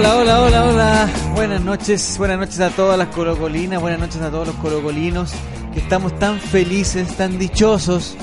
Hola, 0.00 0.16
hola, 0.16 0.40
hola, 0.40 0.64
hola. 0.64 1.10
Buenas 1.34 1.60
noches, 1.60 2.16
buenas 2.16 2.38
noches 2.38 2.58
a 2.60 2.70
todas 2.70 2.96
las 2.96 3.08
colocolinas, 3.08 3.82
buenas 3.82 4.00
noches 4.00 4.22
a 4.22 4.30
todos 4.30 4.46
los 4.46 4.56
colocolinos 4.56 5.30
que 5.74 5.80
estamos 5.80 6.18
tan 6.18 6.40
felices, 6.40 7.14
tan 7.18 7.38
dichosos. 7.38 8.16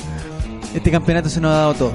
Este 0.73 0.89
campeonato 0.89 1.29
se 1.29 1.39
nos 1.39 1.51
ha 1.51 1.57
dado 1.57 1.73
todo. 1.75 1.93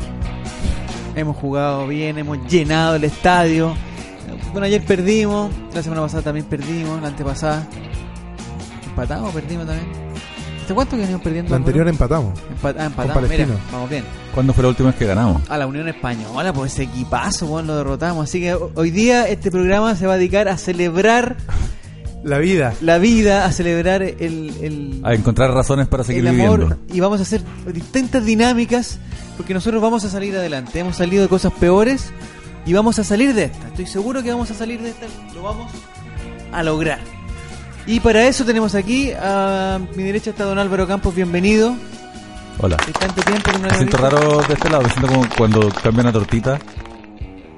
Hemos 1.16 1.36
jugado 1.36 1.88
bien, 1.88 2.16
hemos 2.16 2.38
llenado 2.46 2.94
el 2.94 3.02
estadio. 3.02 3.74
Bueno, 4.52 4.66
ayer 4.66 4.84
perdimos, 4.84 5.50
la 5.74 5.82
semana 5.82 6.02
pasada 6.02 6.22
también 6.22 6.46
perdimos, 6.46 7.02
la 7.02 7.08
antepasada. 7.08 7.66
Empatamos, 8.86 9.34
perdimos 9.34 9.66
también. 9.66 10.01
¿Hace 10.64 10.74
cuánto 10.74 10.96
que 10.96 11.02
venimos 11.02 11.22
perdiendo? 11.22 11.50
La 11.50 11.56
anterior 11.56 11.88
empatamos. 11.88 12.38
Empa- 12.38 12.74
ah, 12.78 12.84
empatamos, 12.86 13.14
con 13.14 13.28
mira, 13.28 13.46
vamos 13.72 13.90
bien. 13.90 14.04
¿Cuándo 14.34 14.52
fue 14.52 14.62
la 14.62 14.68
última 14.68 14.88
vez 14.90 14.98
que 14.98 15.06
ganamos? 15.06 15.42
A 15.50 15.58
la 15.58 15.66
Unión 15.66 15.88
Española, 15.88 16.52
pues 16.52 16.72
ese 16.72 16.84
equipazo, 16.84 17.46
bueno, 17.46 17.68
lo 17.72 17.76
derrotamos. 17.78 18.28
Así 18.28 18.40
que 18.40 18.54
hoy 18.54 18.90
día 18.90 19.26
este 19.28 19.50
programa 19.50 19.94
se 19.96 20.06
va 20.06 20.14
a 20.14 20.16
dedicar 20.18 20.48
a 20.48 20.56
celebrar 20.56 21.36
La 22.24 22.38
vida. 22.38 22.72
la 22.80 22.98
vida, 22.98 23.44
a 23.44 23.50
celebrar 23.50 24.02
el, 24.02 24.14
el, 24.20 25.00
A 25.02 25.12
encontrar 25.14 25.50
razones 25.50 25.88
para 25.88 26.04
seguir 26.04 26.24
el 26.24 26.28
amor 26.40 26.60
viviendo. 26.60 26.78
y 26.94 27.00
vamos 27.00 27.18
a 27.18 27.22
hacer 27.24 27.42
distintas 27.72 28.24
dinámicas 28.24 28.98
porque 29.36 29.52
nosotros 29.54 29.82
vamos 29.82 30.04
a 30.04 30.08
salir 30.10 30.36
adelante. 30.36 30.78
Hemos 30.78 30.96
salido 30.96 31.24
de 31.24 31.28
cosas 31.28 31.52
peores 31.54 32.12
y 32.64 32.72
vamos 32.74 33.00
a 33.00 33.04
salir 33.04 33.34
de 33.34 33.44
esta. 33.46 33.66
Estoy 33.66 33.86
seguro 33.86 34.22
que 34.22 34.30
vamos 34.30 34.52
a 34.52 34.54
salir 34.54 34.80
de 34.80 34.90
esta, 34.90 35.06
lo 35.34 35.42
vamos 35.42 35.72
a 36.52 36.62
lograr. 36.62 37.00
Y 37.86 38.00
para 38.00 38.26
eso 38.28 38.44
tenemos 38.44 38.74
aquí 38.74 39.10
a 39.18 39.80
mi 39.96 40.02
derecha 40.04 40.30
está 40.30 40.44
don 40.44 40.58
Álvaro 40.58 40.86
Campos, 40.86 41.14
bienvenido. 41.14 41.74
Hola. 42.58 42.76
Tanto 42.76 43.22
tiempo 43.22 43.50
que 43.50 43.58
no 43.58 43.68
Me 43.68 43.74
siento 43.74 43.96
raro 43.96 44.42
de 44.46 44.54
este 44.54 44.70
lado. 44.70 44.82
Me 44.84 44.88
siento 44.90 45.08
como 45.08 45.24
cuando 45.36 45.68
cambia 45.82 46.02
una 46.02 46.12
tortita 46.12 46.58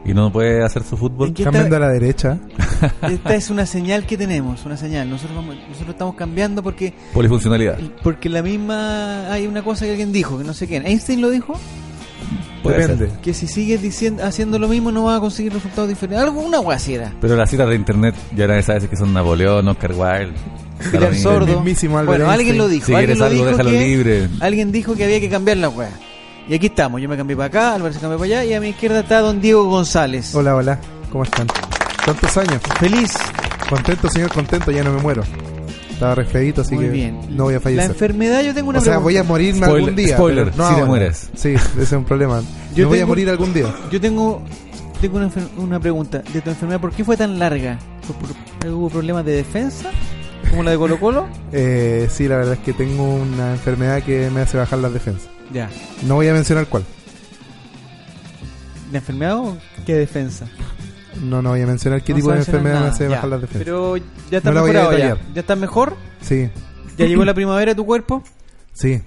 y 0.05 0.15
no 0.15 0.33
puede 0.33 0.65
hacer 0.65 0.83
su 0.83 0.97
fútbol. 0.97 1.29
¿En 1.29 1.35
qué 1.35 1.45
Cambiando 1.45 1.77
a 1.77 1.79
la 1.81 1.89
derecha. 1.89 2.39
Esta 3.03 3.35
es 3.35 3.51
una 3.51 3.67
señal 3.67 4.07
que 4.07 4.17
tenemos, 4.17 4.65
una 4.65 4.77
señal. 4.79 5.11
Nosotros 5.11 5.37
vamos- 5.37 5.57
nosotros 5.69 5.91
estamos 5.91 6.15
cambiando 6.15 6.63
porque 6.63 6.95
Polifuncionalidad. 7.13 7.79
porque 8.03 8.29
la 8.31 8.43
misma 8.43 9.31
hay 9.31 9.47
una 9.47 9.63
cosa 9.63 9.85
que 9.85 9.91
alguien 9.91 10.11
dijo, 10.13 10.39
que 10.39 10.45
no 10.45 10.55
sé 10.55 10.67
quién. 10.67 10.87
Einstein 10.87 11.21
lo 11.21 11.29
dijo, 11.31 11.53
Puede 12.65 12.79
Depende. 12.79 13.11
ser. 13.11 13.19
que 13.19 13.35
si 13.35 13.47
sigues 13.47 13.83
diciendo 13.83 14.25
haciendo 14.25 14.59
lo 14.59 14.69
mismo 14.69 14.91
no 14.91 15.05
vas 15.05 15.19
a 15.19 15.21
conseguir 15.21 15.53
resultados 15.53 15.87
diferentes. 15.87 16.19
Algo 16.19 16.41
una 16.41 16.59
guasiera. 16.59 17.13
Pero 17.21 17.37
las 17.37 17.51
citas 17.51 17.69
de 17.69 17.75
internet 17.75 18.15
ya 18.35 18.45
eran 18.45 18.59
esas 18.59 18.83
que 18.89 18.97
son 18.97 19.13
Napoleón, 19.13 19.69
Oscar 19.69 19.93
Wilde. 19.93 20.33
Pilar. 20.91 21.15
Sordo. 21.15 21.47
El 21.47 21.57
mismísimo 21.57 21.99
Albert 21.99 22.19
bueno, 22.21 22.33
alguien 22.33 22.57
lo 22.57 22.67
dijo. 22.67 22.87
Si 22.87 22.95
alguien 22.95 23.19
lo 23.19 23.27
algo, 23.27 23.37
dijo 23.37 23.51
déjalo 23.51 23.71
que, 23.71 23.81
libre. 23.81 24.29
Alguien 24.41 24.73
dijo 24.73 24.95
que 24.95 25.05
había 25.05 25.21
que 25.21 25.29
cambiar 25.29 25.59
la 25.59 25.69
wea. 25.69 25.91
Y 26.49 26.55
aquí 26.55 26.67
estamos. 26.67 27.01
Yo 27.03 27.09
me 27.09 27.19
cambié 27.19 27.37
para 27.37 27.47
acá, 27.49 27.75
Álvaro 27.75 27.93
se 27.93 28.01
cambió 28.01 28.19
para 28.19 28.27
allá 28.27 28.45
y 28.45 28.55
a 28.55 28.61
mi 28.61 28.69
izquierda 28.69 29.01
está 29.01 29.21
don 29.21 29.43
Diego 29.43 29.65
González. 29.69 30.35
Hola, 30.35 30.57
hola. 30.57 30.79
¿Cómo 31.13 31.25
están? 31.25 31.47
Tantos 32.05 32.37
años. 32.39 32.61
Feliz. 32.81 33.13
Contento, 33.69 34.09
señor, 34.09 34.33
contento. 34.33 34.71
Ya 34.71 34.83
no 34.83 34.93
me 34.93 35.03
muero. 35.03 35.23
Estaba 35.95 36.15
resfriadito, 36.17 36.61
así 36.63 36.75
Muy 36.75 36.85
que 36.87 36.91
bien. 36.91 37.21
no 37.37 37.45
voy 37.45 37.55
a 37.55 37.57
La 37.57 37.61
fallecer. 37.61 37.91
enfermedad 37.91 38.43
yo 38.43 38.53
tengo 38.55 38.69
una 38.71 38.79
O 38.79 38.83
sea, 38.83 38.93
pregunta. 38.95 39.05
voy 39.05 39.17
a 39.17 39.23
morirme 39.25 39.61
Spoiler- 39.67 39.77
algún 39.81 39.97
día. 39.97 40.17
spoiler, 40.17 40.45
pero 40.47 40.57
no 40.57 40.65
si 40.69 40.69
te 40.75 40.81
ahora. 40.81 40.87
mueres. 40.87 41.31
Sí, 41.35 41.49
ese 41.55 41.83
es 41.83 41.93
un 41.93 42.05
problema. 42.05 42.43
Yo 42.75 42.85
me 42.85 42.85
voy 42.87 42.99
a 42.99 43.01
tengo- 43.01 43.09
morir 43.09 43.31
algún 43.31 43.55
día. 43.55 43.75
Yo 43.91 44.01
tengo 44.01 44.43
tengo 45.01 45.19
una, 45.19 45.29
enfer- 45.29 45.49
una 45.59 45.79
pregunta 45.81 46.23
de 46.33 46.41
tu 46.41 46.51
enfermedad. 46.51 46.81
¿Por 46.81 46.93
qué 46.93 47.05
fue 47.05 47.17
tan 47.17 47.39
larga? 47.39 47.79
¿Fue 48.03 48.17
por- 48.17 48.71
¿Hubo 48.73 48.89
problemas 48.89 49.25
de 49.25 49.33
defensa? 49.33 49.91
¿Como 50.51 50.63
la 50.63 50.71
de 50.73 50.77
Colo 50.79 50.99
Colo? 50.99 51.27
Eh, 51.53 52.09
sí, 52.11 52.27
la 52.27 52.37
verdad 52.39 52.55
es 52.55 52.61
que 52.61 52.73
tengo 52.73 53.15
una 53.15 53.53
enfermedad 53.53 54.03
que 54.03 54.31
me 54.31 54.41
hace 54.41 54.57
bajar 54.57 54.79
las 54.81 54.93
defensas. 54.93 55.29
Ya. 55.53 55.69
No 56.07 56.15
voy 56.17 56.29
a 56.29 56.33
mencionar 56.33 56.67
cuál. 56.67 56.85
¿La 58.93 58.99
enfermedad 58.99 59.39
o 59.39 59.57
qué 59.87 59.95
defensa? 59.95 60.47
No, 61.23 61.43
no 61.43 61.51
voy 61.51 61.61
a 61.63 61.67
mencionar 61.67 62.03
qué 62.03 62.13
No 62.13 62.17
tipo 62.17 62.33
de 62.33 62.39
enfermedad 62.39 62.81
me 62.83 62.87
hace 62.89 63.05
Ya. 63.05 63.11
bajar 63.17 63.29
las 63.31 63.41
defensas. 63.43 63.65
Pero 63.65 63.97
ya 63.97 64.39
está 64.39 64.51
No 64.51 64.55
la 64.55 64.61
a 64.61 64.63
mejorado 64.65 64.91
ya. 64.93 64.97
detallar. 64.97 65.19
¿Ya 65.35 65.41
estás 65.41 65.59
mejor? 65.59 65.97
Sí, 66.21 66.49
¿Ya 66.99 67.07
llegó 67.07 67.25
la 67.25 67.35
primavera 67.35 67.73
de 67.73 67.77
tu 67.77 67.85
cuerpo? 67.87 68.23
sí. 68.73 69.01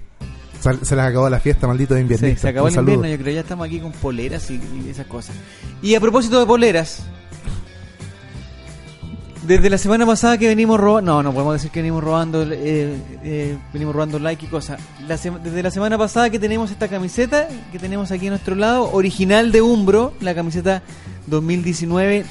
Sal- 0.60 0.80
Se 0.82 0.96
les 0.96 1.04
acabó 1.04 1.30
la 1.30 1.38
fiesta, 1.38 1.68
maldito 1.68 1.94
de 1.94 2.00
invierno. 2.00 2.26
Sí, 2.26 2.34
se 2.36 2.48
acabó 2.48 2.66
el 2.66 2.74
invierno, 2.74 3.06
yo 3.06 3.16
creo. 3.18 3.32
Ya 3.32 3.40
estamos 3.42 3.64
aquí 3.64 3.78
con 3.78 3.92
poleras 3.92 4.50
y, 4.50 4.54
y 4.54 4.88
esas 4.90 5.06
cosas. 5.06 5.36
Y 5.82 5.94
a 5.94 6.00
propósito 6.00 6.40
de 6.40 6.46
poleras, 6.46 7.04
desde 9.48 9.70
la 9.70 9.78
semana 9.78 10.04
pasada 10.06 10.36
que 10.38 10.46
venimos 10.46 10.78
robando, 10.78 11.10
no, 11.10 11.22
no 11.22 11.32
podemos 11.32 11.54
decir 11.54 11.70
que 11.70 11.80
venimos 11.80 12.04
robando, 12.04 12.42
eh, 12.42 12.94
eh, 13.24 13.56
venimos 13.72 13.94
robando 13.94 14.18
like 14.18 14.44
y 14.46 14.48
cosas. 14.48 14.78
La 15.08 15.16
desde 15.16 15.62
la 15.62 15.70
semana 15.70 15.96
pasada 15.98 16.30
que 16.30 16.38
tenemos 16.38 16.70
esta 16.70 16.86
camiseta, 16.86 17.48
que 17.72 17.78
tenemos 17.78 18.12
aquí 18.12 18.26
a 18.26 18.30
nuestro 18.30 18.54
lado, 18.54 18.92
original 18.92 19.50
de 19.50 19.62
Umbro, 19.62 20.12
la 20.20 20.34
camiseta 20.34 20.82
2019 21.26 22.24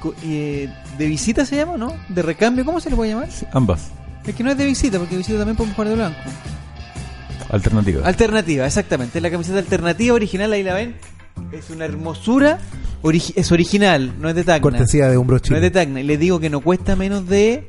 co- 0.00 0.14
eh, 0.24 0.68
de 0.98 1.06
visita 1.06 1.44
se 1.46 1.56
llama, 1.56 1.76
¿no? 1.76 1.94
De 2.08 2.22
recambio, 2.22 2.64
¿cómo 2.64 2.80
se 2.80 2.90
le 2.90 2.96
puede 2.96 3.10
llamar? 3.12 3.28
Ambas. 3.52 3.90
Es 4.26 4.34
que 4.34 4.42
no 4.42 4.50
es 4.50 4.58
de 4.58 4.66
visita, 4.66 4.98
porque 4.98 5.16
visita 5.16 5.38
también 5.38 5.56
podemos 5.56 5.76
jugar 5.76 5.88
de 5.90 5.94
blanco. 5.96 6.18
Alternativas. 7.50 8.04
Alternativa, 8.06 8.66
exactamente. 8.66 9.20
La 9.20 9.30
camiseta 9.30 9.58
alternativa 9.58 10.14
original, 10.14 10.52
ahí 10.52 10.62
la 10.62 10.74
ven. 10.74 10.96
Es 11.52 11.70
una 11.70 11.84
hermosura. 11.84 12.58
origi- 13.02 13.32
es 13.36 13.52
original, 13.52 14.14
no 14.18 14.28
es 14.28 14.34
de 14.34 14.44
Tacna. 14.44 14.60
Cortesía 14.62 15.08
de 15.08 15.18
Umbro 15.18 15.36
No 15.36 15.40
Chile. 15.40 15.56
es 15.56 15.62
de 15.62 15.70
Tacna. 15.70 16.00
Y 16.00 16.04
les 16.04 16.18
digo 16.18 16.40
que 16.40 16.50
no 16.50 16.60
cuesta 16.60 16.96
menos 16.96 17.28
de 17.28 17.68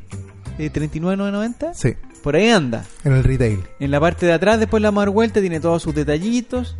eh, 0.58 0.70
39,990. 0.70 1.74
Sí, 1.74 1.94
Por 2.24 2.36
ahí 2.36 2.50
anda. 2.50 2.86
en 3.04 3.14
el 3.14 3.24
retail. 3.24 3.60
En 3.80 3.92
la 3.92 4.00
parte 4.00 4.26
de 4.26 4.34
atrás, 4.34 4.60
después 4.60 4.82
la 4.82 4.92
más 4.92 5.08
vuelta, 5.10 5.42
tiene 5.42 5.60
todos 5.60 5.84
sus 5.84 5.94
detallitos. 5.94 6.76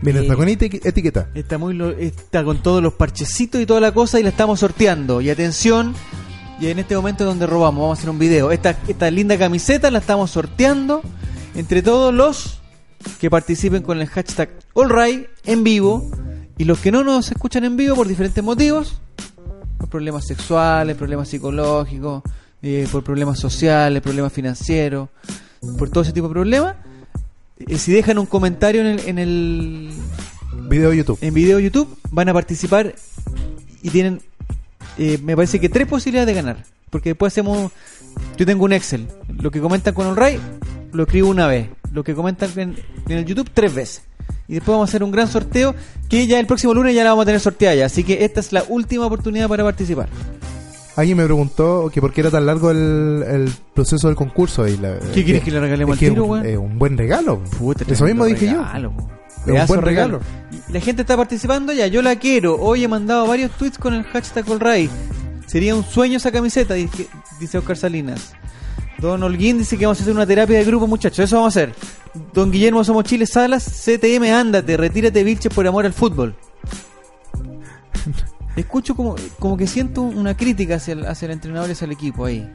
Viene 0.00 0.20
Eh, 0.20 0.22
hasta 0.22 0.36
con 0.36 0.48
eti- 0.48 0.80
etiqueta. 0.84 1.28
Está, 1.34 1.58
muy 1.58 1.74
lo- 1.74 1.90
está 1.90 2.42
con 2.42 2.62
todos 2.62 2.82
los 2.82 2.94
parchecitos 2.94 3.60
y 3.60 3.66
toda 3.66 3.80
la 3.80 3.92
cosa 3.92 4.18
y 4.18 4.22
la 4.22 4.30
estamos 4.30 4.58
sorteando. 4.60 5.20
Y 5.20 5.30
atención, 5.30 5.94
y 6.58 6.68
en 6.68 6.78
este 6.80 6.96
momento 6.96 7.24
es 7.24 7.28
donde 7.28 7.46
robamos, 7.46 7.82
vamos 7.82 7.98
a 7.98 8.00
hacer 8.00 8.10
un 8.10 8.18
video. 8.18 8.50
Esta, 8.50 8.76
esta 8.88 9.10
linda 9.10 9.36
camiseta 9.38 9.90
la 9.90 9.98
estamos 9.98 10.30
sorteando 10.30 11.02
entre 11.54 11.82
todos 11.82 12.12
los 12.14 12.61
que 13.20 13.30
participen 13.30 13.82
con 13.82 14.00
el 14.00 14.08
hashtag 14.08 14.50
AllRight 14.74 15.28
en 15.44 15.64
vivo. 15.64 16.10
Y 16.58 16.64
los 16.64 16.78
que 16.78 16.92
no 16.92 17.02
nos 17.02 17.30
escuchan 17.30 17.64
en 17.64 17.76
vivo 17.76 17.96
por 17.96 18.06
diferentes 18.06 18.42
motivos, 18.44 19.00
por 19.78 19.88
problemas 19.88 20.26
sexuales, 20.26 20.96
problemas 20.96 21.28
psicológicos, 21.28 22.22
eh, 22.62 22.86
por 22.92 23.02
problemas 23.02 23.40
sociales, 23.40 24.02
problemas 24.02 24.32
financieros, 24.32 25.08
por 25.78 25.90
todo 25.90 26.02
ese 26.02 26.12
tipo 26.12 26.28
de 26.28 26.32
problemas, 26.32 26.76
eh, 27.58 27.78
si 27.78 27.92
dejan 27.92 28.18
un 28.18 28.26
comentario 28.26 28.82
en 28.82 28.86
el, 28.86 29.08
en 29.08 29.18
el 29.18 29.90
Video 30.68 30.90
de 30.90 30.96
YouTube. 30.98 31.18
en 31.20 31.34
video 31.34 31.56
de 31.56 31.64
YouTube 31.64 31.98
van 32.10 32.28
a 32.28 32.32
participar 32.32 32.94
y 33.82 33.90
tienen, 33.90 34.20
eh, 34.98 35.18
me 35.22 35.34
parece 35.34 35.58
que 35.60 35.68
tres 35.68 35.88
posibilidades 35.88 36.26
de 36.26 36.34
ganar. 36.34 36.64
Porque 36.90 37.10
después 37.10 37.32
hacemos, 37.32 37.72
yo 38.36 38.46
tengo 38.46 38.64
un 38.64 38.72
Excel. 38.72 39.08
Lo 39.40 39.50
que 39.50 39.60
comentan 39.60 39.94
con 39.94 40.14
Ray 40.14 40.38
lo 40.92 41.02
escribo 41.04 41.28
una 41.28 41.46
vez. 41.46 41.68
Lo 41.92 42.04
que 42.04 42.14
comentan 42.14 42.50
en, 42.56 42.76
en 43.08 43.18
el 43.18 43.24
YouTube 43.24 43.50
tres 43.52 43.74
veces. 43.74 44.02
Y 44.48 44.54
después 44.54 44.74
vamos 44.74 44.88
a 44.88 44.90
hacer 44.90 45.02
un 45.02 45.10
gran 45.10 45.28
sorteo 45.28 45.74
que 46.08 46.26
ya 46.26 46.38
el 46.40 46.46
próximo 46.46 46.74
lunes 46.74 46.94
ya 46.94 47.04
la 47.04 47.10
vamos 47.10 47.22
a 47.24 47.26
tener 47.26 47.40
sorteada 47.40 47.74
ya. 47.74 47.86
Así 47.86 48.02
que 48.04 48.24
esta 48.24 48.40
es 48.40 48.52
la 48.52 48.64
última 48.68 49.06
oportunidad 49.06 49.48
para 49.48 49.62
participar. 49.64 50.08
Alguien 50.96 51.16
me 51.16 51.24
preguntó 51.24 51.90
que 51.92 52.00
por 52.02 52.12
qué 52.12 52.20
era 52.20 52.30
tan 52.30 52.44
largo 52.44 52.70
el, 52.70 53.24
el 53.26 53.52
proceso 53.74 54.08
del 54.08 54.16
concurso. 54.16 54.66
Y 54.68 54.76
la- 54.76 54.98
¿Qué 55.14 55.24
quieres 55.24 55.42
que 55.42 55.50
le 55.50 55.60
regalemos 55.60 55.94
al 55.94 55.98
tiro, 55.98 56.24
un- 56.24 56.30
weón? 56.30 56.46
es 56.46 56.58
un 56.58 56.78
buen 56.78 56.98
regalo. 56.98 57.42
Puta, 57.58 57.84
Eso 57.90 58.04
mismo 58.04 58.26
dije 58.26 58.46
regalo, 58.50 58.92
po. 58.92 59.08
un 59.46 59.66
buen 59.66 59.80
regalo. 59.82 60.20
La 60.68 60.80
gente 60.80 61.02
está 61.02 61.16
participando 61.16 61.72
ya, 61.72 61.86
yo 61.86 62.02
la 62.02 62.16
quiero. 62.16 62.56
Hoy 62.56 62.84
he 62.84 62.88
mandado 62.88 63.26
varios 63.26 63.50
tweets 63.52 63.78
con 63.78 63.94
el 63.94 64.02
hashtag 64.04 64.48
Olray. 64.50 64.90
Sería 65.46 65.74
un 65.74 65.84
sueño 65.84 66.18
esa 66.18 66.30
camiseta, 66.30 66.74
dice 66.74 67.58
Oscar 67.58 67.76
Salinas. 67.76 68.32
Don 68.98 69.22
Holguín 69.22 69.58
dice 69.58 69.76
que 69.76 69.86
vamos 69.86 69.98
a 69.98 70.02
hacer 70.02 70.14
una 70.14 70.26
terapia 70.26 70.58
de 70.58 70.64
grupo, 70.64 70.86
muchachos. 70.86 71.20
Eso 71.20 71.36
vamos 71.36 71.56
a 71.56 71.60
hacer. 71.60 71.74
Don 72.32 72.50
Guillermo 72.50 72.84
Somos 72.84 73.04
Chile 73.04 73.26
Salas, 73.26 73.64
CTM, 73.64 74.24
ándate, 74.32 74.76
retírate, 74.76 75.24
Vilches, 75.24 75.52
por 75.52 75.66
amor 75.66 75.86
al 75.86 75.92
fútbol. 75.92 76.34
Escucho 78.56 78.94
como, 78.94 79.16
como 79.38 79.56
que 79.56 79.66
siento 79.66 80.02
una 80.02 80.36
crítica 80.36 80.76
hacia 80.76 80.92
el, 80.92 81.06
hacia 81.06 81.26
el 81.26 81.32
entrenador 81.32 81.68
y 81.68 81.72
hacia 81.72 81.86
el 81.86 81.92
equipo 81.92 82.24
ahí. 82.24 82.48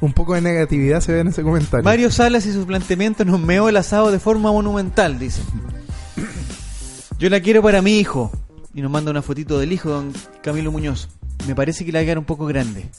Un 0.00 0.12
poco 0.12 0.34
de 0.34 0.40
negatividad 0.40 1.00
se 1.00 1.12
ve 1.12 1.20
en 1.20 1.28
ese 1.28 1.42
comentario. 1.44 1.84
Mario 1.84 2.10
Salas 2.10 2.44
y 2.46 2.52
sus 2.52 2.66
planteamientos 2.66 3.24
nos 3.24 3.38
meó 3.38 3.68
el 3.68 3.76
asado 3.76 4.10
de 4.10 4.18
forma 4.18 4.50
monumental, 4.50 5.18
dice. 5.18 5.40
Yo 7.18 7.30
la 7.30 7.40
quiero 7.40 7.62
para 7.62 7.82
mi 7.82 7.98
hijo. 7.98 8.32
Y 8.74 8.82
nos 8.82 8.90
manda 8.90 9.12
una 9.12 9.22
fotito 9.22 9.60
del 9.60 9.72
hijo, 9.72 9.90
don 9.90 10.12
Camilo 10.42 10.72
Muñoz. 10.72 11.08
Me 11.46 11.54
parece 11.54 11.84
que 11.84 11.92
le 11.92 11.98
va 11.98 12.02
a 12.02 12.04
quedar 12.04 12.18
un 12.18 12.24
poco 12.24 12.46
grande. 12.46 12.90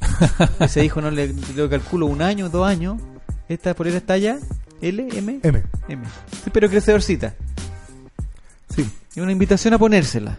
Ese 0.60 0.84
hijo 0.84 1.00
no 1.00 1.10
le, 1.10 1.34
calculo 1.68 2.06
un 2.06 2.22
año, 2.22 2.48
dos 2.48 2.66
años. 2.66 3.00
Esta 3.48 3.74
polera 3.74 3.98
está 3.98 4.16
ya. 4.16 4.38
L, 4.80 5.08
M, 5.12 5.40
M. 5.42 5.62
M. 5.88 6.04
Sí, 6.44 6.50
pero 6.52 6.68
crecedorcita. 6.68 7.34
Sí. 8.74 8.88
Y 9.14 9.20
una 9.20 9.32
invitación 9.32 9.74
a 9.74 9.78
ponérsela. 9.78 10.38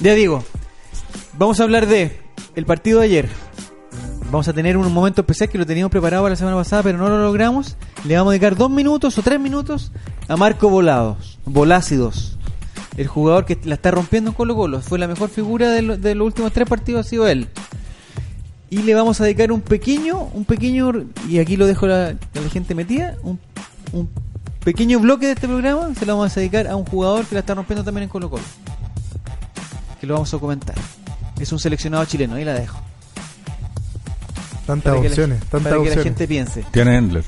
Ya 0.00 0.14
digo, 0.14 0.44
vamos 1.38 1.60
a 1.60 1.62
hablar 1.62 1.86
de 1.86 2.18
el 2.54 2.66
partido 2.66 3.00
de 3.00 3.06
ayer. 3.06 3.28
Vamos 4.26 4.48
a 4.48 4.52
tener 4.52 4.76
un 4.76 4.92
momento 4.92 5.20
especial 5.20 5.48
que 5.48 5.58
lo 5.58 5.66
teníamos 5.66 5.90
preparado 5.90 6.24
para 6.24 6.32
la 6.32 6.36
semana 6.36 6.56
pasada, 6.56 6.82
pero 6.82 6.98
no 6.98 7.08
lo 7.08 7.18
logramos. 7.18 7.76
Le 8.04 8.16
vamos 8.16 8.30
a 8.30 8.32
dedicar 8.32 8.56
dos 8.56 8.70
minutos 8.70 9.16
o 9.18 9.22
tres 9.22 9.38
minutos 9.38 9.92
a 10.28 10.36
Marco 10.36 10.68
Volados, 10.68 11.38
Volácidos. 11.44 12.36
El 12.96 13.06
jugador 13.08 13.44
que 13.44 13.58
la 13.64 13.74
está 13.74 13.90
rompiendo 13.90 14.30
en 14.30 14.34
Colo 14.34 14.54
Colo. 14.56 14.80
Fue 14.80 14.98
la 14.98 15.06
mejor 15.06 15.28
figura 15.28 15.70
de, 15.70 15.82
lo- 15.82 15.96
de 15.96 16.14
los 16.14 16.26
últimos 16.26 16.52
tres 16.52 16.68
partidos 16.68 17.06
ha 17.06 17.08
sido 17.08 17.26
él. 17.28 17.48
Y 18.70 18.78
le 18.78 18.94
vamos 18.94 19.20
a 19.20 19.24
dedicar 19.24 19.52
un 19.52 19.60
pequeño, 19.60 20.18
un 20.32 20.44
pequeño, 20.44 20.92
y 21.28 21.38
aquí 21.38 21.56
lo 21.56 21.66
dejo 21.66 21.86
la, 21.86 22.08
a 22.08 22.40
la 22.40 22.50
gente 22.50 22.74
metida, 22.74 23.14
un, 23.22 23.38
un 23.92 24.08
pequeño 24.64 24.98
bloque 24.98 25.26
de 25.26 25.32
este 25.32 25.46
programa, 25.46 25.94
se 25.94 26.04
lo 26.06 26.16
vamos 26.16 26.36
a 26.36 26.40
dedicar 26.40 26.66
a 26.66 26.74
un 26.74 26.84
jugador 26.84 27.24
que 27.26 27.34
la 27.36 27.40
está 27.40 27.54
rompiendo 27.54 27.84
también 27.84 28.04
en 28.04 28.08
Colo 28.08 28.28
Colo. 28.30 28.42
Que 30.00 30.06
lo 30.06 30.14
vamos 30.14 30.32
a 30.34 30.38
comentar. 30.38 30.74
Es 31.38 31.52
un 31.52 31.58
seleccionado 31.58 32.04
chileno, 32.06 32.34
ahí 32.34 32.44
la 32.44 32.54
dejo. 32.54 32.78
Tantas 34.66 34.96
opciones, 34.96 35.38
tantas 35.44 35.62
para 35.62 35.62
que 35.62 35.70
la 35.76 35.80
opciones. 35.82 36.04
gente 36.04 36.26
piense. 36.26 36.64
Tiene 36.72 36.96
Endler. 36.96 37.24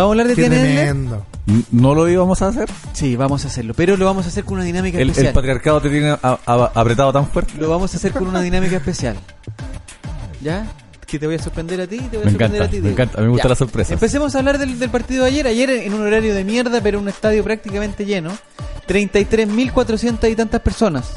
¿Vamos 0.00 0.08
a 0.10 0.12
hablar 0.12 0.26
de 0.28 0.34
Qué 0.34 0.48
tremendo. 0.48 1.26
¿No 1.72 1.94
lo 1.94 2.08
íbamos 2.08 2.42
a 2.42 2.48
hacer? 2.48 2.68
Sí, 2.92 3.16
vamos 3.16 3.44
a 3.44 3.48
hacerlo, 3.48 3.72
pero 3.74 3.96
lo 3.96 4.04
vamos 4.04 4.26
a 4.26 4.28
hacer 4.28 4.44
con 4.44 4.54
una 4.58 4.64
dinámica 4.64 4.98
El, 4.98 5.02
el 5.04 5.10
especial. 5.10 5.32
patriarcado 5.34 5.80
te 5.80 5.88
tiene 5.90 6.10
a- 6.10 6.18
a- 6.22 6.70
apretado 6.74 7.12
tan 7.12 7.26
fuerte. 7.26 7.54
Lo 7.58 7.68
vamos 7.70 7.92
a 7.94 7.96
hacer 7.96 8.12
con 8.12 8.26
una 8.26 8.40
dinámica 8.42 8.76
especial. 8.76 9.16
¿Ya? 10.42 10.66
Que 11.06 11.18
te 11.18 11.26
voy 11.26 11.36
a 11.36 11.42
sorprender 11.42 11.80
a 11.80 11.86
ti, 11.86 11.96
te 11.98 12.18
voy 12.18 12.22
a 12.22 12.24
Me 12.26 12.30
sorprender 12.32 12.62
encanta, 12.62 12.64
a 12.64 12.68
ti. 12.68 12.76
me 12.76 12.82
Diego. 12.82 12.88
encanta. 12.94 13.18
A 13.18 13.20
mí 13.22 13.26
me 13.26 13.30
gustan 13.32 13.46
Ya. 13.46 13.50
las 13.50 13.58
sorpresas. 13.58 13.92
Empecemos 13.92 14.34
a 14.34 14.38
hablar 14.40 14.58
del, 14.58 14.78
del 14.78 14.90
partido 14.90 15.24
de 15.24 15.30
ayer. 15.30 15.46
Ayer 15.46 15.70
en 15.70 15.94
un 15.94 16.02
horario 16.02 16.34
de 16.34 16.44
mierda, 16.44 16.80
pero 16.82 16.98
un 17.00 17.08
estadio 17.08 17.42
prácticamente 17.42 18.04
lleno. 18.04 18.30
33.400 18.86 20.30
y 20.30 20.36
tantas 20.36 20.60
personas. 20.60 21.12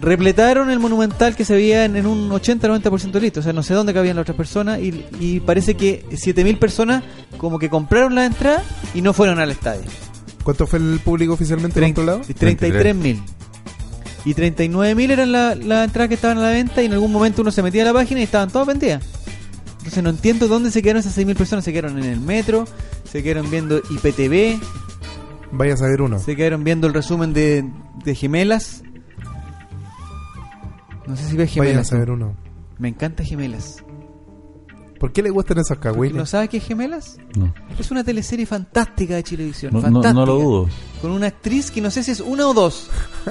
Repletaron 0.00 0.70
el 0.70 0.78
monumental 0.78 1.36
que 1.36 1.44
se 1.44 1.54
veía 1.54 1.84
en, 1.84 1.96
en 1.96 2.06
un 2.06 2.30
80-90% 2.30 3.20
listo. 3.20 3.40
O 3.40 3.42
sea, 3.42 3.52
no 3.52 3.62
sé 3.62 3.74
dónde 3.74 3.92
cabían 3.92 4.16
las 4.16 4.22
otras 4.22 4.36
personas. 4.36 4.80
Y, 4.80 5.04
y 5.18 5.40
parece 5.40 5.74
que 5.74 6.04
7.000 6.10 6.58
personas 6.58 7.04
como 7.36 7.58
que 7.58 7.68
compraron 7.68 8.14
la 8.14 8.24
entrada 8.24 8.62
y 8.94 9.02
no 9.02 9.12
fueron 9.12 9.38
al 9.40 9.50
estadio. 9.50 9.82
¿Cuánto 10.42 10.66
fue 10.66 10.78
el 10.78 11.00
público 11.04 11.34
oficialmente 11.34 11.80
controlado? 11.80 12.20
33.000. 12.22 13.20
Y 14.24 14.34
39.000 14.34 15.10
eran 15.10 15.32
las 15.32 15.58
la 15.58 15.84
entradas 15.84 16.08
que 16.08 16.14
estaban 16.14 16.38
a 16.38 16.42
la 16.42 16.50
venta 16.50 16.82
y 16.82 16.86
en 16.86 16.92
algún 16.92 17.12
momento 17.12 17.42
uno 17.42 17.50
se 17.50 17.62
metía 17.62 17.82
a 17.82 17.86
la 17.86 17.92
página 17.92 18.20
y 18.20 18.24
estaban 18.24 18.50
todas 18.50 18.66
vendidas. 18.68 19.02
Entonces 19.78 20.02
no 20.02 20.10
entiendo 20.10 20.46
dónde 20.48 20.70
se 20.70 20.82
quedaron 20.82 21.00
esas 21.00 21.16
6.000 21.16 21.36
personas. 21.36 21.64
Se 21.64 21.72
quedaron 21.72 21.98
en 21.98 22.04
el 22.04 22.20
metro, 22.20 22.66
se 23.10 23.22
quedaron 23.22 23.50
viendo 23.50 23.78
IPTV, 23.78 24.60
Vaya 25.52 25.74
a 25.74 25.76
saber 25.76 26.00
uno. 26.02 26.18
se 26.18 26.36
quedaron 26.36 26.64
viendo 26.64 26.86
el 26.86 26.94
resumen 26.94 27.32
de, 27.32 27.64
de 28.04 28.14
Gemelas. 28.14 28.82
No 31.10 31.16
sé 31.16 31.24
si 31.24 31.36
ves 31.36 31.50
a 31.50 31.54
Gemelas. 31.54 31.88
saber 31.88 32.06
tú. 32.06 32.12
uno. 32.12 32.36
Me 32.78 32.88
encanta 32.88 33.24
Gemelas. 33.24 33.84
¿Por 35.00 35.12
qué 35.12 35.22
le 35.22 35.30
gustan 35.30 35.56
esos 35.58 35.78
cagüines? 35.78 36.14
¿No 36.14 36.26
sabes 36.26 36.50
qué 36.50 36.58
es 36.58 36.64
Gemelas? 36.64 37.16
No, 37.34 37.52
Es 37.78 37.90
una 37.90 38.04
teleserie 38.04 38.44
fantástica 38.44 39.14
de 39.16 39.22
Chilevisión. 39.22 39.72
no, 39.72 39.78
no, 39.78 39.84
fantástica. 39.84 40.12
no 40.12 40.26
lo 40.26 40.34
dudo. 40.34 40.68
Con 41.00 41.10
una 41.12 41.28
actriz 41.28 41.70
que 41.70 41.80
no 41.80 41.90
sé 41.90 42.02
si 42.04 42.10
es 42.10 42.20
una 42.20 42.46
o 42.46 42.52
dos. 42.52 42.90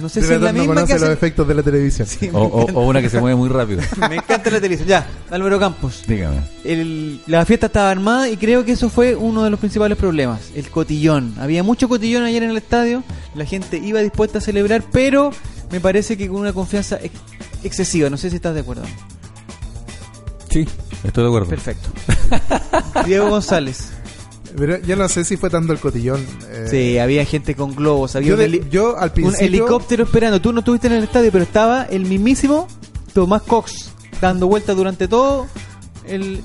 No 0.00 0.08
sé 0.08 0.20
si 0.20 0.32
es 0.32 0.40
la 0.40 0.52
misma 0.52 0.62
que 0.62 0.74
conoce 0.74 0.92
hace... 0.94 1.04
los 1.04 1.14
efectos 1.14 1.46
de 1.48 1.54
la 1.54 1.62
televisión. 1.62 2.06
Sí, 2.06 2.28
O, 2.32 2.40
o- 2.42 2.80
una 2.86 3.00
que 3.00 3.08
se 3.08 3.18
mueve 3.20 3.36
muy 3.36 3.48
rápido. 3.48 3.80
Me 4.10 4.16
encanta 4.16 4.50
la 4.50 4.56
televisión. 4.60 4.88
Ya, 4.88 5.06
Álvaro 5.30 5.58
Campos. 5.58 6.02
Dígame. 6.06 6.40
El- 6.64 7.20
la 7.26 7.44
fiesta 7.46 7.66
estaba 7.66 7.90
armada 7.90 8.28
y 8.28 8.36
creo 8.36 8.64
que 8.64 8.72
eso 8.72 8.88
fue 8.90 9.14
uno 9.14 9.44
de 9.44 9.50
los 9.50 9.60
principales 9.60 9.96
problemas. 9.96 10.50
El 10.54 10.68
cotillón. 10.70 11.34
Había 11.38 11.62
mucho 11.62 11.88
cotillón 11.88 12.24
ayer 12.24 12.42
en 12.42 12.50
el 12.50 12.56
estadio. 12.56 13.02
La 13.34 13.46
gente 13.46 13.78
iba 13.78 14.00
dispuesta 14.00 14.38
a 14.38 14.40
celebrar, 14.40 14.82
pero 14.92 15.30
me 15.70 15.80
parece 15.80 16.16
que 16.16 16.28
con 16.28 16.40
una 16.40 16.52
confianza 16.52 16.98
ex- 17.00 17.14
excesiva. 17.62 18.10
No 18.10 18.16
sé 18.16 18.28
si 18.30 18.36
estás 18.36 18.54
de 18.54 18.60
acuerdo. 18.60 18.82
Sí, 20.54 20.68
estoy 21.02 21.24
de 21.24 21.28
acuerdo. 21.28 21.48
Perfecto. 21.48 21.88
Diego 23.06 23.28
González. 23.28 23.90
Pero 24.56 24.78
yo 24.82 24.94
no 24.94 25.08
sé 25.08 25.24
si 25.24 25.36
fue 25.36 25.50
tanto 25.50 25.72
el 25.72 25.80
cotillón. 25.80 26.24
eh, 26.48 26.66
Sí, 26.70 26.98
había 26.98 27.24
gente 27.24 27.54
con 27.56 27.74
globos. 27.74 28.14
Había 28.14 28.28
yo, 28.28 28.34
un, 28.34 28.38
de- 28.40 28.44
heli- 28.46 28.68
yo 28.70 28.96
al 28.96 29.08
un 29.08 29.14
principio. 29.14 29.46
helicóptero 29.46 30.04
esperando. 30.04 30.40
Tú 30.40 30.52
no 30.52 30.60
estuviste 30.60 30.86
en 30.86 30.92
el 30.92 31.04
estadio, 31.04 31.32
pero 31.32 31.42
estaba 31.44 31.82
el 31.84 32.06
mismísimo 32.06 32.68
Tomás 33.12 33.42
Cox 33.42 33.90
dando 34.20 34.46
vueltas 34.46 34.76
durante 34.76 35.08
todo 35.08 35.46
el, 36.06 36.40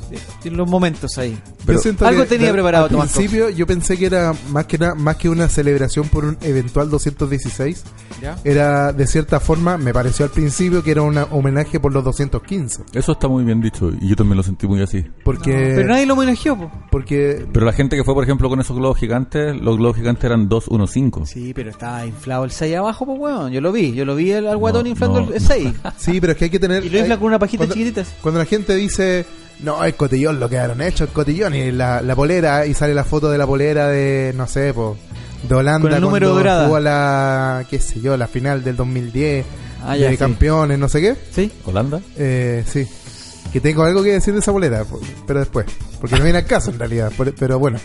los 0.45 0.67
momentos 0.67 1.17
ahí. 1.19 1.37
Yo 1.73 1.79
siento 1.79 2.05
algo 2.07 2.21
que 2.23 2.29
tenía 2.29 2.47
de- 2.47 2.53
preparado 2.53 2.85
Al 2.85 2.91
Tomás 2.91 3.11
principio 3.13 3.49
yo 3.49 3.65
pensé 3.67 3.97
que 3.97 4.05
era 4.05 4.33
más 4.51 4.65
que, 4.65 4.77
na- 4.77 4.95
más 4.95 5.15
que 5.17 5.29
una 5.29 5.47
celebración 5.49 6.07
por 6.09 6.25
un 6.25 6.37
eventual 6.41 6.89
216. 6.89 7.83
¿Ya? 8.21 8.37
Era 8.43 8.91
de 8.93 9.07
cierta 9.07 9.39
forma, 9.39 9.77
me 9.77 9.93
pareció 9.93 10.25
al 10.25 10.31
principio 10.31 10.83
que 10.83 10.91
era 10.91 11.01
un 11.01 11.17
homenaje 11.31 11.79
por 11.79 11.93
los 11.93 12.03
215. 12.03 12.83
Eso 12.93 13.11
está 13.13 13.27
muy 13.27 13.43
bien 13.43 13.61
dicho 13.61 13.91
y 14.01 14.09
yo 14.09 14.15
también 14.15 14.37
lo 14.37 14.43
sentí 14.43 14.67
muy 14.67 14.81
así. 14.81 15.05
Porque. 15.23 15.73
Pero 15.75 15.87
nadie 15.87 16.05
lo 16.05 16.13
homenajeó, 16.15 16.57
po. 16.57 16.71
porque 16.91 17.45
Pero 17.53 17.65
la 17.65 17.73
gente 17.73 17.95
que 17.95 18.03
fue, 18.03 18.13
por 18.13 18.23
ejemplo, 18.23 18.49
con 18.49 18.59
esos 18.59 18.75
globos 18.77 18.97
gigantes, 18.97 19.55
los 19.61 19.77
globos 19.77 19.95
gigantes 19.97 20.23
eran 20.25 20.49
215. 20.49 21.33
Sí, 21.33 21.53
pero 21.53 21.69
estaba 21.69 22.05
inflado 22.05 22.43
el 22.43 22.51
6 22.51 22.75
abajo, 22.75 23.05
pues 23.05 23.19
weón. 23.19 23.51
Yo 23.51 23.61
lo 23.61 23.71
vi, 23.71 23.93
yo 23.93 24.05
lo 24.05 24.15
vi 24.15 24.33
al, 24.33 24.57
guatón 24.57 24.83
No, 24.83 24.89
inflando 24.89 25.21
no. 25.21 25.33
el 25.33 25.39
6. 25.41 25.73
Sí, 25.97 26.19
pero 26.19 26.33
es 26.33 26.37
que 26.37 26.45
hay 26.45 26.49
que 26.51 26.59
tener. 26.59 26.83
Y 26.89 26.89
lo 26.89 26.97
infla 26.99 27.15
hay- 27.15 27.19
con 27.19 27.27
una 27.27 27.39
pajita 27.39 27.59
cuando, 27.59 27.73
chiquititas. 27.75 28.13
Cuando 28.21 28.39
la 28.39 28.45
gente 28.45 28.75
dice, 28.75 29.25
no, 29.63 29.83
el 29.83 29.95
cotillón 29.95 30.39
lo 30.39 30.49
quedaron 30.49 30.81
hecho, 30.81 31.03
el 31.05 31.09
cotillón 31.11 31.53
y 31.55 31.71
la, 31.71 32.01
la 32.01 32.15
polera, 32.15 32.65
y 32.65 32.73
sale 32.73 32.93
la 32.93 33.03
foto 33.03 33.29
de 33.29 33.37
la 33.37 33.45
polera 33.47 33.87
de, 33.87 34.33
no 34.35 34.47
sé, 34.47 34.73
po, 34.73 34.97
de 35.47 35.55
Holanda 35.55 35.87
Con 35.89 35.93
el 35.95 36.01
número 36.01 36.27
cuando 36.27 36.37
dorada. 36.39 36.63
jugó 36.65 36.75
a 36.77 36.79
la, 36.79 37.65
qué 37.69 37.79
sé 37.79 37.99
yo, 38.01 38.15
la 38.17 38.27
final 38.27 38.63
del 38.63 38.75
2010, 38.75 39.45
Ah, 39.85 39.95
ya, 39.95 40.07
de 40.07 40.11
sí. 40.11 40.17
campeones, 40.17 40.77
no 40.77 40.89
sé 40.89 40.99
qué. 40.99 41.15
¿Sí? 41.31 41.49
¿Holanda? 41.65 42.01
Eh, 42.17 42.65
sí. 42.67 42.85
Que 43.53 43.61
tengo 43.61 43.83
algo 43.83 44.03
que 44.03 44.11
decir 44.11 44.33
de 44.33 44.41
esa 44.41 44.51
polera, 44.51 44.83
po- 44.83 44.99
pero 45.25 45.39
después. 45.39 45.65
Porque 46.01 46.17
no 46.17 46.23
viene 46.23 46.39
al 46.39 46.45
caso 46.45 46.69
en 46.69 46.77
realidad. 46.79 47.11
por- 47.15 47.33
Pero 47.33 47.57
bueno. 47.59 47.79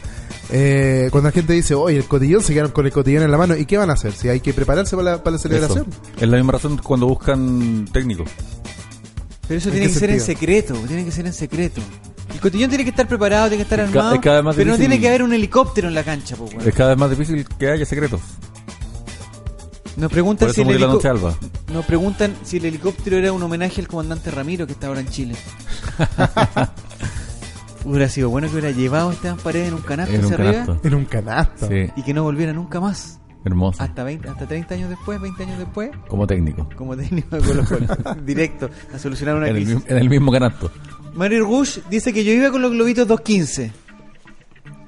Eh, 0.50 1.09
cuando 1.12 1.29
la 1.29 1.32
gente 1.32 1.53
dice, 1.53 1.75
oye, 1.75 1.97
el 1.99 2.05
cotillón, 2.06 2.43
se 2.43 2.53
quedaron 2.53 2.73
con 2.73 2.85
el 2.85 2.93
cotillón 2.93 3.23
en 3.23 3.31
la 3.31 3.38
mano. 3.38 3.56
¿Y 3.56 3.65
qué 3.65 3.79
van 3.79 3.91
a 3.91 3.94
hacer? 3.94 4.12
Si 4.12 4.29
hay 4.29 4.41
que 4.41 4.53
prepararse 4.53 4.97
para 4.97 5.12
la, 5.12 5.23
para 5.23 5.37
la 5.37 5.38
celebración. 5.43 5.87
Eso. 5.88 6.00
Es 6.20 6.29
la 6.29 6.37
misma 6.37 6.53
razón 6.53 6.79
cuando 6.79 7.06
buscan 7.06 7.87
técnicos. 7.93 8.29
Pero 9.46 9.58
eso 9.58 9.69
¿En 9.69 9.75
tiene 9.75 9.88
que 9.88 9.99
ser 9.99 10.11
en 10.11 10.20
secreto, 10.20 10.75
tiene 10.87 11.05
que 11.05 11.12
ser 11.12 11.26
en 11.26 11.32
secreto. 11.32 11.81
El 12.32 12.41
cotillón 12.41 12.70
tiene 12.70 12.85
que 12.85 12.91
estar 12.91 13.06
preparado, 13.06 13.49
tiene 13.49 13.58
que 13.58 13.62
estar 13.62 13.81
armado. 13.81 14.14
es 14.14 14.20
cada 14.20 14.37
vez 14.37 14.44
más 14.44 14.56
pero 14.56 14.70
no 14.70 14.79
tiene 14.79 14.99
que 14.99 15.08
haber 15.08 15.23
un 15.23 15.32
helicóptero 15.32 15.88
en 15.88 15.94
la 15.94 16.02
cancha, 16.02 16.37
pues 16.37 16.55
weón. 16.55 16.69
Es 16.69 16.75
cada 16.75 16.91
vez 16.91 16.99
más 16.99 17.11
difícil 17.11 17.46
que 17.58 17.70
haya 17.70 17.85
secretos. 17.85 18.20
Nos 19.96 20.11
preguntan 20.11 20.52
si 20.52 20.62
el. 20.62 20.81
Nos 20.81 21.87
preguntan 21.87 22.35
si 22.43 22.56
el 22.56 22.64
helicóptero 22.64 23.17
era 23.17 23.32
un 23.32 23.43
homenaje 23.43 23.81
al 23.81 23.88
comandante 23.88 24.31
Ramiro 24.31 24.67
que 24.67 24.73
está 24.73 24.88
ahora 24.88 25.00
en 25.00 25.08
Chile. 25.08 25.37
hubiera 27.85 28.08
sido 28.08 28.31
bueno 28.31 28.49
que 28.49 28.55
hubiera 28.55 28.70
llevado 28.70 29.11
a 29.11 29.12
Esteban 29.12 29.38
Paredes 29.38 29.69
en 29.69 29.75
un 29.75 29.82
canasto 29.82 30.14
En 30.14 30.20
un 30.20 30.25
hacia 30.25 30.37
arriba 30.37 30.52
canasto. 30.64 30.88
En 30.88 30.94
un 30.94 31.05
canasto. 31.05 31.69
Sí, 31.69 31.91
y 31.96 32.02
que 32.02 32.14
no 32.14 32.23
volviera 32.23 32.52
nunca 32.52 32.81
más. 32.81 33.20
Hermoso. 33.44 33.82
Hasta 33.82 34.05
20, 34.05 34.29
hasta 34.29 34.46
30 34.46 34.74
años 34.74 34.91
después, 34.91 35.20
20 35.20 35.43
años 35.44 35.58
después, 35.58 35.91
Como 36.08 36.27
técnico. 36.27 36.69
como 36.77 36.96
técnico 36.96 37.36
de 37.36 37.43
Colo 37.43 37.65
Colo. 37.65 38.15
Directo 38.24 38.70
a 38.94 38.98
solucionar 38.98 39.36
una 39.36 39.48
En 39.48 39.56
el, 39.56 39.63
crisis. 39.63 39.74
mismo- 39.81 39.91
en 39.91 39.98
el 39.98 40.10
mismo 40.10 40.32
canasto. 40.32 40.70
Mario 41.15 41.44
Rush 41.44 41.79
dice 41.91 42.13
que 42.13 42.24
yo 42.24 42.32
iba 42.32 42.51
con 42.51 42.63
los 42.63 42.72
globitos 42.72 43.06
215. 43.06 43.72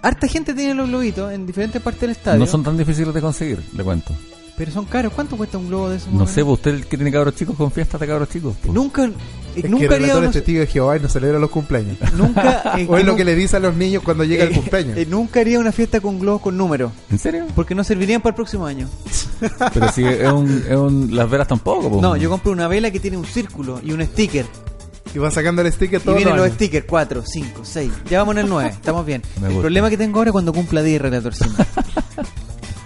Harta 0.02 0.28
gente 0.28 0.54
tiene 0.54 0.74
los 0.74 0.88
globitos 0.88 1.32
en 1.32 1.46
diferentes 1.46 1.80
partes 1.82 2.00
del 2.02 2.10
estadio. 2.10 2.38
No 2.38 2.46
son 2.46 2.62
tan 2.62 2.76
difíciles 2.76 3.12
de 3.12 3.20
conseguir, 3.20 3.60
le 3.76 3.82
cuento. 3.82 4.14
Pero 4.56 4.70
son 4.70 4.84
caros. 4.86 5.12
¿Cuánto 5.12 5.36
cuesta 5.36 5.58
un 5.58 5.68
globo 5.68 5.88
de 5.90 5.96
esos? 5.96 6.12
No 6.12 6.26
sé, 6.26 6.42
pues 6.44 6.54
usted 6.54 6.84
que 6.84 6.96
tiene 6.96 7.12
cabros 7.12 7.34
chicos 7.34 7.56
con 7.56 7.70
fiestas 7.70 8.00
de 8.00 8.06
cabros 8.06 8.28
chicos. 8.28 8.54
pues. 8.62 8.72
Nunca, 8.72 9.10
Es 9.56 9.62
que 9.62 9.68
nunca 9.68 9.84
el 9.86 9.92
haría 9.92 9.98
relator 10.06 10.22
unos- 10.22 10.36
es 10.36 10.42
testigo 10.42 10.60
de 10.60 10.66
Jehová 10.66 10.96
y 10.96 11.00
no 11.00 11.08
celebra 11.08 11.38
los 11.38 11.50
cumpleaños. 11.50 11.96
Nunca, 12.16 12.74
eh, 12.78 12.86
O 12.88 12.96
es 12.96 13.04
lo 13.04 13.16
que 13.16 13.24
le 13.24 13.34
dice 13.34 13.56
a 13.56 13.60
los 13.60 13.74
niños 13.74 14.02
cuando 14.02 14.24
llega 14.24 14.44
el 14.44 14.52
eh, 14.52 14.54
cumpleaños. 14.54 14.96
eh, 14.98 15.06
nunca 15.08 15.40
haría 15.40 15.58
una 15.58 15.72
fiesta 15.72 16.00
con 16.00 16.18
globos 16.20 16.42
con 16.42 16.56
número. 16.56 16.92
¿En 17.10 17.18
serio? 17.18 17.46
Porque 17.54 17.74
no 17.74 17.82
servirían 17.84 18.20
para 18.20 18.30
el 18.30 18.36
próximo 18.36 18.66
año. 18.66 18.88
Pero 19.74 19.92
si 19.92 20.04
es 20.04 20.30
un, 20.30 20.64
es 20.68 20.76
un- 20.76 21.14
las 21.16 21.28
velas 21.30 21.48
tampoco. 21.48 21.88
pues. 21.90 22.02
No, 22.02 22.16
yo 22.16 22.28
compré 22.30 22.52
una 22.52 22.68
vela 22.68 22.90
que 22.90 23.00
tiene 23.00 23.16
un 23.16 23.24
círculo 23.26 23.80
y 23.82 23.92
un 23.92 24.02
sticker. 24.04 24.46
Y 25.14 25.18
va 25.18 25.30
sacando 25.30 25.62
el 25.62 25.72
sticker 25.72 26.00
Y 26.00 26.04
todos 26.04 26.16
vienen 26.18 26.36
los 26.36 26.46
los 26.46 26.54
stickers, 26.56 26.84
4, 26.86 27.22
5, 27.24 27.60
6. 27.64 27.92
Ya 28.10 28.18
vamos 28.18 28.34
en 28.34 28.42
el 28.42 28.48
9, 28.50 28.68
estamos 28.70 29.06
bien. 29.06 29.22
Me 29.40 29.46
el 29.46 29.52
gusta. 29.54 29.60
problema 29.62 29.88
que 29.88 29.96
tengo 29.96 30.18
ahora 30.18 30.28
es 30.28 30.32
cuando 30.32 30.52
cumpla 30.52 30.82
10 30.82 31.00
relator. 31.00 31.32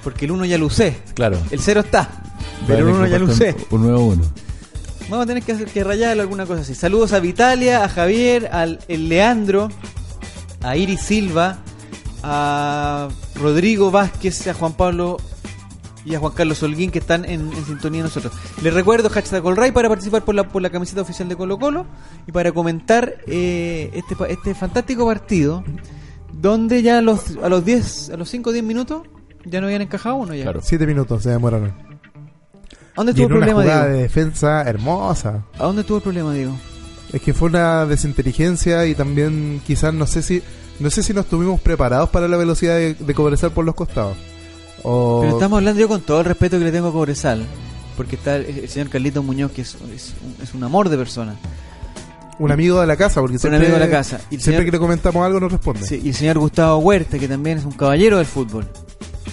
Porque 0.05 0.25
el 0.27 0.31
1 0.31 0.45
ya 0.45 0.57
lo 0.59 0.67
usé. 0.67 0.97
Claro. 1.15 1.39
El 1.51 1.61
0 1.61 1.81
está. 1.81 2.09
Pero 2.67 2.79
el 2.79 2.85
tener 2.85 2.95
1 2.95 3.05
que 3.05 3.11
ya 3.11 3.19
lo 3.19 3.25
usé. 3.27 3.57
Un 3.71 3.83
nuevo 3.83 4.05
uno. 4.07 4.23
Vamos 5.11 5.25
a 5.25 5.27
tener 5.27 5.43
que, 5.43 5.51
hacer, 5.51 5.67
que 5.67 5.83
rayarlo 5.83 6.23
alguna 6.23 6.47
cosa 6.47 6.61
así. 6.61 6.73
Saludos 6.73 7.13
a 7.13 7.19
Vitalia, 7.19 7.83
a 7.85 7.89
Javier, 7.89 8.49
al 8.53 8.79
el 8.87 9.09
Leandro, 9.09 9.69
a 10.63 10.77
Iris 10.77 11.01
Silva, 11.01 11.59
a 12.23 13.09
Rodrigo 13.35 13.91
Vázquez, 13.91 14.47
a 14.47 14.55
Juan 14.55 14.75
Pablo 14.75 15.17
y 16.05 16.15
a 16.15 16.21
Juan 16.21 16.33
Carlos 16.33 16.63
Holguín 16.63 16.93
que 16.93 17.01
están 17.01 17.25
en, 17.25 17.53
en 17.53 17.65
sintonía 17.67 18.03
de 18.03 18.05
nosotros. 18.05 18.33
Les 18.63 18.73
recuerdo 18.73 19.11
hashtag 19.11 19.43
Colray 19.43 19.73
para 19.73 19.89
participar 19.89 20.25
por 20.25 20.37
la, 20.37 20.49
por 20.49 20.63
la 20.63 20.71
camiseta 20.71 21.01
oficial 21.01 21.29
de 21.29 21.35
Colo 21.35 21.59
Colo 21.59 21.87
y 22.29 22.31
para 22.31 22.53
comentar 22.53 23.17
eh, 23.27 23.91
este, 23.93 24.15
este 24.33 24.55
fantástico 24.55 25.07
partido 25.07 25.65
donde 26.33 26.83
ya 26.83 26.99
a 26.99 27.03
los, 27.03 27.37
a 27.43 27.49
los 27.49 27.65
10, 27.65 28.11
a 28.11 28.17
los 28.17 28.31
5 28.31 28.51
o 28.51 28.53
10 28.53 28.65
minutos 28.65 29.03
ya 29.45 29.61
no 29.61 29.67
habían 29.67 29.83
encajado 29.83 30.15
uno 30.15 30.35
ya. 30.35 30.45
Claro. 30.45 30.61
Siete 30.63 30.87
minutos 30.87 31.25
se 31.25 31.31
demoraron. 31.31 31.90
¿A 33.01 33.05
dónde 33.05 33.13
en 33.13 33.19
el 33.19 33.25
una 33.25 33.47
problema, 33.47 33.63
jugada 33.63 33.85
Diego? 33.87 33.97
de 33.97 34.03
defensa 34.03 34.63
hermosa. 34.63 35.43
¿A 35.59 35.65
dónde 35.65 35.81
estuvo 35.83 35.97
el 35.99 36.03
problema, 36.03 36.35
Diego? 36.35 36.57
Es 37.13 37.21
que 37.23 37.35
fue 37.35 37.49
una 37.49 37.87
desinteligencia 37.87 38.87
y 38.87 38.95
también 38.95 39.61
quizás 39.67 39.93
no 39.95 40.07
sé 40.07 40.23
si 40.23 40.43
no 40.79 40.91
sé 40.91 41.03
si 41.03 41.13
nos 41.13 41.27
tuvimos 41.27 41.61
preparados 41.61 42.09
para 42.11 42.29
la 42.29 42.37
velocidad 42.37 42.75
de, 42.77 42.95
de 42.95 43.15
conversar 43.15 43.51
por 43.51 43.65
los 43.65 43.75
costados. 43.75 44.17
O 44.83 45.21
Pero 45.23 45.35
estamos 45.35 45.59
hablando 45.59 45.81
yo 45.81 45.89
con 45.89 46.01
todo 46.01 46.21
el 46.21 46.25
respeto 46.27 46.59
que 46.59 46.65
le 46.65 46.73
tengo 46.73 46.89
a 46.89 46.93
Cobresal, 46.93 47.45
porque 47.97 48.17
está 48.17 48.37
el, 48.37 48.47
el 48.47 48.69
señor 48.69 48.89
Carlito 48.89 49.23
Muñoz, 49.23 49.51
que 49.53 49.63
es, 49.63 49.77
es 49.95 50.15
un, 50.25 50.43
es 50.43 50.55
un 50.55 50.63
amor 50.65 50.89
de 50.89 50.97
persona. 50.97 51.37
un 52.39 52.51
amigo 52.51 52.81
de 52.81 52.87
la 52.87 52.97
casa, 52.97 53.21
porque 53.21 53.39
siempre, 53.39 53.59
amigo 53.59 53.75
de 53.75 53.81
la 53.87 53.91
casa. 53.91 54.17
Y 54.31 54.37
siempre 54.39 54.43
señor- 54.53 54.65
que 54.65 54.71
le 54.73 54.79
comentamos 54.79 55.27
algo 55.27 55.39
nos 55.41 55.53
responde. 55.53 55.87
Sí, 55.87 56.01
y 56.03 56.09
el 56.11 56.15
señor 56.15 56.39
Gustavo 56.39 56.79
Huerta, 56.79 57.19
que 57.19 57.29
también 57.29 57.59
es 57.59 57.65
un 57.65 57.73
caballero 57.73 58.17
del 58.19 58.27
fútbol. 58.27 58.67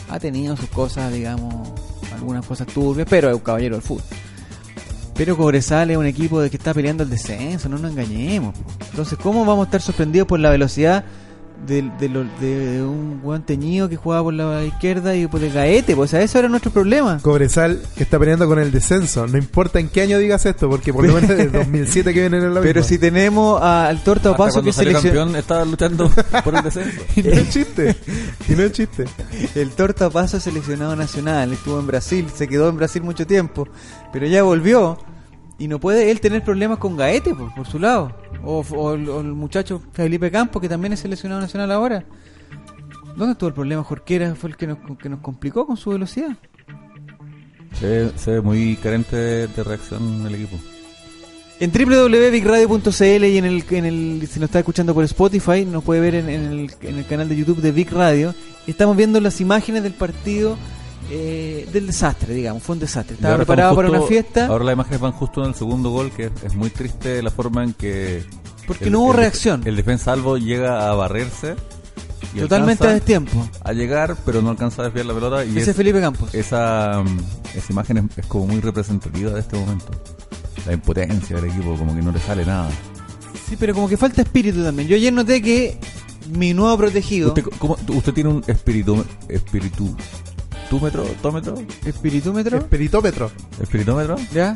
Ha 0.09 0.19
tenido 0.19 0.57
sus 0.57 0.67
cosas, 0.69 1.13
digamos, 1.13 1.69
algunas 2.17 2.45
cosas 2.45 2.67
turbias, 2.67 3.07
pero 3.09 3.29
es 3.29 3.35
un 3.35 3.41
caballero 3.41 3.75
del 3.75 3.83
fútbol. 3.83 4.03
Pero 5.15 5.35
Cobresal 5.35 5.89
es 5.89 5.97
un 5.97 6.05
equipo 6.05 6.39
de 6.39 6.49
que 6.49 6.57
está 6.57 6.73
peleando 6.73 7.03
el 7.03 7.09
descenso, 7.09 7.69
no 7.69 7.79
nos 7.79 7.91
engañemos. 7.91 8.55
Entonces, 8.91 9.17
¿cómo 9.17 9.45
vamos 9.45 9.65
a 9.65 9.67
estar 9.67 9.81
sorprendidos 9.81 10.27
por 10.27 10.39
la 10.39 10.51
velocidad 10.51 11.05
de, 11.65 11.89
de 11.99 12.09
lo- 12.09 12.23
de- 12.39 12.71
de 12.77 12.83
un 12.83 13.21
buen 13.21 13.41
teñido 13.41 13.89
que 13.89 13.95
jugaba 13.95 14.23
por 14.23 14.33
la 14.33 14.63
izquierda 14.63 15.15
y 15.15 15.27
por 15.27 15.43
el 15.43 15.51
gaete? 15.51 15.95
Pues, 15.95 16.09
o 16.09 16.11
sea, 16.11 16.21
eso 16.21 16.39
era 16.39 16.47
nuestro 16.49 16.71
problema. 16.71 17.19
Cobresal 17.21 17.81
está 17.97 18.19
peleando 18.19 18.47
con 18.47 18.59
el 18.59 18.71
descenso. 18.71 19.25
No 19.27 19.37
importa 19.37 19.79
en 19.79 19.89
qué 19.89 20.01
año 20.01 20.17
digas 20.19 20.45
esto, 20.45 20.69
porque 20.69 20.93
por 20.93 21.05
lo 21.05 21.13
menos 21.13 21.29
desde 21.29 21.49
2007 21.49 22.13
que 22.13 22.19
vienen 22.21 22.43
en 22.43 22.53
la 22.53 22.61
Pero 22.61 22.81
misma. 22.81 22.87
si 22.89 22.97
tenemos 22.99 23.61
a- 23.61 23.87
al 23.87 24.03
Torta 24.03 24.29
Hasta 24.31 24.37
Paso 24.43 24.61
que 24.63 24.71
seleccion- 24.71 25.01
campeón 25.03 25.35
estaba 25.35 25.65
luchando 25.65 26.09
por 26.43 26.55
el 26.55 26.63
descenso. 26.63 27.01
Y 27.15 27.21
no 27.23 27.31
es 27.31 27.49
chiste. 27.49 27.95
Y 28.47 28.51
no 28.53 28.63
es 28.63 28.71
chiste. 28.71 29.05
El 29.55 29.69
Torta 29.71 30.09
Paso 30.09 30.37
es 30.37 30.43
seleccionado 30.43 30.95
nacional, 30.95 31.51
estuvo 31.53 31.79
en 31.79 31.87
Brasil, 31.87 32.27
se 32.33 32.47
quedó 32.47 32.69
en 32.69 32.77
Brasil 32.77 33.01
mucho 33.01 33.25
tiempo, 33.27 33.67
pero 34.13 34.25
ya 34.27 34.43
volvió 34.43 34.97
y 35.59 35.67
no 35.67 35.79
puede 35.79 36.11
él 36.11 36.21
tener 36.21 36.43
problemas 36.43 36.77
con 36.77 36.95
Gaete 36.95 37.33
por, 37.33 37.53
por 37.53 37.67
su 37.67 37.79
lado. 37.79 38.15
O, 38.43 38.59
o 38.59 38.93
el, 38.93 39.09
o 39.09 39.21
el 39.21 39.33
muchacho 39.33 39.81
Felipe 39.93 40.31
Campos, 40.31 40.61
que 40.61 40.69
también 40.69 40.93
es 40.93 40.99
seleccionado 40.99 41.41
nacional 41.41 41.71
ahora. 41.71 42.05
¿Dónde 43.15 43.31
estuvo 43.31 43.47
el 43.47 43.55
problema? 43.55 43.83
Jorquera 43.83 44.35
fue 44.35 44.51
el 44.51 44.57
que 44.57 44.67
nos, 44.67 44.77
que 45.01 45.09
nos 45.09 45.19
complicó 45.21 45.65
con 45.65 45.75
su 45.75 45.89
velocidad. 45.89 46.37
Se 47.79 47.87
ve, 47.87 48.11
se 48.15 48.31
ve 48.31 48.41
muy 48.41 48.75
carente 48.75 49.15
de, 49.15 49.47
de 49.47 49.63
reacción 49.63 50.25
el 50.25 50.35
equipo. 50.35 50.57
En 51.59 51.71
www.bigradio.cl 51.71 53.25
y 53.25 53.37
en 53.39 53.45
el, 53.45 53.63
en 53.71 53.85
el 53.85 54.27
si 54.27 54.39
nos 54.39 54.49
está 54.49 54.59
escuchando 54.59 54.93
por 54.93 55.03
Spotify, 55.05 55.65
nos 55.65 55.83
puede 55.83 55.99
ver 55.99 56.13
en, 56.13 56.29
en 56.29 56.45
el, 56.45 56.71
en 56.81 56.97
el 56.97 57.05
canal 57.07 57.27
de 57.27 57.35
YouTube 57.35 57.61
de 57.61 57.71
Big 57.71 57.91
Radio. 57.91 58.35
Estamos 58.67 58.95
viendo 58.95 59.19
las 59.19 59.41
imágenes 59.41 59.81
del 59.81 59.93
partido 59.93 60.55
eh, 61.09 61.67
del 61.71 61.87
desastre, 61.87 62.33
digamos. 62.33 62.63
Fue 62.63 62.73
un 62.73 62.79
desastre. 62.79 63.15
Estaba 63.15 63.37
preparado 63.37 63.75
para 63.75 63.89
una 63.89 64.01
fiesta 64.01 64.47
Ahora 64.47 64.65
las 64.65 64.73
imágenes 64.73 64.99
van 64.99 65.11
justo 65.13 65.41
en 65.43 65.49
el 65.49 65.55
segundo 65.55 65.89
gol, 65.91 66.11
que 66.11 66.25
es, 66.25 66.31
es 66.43 66.55
muy 66.55 66.69
triste 66.69 67.21
la 67.21 67.31
forma 67.31 67.63
en 67.63 67.73
que. 67.73 68.23
porque 68.65 68.85
el- 68.85 68.91
no 68.91 69.01
hubo 69.01 69.11
el- 69.11 69.17
reacción. 69.17 69.61
El 69.65 69.75
defensa 69.75 70.11
Albo 70.13 70.37
llega 70.37 70.89
a 70.89 70.93
barrerse. 70.95 71.55
y 72.35 72.39
Totalmente 72.41 72.85
a 72.85 72.91
destiempo. 72.93 73.47
A 73.63 73.71
llegar, 73.73 74.17
pero 74.25 74.41
no 74.41 74.49
alcanza 74.49 74.81
a 74.81 74.85
desviar 74.85 75.05
la 75.05 75.13
pelota. 75.13 75.45
Y 75.45 75.57
Ese 75.57 75.71
es- 75.71 75.77
Felipe 75.77 76.01
Campos. 76.01 76.33
esa, 76.35 77.01
mm, 77.03 77.19
esa 77.57 77.71
imagen 77.73 77.97
es, 77.97 78.17
es 78.17 78.25
como 78.25 78.47
muy 78.47 78.59
representativa 78.59 79.31
de 79.31 79.39
este 79.39 79.57
momento. 79.57 79.91
La 80.65 80.73
impotencia 80.73 81.37
del 81.37 81.45
equipo, 81.45 81.75
como 81.77 81.95
que 81.95 82.01
no 82.01 82.11
le 82.11 82.19
sale 82.19 82.45
nada. 82.45 82.69
Sí, 83.47 83.55
pero 83.57 83.73
como 83.73 83.87
que 83.87 83.95
falta 83.95 84.21
espíritu 84.21 84.61
también. 84.61 84.89
Yo 84.89 84.97
ayer 84.97 85.13
noté 85.13 85.41
que 85.41 85.77
mi 86.33 86.53
nuevo 86.53 86.75
protegido, 86.77 87.29
¿Usted, 87.29 87.45
cómo- 87.57 87.77
usted 87.87 88.13
tiene 88.13 88.29
un 88.31 88.43
espíritu, 88.47 89.05
espíritu, 89.29 89.95
túmetro, 90.69 91.03
tómetro, 91.21 91.55
espiritómetro, 91.85 92.57
Espiritómetro. 92.57 93.31
espiritómetro? 93.61 94.15
¿ya? 94.33 94.55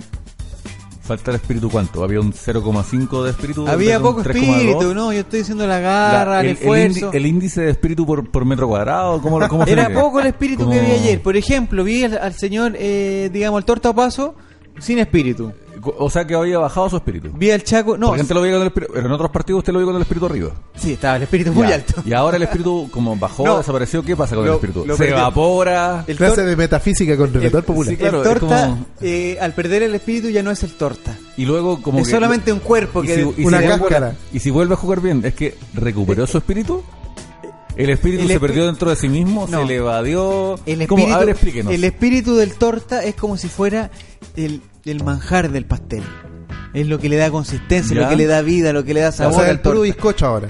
Falta 1.03 1.31
el 1.31 1.35
espíritu 1.37 1.69
cuánto? 1.69 2.03
Había 2.03 2.19
un 2.21 2.31
0,5 2.31 3.23
de 3.23 3.31
espíritu. 3.31 3.67
Había 3.67 3.99
poco 3.99 4.23
3,2. 4.23 4.35
espíritu, 4.35 4.93
¿no? 4.93 5.11
Yo 5.11 5.19
estoy 5.21 5.39
diciendo 5.39 5.65
la 5.67 5.79
La- 5.79 6.11
garra, 6.11 6.39
el, 6.41 6.45
el, 6.47 6.51
el 6.51 6.57
esfuerzo. 6.57 7.11
indi- 7.11 7.15
el 7.15 7.25
índice 7.25 7.61
de 7.61 7.71
espíritu 7.71 8.05
por, 8.05 8.29
por 8.29 8.45
metro 8.45 8.67
cuadrado, 8.67 9.21
¿cómo, 9.21 9.41
Era 9.65 9.89
poco 9.89 10.19
el 10.19 10.27
espíritu 10.27 10.63
Como- 10.63 10.71
que 10.73 10.79
vi 10.79 10.91
ayer. 10.91 11.21
Por 11.21 11.35
ejemplo, 11.35 11.83
vi 11.83 12.03
al, 12.03 12.17
al 12.17 12.33
señor, 12.33 12.73
eh, 12.77 13.29
digamos, 13.33 13.57
al 13.57 13.65
torta 13.65 13.91
paso 13.93 14.35
sin 14.79 14.99
espíritu. 14.99 15.51
O 15.97 16.09
sea 16.09 16.25
que 16.25 16.35
había 16.35 16.59
bajado 16.59 16.89
su 16.89 16.97
espíritu. 16.97 17.29
Vi 17.33 17.51
al 17.51 17.63
Chaco, 17.63 17.97
no, 17.97 18.07
Porque 18.07 18.21
antes 18.21 18.35
lo 18.35 18.41
veía 18.41 18.53
con 18.55 18.61
el 18.61 18.67
espíritu, 18.67 18.93
pero 18.93 19.05
en 19.07 19.11
otros 19.11 19.31
partidos 19.31 19.59
usted 19.59 19.73
lo 19.73 19.79
vio 19.79 19.87
con 19.87 19.95
el 19.95 20.01
espíritu 20.01 20.25
arriba. 20.25 20.51
sí, 20.75 20.93
estaba 20.93 21.15
el 21.17 21.23
espíritu 21.23 21.51
muy 21.53 21.67
Ya. 21.67 21.75
alto. 21.75 22.01
Y 22.05 22.13
ahora 22.13 22.37
el 22.37 22.43
espíritu, 22.43 22.89
como 22.91 23.15
bajó, 23.15 23.45
No. 23.45 23.57
desapareció, 23.57 24.03
¿qué 24.03 24.15
pasa 24.15 24.35
con 24.35 24.45
Lo- 24.45 24.51
el 24.51 24.55
espíritu? 24.57 24.81
Se 24.83 24.95
perdió. 24.97 25.15
evapora. 25.17 26.03
El 26.07 26.17
Clase 26.17 26.43
de 26.43 26.55
metafísica 26.55 27.17
con 27.17 27.33
relator 27.33 27.59
el- 27.59 27.65
popular. 27.65 27.91
sí, 27.91 27.97
claro, 27.97 28.17
el 28.19 28.23
torta, 28.23 28.67
como- 28.67 28.85
eh, 29.01 29.37
al 29.41 29.53
perder 29.53 29.83
el 29.83 29.95
espíritu 29.95 30.29
ya 30.29 30.43
no 30.43 30.51
es 30.51 30.63
el 30.63 30.71
torta. 30.73 31.17
Y 31.37 31.45
luego 31.45 31.81
como 31.81 31.99
es 31.99 32.05
que... 32.07 32.11
solamente 32.11 32.51
un 32.53 32.59
cuerpo 32.59 33.03
y 33.03 33.07
que... 33.07 33.15
si- 33.15 33.21
y 33.29 33.33
si 33.33 33.45
Una 33.45 33.59
vuelve- 33.61 33.79
cáscara. 33.79 34.15
Y 34.33 34.39
si 34.39 34.49
vuelve 34.49 34.73
a 34.73 34.77
jugar 34.77 35.01
bien, 35.01 35.21
¿es 35.25 35.33
que 35.33 35.55
recuperó 35.73 36.27
su 36.27 36.37
espíritu? 36.37 36.83
¿El 37.77 37.89
espíritu 37.89 38.23
El 38.23 38.27
se 38.27 38.39
perdió 38.39 38.65
dentro 38.65 38.89
de 38.89 38.95
sí 38.97 39.07
mismo? 39.07 39.47
No. 39.49 39.61
¿Se 39.61 39.65
le 39.65 39.75
evadió? 39.77 40.59
El 40.65 40.85
¿Cómo? 40.87 40.99
espíritu, 40.99 41.13
A 41.13 41.19
ver, 41.19 41.29
explíquenos. 41.29 41.73
el 41.73 41.83
espíritu 41.85 42.35
del 42.35 42.53
torta 42.55 43.01
es 43.03 43.15
como 43.15 43.37
si 43.37 43.47
fuera 43.47 43.89
el, 44.35 44.61
el 44.85 45.03
manjar 45.03 45.51
del 45.51 45.65
pastel. 45.65 46.03
Es 46.73 46.87
lo 46.87 46.99
que 46.99 47.09
le 47.09 47.17
da 47.17 47.29
consistencia, 47.29 47.95
Ya. 47.95 48.03
lo 48.03 48.09
que 48.09 48.15
le 48.15 48.27
da 48.27 48.41
vida, 48.41 48.71
lo 48.73 48.83
que 48.83 48.93
le 48.93 49.01
da 49.01 49.09
O 49.09 49.11
sabor 49.11 49.41
sea, 49.41 49.51
el 49.51 49.59
puro 49.59 49.81
bizcocho 49.81 50.25
ahora. 50.25 50.47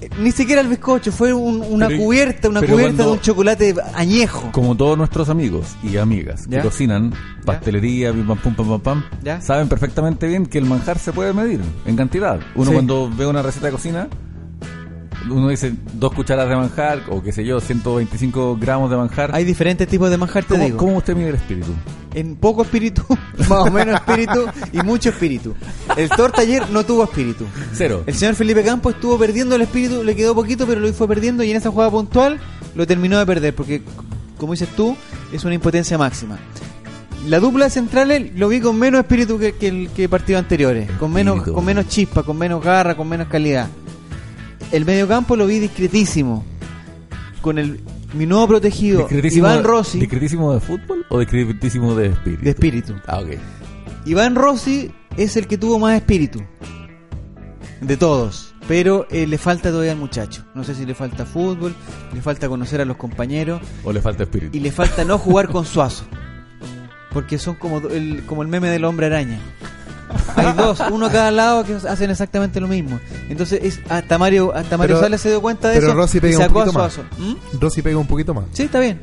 Eh, 0.00 0.08
Ni 0.20 0.30
siquiera 0.30 0.60
el 0.60 0.68
bizcocho, 0.68 1.10
fue 1.10 1.32
un- 1.32 1.60
una 1.68 1.88
Pero- 1.88 2.00
cubierta, 2.02 2.48
una 2.48 2.60
cubierta 2.60 2.82
cuando- 2.84 3.04
de 3.06 3.10
un 3.12 3.20
chocolate 3.20 3.74
añejo. 3.94 4.50
Como 4.52 4.76
todos 4.76 4.96
nuestros 4.96 5.28
amigos 5.28 5.74
y 5.82 5.96
amigas 5.96 6.44
¿Ya? 6.48 6.58
que 6.58 6.68
cocinan 6.68 7.12
pastelería, 7.44 8.12
pim, 8.12 8.26
pam, 8.26 8.38
pum, 8.38 8.54
pam, 8.54 8.68
pam, 8.68 8.80
pam, 8.80 9.04
¿Ya? 9.24 9.40
saben 9.40 9.68
perfectamente 9.68 10.26
bien 10.28 10.46
que 10.46 10.58
el 10.58 10.66
manjar 10.66 10.98
se 10.98 11.12
puede 11.12 11.32
medir 11.32 11.60
en 11.84 11.96
cantidad. 11.96 12.38
Uno 12.54 12.66
Sí. 12.66 12.72
cuando 12.74 13.10
ve 13.10 13.26
una 13.26 13.42
receta 13.42 13.66
de 13.66 13.72
cocina, 13.72 14.08
uno 15.30 15.48
dice 15.48 15.74
dos 15.94 16.12
cucharadas 16.12 16.50
de 16.50 16.56
manjar 16.56 17.02
o 17.08 17.22
qué 17.22 17.32
sé 17.32 17.44
yo, 17.44 17.60
125 17.60 18.56
gramos 18.60 18.90
de 18.90 18.96
manjar. 18.96 19.34
Hay 19.34 19.44
diferentes 19.44 19.86
tipos 19.88 20.10
de 20.10 20.16
manjar, 20.18 20.44
te 20.44 20.54
¿Cómo, 20.54 20.64
digo. 20.64 20.76
cómo 20.76 20.96
usted 20.98 21.14
mide 21.16 21.30
el 21.30 21.34
espíritu? 21.36 21.72
En 22.14 22.36
poco 22.36 22.62
espíritu, 22.62 23.02
más 23.48 23.50
o 23.66 23.70
menos 23.70 23.94
espíritu 23.96 24.46
y 24.72 24.78
mucho 24.82 25.08
espíritu. 25.10 25.54
El 25.96 26.08
torta 26.10 26.42
ayer 26.42 26.68
no 26.70 26.84
tuvo 26.84 27.04
espíritu. 27.04 27.44
Cero. 27.72 28.04
El 28.06 28.14
señor 28.14 28.34
Felipe 28.34 28.62
Campos 28.62 28.94
estuvo 28.94 29.18
perdiendo 29.18 29.56
el 29.56 29.62
espíritu, 29.62 30.02
le 30.04 30.14
quedó 30.14 30.34
poquito, 30.34 30.66
pero 30.66 30.80
lo 30.80 30.92
fue 30.92 31.08
perdiendo 31.08 31.42
y 31.42 31.50
en 31.50 31.56
esa 31.56 31.70
jugada 31.70 31.90
puntual 31.90 32.38
lo 32.74 32.86
terminó 32.86 33.18
de 33.18 33.26
perder, 33.26 33.54
porque, 33.54 33.82
como 34.38 34.52
dices 34.52 34.68
tú, 34.76 34.96
es 35.32 35.44
una 35.44 35.54
impotencia 35.54 35.98
máxima. 35.98 36.38
La 37.26 37.40
dupla 37.40 37.64
de 37.64 37.70
centrales 37.70 38.32
lo 38.36 38.48
vi 38.48 38.60
con 38.60 38.78
menos 38.78 39.00
espíritu 39.00 39.38
que, 39.38 39.52
que 39.54 39.68
el 39.68 39.88
que 39.90 40.08
partidos 40.10 40.40
anteriores, 40.42 40.90
con 40.98 41.10
menos, 41.10 41.36
Espíritu. 41.36 41.54
con 41.54 41.64
menos 41.64 41.88
chispa, 41.88 42.22
con 42.22 42.36
menos 42.36 42.62
garra, 42.62 42.96
con 42.96 43.08
menos 43.08 43.28
calidad. 43.28 43.68
El 44.74 44.84
mediocampo 44.84 45.36
lo 45.36 45.46
vi 45.46 45.60
discretísimo, 45.60 46.44
con 47.42 47.58
el 47.58 47.80
mi 48.12 48.26
nuevo 48.26 48.48
protegido, 48.48 49.02
¿Discretísimo, 49.02 49.46
Iván 49.48 49.62
Rossi, 49.64 50.00
¿Discretísimo 50.00 50.52
de 50.52 50.58
fútbol 50.58 51.06
o 51.10 51.20
discretísimo 51.20 51.94
de 51.94 52.08
espíritu? 52.08 52.44
de 52.44 52.50
espíritu. 52.50 52.94
Ah, 53.06 53.20
ok. 53.20 53.28
Iván 54.06 54.34
Rossi 54.34 54.90
es 55.16 55.36
el 55.36 55.46
que 55.46 55.58
tuvo 55.58 55.78
más 55.78 55.94
espíritu 55.94 56.42
de 57.80 57.96
todos, 57.96 58.52
pero 58.66 59.06
eh, 59.10 59.28
le 59.28 59.38
falta 59.38 59.70
todavía 59.70 59.92
al 59.92 59.98
muchacho. 59.98 60.44
No 60.56 60.64
sé 60.64 60.74
si 60.74 60.84
le 60.84 60.94
falta 60.96 61.24
fútbol, 61.24 61.72
le 62.12 62.20
falta 62.20 62.48
conocer 62.48 62.80
a 62.80 62.84
los 62.84 62.96
compañeros 62.96 63.60
¿O 63.84 63.92
le 63.92 64.00
falta 64.00 64.24
espíritu? 64.24 64.56
y 64.56 64.60
le 64.60 64.72
falta 64.72 65.04
no 65.04 65.18
jugar 65.18 65.48
con 65.50 65.64
Suazo, 65.64 66.04
porque 67.12 67.38
son 67.38 67.54
como 67.54 67.78
el, 67.90 68.24
como 68.26 68.42
el 68.42 68.48
meme 68.48 68.70
del 68.70 68.84
hombre 68.84 69.06
araña. 69.06 69.38
Hay 70.36 70.52
dos, 70.54 70.80
uno 70.90 71.06
a 71.06 71.10
cada 71.10 71.30
lado 71.30 71.64
que 71.64 71.74
hacen 71.74 72.10
exactamente 72.10 72.60
lo 72.60 72.68
mismo. 72.68 72.98
Entonces 73.28 73.60
es 73.62 73.80
hasta 73.88 74.18
Mario 74.18 74.54
hasta 74.54 74.76
Mario 74.76 74.96
Pero- 74.96 75.04
Sala 75.04 75.18
se 75.18 75.28
dio 75.30 75.40
cuenta 75.40 75.68
de 75.68 75.74
pero 75.76 75.88
eso 75.88 75.96
Rossi 75.96 76.18
y 76.18 76.20
pega 76.20 76.36
un 76.38 76.42
sacó 76.42 76.60
a 76.60 76.64
poquito 76.64 76.78
más. 76.78 76.98
¿Mm? 77.18 77.34
Rossi 77.60 77.82
pega 77.82 77.98
un 77.98 78.06
poquito 78.06 78.34
más. 78.34 78.44
Sí, 78.52 78.62
está 78.64 78.80
bien. 78.80 79.00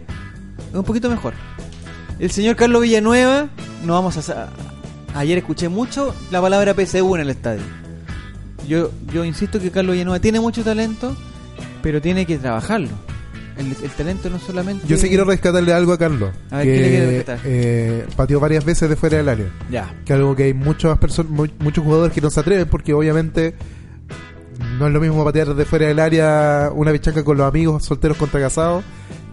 Es 0.72 0.76
un 0.78 0.84
poquito 0.84 1.10
mejor. 1.10 1.34
El 2.20 2.32
señor 2.32 2.56
Carlos 2.56 2.82
Villanueva, 2.84 3.48
no 3.84 3.94
vamos 3.94 4.30
a... 4.30 4.50
Ayer 5.16 5.38
escuché 5.40 5.68
mucho 5.70 6.16
la 6.32 6.40
palabra 6.42 6.74
PSU 6.74 7.16
en 7.16 7.22
el 7.22 7.30
estadio. 7.30 7.62
Yo, 8.68 8.92
yo 9.14 9.26
insisto 9.26 9.60
que 9.60 9.72
Carlos 9.72 9.94
Villanueva 9.94 10.20
tiene 10.20 10.40
mucho 10.40 10.64
talento, 10.64 11.16
pero 11.82 12.02
tiene 12.02 12.26
que 12.26 12.38
trabajarlo. 12.38 12.90
El, 13.62 13.76
el 13.84 13.90
talento 13.92 14.30
no 14.30 14.40
solamente... 14.40 14.86
Yo 14.88 14.98
sí 14.98 15.08
quiero 15.08 15.24
rescatarle 15.26 15.74
algo 15.74 15.94
a 15.94 15.98
Carlos. 15.98 16.32
A 16.52 16.58
ver, 16.58 16.66
que 16.66 16.74
¿qué 16.74 16.80
le 16.82 16.90
quiere 16.90 17.06
rescatar? 17.18 17.40
eh, 17.46 18.06
pateó 18.16 18.40
varias 18.40 18.66
veces 18.66 18.90
de 18.90 18.96
fuera 18.96 19.18
del 19.18 19.30
área. 19.30 19.48
Ya. 19.70 19.96
Que 20.06 20.14
algo 20.14 20.36
que 20.36 20.44
hay 20.44 20.54
muchas 20.54 20.98
personas, 20.98 21.32
mu- 21.32 21.48
muchos 21.60 21.84
jugadores 21.84 22.14
que 22.14 22.22
no 22.22 22.30
se 22.30 22.40
atreven 22.40 22.68
porque 22.68 22.94
obviamente 22.94 23.56
no 24.78 24.88
es 24.88 24.94
lo 24.94 25.00
mismo 25.00 25.24
patear 25.24 25.54
de 25.56 25.66
fuera 25.66 25.88
del 25.88 26.00
área 26.00 26.70
una 26.74 26.92
bichaca 26.92 27.24
con 27.24 27.38
los 27.38 27.48
amigos 27.48 27.86
solteros 27.86 28.18
contra 28.18 28.40
casados 28.40 28.84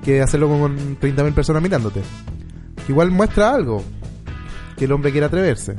que 0.05 0.23
hacerlo 0.23 0.49
con 0.49 0.99
30.000 1.01 1.35
personas 1.35 1.63
mirándote. 1.63 2.01
Que 2.87 2.93
igual 2.93 3.11
muestra 3.11 3.53
algo. 3.55 3.83
Que 4.77 4.85
el 4.87 4.93
hombre 4.93 5.11
quiere 5.11 5.27
atreverse. 5.27 5.75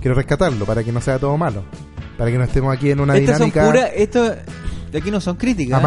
Quiero 0.00 0.14
rescatarlo 0.14 0.64
para 0.64 0.82
que 0.82 0.90
no 0.92 1.00
sea 1.00 1.18
todo 1.18 1.36
malo. 1.36 1.62
Para 2.16 2.30
que 2.30 2.38
no 2.38 2.44
estemos 2.44 2.74
aquí 2.74 2.90
en 2.90 3.00
una 3.00 3.16
Estas 3.16 3.38
son 3.38 3.50
dinámica 3.50 3.66
puras... 3.70 3.90
Esto 3.94 4.24
de 4.90 4.98
aquí 4.98 5.10
no 5.10 5.20
son 5.20 5.36
críticas. 5.36 5.78
¿eh? 5.78 5.82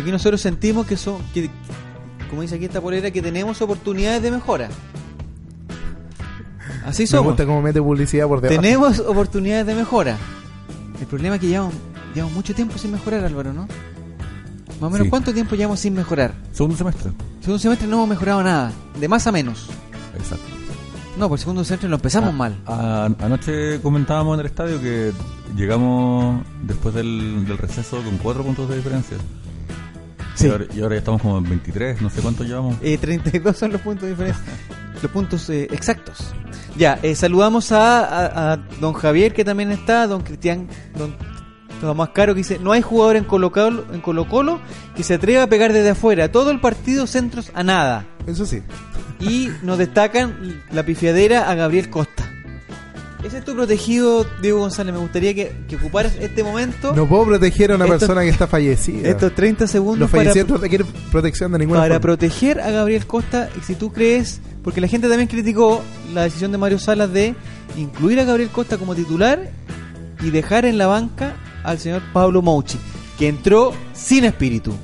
Aquí 0.00 0.10
nosotros 0.10 0.40
sentimos 0.40 0.86
que 0.86 0.96
son... 0.96 1.22
Que, 1.34 1.50
como 2.28 2.42
dice 2.42 2.54
aquí 2.56 2.64
esta 2.66 2.80
polera, 2.80 3.10
que 3.10 3.20
tenemos 3.22 3.60
oportunidades 3.60 4.22
de 4.22 4.30
mejora. 4.30 4.68
Así 6.86 7.02
Me 7.02 7.06
somos. 7.08 7.26
gusta 7.32 7.44
cómo 7.46 7.60
mete 7.62 7.80
publicidad 7.82 8.26
por 8.28 8.40
debajo. 8.40 8.60
Tenemos 8.60 8.98
oportunidades 9.00 9.66
de 9.66 9.74
mejora. 9.74 10.16
El 11.00 11.06
problema 11.06 11.34
es 11.36 11.40
que 11.40 11.48
llevamos, 11.48 11.74
llevamos 12.14 12.34
mucho 12.34 12.54
tiempo 12.54 12.78
sin 12.78 12.92
mejorar, 12.92 13.24
Álvaro, 13.24 13.52
¿no? 13.52 13.62
Más 14.80 14.88
o 14.88 14.90
menos, 14.90 15.04
Sí. 15.06 15.10
¿cuánto 15.10 15.34
tiempo 15.34 15.56
llevamos 15.56 15.80
sin 15.80 15.94
mejorar? 15.94 16.32
Segundo 16.52 16.76
semestre. 16.76 17.10
Segundo 17.40 17.58
semestre 17.58 17.86
no 17.88 17.96
hemos 17.96 18.08
mejorado 18.08 18.42
nada, 18.42 18.72
de 18.98 19.08
más 19.08 19.26
a 19.26 19.32
menos. 19.32 19.68
Exacto. 20.16 20.44
No, 21.18 21.28
por 21.28 21.38
segundo 21.38 21.64
semestre 21.64 21.88
lo 21.88 21.96
empezamos 21.96 22.30
Ah, 22.30 22.32
mal. 22.32 22.56
a- 22.66 23.10
anoche 23.24 23.80
comentábamos 23.82 24.34
en 24.34 24.40
el 24.40 24.46
estadio 24.46 24.80
que 24.80 25.12
llegamos 25.56 26.42
después 26.62 26.94
del, 26.94 27.44
del 27.46 27.58
receso 27.58 28.02
con 28.02 28.16
cuatro 28.18 28.42
puntos 28.44 28.68
de 28.70 28.76
diferencia. 28.76 29.16
Sí. 30.40 30.46
Y, 30.46 30.50
ahora, 30.50 30.64
y 30.74 30.80
ahora 30.80 30.94
ya 30.94 30.98
estamos 31.00 31.22
como 31.22 31.38
en 31.38 31.44
23, 31.48 32.00
no 32.02 32.10
sé 32.10 32.20
cuánto 32.20 32.44
llevamos. 32.44 32.76
Eh, 32.82 32.98
32 32.98 33.56
son 33.56 33.72
los 33.72 33.80
puntos 33.80 34.04
de 34.04 34.10
diferencia. 34.10 34.42
los 35.02 35.10
puntos 35.12 35.48
eh, 35.50 35.68
exactos. 35.70 36.32
Ya, 36.76 36.98
eh, 37.02 37.14
saludamos 37.14 37.72
a, 37.72 38.04
a- 38.04 38.52
a 38.52 38.56
don 38.80 38.92
Javier 38.92 39.32
que 39.34 39.44
también 39.44 39.70
está, 39.70 40.06
don 40.06 40.22
Cristian, 40.22 40.68
don 40.96 41.14
Tomás 41.80 42.10
Caro 42.10 42.34
que 42.34 42.38
dice, 42.38 42.58
no 42.58 42.72
hay 42.72 42.82
jugador 42.82 43.16
en 43.16 43.24
Colo 43.24 43.50
Colo, 43.52 43.86
en 43.92 44.00
Colo 44.02 44.28
Colo 44.28 44.60
que 44.94 45.02
se 45.02 45.14
atreva 45.14 45.44
a 45.44 45.46
pegar 45.46 45.72
desde 45.72 45.90
afuera. 45.90 46.30
Todo 46.30 46.50
el 46.50 46.60
partido 46.60 47.06
centros 47.06 47.50
a 47.54 47.62
nada. 47.62 48.06
Eso 48.26 48.44
sí. 48.46 48.62
Y 49.18 49.48
nos 49.62 49.78
destacan 49.78 50.62
la 50.72 50.84
pifiadera 50.84 51.50
a 51.50 51.54
Gabriel 51.54 51.90
Costa. 51.90 52.29
Ese 53.22 53.38
es 53.38 53.44
tu 53.44 53.54
protegido, 53.54 54.26
Diego 54.40 54.60
González. 54.60 54.94
Me 54.94 55.00
gustaría 55.00 55.34
que, 55.34 55.52
que 55.68 55.76
ocuparas 55.76 56.14
este 56.20 56.42
momento, 56.42 56.94
No 56.94 57.06
puedo 57.06 57.24
proteger 57.26 57.72
a 57.72 57.76
una 57.76 57.84
Esto- 57.84 57.98
persona 57.98 58.22
que 58.22 58.28
está 58.30 58.46
fallecida. 58.46 59.08
estos 59.08 59.34
30 59.34 59.66
segundos 59.66 59.98
Los 60.00 60.10
para, 60.10 60.22
fallecidos 60.24 60.48
no 60.48 60.56
requieren 60.56 60.86
protección 61.12 61.52
de 61.52 61.58
ninguna 61.58 61.80
para 61.80 61.94
forma. 61.94 62.00
proteger 62.00 62.60
a 62.60 62.70
Gabriel 62.70 63.06
Costa. 63.06 63.50
Y 63.58 63.60
si 63.62 63.74
tú 63.74 63.92
crees, 63.92 64.40
porque 64.64 64.80
la 64.80 64.88
gente 64.88 65.08
también 65.08 65.28
criticó 65.28 65.82
la 66.14 66.22
decisión 66.22 66.50
de 66.50 66.58
Mario 66.58 66.78
Salas 66.78 67.12
de 67.12 67.34
incluir 67.76 68.18
a 68.20 68.24
Gabriel 68.24 68.48
Costa 68.50 68.78
como 68.78 68.94
titular 68.94 69.50
y 70.22 70.30
dejar 70.30 70.64
en 70.64 70.78
la 70.78 70.86
banca 70.86 71.34
al 71.62 71.78
señor 71.78 72.00
Pablo 72.14 72.40
Mouchi, 72.40 72.78
que 73.18 73.28
entró 73.28 73.72
sin 73.92 74.24
espíritu. 74.24 74.74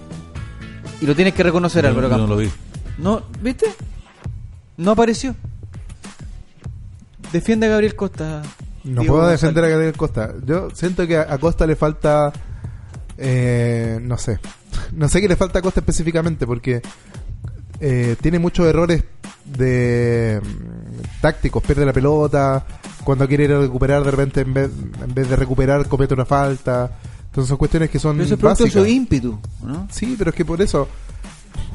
Y 1.01 1.07
lo 1.07 1.15
tienes 1.15 1.33
que 1.35 1.43
reconocer, 1.43 1.85
Yo- 1.85 1.89
Álvaro 1.89 2.09
yo 2.09 2.17
no 2.17 2.19
Campos. 2.23 2.37
lo 2.37 2.43
vi. 2.43 2.51
No, 2.99 3.23
¿viste? 3.43 3.67
No 4.77 4.91
apareció. 4.93 5.35
Defiende 7.33 7.67
a 7.67 7.71
Gabriel 7.71 7.95
Costa. 7.97 8.43
No 8.85 9.01
Diego 9.01 9.15
puedo 9.15 9.29
González. 9.29 9.41
defender 9.41 9.65
a 9.65 9.69
Gabriel 9.69 9.97
Costa. 9.97 10.35
Yo 10.45 10.69
siento 10.75 11.07
que 11.07 11.17
a 11.19 11.39
Costa 11.39 11.67
le 11.67 11.77
falta. 11.77 12.33
eh, 13.19 13.99
no 14.03 14.17
sé. 14.19 14.39
No 14.93 15.09
sé 15.09 15.21
qué 15.21 15.29
le 15.29 15.37
falta 15.37 15.59
a 15.59 15.63
Costa 15.63 15.81
específicamente 15.81 16.47
porque 16.47 16.81
eh, 17.81 18.15
tiene 18.21 18.39
muchos 18.39 18.67
errores 18.67 19.03
de 19.45 20.41
mm, 20.43 21.21
tácticos. 21.21 21.63
Pierde 21.63 21.85
la 21.85 21.93
pelota. 21.93 22.65
Cuando 23.03 23.27
quiere 23.27 23.45
ir 23.45 23.53
a 23.53 23.59
recuperar, 23.61 24.05
de 24.05 24.11
repente 24.11 24.41
en 24.43 24.55
vez, 24.55 24.71
en 25.03 25.15
vez 25.15 25.29
de 25.29 25.35
recuperar, 25.37 25.89
comete 25.89 26.15
una 26.15 26.25
falta. 26.25 26.91
Entonces 27.27 27.49
son 27.49 27.57
cuestiones 27.59 27.91
que 27.91 27.99
son 27.99 28.17
Pero 28.17 28.27
eso 28.35 28.37
básicas. 28.37 28.73
su 28.73 28.87
ímpetu, 28.87 29.39
¿no? 29.63 29.89
Sí, 29.91 30.15
pero 30.17 30.31
es 30.31 30.37
que 30.37 30.45
por 30.45 30.61
eso 30.63 30.89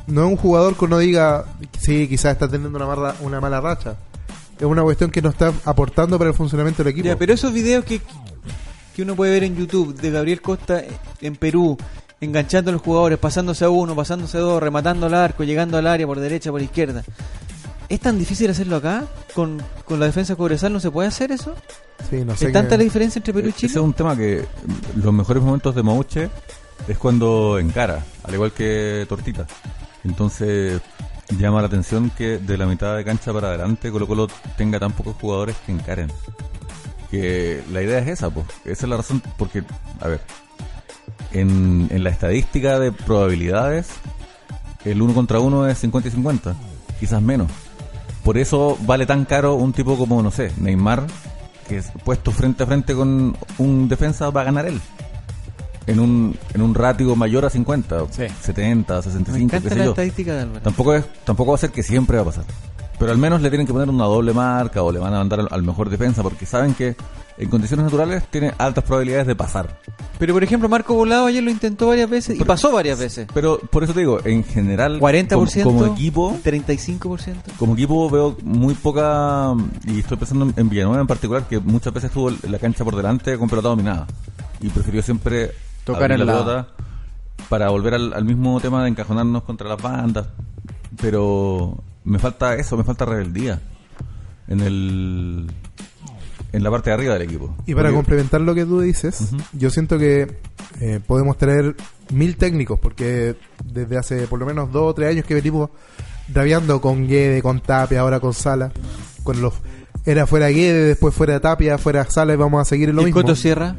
no 0.07 0.23
es 0.25 0.29
un 0.31 0.37
jugador 0.37 0.75
que 0.77 0.85
uno 0.85 0.97
diga, 0.97 1.45
sí, 1.79 2.07
quizás 2.07 2.33
está 2.33 2.47
teniendo 2.47 2.77
una 2.77 2.87
mala, 2.87 3.15
una 3.21 3.39
mala 3.41 3.59
racha. 3.61 3.95
Es 4.61 4.65
una 4.67 4.83
cuestión 4.83 5.09
que 5.11 5.21
no 5.21 5.29
está 5.29 5.51
aportando 5.65 6.17
para 6.17 6.29
el 6.29 6.35
funcionamiento 6.35 6.83
del 6.83 6.93
equipo. 6.93 7.07
Ya, 7.07 7.17
pero 7.17 7.33
esos 7.33 7.51
videos 7.51 7.83
que, 7.83 7.99
que 8.95 9.01
uno 9.01 9.15
puede 9.15 9.31
ver 9.33 9.43
en 9.43 9.55
YouTube 9.55 9.95
de 9.99 10.11
Gabriel 10.11 10.41
Costa 10.41 10.83
en 11.19 11.35
Perú, 11.35 11.77
enganchando 12.21 12.69
a 12.69 12.73
los 12.73 12.81
jugadores, 12.81 13.17
pasándose 13.17 13.65
a 13.65 13.69
uno, 13.69 13.95
pasándose 13.95 14.37
a 14.37 14.41
dos, 14.41 14.61
rematando 14.61 15.07
al 15.07 15.15
arco, 15.15 15.43
llegando 15.43 15.77
al 15.79 15.87
área 15.87 16.05
por 16.05 16.19
derecha, 16.19 16.51
por 16.51 16.61
izquierda. 16.61 17.03
¿Es 17.89 17.99
tan 17.99 18.17
difícil 18.19 18.49
hacerlo 18.51 18.77
acá? 18.77 19.05
¿Con, 19.33 19.61
con 19.83 19.99
la 19.99 20.05
defensa 20.05 20.35
cobresal 20.35 20.71
no 20.71 20.79
se 20.79 20.91
puede 20.91 21.07
hacer 21.09 21.31
eso? 21.31 21.53
Sí, 22.09 22.23
no 22.23 22.35
sé 22.37 22.45
¿Es 22.47 22.53
tanta 22.53 22.77
la 22.77 22.83
diferencia 22.83 23.19
entre 23.19 23.33
Perú 23.33 23.47
y 23.47 23.49
E- 23.49 23.51
Ese 23.51 23.59
Chile? 23.61 23.73
es 23.73 23.77
un 23.81 23.93
tema 23.93 24.15
que 24.15 24.45
los 24.95 25.11
mejores 25.13 25.43
momentos 25.43 25.75
de 25.75 25.83
Mauche 25.83 26.29
es 26.87 26.97
cuando 26.97 27.57
encara, 27.59 28.05
al 28.23 28.33
igual 28.33 28.51
que 28.53 29.05
Tortita. 29.09 29.45
Entonces 30.05 30.79
llama 31.37 31.61
la 31.61 31.67
atención 31.67 32.09
que 32.09 32.37
de 32.37 32.57
la 32.57 32.65
mitad 32.65 32.95
de 32.95 33.03
cancha 33.03 33.33
para 33.33 33.49
adelante 33.49 33.91
Colo 33.91 34.07
Colo 34.07 34.27
tenga 34.57 34.79
tan 34.79 34.91
pocos 34.91 35.15
jugadores 35.19 35.55
que 35.65 35.71
encaren. 35.71 36.11
Que 37.09 37.63
la 37.71 37.81
idea 37.81 37.99
es 37.99 38.07
esa, 38.07 38.29
pues. 38.29 38.45
Esa 38.63 38.85
es 38.85 38.89
la 38.89 38.97
razón, 38.97 39.21
porque, 39.37 39.63
a 39.99 40.07
ver, 40.07 40.21
en, 41.33 41.87
en 41.91 42.03
la 42.03 42.09
estadística 42.09 42.79
de 42.79 42.91
probabilidades, 42.91 43.89
el 44.85 45.01
uno 45.01 45.13
contra 45.13 45.39
uno 45.39 45.67
es 45.67 45.77
50 45.77 46.09
y 46.09 46.11
50, 46.11 46.55
quizás 46.99 47.21
menos. 47.21 47.51
Por 48.23 48.37
eso 48.37 48.77
vale 48.81 49.05
tan 49.05 49.25
caro 49.25 49.55
un 49.55 49.73
tipo 49.73 49.97
como, 49.97 50.21
no 50.21 50.31
sé, 50.31 50.51
Neymar, 50.57 51.07
que 51.67 51.77
es 51.77 51.91
puesto 52.03 52.31
frente 52.31 52.63
a 52.63 52.67
frente 52.67 52.93
con 52.93 53.35
un 53.57 53.89
defensa 53.89 54.29
va 54.29 54.41
a 54.41 54.45
ganar 54.45 54.65
él. 54.67 54.79
En 55.91 55.99
un, 55.99 56.37
en 56.53 56.61
un 56.61 56.73
ratio 56.75 57.15
mayor 57.15 57.45
a 57.45 57.49
50, 57.49 58.05
Sí. 58.11 58.23
70, 58.41 58.95
Me 58.95 59.01
65, 59.01 59.37
qué 59.37 59.43
encanta 59.43 59.69
sé 59.69 59.75
la 59.75 59.83
yo. 59.85 59.89
estadística 59.91 60.33
de. 60.35 60.59
Tampoco, 60.59 60.93
es, 60.93 61.05
tampoco 61.23 61.51
va 61.51 61.55
a 61.55 61.59
ser 61.59 61.71
que 61.71 61.83
siempre 61.83 62.17
va 62.17 62.23
a 62.23 62.25
pasar. 62.25 62.45
Pero 62.99 63.11
al 63.11 63.17
menos 63.17 63.41
le 63.41 63.49
tienen 63.49 63.65
que 63.65 63.73
poner 63.73 63.89
una 63.89 64.05
doble 64.05 64.31
marca 64.31 64.83
o 64.83 64.91
le 64.91 64.99
van 64.99 65.13
a 65.13 65.17
mandar 65.17 65.39
al, 65.39 65.47
al 65.49 65.63
mejor 65.63 65.89
defensa 65.89 66.21
porque 66.21 66.45
saben 66.45 66.75
que 66.75 66.95
en 67.37 67.49
condiciones 67.49 67.85
naturales 67.85 68.23
tiene 68.29 68.53
altas 68.59 68.83
probabilidades 68.83 69.25
de 69.25 69.35
pasar. 69.35 69.75
Pero 70.19 70.33
por 70.35 70.43
ejemplo, 70.43 70.69
Marco 70.69 70.93
Volado 70.93 71.25
ayer 71.25 71.41
lo 71.41 71.49
intentó 71.49 71.87
varias 71.87 72.07
veces 72.07 72.39
y 72.39 72.43
pasó 72.43 72.71
varias 72.71 72.99
veces. 72.99 73.25
Pero 73.33 73.57
por 73.59 73.83
eso 73.83 73.93
te 73.93 74.01
digo, 74.01 74.19
en 74.23 74.43
general, 74.43 74.99
40%, 74.99 75.63
como, 75.63 75.79
como 75.79 75.85
equipo, 75.93 76.37
35%. 76.43 77.33
como 77.57 77.73
equipo 77.73 78.07
veo 78.11 78.37
muy 78.43 78.75
poca, 78.75 79.53
y 79.87 79.99
estoy 79.99 80.17
pensando 80.17 80.53
en 80.55 80.69
Villanueva 80.69 81.01
en 81.01 81.07
particular, 81.07 81.47
que 81.47 81.59
muchas 81.59 81.91
veces 81.93 82.11
tuvo 82.11 82.29
la 82.47 82.59
cancha 82.59 82.83
por 82.83 82.95
delante 82.95 83.35
con 83.39 83.49
pelota 83.49 83.69
dominada. 83.69 84.05
Y 84.61 84.69
prefirió 84.69 85.01
siempre 85.01 85.51
Tocar 85.85 86.11
al 86.11 86.25
la 86.25 86.33
pelota 86.33 86.67
para 87.49 87.69
volver 87.69 87.95
al, 87.95 88.13
al 88.13 88.23
mismo 88.25 88.59
tema 88.61 88.83
de 88.83 88.89
encajonarnos 88.89 89.43
contra 89.43 89.67
las 89.67 89.81
bandas. 89.81 90.27
Pero 91.01 91.77
me 92.03 92.19
falta 92.19 92.55
eso, 92.55 92.77
me 92.77 92.83
falta 92.83 93.05
rebeldía 93.05 93.59
en 94.47 94.59
el 94.61 95.51
en 96.53 96.63
la 96.63 96.69
parte 96.69 96.89
de 96.89 96.95
arriba 96.95 97.13
del 97.13 97.23
equipo. 97.23 97.55
Y 97.65 97.73
para 97.73 97.87
Porque- 97.89 97.95
complementar 97.95 98.41
lo 98.41 98.53
que 98.53 98.65
tú 98.65 98.81
dices, 98.81 99.29
yo 99.53 99.69
siento 99.69 99.97
que 99.97 100.37
eh, 100.81 100.99
podemos 101.05 101.37
traer 101.37 101.75
mil 102.11 102.35
técnicos, 102.35 102.77
porque 102.77 103.37
desde 103.63 103.97
hace 103.97 104.27
por 104.27 104.37
lo 104.39 104.45
menos 104.45 104.69
dos 104.71 104.89
o 104.89 104.93
tres 104.93 105.11
años 105.11 105.25
que 105.25 105.33
venimos 105.33 105.69
rabiando 106.33 106.81
con 106.81 107.07
Guede, 107.07 107.41
con 107.41 107.61
Tapia, 107.61 108.01
ahora 108.01 108.19
con 108.19 108.33
Sala, 108.33 108.71
con 109.23 109.41
los 109.41 109.53
era 110.05 110.27
fuera 110.27 110.49
Guede, 110.49 110.83
después 110.87 111.15
fuera 111.15 111.39
Tapia, 111.39 111.77
fuera 111.77 112.03
Sala 112.09 112.33
y 112.33 112.37
vamos 112.37 112.61
a 112.61 112.65
seguir 112.65 112.89
en 112.89 112.97
lo 112.97 113.03
¿Y 113.03 113.05
mismo. 113.05 113.21
Coto 113.21 113.35
Sierra? 113.35 113.75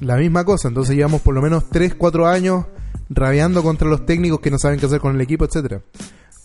La 0.00 0.16
misma 0.16 0.44
cosa, 0.44 0.68
entonces 0.68 0.94
llevamos 0.96 1.22
por 1.22 1.34
lo 1.34 1.42
menos 1.42 1.64
3, 1.70 1.94
4 1.94 2.26
años 2.26 2.66
rabiando 3.08 3.62
contra 3.62 3.88
los 3.88 4.04
técnicos 4.04 4.40
que 4.40 4.50
no 4.50 4.58
saben 4.58 4.78
qué 4.78 4.86
hacer 4.86 5.00
con 5.00 5.14
el 5.14 5.20
equipo, 5.20 5.44
etcétera. 5.44 5.80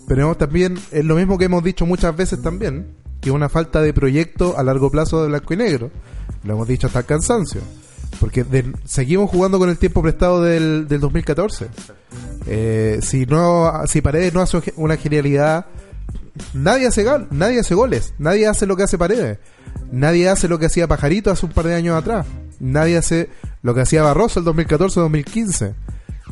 Pero 0.08 0.36
también 0.36 0.78
es 0.92 1.06
lo 1.06 1.16
mismo 1.16 1.38
que 1.38 1.46
hemos 1.46 1.64
dicho 1.64 1.86
muchas 1.86 2.16
veces 2.16 2.42
también, 2.42 2.96
que 3.20 3.32
una 3.32 3.50
falta 3.50 3.82
de 3.82 3.94
proyecto 3.94 4.58
a 4.58 4.64
largo 4.64 4.90
plazo 4.90 5.22
de 5.22 5.30
blanco 5.30 5.54
y 5.54 5.58
negro. 5.58 5.92
Lo 6.44 6.54
hemos 6.54 6.68
dicho 6.68 6.88
hasta 6.88 7.00
el 7.00 7.06
cansancio. 7.06 7.62
Porque 8.20 8.46
seguimos 8.86 9.30
jugando 9.30 9.58
con 9.60 9.70
el 9.70 9.78
tiempo 9.78 10.02
prestado 10.02 10.42
del, 10.42 10.88
del 10.88 11.00
2014. 11.00 11.68
Eh, 12.48 13.00
si 13.02 13.26
no 13.26 13.72
si 13.86 14.02
Paredes 14.02 14.34
no 14.34 14.42
hace 14.42 14.62
una 14.76 14.98
genialidad, 14.98 15.66
nadie 16.54 16.88
hace, 16.88 17.04
gal- 17.04 17.28
nadie 17.32 17.60
hace 17.60 17.76
goles, 17.76 18.14
nadie 18.18 18.48
hace 18.48 18.66
lo 18.66 18.76
que 18.76 18.84
hace 18.84 18.98
Paredes, 18.98 19.38
nadie 19.92 20.28
hace 20.28 20.48
lo 20.48 20.58
que 20.60 20.66
hacía 20.66 20.88
Pajarito 20.88 21.32
hace 21.32 21.46
un 21.46 21.52
par 21.52 21.66
de 21.68 21.76
años 21.76 21.96
atrás, 21.98 22.26
nadie 22.62 22.98
hace 22.98 23.30
lo 23.62 23.74
que 23.74 23.82
hacía 23.82 24.04
Barroso 24.04 24.40
el 24.40 24.46
2014-2015, 24.46 25.74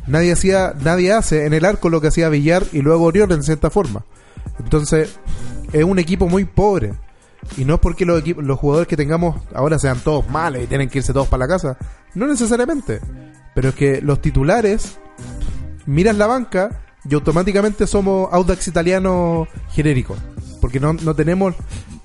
nadie 0.08 0.32
hacía, 0.32 0.74
nadie 0.82 1.12
hace 1.12 1.46
en 1.46 1.54
el 1.54 1.65
arco 1.65 1.89
lo 1.89 2.00
que 2.00 2.08
hacía 2.08 2.30
Villar 2.30 2.63
y 2.72 2.82
luego 2.82 3.06
Oriol 3.06 3.32
en 3.32 3.44
cierta 3.44 3.70
forma. 3.70 4.06
Entonces, 4.60 5.18
es 5.74 5.84
un 5.84 6.00
equipo 6.00 6.28
muy 6.28 6.46
pobre. 6.46 6.94
Y 7.58 7.65
no 7.65 7.76
es 7.76 7.80
porque 7.80 8.06
los, 8.06 8.20
equipos, 8.20 8.44
los 8.44 8.60
jugadores 8.60 8.88
que 8.88 8.98
tengamos 8.98 9.42
ahora 9.54 9.80
sean 9.80 10.00
todos 10.00 10.30
malos 10.30 10.63
y 10.63 10.68
tienen 10.68 10.89
que 10.89 11.00
irse 11.00 11.13
todos 11.13 11.28
para 11.28 11.46
la 11.46 11.48
casa. 11.48 11.78
No 12.13 12.28
necesariamente. 12.28 13.00
Pero 13.56 13.70
es 13.70 13.76
que 13.76 14.02
los 14.02 14.22
titulares 14.22 14.98
miras 15.86 16.15
la 16.15 16.28
banca 16.28 16.82
y 17.10 17.13
automáticamente 17.15 17.88
somos 17.88 18.32
Audax 18.32 18.68
italiano 18.68 19.48
genérico. 19.72 20.15
Porque 20.62 20.80
no, 20.80 20.94
no 20.94 21.15
tenemos 21.15 21.56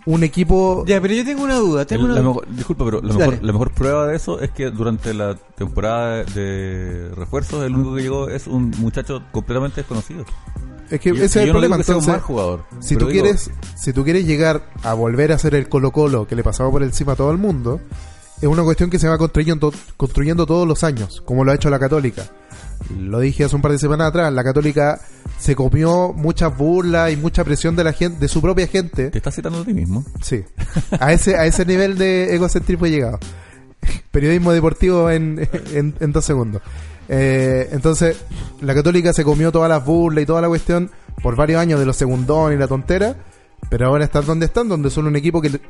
un 0.07 0.23
equipo... 0.23 0.85
Ya, 0.87 1.01
pero 1.01 1.15
yo 1.15 1.25
tengo 1.25 1.45
una 1.45 1.57
duda. 1.57 1.85
Tengo 1.87 2.05
El- 2.05 2.11
una 2.13 2.21
la 2.21 2.27
mejor- 2.29 2.47
disculpa, 2.49 2.85
pero 2.85 3.01
la 3.03 3.15
mejor, 3.15 3.39
la 3.43 3.53
mejor 3.53 3.71
prueba 3.73 4.07
de 4.07 4.17
eso 4.17 4.41
es 4.41 4.51
que 4.51 4.71
durante 4.71 5.15
la 5.15 5.35
temporada 5.57 6.25
de 6.25 7.11
refuerzos, 7.17 7.65
el 7.65 7.75
único 7.75 7.95
que 7.95 8.03
llegó 8.03 8.29
es 8.29 8.47
un 8.47 8.71
muchacho 8.79 9.23
completamente 9.33 9.81
desconocido. 9.81 10.25
Es 10.91 11.01
que 11.01 11.09
Y- 11.11 11.13
ese 11.17 11.25
es 11.25 11.37
el 11.37 11.47
yo 11.47 11.53
problema. 11.53 11.77
Entonces, 11.77 12.07
mal 12.09 12.21
jugador. 12.21 12.65
si 12.81 12.97
tú 12.97 13.07
digo, 13.07 13.23
quieres 13.23 13.51
si 13.77 13.93
tú 13.95 14.05
quieres 14.05 14.27
llegar 14.27 14.69
a 14.83 14.93
volver 14.95 15.33
a 15.33 15.39
ser 15.39 15.55
el 15.55 15.69
Colo 15.69 15.91
Colo 15.93 16.27
que 16.27 16.37
le 16.37 16.43
pasaba 16.45 16.71
por 16.71 16.83
encima 16.83 17.13
a 17.13 17.17
todo 17.17 17.31
el 17.31 17.39
mundo 17.39 17.81
es 18.43 18.49
una 18.49 18.63
cuestión 18.63 18.91
que 18.91 18.99
se 18.99 19.09
va 19.09 19.17
construyendo, 19.17 19.73
construyendo 19.97 20.45
todos 20.45 20.69
los 20.69 20.85
años 20.85 21.23
como 21.25 21.43
lo 21.45 21.53
ha 21.53 21.55
hecho 21.55 21.71
la 21.71 21.79
Católica 21.79 22.25
lo 22.99 23.21
dije 23.21 23.45
hace 23.45 23.57
un 23.57 23.63
par 23.63 23.73
de 23.73 23.79
semanas 23.79 24.09
atrás 24.09 24.33
la 24.33 24.45
Católica 24.45 25.01
se 25.39 25.57
comió 25.57 26.13
muchas 26.13 26.57
burlas 26.57 27.13
y 27.13 27.17
mucha 27.17 27.45
presión 27.45 27.77
de 27.77 27.85
la 27.85 27.93
gente 27.93 28.21
de 28.21 28.29
su 28.29 28.41
propia 28.41 28.67
gente. 28.67 29.11
Te 29.11 29.19
estás 29.19 29.35
citando 29.35 29.61
a 29.61 29.65
ti 29.65 29.75
mismo. 29.75 30.05
sí. 30.23 30.45
A 30.99 31.13
ese 31.13 31.37
a 31.37 31.47
ese 31.47 31.65
nivel 31.65 31.99
de 31.99 32.35
egocentrismo 32.35 32.87
he 32.87 32.91
llegado. 32.91 33.19
Periodismo 34.11 34.53
deportivo 34.53 35.11
en, 35.11 35.49
en, 35.73 35.95
en 36.01 36.13
dos 36.13 36.25
segundos. 36.25 36.63
Eh, 37.09 37.69
entonces, 37.73 38.17
la 38.61 38.75
Católica 38.75 39.13
se 39.13 39.25
comió 39.25 39.53
todas 39.53 39.69
las 39.69 39.85
burlas 39.85 40.23
y 40.23 40.27
toda 40.27 40.41
la 40.41 40.49
cuestión 40.49 40.91
por 41.23 41.37
varios 41.37 41.61
años 41.61 41.79
de 41.81 41.87
los 41.87 41.97
segundones 41.97 42.57
y 42.57 42.61
la 42.61 42.69
tontera, 42.69 43.17
pero 43.69 43.87
ahora 43.87 44.05
están 44.05 44.27
donde 44.27 44.47
están, 44.47 44.69
donde 44.69 44.91
son 44.91 45.07
un 45.07 45.17
equipo 45.17 45.41
que, 45.41 45.61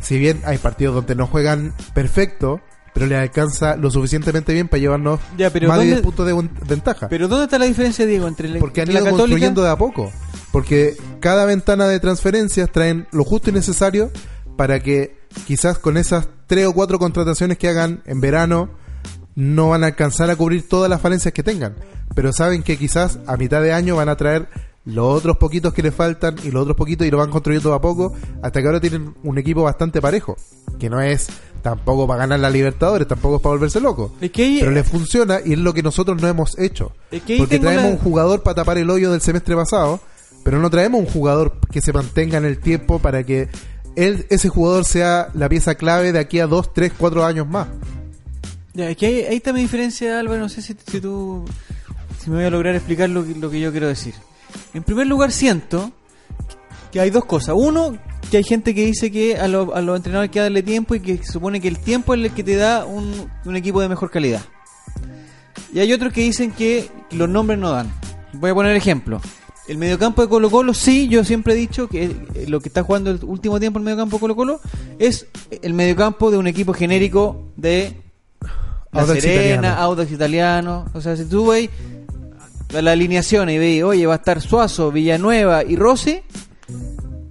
si 0.00 0.18
bien 0.18 0.40
hay 0.44 0.58
partidos 0.58 0.94
donde 0.94 1.14
no 1.14 1.26
juegan 1.26 1.74
perfecto, 1.94 2.60
pero 2.94 3.06
les 3.06 3.18
alcanza 3.18 3.76
lo 3.76 3.90
suficientemente 3.90 4.52
bien 4.52 4.68
para 4.68 4.80
llevarnos 4.80 5.20
Ya, 5.38 5.50
pero 5.50 5.68
más 5.68 5.78
de 5.78 5.84
¿dónde- 5.84 5.94
10 6.00 6.02
puntos 6.04 6.26
de 6.26 6.48
ventaja. 6.68 7.08
Pero 7.08 7.28
¿dónde 7.28 7.44
está 7.44 7.58
la 7.58 7.64
diferencia, 7.66 8.04
Diego, 8.06 8.28
entre 8.28 8.48
la, 8.48 8.58
Porque 8.58 8.82
han 8.82 8.88
ido 8.90 8.98
Católica? 8.98 9.18
construyendo 9.18 9.62
de 9.62 9.70
a 9.70 9.76
poco. 9.76 10.12
Porque 10.52 10.96
cada 11.20 11.44
ventana 11.46 11.88
de 11.88 11.98
transferencias 12.00 12.70
traen 12.70 13.06
lo 13.12 13.24
justo 13.24 13.50
y 13.50 13.52
necesario 13.54 14.10
para 14.56 14.80
que 14.80 15.16
quizás 15.46 15.78
con 15.78 15.96
esas 15.96 16.28
tres 16.46 16.66
o 16.66 16.74
cuatro 16.74 16.98
contrataciones 16.98 17.56
que 17.56 17.68
hagan 17.68 18.02
en 18.04 18.20
verano 18.20 18.68
no 19.34 19.70
van 19.70 19.82
a 19.82 19.86
alcanzar 19.86 20.28
a 20.28 20.36
cubrir 20.36 20.68
todas 20.68 20.90
las 20.90 21.00
falencias 21.00 21.32
que 21.32 21.42
tengan. 21.42 21.74
Pero 22.14 22.32
saben 22.34 22.62
que 22.62 22.76
quizás 22.76 23.18
a 23.26 23.38
mitad 23.38 23.62
de 23.62 23.72
año 23.72 23.96
van 23.96 24.10
a 24.10 24.16
traer 24.16 24.48
los 24.84 25.16
otros 25.16 25.38
poquitos 25.38 25.72
que 25.72 25.82
les 25.82 25.94
faltan 25.94 26.36
y 26.44 26.50
los 26.50 26.62
otros 26.62 26.76
poquitos 26.76 27.06
y 27.06 27.10
lo 27.10 27.16
van 27.16 27.30
construyendo 27.30 27.70
de 27.70 27.76
a 27.76 27.80
poco 27.80 28.12
hasta 28.42 28.60
que 28.60 28.66
ahora 28.66 28.80
tienen 28.80 29.14
un 29.22 29.38
equipo 29.38 29.62
bastante 29.62 30.02
parejo. 30.02 30.36
Que 30.78 30.90
no 30.90 31.00
es 31.00 31.28
tampoco 31.62 32.06
para 32.06 32.20
ganar 32.20 32.40
la 32.40 32.50
Libertadores, 32.50 33.06
tampoco 33.08 33.36
es 33.36 33.42
para 33.42 33.54
volverse 33.54 33.80
loco. 33.80 34.12
Es 34.20 34.30
que 34.30 34.42
ahí- 34.44 34.58
Pero 34.60 34.72
les 34.72 34.86
funciona 34.86 35.38
y 35.44 35.52
es 35.52 35.58
lo 35.58 35.72
que 35.72 35.82
nosotros 35.82 36.20
no 36.20 36.28
hemos 36.28 36.58
hecho. 36.58 36.92
Es 37.10 37.22
que 37.22 37.34
ahí 37.34 37.38
Porque 37.38 37.58
traemos 37.58 37.90
un 37.92 37.98
jugador 37.98 38.42
para 38.42 38.56
tapar 38.56 38.78
el 38.78 38.90
hoyo 38.90 39.12
del 39.12 39.20
semestre 39.20 39.54
pasado, 39.56 40.00
pero 40.44 40.58
no 40.58 40.68
traemos 40.70 41.00
un 41.00 41.06
jugador 41.06 41.56
que 41.70 41.80
se 41.80 41.92
mantenga 41.92 42.38
en 42.38 42.44
el 42.44 42.58
tiempo 42.58 42.98
para 42.98 43.24
que 43.24 43.48
él, 43.94 44.26
ese 44.30 44.48
jugador 44.48 44.84
sea 44.84 45.28
la 45.34 45.48
pieza 45.48 45.74
clave 45.76 46.12
de 46.12 46.18
aquí 46.18 46.40
a 46.40 46.46
2, 46.46 46.72
3, 46.74 46.92
4 46.98 47.24
años 47.24 47.46
más. 47.46 47.68
Ya, 48.74 48.88
es 48.90 48.96
que 48.96 49.06
ahí, 49.06 49.20
ahí 49.22 49.36
está 49.36 49.52
mi 49.52 49.60
diferencia, 49.60 50.18
Álvaro. 50.18 50.40
No 50.40 50.48
sé 50.48 50.62
si, 50.62 50.74
si 50.90 51.00
tú. 51.00 51.44
Si 52.18 52.30
me 52.30 52.36
voy 52.36 52.44
a 52.46 52.50
lograr 52.50 52.74
explicar 52.74 53.08
lo 53.10 53.22
lo 53.22 53.50
que 53.50 53.60
yo 53.60 53.70
quiero 53.70 53.86
decir. 53.88 54.14
En 54.74 54.82
primer 54.82 55.06
lugar, 55.06 55.30
siento 55.30 55.92
que 56.92 57.00
hay 57.00 57.10
dos 57.10 57.24
cosas. 57.24 57.54
Uno, 57.58 57.96
que 58.30 58.36
hay 58.36 58.44
gente 58.44 58.74
que 58.74 58.84
dice 58.86 59.10
que 59.10 59.36
a, 59.38 59.48
lo- 59.48 59.74
a 59.74 59.80
los 59.80 59.96
entrenadores 59.96 60.28
hay 60.28 60.32
que 60.32 60.40
darle 60.40 60.62
tiempo 60.62 60.94
y 60.94 61.00
que 61.00 61.24
supone 61.24 61.60
que 61.60 61.68
el 61.68 61.78
tiempo 61.78 62.14
es 62.14 62.20
el 62.20 62.30
que 62.30 62.44
te 62.44 62.54
da 62.56 62.84
un, 62.84 63.28
un 63.44 63.56
equipo 63.56 63.80
de 63.80 63.88
mejor 63.88 64.10
calidad. 64.10 64.42
Y 65.72 65.80
hay 65.80 65.92
otros 65.92 66.12
que 66.12 66.20
dicen 66.20 66.52
que 66.52 66.88
los 67.10 67.28
nombres 67.28 67.58
no 67.58 67.70
dan. 67.70 67.90
Voy 68.34 68.50
a 68.50 68.54
poner 68.54 68.76
ejemplo. 68.76 69.20
El 69.68 69.78
mediocampo 69.78 70.22
de 70.22 70.28
Colo 70.28 70.50
Colo, 70.50 70.74
sí, 70.74 71.08
yo 71.08 71.24
siempre 71.24 71.54
he 71.54 71.56
dicho 71.56 71.88
que 71.88 72.04
eh, 72.04 72.44
lo 72.48 72.60
que 72.60 72.68
está 72.68 72.82
jugando 72.82 73.10
el 73.10 73.20
último 73.24 73.60
tiempo 73.60 73.78
el 73.78 73.84
mediocampo 73.84 74.16
de 74.16 74.20
Colo 74.20 74.36
Colo 74.36 74.60
es 74.98 75.26
el 75.62 75.72
mediocampo 75.72 76.30
de 76.30 76.36
un 76.38 76.46
equipo 76.48 76.72
genérico 76.74 77.52
de 77.56 77.96
La 78.90 79.02
Audax 79.02 79.20
Serena, 79.22 79.52
italiano. 79.68 79.68
Audax 79.82 80.10
Italiano. 80.12 80.84
O 80.94 81.00
sea, 81.00 81.16
si 81.16 81.24
tú 81.26 81.46
veis 81.46 81.70
la, 82.72 82.90
alineación 82.92 83.50
y 83.50 83.58
veis, 83.58 83.82
oye, 83.84 84.04
va 84.04 84.14
a 84.14 84.16
estar 84.16 84.40
Suazo, 84.40 84.90
Villanueva 84.90 85.62
y 85.62 85.76
Rossi, 85.76 86.20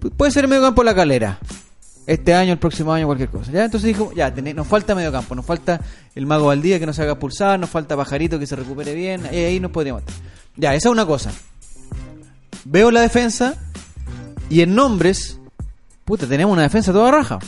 puede 0.09 0.31
ser 0.31 0.45
el 0.45 0.49
mediocampo 0.49 0.81
de 0.81 0.85
la 0.85 0.95
calera. 0.95 1.39
Este 2.07 2.33
año, 2.33 2.51
el 2.53 2.57
próximo 2.59 2.91
año, 2.91 3.05
cualquier 3.05 3.29
cosa. 3.29 3.51
¿ya? 3.51 3.63
Entonces 3.63 3.87
dijo, 3.87 4.11
ya, 4.15 4.33
tené- 4.33 4.53
nos 4.55 4.67
falta 4.67 4.95
mediocampo, 4.95 5.35
nos 5.35 5.45
falta 5.45 5.79
el 6.15 6.25
Mago 6.25 6.47
Valdía 6.47 6.79
que 6.79 6.85
no 6.87 6.93
se 6.93 7.03
haga 7.03 7.15
pulsar, 7.19 7.59
nos 7.59 7.69
falta 7.69 7.95
Pajarito 7.95 8.39
que 8.39 8.47
se 8.47 8.55
recupere 8.55 8.95
bien, 8.95 9.21
y 9.31 9.35
ahí 9.37 9.59
nos 9.59 9.71
podríamos. 9.71 10.03
Ya, 10.57 10.73
esa 10.73 10.89
es 10.89 10.91
una 10.91 11.05
cosa. 11.05 11.31
Veo 12.65 12.91
la 12.91 13.01
defensa 13.01 13.55
y 14.49 14.61
en 14.61 14.75
nombres, 14.75 15.39
puta, 16.03 16.27
tenemos 16.27 16.51
una 16.53 16.63
defensa 16.63 16.91
toda 16.91 17.11
raja. 17.11 17.39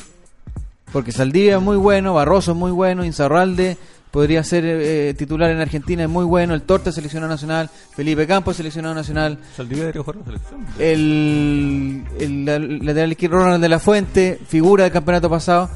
Porque 0.92 1.12
Saldivia 1.12 1.58
es 1.58 1.62
muy 1.62 1.76
bueno, 1.78 2.14
Barroso 2.14 2.52
es 2.52 2.58
muy 2.58 2.72
bueno, 2.72 3.04
Insaurralde 3.04 3.78
podría 4.14 4.44
ser 4.44 4.64
eh, 4.66 5.16
titular 5.18 5.50
en 5.50 5.60
Argentina, 5.60 6.04
es 6.04 6.10
muy 6.10 6.24
bueno, 6.24 6.54
el 6.54 6.62
Torta 6.62 6.92
seleccionado 6.92 7.34
nacional, 7.34 7.68
Felipe 7.96 8.28
Campos 8.28 8.58
seleccionado 8.58 8.94
nacional, 8.94 9.40
Saldivia 9.58 9.86
debería 9.86 10.04
jugar 10.04 10.18
la 10.18 10.24
selección. 10.26 10.66
el, 10.78 12.04
el, 12.20 12.46
la- 12.46 12.60
lateral 12.60 13.12
izquierdo 13.12 13.38
Ronald 13.40 13.64
de 13.64 13.70
la 13.70 13.80
Fuente, 13.80 14.40
figura 14.48 14.84
del 14.84 14.94
campeonato 14.94 15.30
pasado. 15.32 15.68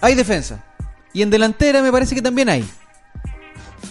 Hay 0.00 0.16
defensa. 0.16 0.64
Y 1.12 1.22
en 1.22 1.30
delantera 1.30 1.80
me 1.80 1.92
parece 1.92 2.14
que 2.16 2.22
también 2.22 2.48
hay. 2.48 2.64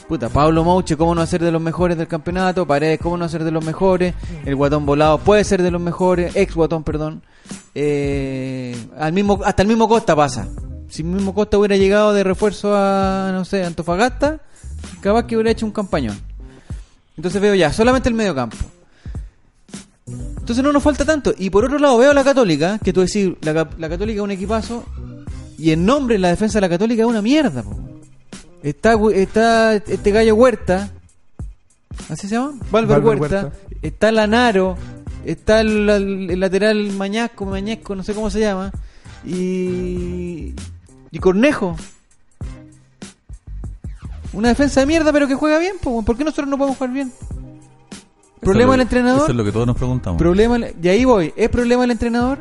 Puta, 0.10 0.28
Pablo 0.28 0.66
Mouche, 0.66 0.98
¿cómo 0.98 1.16
no 1.16 1.26
ser 1.26 1.42
de 1.42 1.52
los 1.54 1.62
mejores 1.62 1.98
del 1.98 2.08
campeonato? 2.08 2.66
Paredes, 2.68 3.00
¿cómo 3.00 3.16
no 3.16 3.30
ser 3.30 3.46
de 3.46 3.52
los 3.52 3.64
mejores? 3.64 4.14
El 4.44 4.58
Guatón 4.58 4.86
Volado 4.86 5.20
puede 5.20 5.46
ser 5.46 5.62
de 5.64 5.72
los 5.72 5.82
mejores, 5.82 6.36
ex 6.36 6.54
Guatón, 6.54 6.84
perdón. 6.84 7.22
Eh, 7.74 8.76
al 9.00 9.14
mismo, 9.14 9.40
hasta 9.46 9.62
el 9.62 9.70
mismo 9.70 9.88
Costa 9.88 10.14
pasa. 10.18 10.50
Si 10.92 11.02
el 11.02 11.08
mismo 11.08 11.34
Costa 11.34 11.58
hubiera 11.58 11.78
llegado 11.78 12.14
de 12.14 12.24
refuerzo 12.24 12.76
a, 12.76 13.32
no 13.34 13.46
sé, 13.46 13.64
Antofagasta, 13.64 14.40
capaz 15.00 15.26
que 15.26 15.36
hubiera 15.36 15.50
hecho 15.52 15.66
un 15.66 15.72
campañón. 15.72 16.20
Entonces 17.18 17.42
veo 17.42 17.56
ya, 17.56 17.72
solamente 17.74 18.10
el 18.10 18.16
medio 18.16 18.36
campo. 18.36 18.58
Entonces 20.08 20.64
no 20.64 20.72
nos 20.74 20.84
falta 20.84 21.06
tanto. 21.06 21.34
Y 21.38 21.50
por 21.50 21.64
otro 21.66 21.80
lado 21.80 21.98
veo 21.98 22.12
a 22.12 22.14
la 22.14 22.24
Católica, 22.24 22.78
que 22.80 22.92
tú 22.92 23.02
decís, 23.02 23.32
la, 23.42 23.54
Ca- 23.54 23.70
la 23.78 23.88
Católica 23.90 24.18
es 24.20 24.24
un 24.24 24.32
equipazo, 24.32 24.84
y 25.58 25.72
en 25.72 25.86
nombre 25.86 26.18
la 26.20 26.28
defensa 26.30 26.58
de 26.58 26.62
la 26.62 26.70
Católica 26.70 27.04
es 27.04 27.08
una 27.08 27.22
mierda. 27.22 27.64
po. 27.64 27.78
Está, 28.64 28.96
está 29.14 29.76
este 29.76 30.12
gallo 30.12 30.36
Huerta, 30.36 30.90
¿así 32.10 32.28
se 32.28 32.36
llama? 32.36 32.54
Valver 32.70 33.00
Valver 33.02 33.20
Huerta. 33.22 33.42
Huerta. 33.44 33.58
Está 33.82 34.12
Lanaro, 34.12 34.78
está 35.26 35.62
el, 35.62 35.90
el 35.90 36.40
lateral 36.40 36.92
Mañasco, 36.92 37.46
Mañesco, 37.46 37.96
no 37.96 38.04
sé 38.04 38.14
cómo 38.14 38.30
se 38.30 38.42
llama, 38.42 38.72
y, 39.26 40.54
y 41.12 41.20
Cornejo. 41.20 41.76
Una 44.34 44.50
defensa 44.50 44.80
de 44.80 44.86
mierda, 44.86 45.12
pero 45.12 45.28
que 45.28 45.36
juega 45.36 45.60
bien. 45.60 45.76
po. 45.82 46.04
¿Por 46.04 46.18
qué 46.18 46.24
nosotros 46.24 46.48
no 46.48 46.58
podemos 46.58 46.78
jugar 46.78 46.94
bien? 46.94 47.12
¿Problema 48.40 48.72
del 48.72 48.82
entrenador? 48.82 49.24
Eso 49.24 49.32
es 49.32 49.38
lo 49.38 49.44
que 49.44 49.52
todos 49.52 49.68
nos 49.68 49.76
preguntamos. 49.76 50.18
Problema, 50.18 50.58
y 50.82 50.88
ahí 50.88 51.06
voy. 51.06 51.34
¿Es 51.36 51.50
problema 51.50 51.82
del 51.82 51.92
entrenador? 51.92 52.40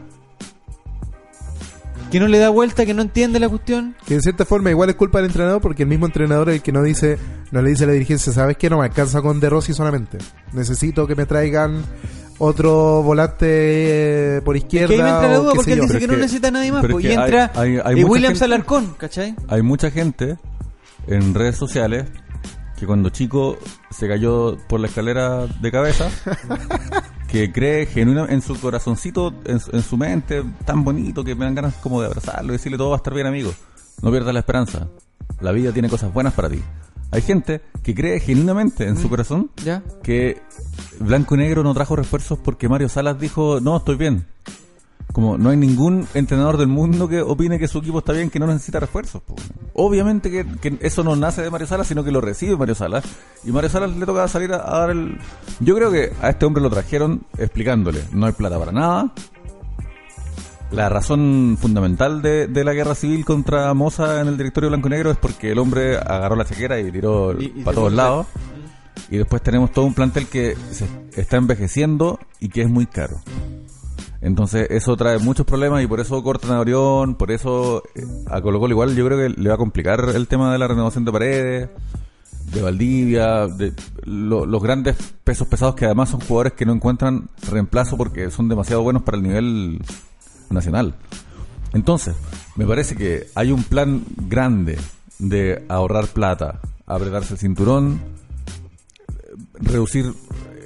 Que 2.10 2.18
no 2.18 2.26
le 2.26 2.38
da 2.38 2.48
vuelta, 2.48 2.86
que 2.86 2.94
no 2.94 3.02
entiende 3.02 3.38
la 3.38 3.48
cuestión. 3.48 3.94
Que 4.06 4.14
de 4.14 4.20
cierta 4.22 4.44
forma 4.44 4.70
igual 4.70 4.90
es 4.90 4.96
culpa 4.96 5.18
del 5.18 5.26
entrenador 5.26 5.60
porque 5.60 5.82
el 5.82 5.88
mismo 5.88 6.06
entrenador 6.06 6.48
es 6.48 6.56
el 6.56 6.62
que 6.62 6.72
no 6.72 6.82
dice, 6.82 7.18
no 7.52 7.60
le 7.62 7.70
dice 7.70 7.84
a 7.84 7.86
la 7.88 7.92
dirigencia, 7.92 8.32
¿sabes 8.32 8.56
qué? 8.56 8.70
No 8.70 8.78
me 8.78 8.84
alcanza 8.84 9.20
con 9.20 9.38
De 9.38 9.50
Rossi 9.50 9.74
solamente. 9.74 10.18
Necesito 10.52 11.06
que 11.06 11.14
me 11.14 11.26
traigan 11.26 11.84
otro 12.40 13.02
volante 13.02 13.46
eh, 14.38 14.40
por 14.42 14.56
izquierda. 14.56 14.88
que 14.88 14.94
ahí 14.94 15.02
me 15.02 15.08
entra 15.10 15.28
la 15.28 15.36
duda 15.38 15.52
porque 15.54 15.72
él 15.74 15.80
dice 15.82 15.98
que 16.00 16.06
no 16.08 16.16
necesita 16.16 16.48
a 16.48 16.50
nadie 16.50 16.72
más. 16.72 16.80
pero 16.82 16.94
po, 16.94 16.98
es 16.98 17.04
y 17.04 17.08
hay- 17.08 17.14
entra 17.14 17.52
hay- 17.54 18.04
Williams 18.04 18.38
gente- 18.40 18.44
Alarcón, 18.46 18.94
¿cachai? 18.98 19.36
Hay 19.48 19.62
mucha 19.62 19.90
gente 19.90 20.36
en 21.06 21.34
redes 21.34 21.56
sociales 21.56 22.06
que 22.78 22.86
cuando 22.86 23.10
chico 23.10 23.58
se 23.90 24.08
cayó 24.08 24.56
por 24.68 24.80
la 24.80 24.86
escalera 24.88 25.46
de 25.46 25.70
cabeza, 25.70 26.08
que 27.28 27.52
cree 27.52 27.86
genuinamente 27.86 28.34
en 28.34 28.42
su 28.42 28.58
corazoncito, 28.58 29.34
en, 29.44 29.60
su- 29.60 29.76
en 29.76 29.82
su 29.82 29.96
mente, 29.96 30.42
tan 30.64 30.82
bonito 30.82 31.22
que 31.22 31.34
me 31.34 31.44
dan 31.44 31.54
ganas 31.54 31.74
como 31.82 32.00
de 32.00 32.06
abrazarlo 32.08 32.52
y 32.52 32.56
decirle 32.56 32.78
todo 32.78 32.90
va 32.90 32.96
a 32.96 32.98
estar 32.98 33.12
bien, 33.14 33.26
amigo. 33.26 33.52
No 34.02 34.10
pierdas 34.10 34.32
la 34.32 34.40
esperanza. 34.40 34.88
La 35.40 35.52
vida 35.52 35.72
tiene 35.72 35.88
cosas 35.90 36.12
buenas 36.12 36.32
para 36.32 36.48
ti. 36.48 36.62
Hay 37.12 37.22
gente 37.22 37.60
que 37.82 37.94
cree 37.94 38.20
genuinamente 38.20 38.86
en 38.86 38.96
su 38.96 39.08
corazón 39.08 39.50
¿Ya? 39.64 39.82
que 40.02 40.40
Blanco 41.00 41.34
y 41.34 41.38
Negro 41.38 41.62
no 41.62 41.74
trajo 41.74 41.96
refuerzos 41.96 42.38
porque 42.38 42.68
Mario 42.68 42.88
Salas 42.88 43.18
dijo, 43.18 43.60
no, 43.60 43.78
estoy 43.78 43.96
bien. 43.96 44.26
Como 45.12 45.36
no 45.36 45.50
hay 45.50 45.56
ningún 45.56 46.06
entrenador 46.14 46.56
del 46.56 46.68
mundo 46.68 47.08
que 47.08 47.20
opine 47.20 47.58
que 47.58 47.66
su 47.66 47.78
equipo 47.78 47.98
está 47.98 48.12
bien, 48.12 48.30
que 48.30 48.38
no 48.38 48.46
necesita 48.46 48.78
refuerzos. 48.78 49.22
po. 49.22 49.34
Obviamente 49.74 50.30
que, 50.30 50.46
que 50.60 50.78
eso 50.80 51.02
no 51.02 51.16
nace 51.16 51.42
de 51.42 51.50
Mario 51.50 51.66
Salas, 51.66 51.88
sino 51.88 52.04
que 52.04 52.12
lo 52.12 52.20
recibe 52.20 52.56
Mario 52.56 52.76
Salas. 52.76 53.04
Y 53.44 53.50
Mario 53.50 53.70
Salas 53.70 53.96
le 53.96 54.06
toca 54.06 54.28
salir 54.28 54.52
a, 54.52 54.58
a 54.58 54.78
dar 54.78 54.90
el... 54.90 55.18
Yo 55.58 55.74
creo 55.74 55.90
que 55.90 56.12
a 56.22 56.30
este 56.30 56.46
hombre 56.46 56.62
lo 56.62 56.70
trajeron 56.70 57.24
explicándole, 57.38 58.04
no 58.12 58.26
hay 58.26 58.32
plata 58.32 58.56
para 58.56 58.70
nada. 58.70 59.12
La 60.72 60.88
razón 60.88 61.56
fundamental 61.60 62.22
de, 62.22 62.46
de 62.46 62.64
la 62.64 62.72
guerra 62.72 62.94
civil 62.94 63.24
contra 63.24 63.74
Moza 63.74 64.20
en 64.20 64.28
el 64.28 64.36
directorio 64.36 64.68
blanco 64.70 64.86
y 64.86 64.90
negro 64.92 65.10
es 65.10 65.16
porque 65.18 65.50
el 65.50 65.58
hombre 65.58 65.96
agarró 65.96 66.36
la 66.36 66.44
chequera 66.44 66.78
y 66.78 66.92
tiró 66.92 67.32
Y- 67.40 67.46
y 67.56 67.62
para 67.64 67.74
todos 67.74 67.92
lados. 67.92 68.26
Y 69.10 69.16
después 69.16 69.42
tenemos 69.42 69.72
todo 69.72 69.84
un 69.86 69.94
plantel 69.94 70.28
que 70.28 70.56
se 70.70 70.86
está 71.20 71.36
envejeciendo 71.38 72.20
y 72.38 72.48
que 72.50 72.62
es 72.62 72.70
muy 72.70 72.86
caro. 72.86 73.20
Entonces 74.20 74.68
eso 74.70 74.96
trae 74.96 75.18
muchos 75.18 75.44
problemas 75.44 75.82
y 75.82 75.86
por 75.88 75.98
eso 75.98 76.22
cortan 76.22 76.52
a 76.52 76.60
Orión, 76.60 77.16
por 77.16 77.32
eso 77.32 77.82
eh, 77.96 78.04
a 78.28 78.40
Colo 78.40 78.60
Colo 78.60 78.72
igual 78.72 78.94
yo 78.94 79.04
creo 79.06 79.18
que 79.18 79.30
le 79.40 79.48
va 79.48 79.54
a 79.54 79.58
complicar 79.58 80.04
el 80.14 80.28
tema 80.28 80.52
de 80.52 80.58
la 80.58 80.68
renovación 80.68 81.04
de 81.04 81.10
paredes, 81.12 81.68
de 82.52 82.62
Valdivia, 82.62 83.46
de 83.48 83.72
lo- 84.04 84.44
los 84.46 84.62
grandes 84.62 84.96
pesos 85.24 85.48
pesados 85.48 85.74
que 85.74 85.86
además 85.86 86.10
son 86.10 86.20
jugadores 86.20 86.52
que 86.52 86.66
no 86.66 86.72
encuentran 86.74 87.28
reemplazo 87.50 87.96
porque 87.96 88.30
son 88.30 88.48
demasiado 88.48 88.82
buenos 88.82 89.02
para 89.02 89.16
el 89.16 89.22
nivel 89.24 89.80
nacional. 90.50 90.94
Entonces, 91.72 92.14
me 92.56 92.66
parece 92.66 92.96
que 92.96 93.28
hay 93.34 93.52
un 93.52 93.62
plan 93.62 94.04
grande 94.16 94.78
de 95.18 95.64
ahorrar 95.68 96.08
plata, 96.08 96.60
apretarse 96.86 97.34
el 97.34 97.38
cinturón, 97.38 98.00
reducir 99.54 100.12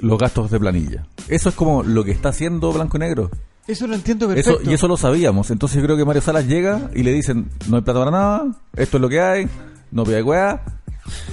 los 0.00 0.18
gastos 0.18 0.50
de 0.50 0.58
planilla. 0.58 1.06
Eso 1.28 1.48
es 1.48 1.54
como 1.54 1.82
lo 1.82 2.04
que 2.04 2.10
está 2.10 2.30
haciendo 2.30 2.72
Blanco 2.72 2.96
y 2.96 3.00
Negro. 3.00 3.30
Eso 3.66 3.86
lo 3.86 3.94
entiendo 3.94 4.28
perfecto. 4.28 4.60
Eso, 4.60 4.70
y 4.70 4.74
eso 4.74 4.88
lo 4.88 4.96
sabíamos. 4.96 5.50
Entonces 5.50 5.76
yo 5.78 5.84
creo 5.84 5.96
que 5.96 6.04
Mario 6.04 6.22
Salas 6.22 6.46
llega 6.46 6.90
y 6.94 7.02
le 7.02 7.12
dicen, 7.12 7.50
no 7.68 7.76
hay 7.76 7.82
plata 7.82 8.00
para 8.00 8.10
nada, 8.10 8.46
esto 8.76 8.98
es 8.98 9.00
lo 9.00 9.08
que 9.08 9.20
hay, 9.20 9.48
no 9.90 10.04
pida 10.04 10.22
weá, 10.22 10.62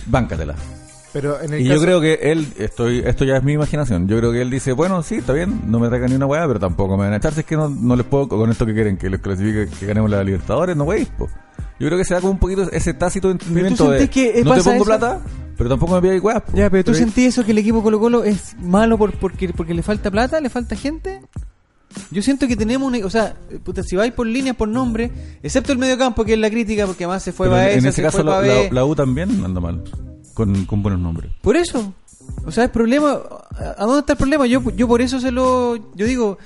báncatela. 0.07 0.55
Pero 1.13 1.41
en 1.41 1.53
el 1.53 1.61
Y 1.61 1.63
caso- 1.65 1.75
yo 1.75 1.81
creo 1.81 2.01
que 2.01 2.13
él, 2.31 2.47
estoy, 2.57 2.99
esto 3.05 3.25
ya 3.25 3.35
es 3.37 3.43
mi 3.43 3.51
imaginación, 3.53 4.07
yo 4.07 4.17
creo 4.17 4.31
que 4.31 4.41
él 4.41 4.49
dice, 4.49 4.71
bueno, 4.71 5.03
sí, 5.03 5.15
está 5.15 5.33
bien, 5.33 5.61
no 5.67 5.77
me 5.79 5.89
traigan 5.89 6.09
ni 6.09 6.15
una 6.15 6.25
weá, 6.25 6.47
pero 6.47 6.59
tampoco 6.59 6.95
me 6.95 7.03
van 7.03 7.13
a 7.13 7.17
echar, 7.17 7.33
si 7.33 7.41
es 7.41 7.45
que 7.45 7.57
no, 7.57 7.67
no 7.69 7.95
les 7.97 8.05
puedo, 8.05 8.29
con 8.29 8.49
esto 8.49 8.65
que 8.65 8.73
quieren, 8.73 8.95
que 8.97 9.09
les 9.09 9.19
clasifique, 9.19 9.67
que 9.77 9.85
ganemos 9.85 10.09
la 10.09 10.23
Libertadores, 10.23 10.75
no 10.77 10.85
weis, 10.85 11.07
po. 11.09 11.27
Yo 11.79 11.87
creo 11.87 11.97
que 11.97 12.05
se 12.05 12.13
da 12.13 12.21
como 12.21 12.31
un 12.33 12.39
poquito 12.39 12.69
ese 12.71 12.93
tácito 12.93 13.29
entendimiento 13.31 13.89
de, 13.91 14.07
que, 14.09 14.39
eh, 14.39 14.43
no 14.45 14.53
te 14.53 14.61
pongo 14.63 14.75
eso? 14.77 14.85
plata, 14.85 15.19
pero 15.57 15.69
tampoco 15.69 15.95
me 15.95 16.01
pidas 16.01 16.21
weá, 16.23 16.39
po. 16.39 16.55
Ya, 16.55 16.69
pero 16.69 16.83
tú 16.85 16.93
sentís 16.93 17.27
eso 17.27 17.43
que 17.43 17.51
el 17.51 17.57
equipo 17.57 17.83
Colo 17.83 17.99
Colo 17.99 18.23
es 18.23 18.55
malo 18.61 18.97
por, 18.97 19.11
porque, 19.13 19.49
porque 19.49 19.73
le 19.73 19.83
falta 19.83 20.09
plata, 20.11 20.39
le 20.39 20.49
falta 20.49 20.75
gente. 20.77 21.19
Yo 22.09 22.21
siento 22.21 22.47
que 22.47 22.55
tenemos 22.55 22.87
una, 22.87 23.05
o 23.05 23.09
sea, 23.09 23.35
puta, 23.65 23.83
si 23.83 23.97
vais 23.97 24.13
por 24.13 24.25
líneas, 24.25 24.55
por 24.55 24.69
nombre, 24.69 25.11
excepto 25.43 25.73
el 25.73 25.77
medio 25.77 25.97
campo 25.97 26.23
que 26.23 26.33
es 26.33 26.39
la 26.39 26.49
crítica, 26.49 26.85
porque 26.87 27.03
además 27.03 27.21
se 27.21 27.33
fue 27.33 27.49
pero 27.49 27.59
en, 27.61 27.79
ese 27.79 27.91
se 27.91 28.01
caso 28.01 28.19
fue 28.19 28.25
la, 28.25 28.31
Pavés. 28.31 28.69
la- 28.71 28.75
la 28.75 28.85
U 28.85 28.95
también 28.95 29.43
anda 29.43 29.59
mal, 29.59 29.83
con, 30.45 30.65
con 30.65 30.83
buenos 30.83 30.99
nombres. 31.01 31.31
Por 31.41 31.55
eso. 31.55 31.93
O 32.45 32.51
sea, 32.51 32.65
el 32.65 32.69
problema. 32.71 33.19
¿A 33.77 33.85
dónde 33.85 33.99
está 33.99 34.13
el 34.13 34.17
problema? 34.17 34.45
Yo, 34.47 34.61
yo 34.75 34.87
por 34.87 35.01
eso 35.01 35.19
se 35.19 35.31
lo. 35.31 35.75
Yo 35.95 36.05
digo. 36.05 36.37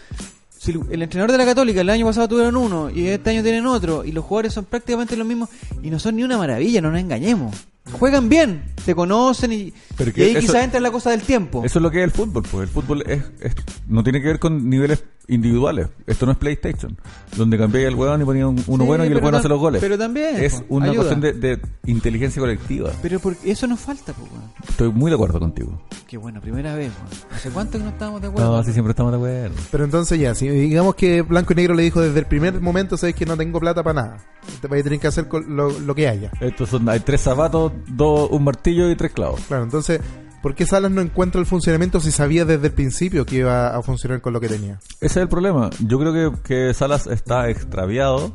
Si 0.57 0.71
el- 0.71 1.01
entrenador 1.03 1.31
de 1.31 1.37
la 1.37 1.45
Católica 1.45 1.81
el 1.81 1.89
año 1.91 2.07
pasado 2.07 2.27
tuvieron 2.27 2.55
uno 2.55 2.89
y 2.89 3.07
este 3.07 3.29
año 3.29 3.43
tienen 3.43 3.67
otro 3.67 4.03
y 4.03 4.11
los 4.11 4.25
jugadores 4.25 4.53
son 4.53 4.65
prácticamente 4.65 5.15
los 5.15 5.27
mismos 5.27 5.49
y 5.83 5.91
no 5.91 5.99
son 5.99 6.15
ni 6.15 6.23
una 6.23 6.39
maravilla, 6.39 6.81
no 6.81 6.89
nos 6.89 6.99
engañemos. 7.01 7.55
Juegan 7.99 8.29
bien, 8.29 8.63
se 8.83 8.95
conocen 8.95 9.51
y, 9.53 9.73
ahí 9.99 10.35
quizás 10.39 10.63
entra 10.63 10.79
la 10.79 10.89
cosa 10.89 11.11
del 11.11 11.21
tiempo. 11.21 11.61
Eso 11.63 11.77
es 11.77 11.83
lo 11.83 11.91
que 11.91 11.99
es 11.99 12.05
el 12.05 12.09
fútbol, 12.11 12.41
pues 12.49 12.67
el 12.67 12.73
fútbol 12.73 13.03
es, 13.05 13.21
es- 13.41 13.53
no 13.87 14.01
tiene 14.03 14.19
que 14.21 14.27
ver 14.27 14.39
con 14.39 14.67
niveles 14.67 15.03
individuales. 15.27 15.87
Esto 16.07 16.25
no 16.25 16.31
es 16.33 16.37
PlayStation, 16.37 16.97
donde 17.35 17.57
cambiáis 17.57 17.87
el 17.87 17.95
hueón 17.95 18.21
y 18.21 18.25
ponía 18.25 18.47
un- 18.47 18.63
uno 18.67 18.83
Sí, 18.83 18.87
bueno 18.87 19.05
y 19.05 19.07
el 19.07 19.21
tam- 19.21 19.35
hace 19.35 19.49
los 19.49 19.59
goles. 19.59 19.81
pero 19.81 19.97
también, 19.97 20.35
es 20.37 20.55
po, 20.61 20.65
una 20.75 20.85
ayuda. 20.85 20.95
cuestión 20.97 21.21
de, 21.21 21.33
de 21.33 21.59
inteligencia 21.85 22.39
colectiva. 22.39 22.91
Pero 23.01 23.19
porque 23.19 23.51
eso 23.51 23.67
nos 23.67 23.79
falta, 23.79 24.13
weón. 24.17 24.43
Estoy 24.67 24.91
muy 24.91 25.09
de 25.11 25.15
acuerdo 25.15 25.39
contigo. 25.39 25.81
Qué 26.07 26.17
bueno, 26.17 26.39
primera 26.41 26.75
vez, 26.75 26.91
weón. 26.95 27.25
¿Hace 27.33 27.49
cuánto 27.49 27.77
que 27.77 27.83
no 27.83 27.89
estábamos 27.91 28.21
de 28.21 28.27
acuerdo? 28.27 28.55
No, 28.57 28.63
sí, 28.63 28.71
siempre 28.73 28.91
estamos 28.91 29.11
de 29.11 29.17
acuerdo. 29.17 29.55
Pero 29.71 29.83
entonces 29.85 30.19
ya, 30.19 30.35
si 30.35 30.47
digamos 30.49 30.95
que 30.95 31.21
Blanco 31.21 31.53
y 31.53 31.55
Negro 31.55 31.73
le 31.75 31.83
dijo 31.83 32.01
desde 32.01 32.19
el 32.19 32.25
primer 32.25 32.59
momento, 32.61 32.97
sabes 32.97 33.15
que 33.15 33.25
no 33.25 33.35
tengo 33.37 33.59
plata 33.59 33.83
para 33.83 34.01
nada. 34.01 34.17
Te 34.61 34.67
vais 34.67 34.81
a 34.81 34.83
tener 34.83 34.99
que 34.99 35.07
hacer 35.07 35.27
lo, 35.47 35.79
lo 35.79 35.95
que 35.95 36.07
haya. 36.07 36.31
Estos 36.39 36.69
son, 36.69 36.87
hay 36.89 36.99
tres 36.99 37.21
zapatos, 37.21 37.71
dos, 37.87 38.29
un 38.31 38.43
martillo 38.43 38.89
y 38.91 38.95
tres 38.95 39.11
clavos. 39.11 39.41
Claro, 39.47 39.63
entonces, 39.63 39.99
¿por 40.45 40.53
qué 40.53 40.67
Salas 40.67 40.91
no 40.91 41.01
encuentra 41.01 41.41
el 41.41 41.47
funcionamiento 41.47 41.99
si 41.99 42.11
sabía 42.11 42.45
desde 42.45 42.67
el 42.67 42.71
principio 42.71 43.25
que 43.25 43.37
iba 43.37 43.75
a 43.75 43.81
funcionar 43.81 44.21
con 44.21 44.31
lo 44.31 44.39
que 44.39 44.47
tenía? 44.47 44.79
Ese 45.01 45.05
es 45.05 45.17
el 45.17 45.27
problema. 45.27 45.71
Yo 45.79 45.97
creo 45.97 46.13
que, 46.13 46.39
que 46.43 46.73
Salas 46.75 47.07
está 47.07 47.49
extraviado, 47.49 48.31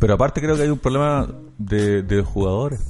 pero 0.00 0.14
aparte 0.14 0.40
creo 0.40 0.56
que 0.56 0.62
hay 0.62 0.70
un 0.70 0.80
problema 0.80 1.28
de, 1.58 2.02
de 2.02 2.20
jugadores. 2.22 2.80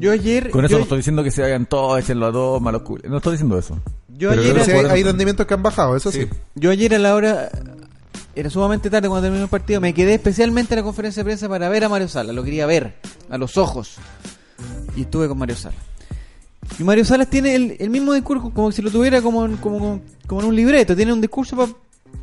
Yo 0.00 0.10
ayer. 0.10 0.50
Con 0.50 0.64
eso 0.64 0.72
yo, 0.72 0.78
no 0.78 0.82
estoy 0.82 0.98
diciendo 0.98 1.22
que 1.22 1.30
se 1.30 1.42
vayan 1.42 1.66
todos, 1.66 2.00
échenlo 2.00 2.26
a 2.26 2.32
todos, 2.32 2.60
malos 2.60 2.82
culos. 2.82 3.08
No 3.08 3.18
estoy 3.18 3.34
diciendo 3.34 3.56
eso. 3.56 3.78
yo 4.08 4.30
Pero 4.30 4.42
ayer. 4.42 4.90
hay, 4.90 5.04
rendimientos 5.04 5.46
que 5.46 5.54
han 5.54 5.62
bajado, 5.62 5.94
eso 5.94 6.10
sí. 6.10 6.22
Sí. 6.22 6.28
Yo 6.56 6.72
ayer 6.72 6.96
a 6.96 6.98
la 6.98 7.14
hora, 7.14 7.48
era 8.34 8.50
sumamente 8.50 8.90
tarde 8.90 9.06
cuando 9.06 9.26
terminó 9.26 9.44
el 9.44 9.48
partido, 9.48 9.80
me 9.80 9.94
quedé 9.94 10.14
especialmente 10.14 10.74
en 10.74 10.80
la 10.80 10.82
conferencia 10.82 11.20
de 11.20 11.24
prensa 11.24 11.48
para 11.48 11.68
ver 11.68 11.84
a 11.84 11.88
Mario 11.88 12.08
Sala, 12.08 12.32
lo 12.32 12.42
quería 12.42 12.66
ver, 12.66 12.96
a 13.30 13.38
los 13.38 13.56
ojos. 13.56 13.94
Y 14.96 15.02
estuve 15.02 15.28
con 15.28 15.38
Mario 15.38 15.54
Sala. 15.54 15.76
Y 16.78 16.84
Mario 16.84 17.04
Salas 17.04 17.28
tiene 17.28 17.54
el, 17.54 17.90
mismo 17.90 18.12
discurso, 18.12 18.50
como 18.50 18.70
si 18.72 18.82
lo 18.82 18.90
tuviera 18.90 19.20
como 19.20 19.44
en, 19.44 19.56
como, 19.56 20.00
como 20.26 20.40
en 20.42 20.46
un 20.48 20.56
libreto, 20.56 20.94
tiene 20.94 21.12
un 21.12 21.20
discurso 21.20 21.56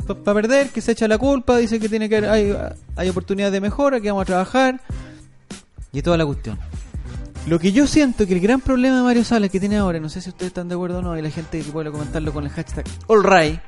para 0.07 0.33
perder, 0.33 0.69
que 0.69 0.81
se 0.81 0.93
echa 0.93 1.07
la 1.07 1.17
culpa, 1.17 1.57
dice 1.57 1.79
que 1.79 1.89
tiene 1.89 2.07
que 2.07 2.17
hay, 2.17 2.55
hay 2.95 3.09
oportunidades 3.09 3.53
de 3.53 3.61
mejora, 3.61 3.99
que 3.99 4.09
vamos 4.09 4.23
a 4.23 4.25
trabajar, 4.25 4.81
y 5.91 6.01
toda 6.01 6.17
la 6.17 6.25
cuestión. 6.25 6.57
Lo 7.47 7.59
que 7.59 7.71
yo 7.71 7.85
siento 7.85 8.25
que 8.25 8.33
el 8.33 8.39
gran 8.39 8.59
problema 8.59 8.97
de 8.97 9.03
Mario 9.03 9.23
Salas 9.23 9.49
que 9.49 9.59
tiene 9.59 9.77
ahora, 9.77 9.99
no 9.99 10.09
sé 10.09 10.19
si 10.21 10.29
ustedes 10.29 10.47
están 10.47 10.67
de 10.67 10.75
acuerdo 10.75 10.99
o 10.99 11.01
no, 11.01 11.17
y 11.17 11.21
la 11.21 11.29
gente 11.29 11.61
que 11.61 11.71
puede 11.71 11.91
comentarlo 11.91 12.33
con 12.33 12.43
el 12.43 12.49
hashtag 12.49 12.85
AllRight, 13.07 13.59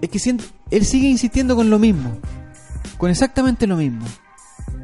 es 0.00 0.08
que 0.08 0.36
él 0.70 0.84
sigue 0.84 1.08
insistiendo 1.08 1.56
con 1.56 1.70
lo 1.70 1.78
mismo, 1.78 2.18
con 2.96 3.10
exactamente 3.10 3.66
lo 3.66 3.76
mismo. 3.76 4.04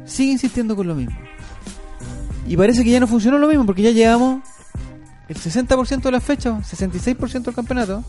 Sigue 0.05 0.33
insistiendo 0.33 0.75
con 0.75 0.87
lo 0.87 0.95
mismo. 0.95 1.17
Y 2.47 2.57
parece 2.57 2.83
que 2.83 2.89
ya 2.89 2.99
no 2.99 3.07
funcionó 3.07 3.37
lo 3.37 3.47
mismo, 3.47 3.65
porque 3.65 3.81
ya 3.83 3.91
llevamos 3.91 4.41
el 5.31 5.37
60% 5.37 6.01
de 6.01 6.11
las 6.11 6.23
fechas, 6.23 6.73
66% 6.73 7.43
del 7.43 7.55
campeonato. 7.55 8.03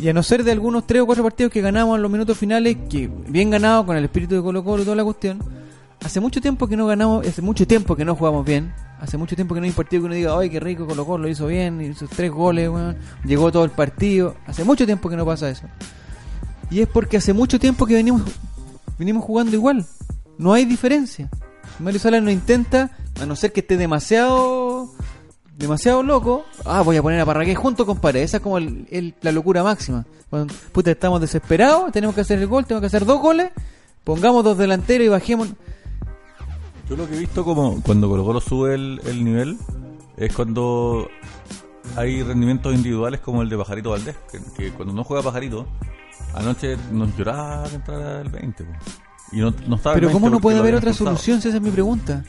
Y 0.00 0.08
a 0.08 0.12
no 0.12 0.22
ser 0.24 0.42
de 0.42 0.50
algunos 0.50 0.84
3 0.84 1.02
o 1.02 1.06
4 1.06 1.22
partidos 1.22 1.52
que 1.52 1.60
ganamos 1.60 1.96
en 1.96 2.02
los 2.02 2.10
minutos 2.10 2.36
finales, 2.36 2.76
que 2.90 3.08
bien 3.28 3.50
ganado 3.50 3.86
con 3.86 3.96
el 3.96 4.04
espíritu 4.04 4.34
de 4.34 4.42
Colo 4.42 4.64
Colo 4.64 4.82
y 4.82 4.84
toda 4.84 4.96
la 4.96 5.04
cuestión, 5.04 5.38
hace 6.04 6.18
mucho 6.18 6.40
tiempo 6.40 6.66
que 6.66 6.76
no 6.76 6.86
ganamos, 6.86 7.24
hace 7.24 7.40
mucho 7.40 7.66
tiempo 7.66 7.94
que 7.94 8.04
no 8.04 8.16
jugamos 8.16 8.44
bien, 8.44 8.74
hace 9.00 9.16
mucho 9.16 9.36
tiempo 9.36 9.54
que 9.54 9.60
no 9.60 9.64
hay 9.64 9.70
un 9.70 9.76
partido 9.76 10.02
que 10.02 10.06
uno 10.06 10.14
diga, 10.16 10.36
ay, 10.36 10.50
qué 10.50 10.58
rico 10.58 10.88
Colo 10.88 11.06
Colo, 11.06 11.22
lo 11.22 11.28
hizo 11.28 11.46
bien, 11.46 11.80
hizo 11.80 12.08
tres 12.08 12.32
goles, 12.32 12.68
weón, 12.68 12.96
llegó 13.24 13.52
todo 13.52 13.64
el 13.64 13.70
partido, 13.70 14.34
hace 14.46 14.64
mucho 14.64 14.84
tiempo 14.86 15.08
que 15.08 15.16
no 15.16 15.24
pasa 15.24 15.48
eso. 15.48 15.66
Y 16.68 16.80
es 16.80 16.88
porque 16.88 17.16
hace 17.16 17.32
mucho 17.32 17.60
tiempo 17.60 17.86
que 17.86 17.94
venimos, 17.94 18.22
venimos 18.98 19.24
jugando 19.24 19.54
igual, 19.54 19.86
no 20.36 20.52
hay 20.52 20.64
diferencia. 20.64 21.30
Mario 21.78 22.00
Salas 22.00 22.22
no 22.24 22.30
intenta, 22.32 22.90
a 23.20 23.24
no 23.24 23.36
ser 23.36 23.52
que 23.52 23.60
esté 23.60 23.76
demasiado 23.76 24.67
demasiado 25.58 26.02
loco, 26.02 26.44
ah, 26.64 26.82
voy 26.82 26.96
a 26.96 27.02
poner 27.02 27.20
a 27.20 27.26
Parragués 27.26 27.58
junto 27.58 27.84
con 27.84 27.98
Paredes. 27.98 28.30
Esa 28.30 28.36
es 28.38 28.42
como 28.42 28.58
el- 28.58 28.86
el- 28.90 29.14
la 29.22 29.32
locura 29.32 29.62
máxima. 29.62 30.04
Cuando, 30.30 30.54
puta, 30.72 30.90
estamos 30.90 31.20
desesperados, 31.20 31.90
tenemos 31.92 32.14
que 32.14 32.20
hacer 32.22 32.38
el 32.38 32.46
gol, 32.46 32.64
tenemos 32.64 32.80
que 32.82 32.86
hacer 32.86 33.04
dos 33.04 33.20
goles, 33.20 33.50
pongamos 34.04 34.44
dos 34.44 34.56
delanteros 34.56 35.04
y 35.06 35.08
bajemos. 35.08 35.48
Yo 36.88 36.96
lo 36.96 37.08
que 37.08 37.16
he 37.16 37.18
visto 37.18 37.44
como 37.44 37.82
cuando 37.82 38.08
Colo 38.08 38.24
Colo 38.24 38.40
sube 38.40 38.74
el, 38.74 39.00
el 39.04 39.24
nivel 39.24 39.58
es 40.16 40.34
cuando 40.34 41.08
hay 41.96 42.22
rendimientos 42.22 42.74
individuales 42.74 43.20
como 43.20 43.42
el 43.42 43.48
de 43.48 43.56
Pajarito 43.58 43.90
Valdés, 43.90 44.16
que, 44.30 44.40
que 44.56 44.72
cuando 44.72 44.94
no 44.94 45.04
juega 45.04 45.22
Pajarito, 45.22 45.66
anoche 46.34 46.76
nos 46.92 47.14
lloraba 47.16 47.68
que 47.68 47.74
entrara 47.76 48.20
el 48.20 48.28
20. 48.28 48.64
po. 48.64 48.70
Y 49.32 49.40
no, 49.40 49.52
no 49.66 49.76
estaba 49.76 49.94
el 49.94 50.00
Pero 50.00 50.08
20 50.08 50.12
¿cómo 50.12 50.30
no 50.30 50.40
puede 50.40 50.58
haber 50.58 50.74
otra 50.76 50.92
solución 50.94 51.42
si 51.42 51.48
esa 51.48 51.58
es 51.58 51.62
mi 51.62 51.70
pregunta? 51.70 52.24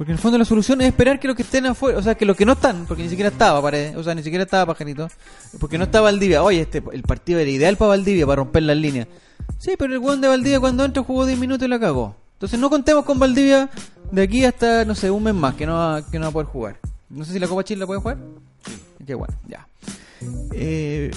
Porque 0.00 0.12
en 0.12 0.16
el 0.16 0.22
fondo 0.22 0.38
la 0.38 0.46
solución 0.46 0.80
es 0.80 0.86
esperar 0.86 1.20
que 1.20 1.28
los 1.28 1.36
que 1.36 1.42
estén 1.42 1.66
afuera, 1.66 1.98
o 1.98 2.02
sea, 2.02 2.14
que 2.14 2.24
los 2.24 2.34
que 2.34 2.46
no 2.46 2.52
están, 2.52 2.86
porque 2.86 3.02
ni 3.02 3.10
siquiera 3.10 3.28
estaba 3.28 3.60
Paredes, 3.60 3.94
o 3.96 4.02
sea, 4.02 4.14
ni 4.14 4.22
siquiera 4.22 4.44
estaba 4.44 4.64
Pajarito, 4.72 5.10
porque 5.58 5.76
no 5.76 5.84
está 5.84 6.00
Valdivia. 6.00 6.42
Oye, 6.42 6.62
este 6.62 6.82
el 6.94 7.02
partido 7.02 7.38
era 7.38 7.50
ideal 7.50 7.76
para 7.76 7.90
Valdivia, 7.90 8.24
para 8.24 8.36
romper 8.36 8.62
las 8.62 8.78
líneas. 8.78 9.08
Sí, 9.58 9.72
pero 9.78 9.92
el 9.92 9.98
weón 9.98 10.22
de 10.22 10.28
Valdivia 10.28 10.58
cuando 10.58 10.86
entra 10.86 11.02
jugó 11.02 11.26
10 11.26 11.38
minutos 11.38 11.66
y 11.66 11.68
la 11.68 11.78
cagó. 11.78 12.16
Entonces 12.32 12.58
no 12.58 12.70
contemos 12.70 13.04
con 13.04 13.18
Valdivia 13.18 13.68
de 14.10 14.22
aquí 14.22 14.42
hasta, 14.42 14.86
no 14.86 14.94
sé, 14.94 15.10
un 15.10 15.22
mes 15.22 15.34
más 15.34 15.54
que 15.54 15.66
no 15.66 15.74
va, 15.74 16.10
que 16.10 16.18
no 16.18 16.24
va 16.24 16.28
a 16.30 16.32
poder 16.32 16.46
jugar. 16.46 16.76
No 17.10 17.22
sé 17.26 17.34
si 17.34 17.38
la 17.38 17.46
Copa 17.46 17.62
Chile 17.62 17.80
la 17.80 17.86
puede 17.86 18.00
jugar. 18.00 18.16
Qué 19.06 19.14
bueno, 19.14 19.34
ya. 19.48 19.68
Eh, 20.54 21.10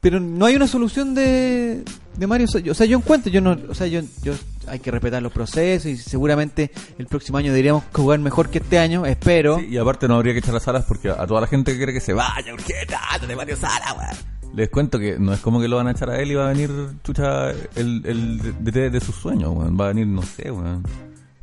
pero 0.00 0.18
no 0.20 0.46
hay 0.46 0.56
una 0.56 0.66
solución 0.66 1.14
de, 1.14 1.84
de 2.16 2.26
Mario. 2.26 2.46
O 2.70 2.74
sea, 2.74 2.86
yo 2.86 2.96
encuentro, 2.98 3.30
yo 3.30 3.40
no, 3.40 3.56
o 3.68 3.74
sea, 3.74 3.86
yo, 3.86 4.00
yo 4.22 4.32
hay 4.66 4.78
que 4.78 4.90
respetar 4.90 5.22
los 5.22 5.32
procesos 5.32 5.86
y 5.90 5.96
seguramente 5.96 6.70
el 6.98 7.06
próximo 7.06 7.38
año 7.38 7.48
deberíamos 7.52 7.84
jugar 7.92 8.18
mejor 8.20 8.48
que 8.50 8.58
este 8.58 8.78
año, 8.78 9.04
espero. 9.06 9.58
Sí, 9.58 9.66
y 9.70 9.76
aparte 9.78 10.08
no 10.08 10.14
habría 10.16 10.32
que 10.32 10.38
echar 10.40 10.54
las 10.54 10.66
alas 10.68 10.84
porque 10.86 11.10
a 11.10 11.26
toda 11.26 11.40
la 11.42 11.46
gente 11.46 11.72
que 11.72 11.76
quiere 11.78 11.92
que 11.92 12.00
se 12.00 12.12
vaya, 12.12 12.52
urgente, 12.54 12.94
de 13.26 13.36
Mario 13.36 13.56
Sala, 13.56 13.94
weón. 13.98 14.16
Les 14.56 14.68
cuento 14.68 14.98
que 14.98 15.16
no 15.18 15.32
es 15.32 15.40
como 15.40 15.60
que 15.60 15.68
lo 15.68 15.76
van 15.76 15.86
a 15.86 15.92
echar 15.92 16.10
a 16.10 16.18
él 16.18 16.32
y 16.32 16.34
va 16.34 16.46
a 16.46 16.52
venir 16.52 16.70
chucha 17.04 17.50
el, 17.76 18.02
el 18.04 18.64
de, 18.64 18.90
de 18.90 19.00
sus 19.00 19.14
sueños, 19.14 19.52
weón. 19.54 19.78
Va 19.78 19.84
a 19.84 19.88
venir, 19.88 20.06
no 20.08 20.22
sé, 20.22 20.50
weón. 20.50 20.82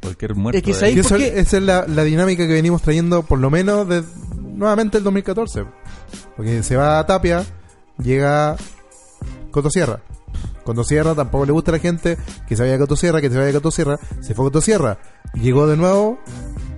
Cualquier 0.01 0.35
muerto. 0.35 0.57
Es 0.57 0.77
que 0.79 0.85
ahí. 0.85 0.99
eso- 0.99 1.15
esa 1.15 1.57
es 1.57 1.63
la, 1.63 1.85
la 1.87 2.03
dinámica 2.03 2.45
que 2.45 2.53
venimos 2.53 2.81
trayendo 2.81 3.23
por 3.23 3.39
lo 3.39 3.49
menos 3.49 3.87
de, 3.87 4.03
nuevamente 4.41 4.97
el 4.97 5.03
2014. 5.05 5.63
Porque 6.35 6.63
se 6.63 6.75
va 6.75 6.99
a 6.99 7.05
Tapia, 7.05 7.45
llega 7.99 8.55
Cotosierra. 9.51 10.01
Cotosierra 10.63 11.15
tampoco 11.15 11.45
le 11.45 11.51
gusta 11.51 11.71
a 11.71 11.75
la 11.75 11.79
gente 11.79 12.17
que 12.47 12.55
se 12.55 12.63
vaya 12.63 12.75
a 12.75 12.79
Cotosierra, 12.79 13.21
que 13.21 13.29
se 13.29 13.37
vaya 13.37 13.49
a 13.49 13.53
Cotosierra. 13.53 13.97
Se 14.21 14.33
fue 14.33 14.45
a 14.45 14.47
Cotosierra. 14.47 14.99
Llegó 15.33 15.67
de 15.67 15.77
nuevo 15.77 16.19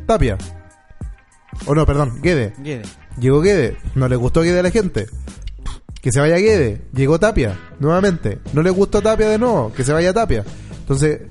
Tapia. 0.05 0.37
O 1.65 1.75
no, 1.75 1.85
perdón, 1.85 2.21
Guede. 2.21 2.53
Guede. 2.59 2.83
Llegó 3.19 3.41
Guede. 3.41 3.77
No 3.95 4.07
le 4.07 4.15
gustó 4.15 4.41
Guede 4.41 4.59
a 4.59 4.63
la 4.63 4.71
gente. 4.71 5.07
Que 6.01 6.11
se 6.11 6.19
vaya 6.19 6.37
Guede. 6.37 6.83
Llegó 6.93 7.19
Tapia. 7.19 7.57
Nuevamente. 7.79 8.39
No 8.53 8.61
le 8.61 8.69
gustó 8.69 9.01
Tapia 9.01 9.27
de 9.27 9.37
nuevo. 9.37 9.73
Que 9.73 9.83
se 9.83 9.91
vaya 9.91 10.13
Tapia. 10.13 10.45
Entonces, 10.79 11.21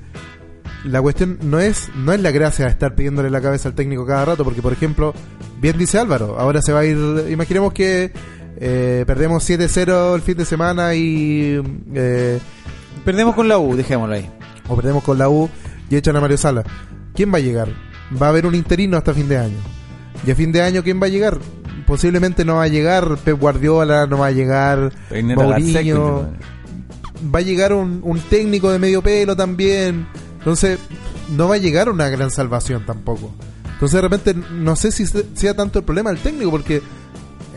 la 0.84 1.00
cuestión 1.00 1.38
no 1.42 1.60
es, 1.60 1.88
no 1.94 2.12
es 2.12 2.20
la 2.20 2.30
gracia 2.30 2.66
de 2.66 2.72
estar 2.72 2.94
pidiéndole 2.94 3.30
la 3.30 3.40
cabeza 3.40 3.68
al 3.68 3.74
técnico 3.74 4.04
cada 4.04 4.24
rato. 4.24 4.44
Porque, 4.44 4.62
por 4.62 4.72
ejemplo, 4.72 5.14
bien 5.60 5.78
dice 5.78 5.98
Álvaro. 5.98 6.38
Ahora 6.38 6.60
se 6.60 6.72
va 6.72 6.80
a 6.80 6.84
ir. 6.84 7.26
Imaginemos 7.30 7.72
que 7.72 8.12
eh, 8.56 9.04
perdemos 9.06 9.48
7-0 9.48 10.14
el 10.14 10.22
fin 10.22 10.36
de 10.36 10.44
semana 10.44 10.94
y. 10.94 11.60
eh, 11.94 12.38
Perdemos 13.04 13.34
con 13.34 13.48
la 13.48 13.58
U, 13.58 13.76
dejémoslo 13.76 14.14
ahí. 14.14 14.28
o 14.68 14.76
perdemos 14.76 15.02
con 15.04 15.18
la 15.18 15.28
U 15.28 15.48
y 15.88 15.96
echan 15.96 16.16
a 16.16 16.20
Mario 16.20 16.36
Sala. 16.36 16.64
¿Quién 17.14 17.32
va 17.32 17.38
a 17.38 17.40
llegar? 17.40 17.68
Va 18.20 18.26
a 18.26 18.30
haber 18.30 18.46
un 18.46 18.54
interino 18.54 18.96
hasta 18.96 19.14
fin 19.14 19.28
de 19.28 19.38
año. 19.38 19.56
Y 20.26 20.30
a 20.30 20.34
fin 20.34 20.50
de 20.52 20.62
año, 20.62 20.82
¿quién 20.82 21.00
va 21.00 21.06
a 21.06 21.10
llegar? 21.10 21.38
Posiblemente 21.86 22.44
no 22.44 22.56
va 22.56 22.64
a 22.64 22.68
llegar 22.68 23.16
Pep 23.24 23.38
Guardiola, 23.40 24.06
no 24.06 24.18
va 24.18 24.26
a 24.26 24.30
llegar 24.32 24.92
Mourinho, 25.36 26.28
va 27.34 27.38
a 27.38 27.42
llegar 27.42 27.72
un, 27.72 28.00
un 28.02 28.18
técnico 28.20 28.70
de 28.70 28.78
medio 28.78 29.00
pelo 29.02 29.34
también. 29.36 30.06
Entonces, 30.38 30.78
no 31.34 31.48
va 31.48 31.54
a 31.54 31.58
llegar 31.58 31.88
una 31.88 32.08
gran 32.08 32.30
salvación 32.30 32.84
tampoco. 32.84 33.32
Entonces 33.74 33.94
de 33.94 34.00
repente 34.02 34.34
no 34.52 34.74
sé 34.76 34.90
si 34.90 35.06
se- 35.06 35.24
sea 35.34 35.54
tanto 35.54 35.78
el 35.78 35.84
problema 35.84 36.10
del 36.10 36.18
técnico, 36.18 36.50
porque 36.50 36.82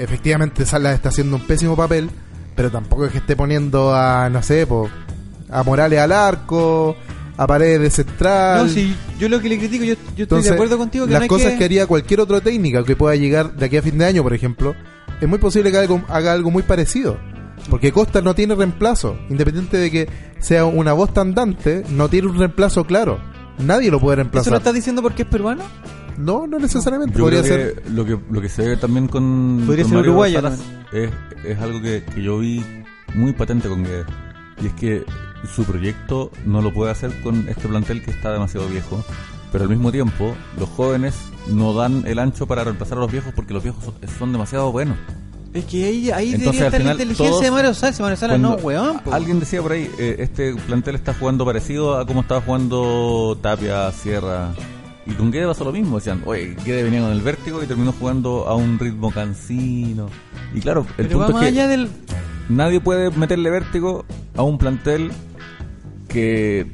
efectivamente 0.04 0.66
Salas 0.66 0.96
está 0.96 1.10
haciendo 1.10 1.36
un 1.36 1.46
pésimo 1.46 1.76
papel, 1.76 2.10
pero 2.56 2.70
tampoco 2.70 3.06
es 3.06 3.12
que 3.12 3.20
esté 3.20 3.36
poniendo 3.36 3.94
a, 3.94 4.30
no 4.30 4.42
sé, 4.44 4.68
po, 4.68 4.90
a 5.50 5.64
Morales 5.64 6.00
al 6.00 6.12
arco, 6.12 6.96
a 7.38 7.48
Paredes 7.48 7.82
de 7.82 7.90
central. 7.90 8.68
No, 8.68 8.70
sí, 8.70 8.96
yo 9.20 9.30
lo 9.30 9.40
que 9.40 9.50
le 9.50 9.58
critico, 9.58 9.84
yo, 9.84 9.94
yo 9.94 10.00
estoy 10.02 10.24
Entonces, 10.24 10.50
de 10.50 10.56
acuerdo 10.56 10.78
contigo 10.78 11.06
que 11.06 11.12
las 11.14 11.22
no 11.22 11.24
hay 11.24 11.30
cosas 11.30 11.54
que... 11.54 11.58
que... 11.60 11.64
haría 11.66 11.88
cualquier 11.88 12.20
otro 12.20 12.42
técnica 12.42 12.84
que 12.84 12.96
pueda 12.96 13.16
llegar 13.16 13.54
de 13.56 13.66
aquí 13.66 13.78
a 13.78 13.82
fin 13.82 13.98
de 13.98 14.06
año, 14.06 14.24
por 14.24 14.34
ejemplo, 14.34 14.76
es 15.20 15.28
muy 15.28 15.40
posible 15.40 15.72
que 15.72 15.78
haga 15.78 15.84
algo, 15.84 16.04
haga 16.10 16.34
algo 16.34 16.52
muy 16.52 16.64
parecido. 16.64 17.18
Porque 17.70 17.92
Costa 17.92 18.22
no 18.22 18.34
tiene 18.34 18.56
reemplazo. 18.56 19.20
Independiente 19.30 19.78
de 19.78 19.92
que 19.92 20.10
sea 20.40 20.66
una 20.66 20.94
voz 20.94 21.16
andante, 21.18 21.84
no 21.90 22.10
tiene 22.10 22.28
un 22.28 22.40
reemplazo 22.40 22.86
claro. 22.86 23.20
Nadie 23.60 23.92
lo 23.92 24.00
puede 24.00 24.16
¿Eso 24.16 24.18
lo 24.18 24.24
reemplazar. 24.24 24.54
estás 24.56 24.74
diciendo 24.74 25.04
porque 25.04 25.22
es 25.22 25.28
peruano? 25.28 25.64
No, 26.18 26.48
no 26.48 26.60
necesariamente. 26.60 27.18
Yo 27.18 27.24
Podría 27.26 27.42
creo 27.42 27.56
ser. 27.58 27.82
que 27.84 27.90
lo 27.90 28.06
que 28.06 28.20
lo 28.30 28.42
que 28.42 28.50
se 28.50 28.68
ve 28.68 28.78
también 28.78 29.08
con, 29.08 29.64
Podría 29.66 29.84
con 29.86 30.04
ser 30.04 30.34
Salas 30.34 30.60
es, 30.92 31.10
es 31.46 31.60
algo 31.60 31.82
que, 31.82 32.04
que 32.04 32.22
yo 32.24 32.40
vi 32.40 32.64
muy 33.16 33.34
patente 33.34 33.68
con 33.70 33.84
Guedes. 33.84 34.06
Y 34.62 34.68
es 34.68 34.74
que 34.74 35.04
su 35.56 35.64
proyecto 35.64 36.32
no 36.46 36.62
lo 36.62 36.72
puede 36.74 36.92
hacer 36.92 37.12
con 37.22 37.48
este 37.50 37.68
plantel 37.68 38.04
que 38.04 38.12
está 38.12 38.32
demasiado 38.32 38.68
viejo. 38.68 39.04
Pero 39.52 39.64
al 39.66 39.70
mismo 39.70 39.92
tiempo, 39.92 40.34
los 40.58 40.70
jóvenes 40.70 41.16
no 41.50 41.74
dan 41.74 42.04
el 42.08 42.20
ancho 42.20 42.46
para 42.48 42.64
reemplazar 42.64 42.98
a 42.98 43.02
los 43.02 43.12
viejos 43.12 43.34
porque 43.36 43.54
los 43.54 43.62
viejos 43.64 43.84
son, 43.84 43.94
son 44.18 44.32
demasiado 44.32 44.72
buenos. 44.72 44.96
Es 45.54 45.66
que 45.66 45.84
ahí, 45.84 46.12
ahí 46.12 46.34
Entonces, 46.36 46.62
estar 46.62 46.72
la 46.72 46.78
final, 46.78 46.94
inteligencia 46.94 47.30
todos- 47.32 47.42
de 47.44 47.52
Mario 47.52 47.74
Salas. 47.74 48.00
Mario 48.00 48.16
Salas 48.16 48.40
no, 48.40 48.56
weón. 48.56 49.00
po. 49.00 49.12
Alguien 49.14 49.42
decía 49.42 49.62
por 49.62 49.74
ahí, 49.74 49.92
eh, 50.00 50.16
este 50.20 50.56
plantel 50.56 50.96
está 50.96 51.14
jugando 51.14 51.44
parecido 51.44 51.98
a 51.98 52.06
como 52.06 52.22
estaba 52.22 52.40
jugando 52.40 53.38
Tapia, 53.42 53.92
Sierra. 53.92 54.54
Y 55.06 55.14
con 55.14 55.32
Guede 55.32 55.48
pasó 55.48 55.64
lo 55.64 55.72
mismo. 55.72 55.98
Decían, 55.98 56.22
oye, 56.26 56.56
Guede 56.64 56.84
venía 56.84 57.02
con 57.02 57.12
el 57.12 57.22
vértigo 57.22 57.64
y 57.64 57.66
terminó 57.66 57.92
jugando 57.92 58.48
a 58.48 58.56
un 58.56 58.78
ritmo 58.78 59.12
cansino. 59.12 60.08
Y 60.54 60.60
claro, 60.60 60.86
el 60.98 61.08
Pero 61.08 61.20
punto 61.20 61.34
es 61.34 61.40
que 61.40 61.46
allá 61.48 61.68
del... 61.68 61.90
nadie 62.50 62.80
puede 62.80 63.10
meterle 63.12 63.50
vértigo 63.50 64.06
a 64.36 64.44
un 64.44 64.58
plantel 64.58 65.12
que 66.08 66.72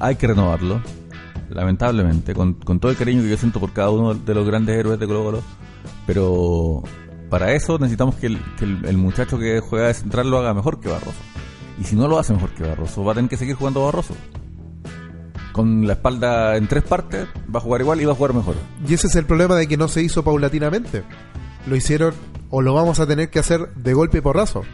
hay 0.00 0.16
que 0.16 0.26
renovarlo. 0.26 0.82
Lamentablemente, 1.48 2.34
con, 2.34 2.54
con 2.54 2.80
todo 2.80 2.90
el 2.90 2.98
cariño 2.98 3.22
que 3.22 3.30
yo 3.30 3.36
siento 3.36 3.60
por 3.60 3.72
cada 3.72 3.90
uno 3.90 4.14
de 4.14 4.34
los 4.34 4.46
grandes 4.46 4.76
héroes 4.76 4.98
de 4.98 5.06
Colo 5.06 5.24
Colo. 5.24 5.42
Pero 6.06 6.82
para 7.30 7.52
eso 7.52 7.78
necesitamos 7.78 8.16
que, 8.16 8.26
el, 8.26 8.38
que 8.58 8.64
el, 8.64 8.84
el 8.84 8.96
muchacho 8.98 9.38
que 9.38 9.60
juega 9.60 9.86
de 9.88 9.94
central 9.94 10.30
lo 10.30 10.38
haga 10.38 10.52
mejor 10.52 10.80
que 10.80 10.88
Barroso. 10.88 11.18
Y 11.80 11.84
si 11.84 11.96
no 11.96 12.08
lo 12.08 12.18
hace 12.18 12.32
mejor 12.32 12.50
que 12.50 12.64
Barroso, 12.64 13.04
va 13.04 13.12
a 13.12 13.14
tener 13.14 13.30
que 13.30 13.36
seguir 13.36 13.54
jugando 13.54 13.84
Barroso. 13.84 14.14
Con 15.56 15.86
la 15.86 15.94
espalda 15.94 16.54
en 16.58 16.68
tres 16.68 16.82
partes, 16.82 17.26
va 17.52 17.60
a 17.60 17.62
jugar 17.62 17.80
igual 17.80 17.98
y 17.98 18.04
va 18.04 18.12
a 18.12 18.14
jugar 18.14 18.34
mejor. 18.34 18.56
Y 18.86 18.92
ese 18.92 19.06
es 19.06 19.16
el 19.16 19.24
problema 19.24 19.56
de 19.56 19.66
que 19.66 19.78
no 19.78 19.88
se 19.88 20.02
hizo 20.02 20.22
paulatinamente. 20.22 21.02
Lo 21.66 21.74
hicieron 21.74 22.12
o 22.50 22.60
lo 22.60 22.74
vamos 22.74 23.00
a 23.00 23.06
tener 23.06 23.30
que 23.30 23.38
hacer 23.38 23.72
de 23.74 23.94
golpe 23.94 24.18
y 24.18 24.20
porrazo. 24.20 24.64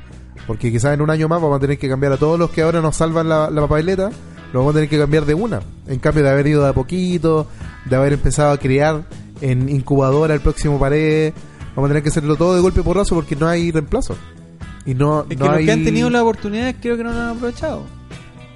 Porque 0.45 0.73
quizás 0.73 0.93
en 0.93 1.01
un 1.01 1.11
año 1.11 1.29
más 1.29 1.41
vamos 1.41 1.59
a 1.59 1.61
tener 1.61 1.79
que 1.79 1.89
cambiar 1.89 2.13
a 2.15 2.17
todos 2.17 2.37
los 2.37 2.51
que 2.51 2.63
ahora 2.63 2.81
nos 2.81 2.97
salvan 2.97 3.29
la, 3.29 3.49
la 3.49 3.61
papeleta. 3.61 4.11
Lo 4.53 4.59
vamos 4.59 4.73
a 4.73 4.75
tener 4.75 4.89
que 4.91 4.99
cambiar 4.99 5.25
de 5.25 5.35
una. 5.35 5.61
En 5.87 6.01
cambio 6.01 6.25
de 6.25 6.31
haber 6.31 6.49
ido 6.49 6.65
de 6.65 6.71
a 6.71 6.73
poquito, 6.73 7.47
de 7.85 7.95
haber 7.95 8.15
empezado 8.15 8.51
a 8.51 8.59
crear 8.59 9.05
en 9.41 9.69
incubadora 9.69 10.35
el 10.35 10.41
próximo 10.41 10.81
pared. 10.81 11.33
Vamos 11.77 11.89
a 11.89 11.93
tener 11.93 12.03
que 12.03 12.09
hacerlo 12.09 12.35
todo 12.35 12.57
de 12.57 12.61
golpe 12.61 12.81
y 12.81 12.83
porrazo 12.83 13.15
porque 13.15 13.37
no 13.37 13.47
hay 13.47 13.71
reemplazo. 13.71 14.17
Y 14.85 14.95
no, 14.95 15.27
Es 15.31 15.39
no 15.39 15.45
que 15.45 15.49
los 15.51 15.59
hay... 15.59 15.65
que 15.65 15.73
han 15.73 15.85
tenido 15.85 16.11
las 16.11 16.23
oportunidades 16.23 16.75
creo 16.83 16.97
que 16.97 17.05
no 17.05 17.13
lo 17.13 17.21
han 17.21 17.37
aprovechado. 17.37 17.85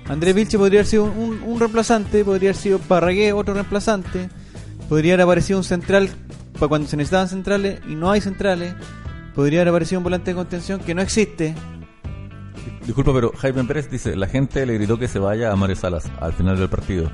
Andrés 0.08 0.34
Vilche 0.34 0.58
podría 0.58 0.80
haber 0.80 0.86
sido 0.86 1.04
un, 1.04 1.58
reemplazante, 1.58 2.24
podría 2.24 2.50
haber 2.50 2.60
sido 2.60 2.78
Parragué 2.78 3.32
otro 3.32 3.54
reemplazante, 3.54 4.28
podría 4.88 5.14
haber 5.14 5.24
aparecido 5.24 5.58
un 5.58 5.64
central 5.64 6.08
para 6.54 6.68
cuando 6.68 6.88
se 6.88 6.96
necesitaban 6.96 7.28
centrales 7.28 7.80
y 7.88 7.94
no 7.96 8.10
hay 8.10 8.20
centrales, 8.20 8.74
podría 9.34 9.60
haber 9.60 9.70
aparecido 9.70 9.98
un 9.98 10.04
volante 10.04 10.30
de 10.30 10.36
contención 10.36 10.80
que 10.80 10.94
no 10.94 11.02
existe. 11.02 11.54
Disculpa, 12.86 13.12
pero 13.12 13.32
Jaime 13.36 13.64
Pérez 13.64 13.90
dice, 13.90 14.14
la 14.16 14.28
gente 14.28 14.64
le 14.64 14.74
gritó 14.74 14.96
que 14.96 15.08
se 15.08 15.18
vaya 15.18 15.50
a 15.50 15.56
Mario 15.56 15.74
Salas 15.74 16.04
al 16.20 16.32
final 16.32 16.56
del 16.56 16.68
partido. 16.68 17.10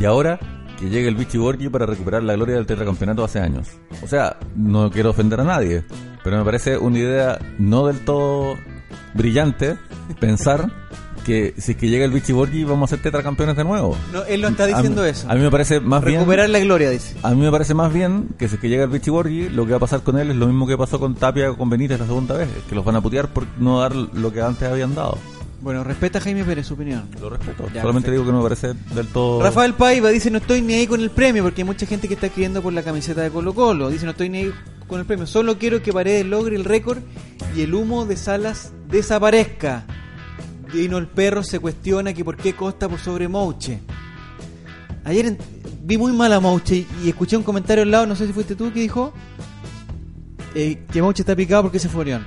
Y 0.00 0.04
ahora 0.04 0.40
que 0.78 0.90
llegue 0.90 1.06
el 1.06 1.14
Vichy 1.14 1.38
Borgi 1.38 1.68
para 1.68 1.86
recuperar 1.86 2.24
la 2.24 2.34
gloria 2.34 2.56
del 2.56 2.66
tetracampeonato 2.66 3.22
hace 3.22 3.38
años. 3.38 3.68
O 4.02 4.08
sea, 4.08 4.36
no 4.56 4.90
quiero 4.90 5.10
ofender 5.10 5.40
a 5.40 5.44
nadie, 5.44 5.84
pero 6.24 6.38
me 6.38 6.44
parece 6.44 6.76
una 6.76 6.98
idea 6.98 7.38
no 7.58 7.86
del 7.86 8.04
todo 8.04 8.56
brillante 9.14 9.76
pensar 10.18 10.72
que 11.22 11.54
si 11.58 11.72
es 11.72 11.78
que 11.78 11.88
llega 11.88 12.04
el 12.04 12.10
Vichy 12.10 12.32
Borgi 12.32 12.64
vamos 12.64 12.90
a 12.90 12.96
ser 12.96 13.02
tetracampeones 13.02 13.56
de 13.56 13.64
nuevo. 13.64 13.96
No, 14.12 14.24
él 14.24 14.40
lo 14.40 14.48
está 14.48 14.66
diciendo 14.66 15.02
a, 15.02 15.08
eso. 15.08 15.30
A 15.30 15.34
mí 15.34 15.40
me 15.40 15.50
parece 15.50 15.80
más 15.80 16.04
bien... 16.04 16.20
Recuperar 16.20 16.50
la 16.50 16.58
gloria, 16.60 16.90
dice. 16.90 17.14
A 17.22 17.30
mí 17.30 17.40
me 17.40 17.50
parece 17.50 17.74
más 17.74 17.92
bien 17.92 18.28
que 18.38 18.48
si 18.48 18.56
es 18.56 18.60
que 18.60 18.68
llega 18.68 18.84
el 18.84 18.90
Vichy 18.90 19.10
Borghi, 19.10 19.48
lo 19.48 19.64
que 19.64 19.72
va 19.72 19.78
a 19.78 19.80
pasar 19.80 20.02
con 20.02 20.18
él 20.18 20.30
es 20.30 20.36
lo 20.36 20.46
mismo 20.46 20.66
que 20.66 20.76
pasó 20.76 20.98
con 20.98 21.14
Tapia 21.14 21.50
o 21.50 21.56
con 21.56 21.70
Benítez 21.70 21.98
la 21.98 22.06
segunda 22.06 22.36
vez, 22.36 22.48
que 22.68 22.74
los 22.74 22.84
van 22.84 22.96
a 22.96 23.00
putear 23.00 23.28
por 23.28 23.46
no 23.58 23.80
dar 23.80 23.94
lo 23.94 24.32
que 24.32 24.40
antes 24.40 24.68
habían 24.68 24.94
dado. 24.94 25.18
Bueno, 25.62 25.84
respeta 25.84 26.18
a 26.18 26.20
Jaime 26.20 26.42
Pérez 26.42 26.66
su 26.66 26.74
opinión. 26.74 27.08
Lo 27.20 27.30
respeto. 27.30 27.68
Ya, 27.72 27.82
Solamente 27.82 28.08
perfecto. 28.08 28.10
digo 28.10 28.24
que 28.24 28.32
no 28.32 28.38
me 28.38 28.42
parece 28.42 28.74
del 28.94 29.06
todo... 29.06 29.40
Rafael 29.40 29.74
Paiva 29.74 30.10
dice 30.10 30.28
no 30.28 30.38
estoy 30.38 30.60
ni 30.60 30.74
ahí 30.74 30.88
con 30.88 31.00
el 31.00 31.10
premio 31.10 31.44
porque 31.44 31.62
hay 31.62 31.66
mucha 31.66 31.86
gente 31.86 32.08
que 32.08 32.14
está 32.14 32.26
escribiendo 32.26 32.62
por 32.62 32.72
la 32.72 32.82
camiseta 32.82 33.20
de 33.20 33.30
Colo 33.30 33.54
Colo. 33.54 33.88
Dice 33.88 34.04
no 34.04 34.10
estoy 34.10 34.28
ni 34.28 34.38
ahí 34.38 34.52
con 34.88 34.98
el 34.98 35.06
premio, 35.06 35.26
solo 35.26 35.58
quiero 35.58 35.80
que 35.80 35.92
Paredes 35.92 36.26
logre 36.26 36.56
el 36.56 36.64
récord 36.64 36.98
y 37.56 37.62
el 37.62 37.74
humo 37.74 38.06
de 38.06 38.16
Salas 38.16 38.72
desaparezca. 38.90 39.86
Dino 40.72 40.98
el 40.98 41.06
perro 41.06 41.42
se 41.42 41.58
cuestiona 41.58 42.12
que 42.14 42.24
por 42.24 42.36
qué 42.36 42.54
Costa 42.54 42.88
por 42.88 42.98
sobre 42.98 43.28
Mouche. 43.28 43.80
Ayer 45.04 45.26
en- 45.26 45.38
vi 45.82 45.98
muy 45.98 46.12
mal 46.12 46.32
a 46.32 46.40
Mouche 46.40 46.76
y, 46.76 46.86
y 47.04 47.08
escuché 47.08 47.36
un 47.36 47.42
comentario 47.42 47.82
al 47.82 47.90
lado, 47.90 48.06
no 48.06 48.14
sé 48.16 48.26
si 48.26 48.32
fuiste 48.32 48.54
tú 48.54 48.72
que 48.72 48.80
dijo 48.80 49.12
eh, 50.54 50.82
que 50.92 51.02
Mouche 51.02 51.22
está 51.22 51.34
picado 51.36 51.62
porque 51.64 51.78
se 51.78 51.88
fue 51.88 52.02
Orión. 52.02 52.24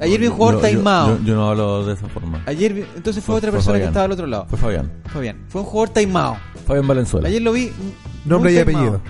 Ayer 0.00 0.20
vi 0.20 0.28
un 0.28 0.34
jugador 0.34 0.60
taimado. 0.60 1.18
Yo, 1.18 1.24
yo 1.24 1.34
no 1.34 1.48
hablo 1.50 1.84
de 1.84 1.94
esa 1.94 2.06
forma. 2.08 2.42
Ayer 2.46 2.72
vi- 2.72 2.84
entonces 2.94 3.22
fue, 3.24 3.32
Fue- 3.32 3.38
otra 3.38 3.50
fue 3.50 3.58
persona 3.58 3.78
que 3.78 3.84
estaba 3.86 4.04
al 4.04 4.12
otro 4.12 4.26
lado. 4.28 4.46
Fue 4.48 4.56
Fabián. 4.58 4.92
Fabián. 5.06 5.44
Fue 5.48 5.60
un 5.62 5.66
jugador 5.66 5.88
taimado. 5.92 6.36
Fabián 6.66 6.86
Valenzuela. 6.86 7.28
Ayer 7.28 7.42
lo 7.42 7.52
vi. 7.52 7.72
Nombre 8.24 8.52
y 8.52 8.58
apellido. 8.58 9.00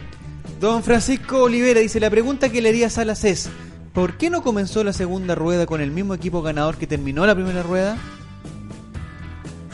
Don 0.60 0.82
Francisco 0.82 1.42
Olivera 1.42 1.80
dice: 1.80 2.00
La 2.00 2.08
pregunta 2.08 2.48
que 2.48 2.62
le 2.62 2.70
haría 2.70 2.86
a 2.86 2.90
Salas 2.90 3.22
es: 3.24 3.50
¿Por 3.98 4.16
qué 4.16 4.30
no 4.30 4.44
comenzó 4.44 4.84
la 4.84 4.92
segunda 4.92 5.34
rueda 5.34 5.66
con 5.66 5.80
el 5.80 5.90
mismo 5.90 6.14
equipo 6.14 6.40
ganador 6.40 6.76
que 6.76 6.86
terminó 6.86 7.26
la 7.26 7.34
primera 7.34 7.64
rueda? 7.64 7.98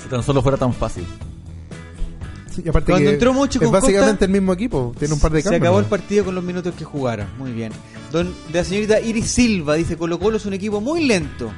Si 0.02 0.08
tan 0.08 0.22
solo 0.22 0.40
fuera 0.40 0.56
tan 0.56 0.72
fácil. 0.72 1.04
Sí, 2.50 2.62
y 2.64 2.68
aparte 2.70 2.92
Cuando 2.92 3.10
que 3.10 3.14
entró 3.16 3.34
Mocho 3.34 3.58
es 3.58 3.64
con 3.64 3.72
básicamente 3.72 4.10
Costa, 4.12 4.24
el 4.24 4.30
mismo 4.30 4.54
equipo. 4.54 4.94
Tiene 4.98 5.12
un 5.12 5.20
par 5.20 5.30
de 5.30 5.42
Se 5.42 5.50
cambios. 5.50 5.60
acabó 5.60 5.78
el 5.78 5.84
partido 5.84 6.24
con 6.24 6.34
los 6.34 6.42
minutos 6.42 6.72
que 6.74 6.86
jugaron. 6.86 7.26
Muy 7.36 7.52
bien. 7.52 7.70
Don, 8.12 8.32
de 8.50 8.60
la 8.60 8.64
señorita 8.64 8.98
Iris 8.98 9.30
Silva 9.30 9.74
dice: 9.74 9.98
Colo 9.98 10.18
Colo 10.18 10.38
es 10.38 10.46
un 10.46 10.54
equipo 10.54 10.80
muy 10.80 11.04
lento. 11.04 11.52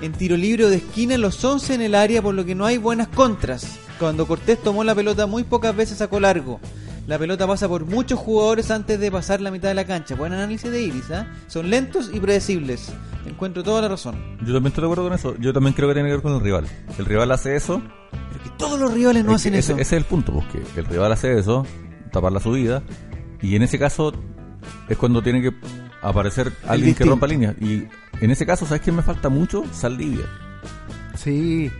En 0.00 0.12
tiro 0.12 0.38
libre 0.38 0.64
o 0.64 0.70
de 0.70 0.76
esquina, 0.76 1.18
los 1.18 1.44
11 1.44 1.74
en 1.74 1.82
el 1.82 1.94
área, 1.94 2.22
por 2.22 2.34
lo 2.34 2.46
que 2.46 2.54
no 2.54 2.64
hay 2.64 2.78
buenas 2.78 3.08
contras. 3.08 3.76
Cuando 3.98 4.26
Cortés 4.26 4.62
tomó 4.62 4.84
la 4.84 4.94
pelota, 4.94 5.26
muy 5.26 5.44
pocas 5.44 5.76
veces 5.76 5.98
sacó 5.98 6.18
largo. 6.18 6.60
La 7.06 7.18
pelota 7.18 7.46
pasa 7.46 7.68
por 7.68 7.84
muchos 7.86 8.18
jugadores 8.18 8.70
antes 8.72 8.98
de 8.98 9.12
pasar 9.12 9.40
la 9.40 9.50
mitad 9.52 9.68
de 9.68 9.74
la 9.74 9.84
cancha. 9.84 10.16
Buen 10.16 10.32
análisis 10.32 10.70
de 10.70 10.82
Iris, 10.82 11.10
¿ah? 11.12 11.26
Son 11.46 11.70
lentos 11.70 12.10
y 12.12 12.18
predecibles. 12.18 12.92
Encuentro 13.26 13.62
toda 13.62 13.82
la 13.82 13.88
razón. 13.88 14.16
Yo 14.40 14.54
también 14.54 14.66
estoy 14.66 14.82
de 14.82 14.86
acuerdo 14.86 15.04
con 15.04 15.12
eso. 15.12 15.36
Yo 15.38 15.52
también 15.52 15.72
creo 15.74 15.88
que 15.88 15.94
tiene 15.94 16.08
que 16.08 16.14
ver 16.14 16.22
con 16.22 16.34
el 16.34 16.40
rival. 16.40 16.66
El 16.98 17.04
rival 17.04 17.30
hace 17.30 17.54
eso, 17.54 17.80
Pero 18.10 18.42
que 18.42 18.50
todos 18.58 18.78
los 18.80 18.92
rivales 18.92 19.24
no 19.24 19.32
es 19.32 19.36
hacen 19.36 19.54
ese, 19.54 19.72
eso. 19.72 19.80
ese 19.80 19.96
es 19.96 20.00
el 20.02 20.04
punto, 20.04 20.32
porque 20.32 20.60
el 20.76 20.84
rival 20.86 21.12
hace 21.12 21.38
eso, 21.38 21.64
tapar 22.10 22.32
la 22.32 22.40
subida, 22.40 22.82
y 23.40 23.54
en 23.54 23.62
ese 23.62 23.78
caso 23.78 24.12
es 24.88 24.96
cuando 24.96 25.22
tiene 25.22 25.42
que 25.42 25.52
aparecer 26.02 26.52
alguien 26.66 26.94
que 26.96 27.04
rompa 27.04 27.28
líneas. 27.28 27.54
Y 27.60 27.84
en 28.20 28.30
ese 28.32 28.44
caso, 28.46 28.66
¿sabes 28.66 28.82
quién 28.82 28.96
me 28.96 29.02
falta 29.02 29.28
mucho? 29.28 29.62
Saldivia. 29.72 30.24
Sí. 31.16 31.70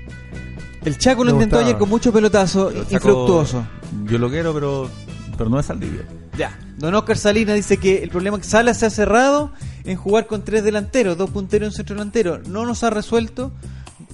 El 0.85 0.99
Chaco 0.99 1.25
lo 1.25 1.33
Me 1.33 1.37
intentó 1.39 1.57
gustaba. 1.57 1.69
ayer 1.69 1.79
con 1.79 1.89
mucho 1.89 2.13
pelotazo 2.13 2.71
infructuoso. 2.91 3.67
Yo 4.05 4.19
lo 4.19 4.31
quiero, 4.31 4.55
pero, 4.55 4.89
pero 5.37 5.51
no 5.51 5.59
es 5.59 5.67
Saldivia. 5.67 6.03
Ya. 6.37 6.59
Don 6.79 6.95
Oscar 6.95 7.17
Salinas 7.17 7.57
dice 7.57 7.79
que 7.79 8.03
el 8.03 8.11
problema 8.11 8.37
es 8.37 8.43
que 8.43 8.49
Salas 8.49 8.79
se 8.79 8.87
ha 8.87 8.91
cerrado 8.91 9.53
en 9.85 9.97
jugar 9.97 10.27
con 10.27 10.45
tres 10.45 10.65
delanteros, 10.65 11.17
dos 11.17 11.31
punteros 11.31 11.67
y 11.67 11.71
un 11.71 11.73
centro 11.73 11.95
delantero. 11.95 12.39
No 12.47 12.67
nos 12.67 12.85
ha 12.85 12.91
resuelto, 12.91 13.53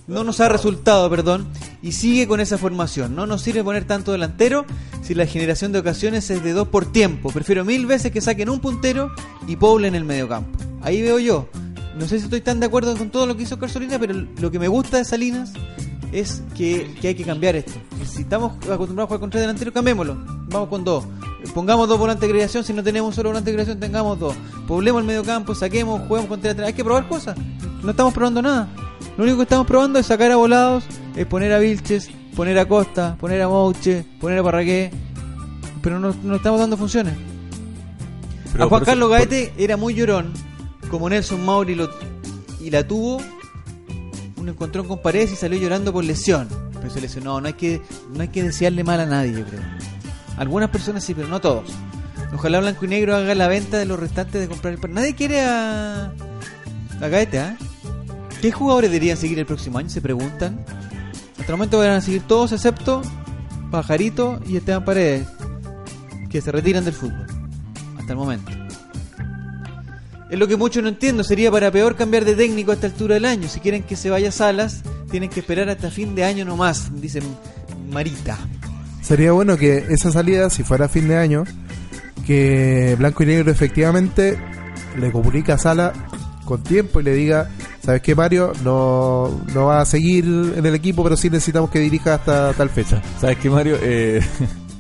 no 0.06 0.24
nos 0.24 0.40
ha 0.40 0.48
resultado, 0.48 1.08
perdón, 1.10 1.48
y 1.82 1.92
sigue 1.92 2.26
con 2.28 2.40
esa 2.40 2.58
formación. 2.58 3.16
No 3.16 3.26
nos 3.26 3.42
sirve 3.42 3.64
poner 3.64 3.84
tanto 3.84 4.12
delantero 4.12 4.64
si 5.02 5.14
la 5.14 5.26
generación 5.26 5.72
de 5.72 5.80
ocasiones 5.80 6.30
es 6.30 6.42
de 6.42 6.52
dos 6.52 6.68
por 6.68 6.90
tiempo. 6.90 7.30
Prefiero 7.30 7.64
mil 7.64 7.86
veces 7.86 8.12
que 8.12 8.20
saquen 8.20 8.50
un 8.50 8.60
puntero 8.60 9.10
y 9.46 9.56
poblen 9.56 9.94
el 9.94 10.04
mediocampo. 10.04 10.58
Ahí 10.82 11.02
veo 11.02 11.18
yo. 11.18 11.48
No 11.96 12.08
sé 12.08 12.18
si 12.18 12.24
estoy 12.24 12.40
tan 12.40 12.60
de 12.60 12.66
acuerdo 12.66 12.96
con 12.96 13.10
todo 13.10 13.26
lo 13.26 13.36
que 13.36 13.42
hizo 13.42 13.56
Oscar 13.56 13.70
Salinas, 13.70 13.98
pero 13.98 14.14
lo 14.14 14.50
que 14.50 14.58
me 14.58 14.68
gusta 14.68 14.96
de 14.96 15.04
Salinas 15.04 15.52
es 16.12 16.42
que, 16.56 16.94
que 17.00 17.08
hay 17.08 17.14
que 17.14 17.24
cambiar 17.24 17.56
esto. 17.56 17.72
Si 18.04 18.22
estamos 18.22 18.52
acostumbrados 18.70 19.04
a 19.04 19.06
jugar 19.08 19.20
con 19.20 19.30
tres 19.30 19.40
delanteros, 19.42 19.72
cambiémoslo. 19.74 20.16
Vamos 20.48 20.68
con 20.68 20.84
dos. 20.84 21.04
Pongamos 21.54 21.88
dos 21.88 21.98
volantes 21.98 22.28
de 22.28 22.32
creación. 22.34 22.62
Si 22.64 22.72
no 22.72 22.82
tenemos 22.82 23.08
un 23.08 23.14
solo 23.14 23.30
volante 23.30 23.50
de 23.50 23.56
creación, 23.56 23.80
tengamos 23.80 24.18
dos. 24.18 24.34
Poblemos 24.68 25.00
el 25.00 25.06
medio 25.06 25.24
campo, 25.24 25.54
saquemos, 25.54 26.02
juguemos 26.06 26.28
con 26.28 26.40
tres. 26.40 26.58
Hay 26.60 26.72
que 26.74 26.84
probar 26.84 27.08
cosas. 27.08 27.36
No 27.82 27.90
estamos 27.90 28.12
probando 28.14 28.42
nada. 28.42 28.68
Lo 29.16 29.24
único 29.24 29.38
que 29.38 29.42
estamos 29.44 29.66
probando 29.66 29.98
es 29.98 30.06
sacar 30.06 30.30
a 30.30 30.36
volados, 30.36 30.84
es 31.16 31.26
poner 31.26 31.52
a 31.52 31.58
Vilches, 31.58 32.10
poner 32.36 32.58
a 32.58 32.66
Costa, 32.66 33.16
poner 33.18 33.42
a 33.42 33.48
Mouche, 33.48 34.04
poner 34.20 34.38
a 34.38 34.42
Parragué. 34.42 34.90
pero 35.82 35.98
no, 35.98 36.14
no 36.22 36.36
estamos 36.36 36.60
dando 36.60 36.76
funciones. 36.76 37.14
Pero 38.52 38.64
a 38.64 38.68
Juan 38.68 38.84
Carlos 38.84 39.08
por- 39.08 39.18
Gaete 39.18 39.52
era 39.58 39.76
muy 39.76 39.94
llorón, 39.94 40.32
como 40.90 41.08
Nelson 41.08 41.44
Mauri 41.44 41.74
lo, 41.74 41.90
y 42.60 42.70
la 42.70 42.86
tuvo, 42.86 43.20
un 44.42 44.48
encontrón 44.50 44.86
con 44.86 45.00
Paredes 45.00 45.32
y 45.32 45.36
salió 45.36 45.58
llorando 45.58 45.92
por 45.92 46.04
lesión. 46.04 46.48
Pero 46.74 46.90
se 46.90 47.00
lesionó, 47.00 47.40
no 47.40 47.46
hay 47.46 47.54
que, 47.54 47.80
no 48.12 48.22
hay 48.22 48.28
que 48.28 48.42
desearle 48.42 48.84
mal 48.84 49.00
a 49.00 49.06
nadie, 49.06 49.32
yo 49.32 49.44
creo. 49.46 49.60
Algunas 50.36 50.70
personas 50.70 51.04
sí, 51.04 51.14
pero 51.14 51.28
no 51.28 51.40
todos. 51.40 51.64
Ojalá 52.34 52.60
Blanco 52.60 52.84
y 52.84 52.88
Negro 52.88 53.14
haga 53.14 53.34
la 53.34 53.46
venta 53.46 53.78
de 53.78 53.84
los 53.84 53.98
restantes 54.00 54.40
de 54.40 54.48
comprar 54.48 54.72
el 54.74 54.80
par- 54.80 54.90
Nadie 54.90 55.14
quiere 55.14 55.42
a, 55.44 56.12
a 57.00 57.08
Gaete, 57.08 57.38
¿ah? 57.40 57.56
¿Qué 58.40 58.50
jugadores 58.50 58.90
deberían 58.90 59.16
seguir 59.16 59.38
el 59.38 59.46
próximo 59.46 59.78
año? 59.78 59.88
Se 59.88 60.00
preguntan. 60.00 60.64
Hasta 61.38 61.52
el 61.52 61.58
momento 61.58 61.78
van 61.78 61.90
a 61.90 62.00
seguir 62.00 62.22
todos 62.22 62.52
excepto 62.52 63.02
Pajarito 63.70 64.40
y 64.46 64.56
Esteban 64.56 64.84
Paredes, 64.84 65.28
que 66.30 66.40
se 66.40 66.50
retiran 66.50 66.84
del 66.84 66.94
fútbol. 66.94 67.26
Hasta 67.98 68.12
el 68.12 68.18
momento. 68.18 68.50
Es 70.32 70.38
lo 70.38 70.48
que 70.48 70.56
muchos 70.56 70.82
no 70.82 70.88
entiendo. 70.88 71.22
Sería 71.24 71.50
para 71.50 71.70
peor 71.70 71.94
cambiar 71.94 72.24
de 72.24 72.34
técnico 72.34 72.70
a 72.70 72.74
esta 72.74 72.86
altura 72.86 73.14
del 73.16 73.26
año. 73.26 73.48
Si 73.48 73.60
quieren 73.60 73.82
que 73.82 73.96
se 73.96 74.08
vaya 74.08 74.32
Salas, 74.32 74.80
tienen 75.10 75.28
que 75.28 75.40
esperar 75.40 75.68
hasta 75.68 75.90
fin 75.90 76.14
de 76.14 76.24
año 76.24 76.46
nomás, 76.46 76.90
dice 77.02 77.20
Marita. 77.90 78.38
Sería 79.02 79.32
bueno 79.32 79.58
que 79.58 79.84
esa 79.90 80.10
salida, 80.10 80.48
si 80.48 80.62
fuera 80.62 80.88
fin 80.88 81.06
de 81.06 81.18
año, 81.18 81.44
que 82.26 82.96
Blanco 82.98 83.24
y 83.24 83.26
Negro 83.26 83.50
efectivamente 83.52 84.38
le 84.98 85.12
comunica 85.12 85.54
a 85.54 85.58
Sala 85.58 85.92
con 86.46 86.62
tiempo 86.62 87.00
y 87.00 87.04
le 87.04 87.12
diga, 87.14 87.50
¿sabes 87.84 88.00
qué 88.00 88.14
Mario? 88.14 88.54
No, 88.64 89.44
no 89.52 89.66
va 89.66 89.82
a 89.82 89.84
seguir 89.84 90.24
en 90.56 90.64
el 90.64 90.74
equipo, 90.74 91.02
pero 91.02 91.16
sí 91.18 91.28
necesitamos 91.28 91.68
que 91.68 91.78
dirija 91.78 92.14
hasta 92.14 92.54
tal 92.54 92.70
fecha. 92.70 93.02
¿Sabes 93.20 93.36
qué, 93.36 93.50
Mario? 93.50 93.76
Eh, 93.82 94.22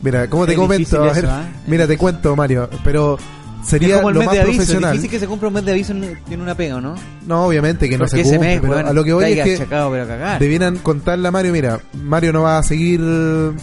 Mira, 0.02 0.30
¿cómo 0.30 0.46
te 0.46 0.52
Es 0.52 0.58
comento? 0.58 1.04
eso, 1.10 1.28
¿ah? 1.28 1.44
Mira, 1.66 1.86
te 1.86 1.98
cuento, 1.98 2.34
Mario, 2.34 2.70
pero 2.82 3.18
sería 3.64 3.88
es 3.88 3.96
como 3.96 4.08
el 4.08 4.14
lo 4.14 4.20
mes 4.20 4.26
más 4.26 4.34
de 4.34 4.40
aviso. 4.42 4.62
Es 4.62 4.66
profesional. 4.68 4.92
difícil 4.92 5.10
que 5.10 5.18
se 5.20 5.26
cumpla 5.26 5.48
un 5.48 5.54
mes 5.54 5.64
de 5.64 5.70
aviso 5.72 5.92
en, 5.92 6.18
en 6.30 6.40
una 6.40 6.54
pega, 6.54 6.76
¿o 6.76 6.80
¿no? 6.80 6.94
No, 7.26 7.46
obviamente 7.46 7.88
que 7.88 7.96
no 7.96 8.04
Porque 8.04 8.16
se 8.16 8.20
ese 8.22 8.30
cumple, 8.30 8.48
mes, 8.48 8.60
pero 8.60 8.72
weón, 8.72 8.86
a 8.86 8.92
lo 8.92 9.04
que 9.04 9.12
voy 9.12 9.24
es 9.32 9.44
que 9.44 9.54
achacado, 9.54 9.90
pero 9.90 10.04
a 10.04 10.06
cagar. 10.06 10.40
debieran 10.40 10.76
contarle 10.78 11.28
a 11.28 11.30
Mario, 11.30 11.52
mira, 11.52 11.80
Mario 12.02 12.32
no 12.32 12.42
va 12.42 12.58
a 12.58 12.62
seguir, 12.62 13.00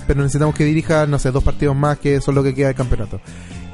pero 0.08 0.22
necesitamos 0.22 0.56
que 0.56 0.66
dirija, 0.66 1.06
no 1.06 1.20
sé, 1.20 1.32
dos 1.32 1.44
partidos 1.44 1.76
más 1.76 2.00
que 2.00 2.22
son 2.22 2.36
lo 2.36 2.44
que 2.44 2.54
queda 2.54 2.68
del 2.68 2.76
campeonato. 2.76 3.20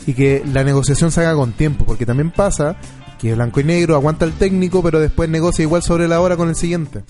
Y 0.07 0.13
que 0.13 0.43
la 0.53 0.63
negociación 0.63 1.11
se 1.11 1.21
haga 1.21 1.33
con 1.35 1.53
tiempo, 1.53 1.85
porque 1.85 2.05
también 2.05 2.31
pasa 2.31 2.75
que 3.19 3.33
Blanco 3.33 3.59
y 3.59 3.63
Negro 3.63 3.95
aguanta 3.95 4.25
el 4.25 4.33
técnico, 4.33 4.83
pero 4.83 4.99
después 4.99 5.29
negocia 5.29 5.63
igual 5.63 5.81
sobre 5.81 6.07
la 6.07 6.21
hora 6.21 6.37
con 6.37 6.49
el 6.49 6.55
siguiente. 6.55 7.03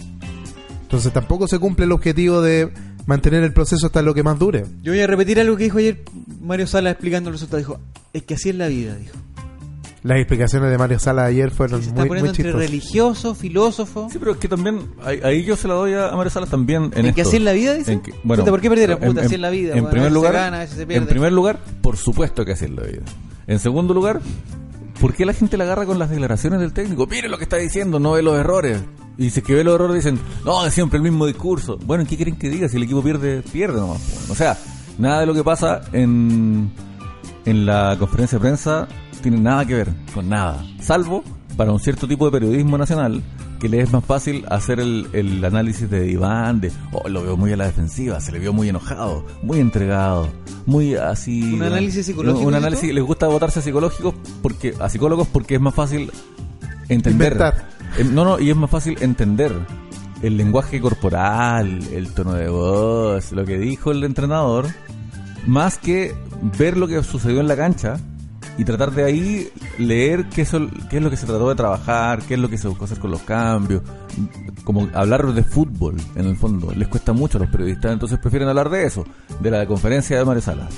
Entonces 0.84 1.12
tampoco 1.12 1.48
se 1.48 1.60
cumple 1.60 1.86
el 1.86 1.92
objetivo 1.92 2.42
de 2.42 2.72
mantener 3.06 3.44
el 3.44 3.54
proceso 3.54 3.86
hasta 3.88 4.02
lo 4.02 4.14
que 4.14 4.24
más 4.24 4.38
dure. 4.40 4.66
Yo 4.82 4.92
voy 4.92 5.02
a 5.02 5.08
repetir 5.08 5.40
algo 5.40 5.58
que 5.58 5.66
dijo 5.66 5.78
ayer 5.78 6.04
Mario 6.42 6.68
Sala 6.68 6.92
explicando 6.92 7.30
el 7.30 7.34
resultado. 7.36 7.58
Dijo, 7.60 7.80
es 8.14 8.24
que 8.24 8.34
así 8.36 8.50
es 8.50 8.56
la 8.56 8.68
vida, 8.68 8.96
dijo. 8.96 9.16
Las 10.04 10.20
explicaciones 10.20 10.70
de 10.70 10.78
Mario 10.78 11.00
Sala 11.00 11.26
ayer 11.26 11.50
fueron 11.50 11.82
Se 11.82 11.88
está 11.90 12.02
muy, 12.02 12.10
poniendo 12.10 12.32
muy 12.32 12.38
entre 12.46 12.52
religioso, 12.60 13.34
filósofo. 13.34 14.08
sí, 14.12 14.20
pero 14.20 14.34
es 14.34 14.38
que 14.38 14.48
también, 14.48 14.82
ahí, 15.04 15.20
ahí 15.24 15.44
yo 15.44 15.56
se 15.56 15.68
la 15.68 15.74
doy 15.74 15.94
a, 15.96 16.12
Mario 16.16 16.30
Salas 16.30 16.50
también 16.50 16.92
en 16.96 17.08
¿En 17.08 17.14
que 17.16 17.22
así 17.24 17.38
es 17.38 17.42
la 17.42 17.54
vida, 17.54 17.74
dice? 17.74 17.94
En 17.94 18.02
que- 18.02 18.14
bueno, 18.24 18.44
Puta, 18.44 18.52
¿por 18.52 18.62
qué 18.62 18.70
perdieron? 18.70 19.02
en- 19.02 19.08
Puta, 19.10 19.22
en- 19.22 19.26
así 19.26 19.34
es 19.36 19.42
la 19.42 19.50
vida. 19.50 19.70
En 19.74 19.82
bueno, 19.82 19.88
a 19.88 19.92
primer 19.92 20.12
lugar, 20.12 20.34
gana, 20.34 20.64
en 20.64 21.08
primer 21.08 21.34
lugar, 21.34 21.60
por 21.82 21.98
supuesto 21.98 22.46
que 22.46 22.52
así 22.52 22.66
es 22.66 22.72
la 22.72 22.84
vida. 22.84 23.02
En 23.48 23.58
segundo 23.58 23.96
lugar, 23.96 24.22
¿por 25.02 25.16
qué 25.16 25.26
la 25.26 25.34
gente 25.34 25.58
la 25.58 25.64
agarra 25.64 25.88
con 25.88 25.98
las 25.98 26.12
declaraciones 26.12 26.60
del 26.60 26.72
técnico? 26.72 27.08
Mire 27.08 27.28
lo 27.28 27.38
que 27.40 27.44
está 27.46 27.58
diciendo, 27.58 28.00
no 28.00 28.12
ve 28.12 28.22
los 28.22 28.38
errores. 28.38 28.82
Y 29.18 29.30
si 29.30 29.40
es 29.40 29.46
que 29.46 29.54
ve 29.54 29.64
los 29.64 29.76
errores 29.76 30.04
dicen, 30.04 30.20
no, 30.44 30.66
es 30.66 30.74
siempre 30.74 30.98
el 30.98 31.04
mismo 31.04 31.26
discurso. 31.26 31.78
Bueno, 31.86 32.06
¿qué 32.08 32.16
quieren 32.16 32.36
que 32.36 32.50
diga? 32.50 32.68
Si 32.68 32.78
el 32.78 32.84
equipo 32.84 33.02
pierde, 33.02 33.42
pierde 33.42 33.80
nomás. 33.80 34.30
O 34.30 34.36
sea, 34.36 34.58
nada 34.98 35.22
de 35.22 35.26
lo 35.26 35.34
que 35.34 35.44
pasa 35.44 35.82
en, 35.94 36.72
en 37.46 37.66
la 37.66 37.96
conferencia 37.98 38.38
de 38.38 38.42
prensa 38.42 38.88
tiene 39.22 39.40
nada 39.40 39.66
que 39.66 39.76
ver 39.76 39.90
con 40.14 40.30
nada. 40.30 40.66
Salvo 40.82 41.24
para 41.56 41.72
un 41.72 41.80
cierto 41.80 42.08
tipo 42.08 42.26
de 42.26 42.32
periodismo 42.32 42.78
nacional 42.78 43.24
que 43.60 43.70
le 43.70 43.80
es 43.80 43.92
más 43.92 44.04
fácil 44.04 44.46
hacer 44.50 44.80
el, 44.80 45.08
el 45.14 45.44
análisis 45.44 45.90
de 45.90 46.12
Iván, 46.12 46.60
de, 46.60 46.72
oh, 46.92 47.08
lo 47.08 47.24
veo 47.24 47.38
muy 47.38 47.54
a 47.54 47.58
la 47.58 47.66
defensiva, 47.66 48.20
se 48.20 48.32
le 48.32 48.40
vio 48.40 48.52
muy 48.52 48.70
enojado, 48.70 49.26
muy 49.42 49.60
entregado, 49.60 50.28
muy 50.66 50.96
así... 50.96 51.54
¿Un 51.54 51.64
análisis 51.64 52.06
psicológico, 52.06 52.46
Un, 52.46 52.56
análisis, 52.56 52.94
les 52.94 53.04
gusta 53.04 53.28
votarse 53.28 53.60
a 53.60 53.62
psicólogicos 53.62 54.14
porque, 54.42 54.74
a 54.80 54.90
psicólogos 54.90 55.28
porque 55.30 55.56
es 55.56 55.62
más 55.62 55.74
fácil 55.74 56.12
entender. 56.90 57.34
Inventar. 57.34 57.75
Eh, 57.98 58.04
No, 58.04 58.26
no, 58.26 58.40
y 58.40 58.50
es 58.50 58.56
más 58.56 58.70
fácil 58.70 58.98
entender 59.02 59.54
el 60.22 60.38
lenguaje 60.38 60.80
corporal, 60.82 61.80
el 61.92 62.12
tono 62.14 62.34
de 62.34 62.50
voz, 62.50 63.32
lo 63.32 63.46
que 63.46 63.58
dijo 63.58 63.92
el 63.92 64.04
entrenador, 64.04 64.68
más 65.46 65.78
que 65.78 66.16
ver 66.58 66.78
lo 66.78 66.88
que 66.88 67.02
sucedió 67.04 67.40
en 67.40 67.48
la 67.48 67.56
cancha 67.56 67.98
y 68.58 68.64
tratar 68.64 68.92
de 68.92 69.04
ahí 69.04 69.50
leer 69.78 70.26
qué, 70.30 70.46
qué 70.90 70.98
es 70.98 71.04
lo 71.04 71.10
que 71.10 71.18
se 71.18 71.26
trató 71.26 71.50
de 71.50 71.56
trabajar, 71.56 72.22
qué 72.24 72.36
es 72.36 72.40
lo 72.40 72.50
que 72.50 72.58
se 72.58 72.68
buscó 72.68 72.86
hacer 72.86 73.00
con 73.00 73.12
los 73.12 73.22
cambios, 73.22 73.82
como 74.64 74.88
hablar 74.94 75.26
de 75.34 75.44
fútbol 75.44 75.96
en 76.16 76.26
el 76.26 76.38
fondo. 76.38 76.72
Les 76.74 76.88
cuesta 76.88 77.14
mucho 77.14 77.38
a 77.38 77.42
los 77.42 77.50
periodistas, 77.50 77.92
entonces 77.92 78.18
prefieren 78.20 78.48
hablar 78.48 78.70
de 78.70 78.86
eso, 78.86 79.06
de 79.42 79.52
la 79.52 79.66
conferencia 79.66 80.18
de 80.18 80.26
Mario 80.26 80.42
Salas. 80.42 80.74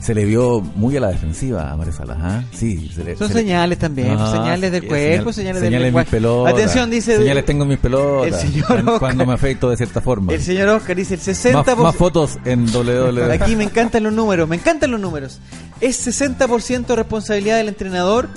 Se 0.00 0.14
le 0.14 0.24
vio 0.24 0.62
muy 0.62 0.96
a 0.96 1.00
la 1.00 1.08
defensiva 1.08 1.70
a 1.70 1.76
Mario 1.76 1.92
Salas, 1.92 2.16
¿ah? 2.20 2.42
Sí, 2.52 2.90
se 2.94 3.04
le- 3.04 3.16
Son 3.16 3.28
se 3.28 3.34
le- 3.34 3.40
señales 3.40 3.78
también, 3.78 4.16
Ah, 4.18 4.32
señales 4.32 4.72
del 4.72 4.86
cuerpo, 4.86 5.30
señal- 5.30 5.34
señales, 5.34 5.60
del 5.60 5.68
señales 5.68 5.78
mis 5.80 5.84
lenguaje. 5.88 6.10
pelotas. 6.10 6.54
Atención, 6.54 6.90
dice 6.90 7.16
Señales 7.18 7.44
tengo 7.44 7.62
en 7.64 7.68
mis 7.68 7.78
pelotas. 7.78 8.42
el 8.42 8.48
señor 8.50 8.66
cuando, 8.66 8.92
Oscar. 8.92 8.98
cuando 8.98 9.26
me 9.26 9.34
afecto 9.34 9.68
de 9.68 9.76
cierta 9.76 10.00
forma. 10.00 10.32
el 10.32 10.40
señor 10.42 10.68
Oscar 10.70 10.96
dice 10.96 11.14
el 11.14 11.20
60%. 11.20 11.76
más, 11.76 11.92
más 11.92 11.96
fotos 11.96 12.38
en 12.46 12.64
WWE. 12.72 13.34
Aquí 13.34 13.56
me 13.56 13.64
encantan 13.64 14.02
los 14.04 14.12
números, 14.14 14.48
me 14.48 14.56
encantan 14.56 14.90
los 14.90 15.00
números. 15.00 15.38
Es 15.82 15.96
60% 15.98 16.96
responsabilidad 16.96 17.58
del 17.58 17.68
entrenador 17.68 18.28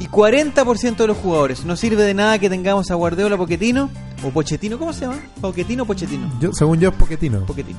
y 0.00 0.06
40% 0.08 0.96
de 0.96 1.06
los 1.06 1.16
jugadores. 1.18 1.64
No 1.64 1.76
sirve 1.76 2.02
de 2.02 2.14
nada 2.14 2.38
que 2.38 2.48
tengamos 2.50 2.90
a 2.90 2.94
Guardiola, 2.94 3.36
Poquetino 3.36 3.88
o 4.24 4.30
Pochettino, 4.30 4.78
¿cómo 4.78 4.92
se 4.92 5.02
llama? 5.06 5.18
Poquetino 5.40 5.84
o 5.84 5.86
Pochettino. 5.86 6.32
Yo, 6.40 6.52
según 6.52 6.80
yo 6.80 6.88
es 6.88 6.94
Poquetino. 6.96 7.44
Poquetino. 7.46 7.78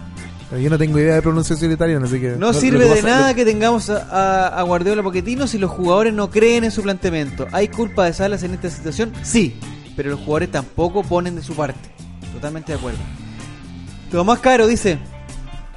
Yo 0.62 0.70
no 0.70 0.78
tengo 0.78 1.00
idea 1.00 1.16
de 1.16 1.22
pronunciación 1.22 1.72
italiana, 1.72 2.06
así 2.06 2.20
que... 2.20 2.36
No 2.38 2.54
sirve 2.54 2.84
de 2.86 2.96
pasa- 2.98 3.08
nada 3.08 3.30
lo- 3.30 3.36
que 3.36 3.46
tengamos 3.46 3.90
a, 3.90 4.04
a- 4.04 4.48
a 4.60 4.62
Guardiola 4.64 5.02
Poquetino 5.02 5.48
si 5.48 5.58
los 5.58 5.72
jugadores 5.72 6.14
no 6.14 6.30
creen 6.30 6.64
en 6.66 6.72
su 6.72 6.82
planteamiento. 6.82 7.48
¿Hay 7.54 7.70
culpa 7.70 8.06
de 8.06 8.14
Salas 8.14 8.44
en 8.44 8.54
esta 8.54 8.70
situación? 8.70 9.12
Sí, 9.24 9.56
pero 9.96 10.10
los 10.12 10.20
jugadores 10.20 10.52
tampoco 10.52 11.04
ponen 11.04 11.36
de 11.36 11.42
su 11.42 11.54
parte. 11.56 11.90
Totalmente 12.34 12.74
de 12.74 12.78
acuerdo. 12.78 13.00
Tomás 14.12 14.40
Caro 14.40 14.68
dice, 14.68 15.00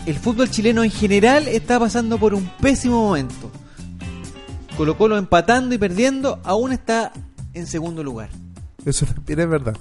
el 0.07 0.17
fútbol 0.19 0.51
chileno 0.51 0.83
en 0.83 0.91
general 0.91 1.47
está 1.49 1.79
pasando 1.79 2.19
por 2.19 2.35
un 2.35 2.51
pésimo 2.61 3.07
momento. 3.07 3.51
Colo 4.77 4.97
Colo 4.97 5.17
empatando 5.17 5.75
y 5.75 5.79
perdiendo, 5.79 6.41
aún 6.45 6.73
está 6.73 7.13
en 7.53 7.67
segundo 7.67 8.03
lugar. 8.03 8.29
Eso 8.85 9.07
también 9.15 9.41
es 9.41 9.49
verdad. 9.49 9.77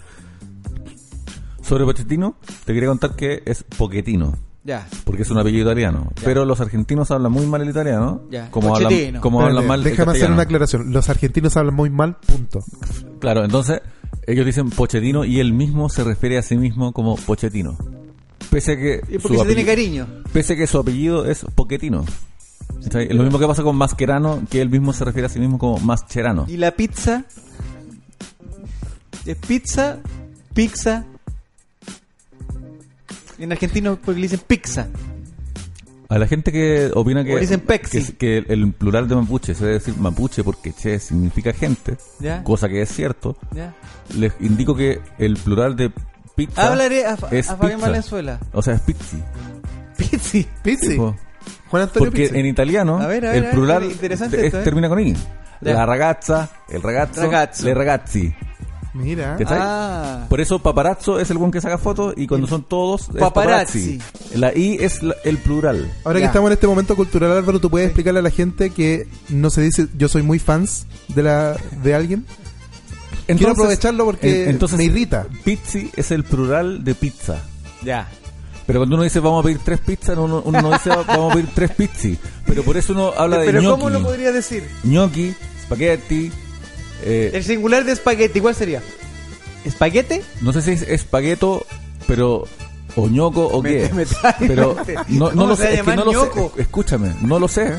Sobre 1.61 1.85
Pochettino, 1.85 2.35
te 2.65 2.73
quería 2.73 2.89
contar 2.89 3.15
que 3.15 3.41
es 3.45 3.63
Pochettino. 3.63 4.37
Ya. 4.65 4.87
Porque 5.03 5.23
es 5.23 5.31
un 5.31 5.37
apellido 5.39 5.63
italiano. 5.65 6.09
Ya. 6.15 6.21
Pero 6.23 6.45
los 6.45 6.59
argentinos 6.61 7.11
hablan 7.11 7.31
muy 7.31 7.45
mal 7.47 7.61
el 7.61 7.69
italiano. 7.69 8.21
Ya. 8.31 8.49
Como 8.51 8.75
hablan, 8.75 8.89
Pochettino. 8.91 9.21
como 9.21 9.39
Espérate, 9.39 9.57
hablan 9.57 9.67
mal 9.67 9.79
el 9.79 9.83
déjame 9.83 10.01
hacer 10.03 10.05
castellano. 10.13 10.33
una 10.35 10.43
aclaración. 10.43 10.93
Los 10.93 11.09
argentinos 11.09 11.57
hablan 11.57 11.75
muy 11.75 11.89
mal, 11.89 12.17
punto. 12.17 12.59
Claro, 13.19 13.43
entonces 13.43 13.81
ellos 14.27 14.45
dicen 14.45 14.69
Pochettino 14.69 15.25
y 15.25 15.39
él 15.39 15.53
mismo 15.53 15.89
se 15.89 16.03
refiere 16.03 16.37
a 16.37 16.41
sí 16.43 16.55
mismo 16.57 16.93
como 16.93 17.15
Pochettino. 17.15 17.77
Pese 18.49 18.73
a 18.73 18.75
que 18.77 19.01
Y 19.09 19.17
porque 19.19 19.37
su 19.37 19.43
se 19.43 19.45
tiene 19.53 19.61
apellido- 19.63 19.65
cariño. 19.65 20.07
Pese 20.31 20.53
a 20.53 20.55
que 20.57 20.67
su 20.67 20.77
apellido 20.77 21.25
es 21.25 21.45
Pochettino. 21.55 22.05
Lo 23.11 23.23
mismo 23.23 23.39
que 23.39 23.47
pasa 23.47 23.63
con 23.63 23.75
Mascherano, 23.75 24.43
que 24.49 24.61
él 24.61 24.69
mismo 24.69 24.93
se 24.93 25.05
refiere 25.05 25.25
a 25.27 25.29
sí 25.29 25.39
mismo 25.39 25.57
como 25.57 25.77
Mascherano. 25.79 26.45
Y 26.47 26.57
la 26.57 26.71
pizza 26.71 27.23
es 29.25 29.37
pizza, 29.37 29.99
pizza. 30.53 31.05
En 33.39 33.51
argentino 33.51 33.97
porque 34.03 34.19
le 34.21 34.27
dicen 34.27 34.41
pizza. 34.45 34.87
A 36.09 36.19
la 36.19 36.27
gente 36.27 36.51
que 36.51 36.91
opina 36.93 37.23
que, 37.23 37.39
dicen 37.39 37.61
que, 37.61 38.13
que 38.17 38.37
el 38.47 38.71
plural 38.73 39.07
de 39.07 39.15
mapuche 39.15 39.55
se 39.55 39.63
debe 39.65 39.79
decir 39.79 39.97
mapuche 39.97 40.43
porque 40.43 40.71
che 40.71 40.99
significa 40.99 41.53
gente, 41.53 41.97
¿Ya? 42.19 42.43
cosa 42.43 42.69
que 42.69 42.83
es 42.83 42.89
cierto, 42.93 43.35
¿Ya? 43.55 43.73
les 44.15 44.33
indico 44.39 44.75
que 44.75 45.01
el 45.17 45.37
plural 45.37 45.75
de 45.75 45.91
pizza 46.35 46.67
Hablaré 46.67 47.07
a, 47.07 47.17
Fa- 47.17 47.29
es 47.31 47.49
a 47.49 47.57
Fabián 47.57 47.77
pizza. 47.79 47.87
Valenzuela. 47.89 48.39
O 48.51 48.61
sea, 48.61 48.75
es 48.75 48.81
pizzi. 48.81 49.17
Pizzi. 49.97 50.47
Pizzi. 50.61 50.89
Tipo, 50.89 51.15
Juan 51.73 51.83
Antonio 51.83 52.05
Porque 52.11 52.27
Pizzi. 52.27 52.37
en 52.39 52.45
italiano 52.45 52.99
A 53.01 53.07
ver, 53.07 53.25
a 53.25 53.31
ver, 53.31 53.45
el 53.45 53.49
plural 53.49 53.83
interesante 53.85 54.37
es- 54.37 54.43
esto, 54.45 54.59
¿eh? 54.59 54.63
termina 54.63 54.87
con 54.89 54.99
i. 54.99 55.15
La 55.61 55.87
ragazza, 55.87 56.47
el 56.69 56.83
ragazzo, 56.83 57.21
Ragazzo. 57.23 57.65
le 57.65 57.73
ragazzi. 57.73 58.31
Mira. 58.93 59.37
Ah. 59.47 60.25
Por 60.29 60.39
eso 60.39 60.59
paparazzo 60.59 61.19
es 61.19 61.31
el 61.31 61.39
buen 61.39 61.49
que 61.49 61.59
saca 61.61 61.79
fotos 61.79 62.13
y 62.15 62.27
cuando 62.27 62.45
son 62.45 62.61
todos 62.61 63.09
es 63.09 63.15
Paparazzi. 63.15 63.97
paparazzi. 63.97 64.37
La 64.39 64.53
i 64.55 64.77
es 64.79 65.01
la- 65.01 65.15
el 65.23 65.39
plural. 65.39 65.91
Ahora 66.03 66.19
Ya. 66.19 66.25
que 66.25 66.27
estamos 66.27 66.49
en 66.49 66.53
este 66.53 66.67
momento 66.67 66.95
cultural, 66.95 67.31
Álvaro, 67.31 67.59
¿tú 67.59 67.71
puedes 67.71 67.87
explicarle 67.87 68.19
a 68.19 68.23
la 68.23 68.29
gente 68.29 68.69
que 68.69 69.07
no 69.29 69.49
se 69.49 69.61
dice 69.61 69.87
yo 69.97 70.07
soy 70.09 70.21
muy 70.21 70.37
fans 70.37 70.85
de 71.07 71.23
la 71.23 71.55
de 71.81 71.95
alguien? 71.95 72.23
Quiero 73.25 73.53
aprovecharlo 73.53 74.05
porque 74.05 74.43
en- 74.43 74.49
entonces, 74.51 74.77
me 74.77 74.83
irrita. 74.83 75.25
Pizzi 75.43 75.89
es 75.95 76.11
el 76.11 76.23
plural 76.23 76.83
de 76.83 76.93
pizza. 76.93 77.37
Ya. 77.81 78.07
Pero 78.65 78.79
cuando 78.79 78.95
uno 78.95 79.03
dice 79.03 79.19
vamos 79.19 79.43
a 79.43 79.45
pedir 79.45 79.59
tres 79.63 79.79
pizzas, 79.79 80.17
uno, 80.17 80.41
uno 80.45 80.61
no 80.61 80.71
dice 80.71 80.89
vamos 80.89 81.31
a 81.31 81.35
pedir 81.35 81.49
tres 81.53 81.71
pizzi. 81.71 82.17
Pero 82.45 82.63
por 82.63 82.77
eso 82.77 82.93
uno 82.93 83.11
habla 83.17 83.39
de 83.39 83.45
Pero 83.47 83.61
gnocchi. 83.61 83.81
¿cómo 83.81 83.89
lo 83.89 84.01
podría 84.03 84.31
decir? 84.31 84.63
Gnocchi, 84.83 85.33
spaghetti. 85.63 86.31
eh, 87.03 87.31
El 87.33 87.43
singular 87.43 87.83
de 87.83 87.91
espagueti, 87.91 88.39
¿cuál 88.39 88.55
sería? 88.55 88.81
¿Espaguete? 89.65 90.21
no 90.41 90.51
sé 90.53 90.61
si 90.61 90.71
es 90.71 90.81
espagueto, 90.83 91.65
pero. 92.07 92.45
O 92.95 93.07
ñoco 93.09 93.47
o 93.47 93.63
qué. 93.63 93.89
pero 94.39 94.75
no, 95.07 95.29
¿Cómo 95.29 95.41
no 95.41 95.47
lo 95.47 95.55
sé. 95.55 95.73
Es 95.75 95.81
que 95.81 95.95
no 95.95 96.05
lo 96.05 96.11
ñoco? 96.11 96.51
sé. 96.55 96.61
Escúchame, 96.61 97.11
no 97.21 97.39
lo 97.39 97.47
sé. 97.47 97.73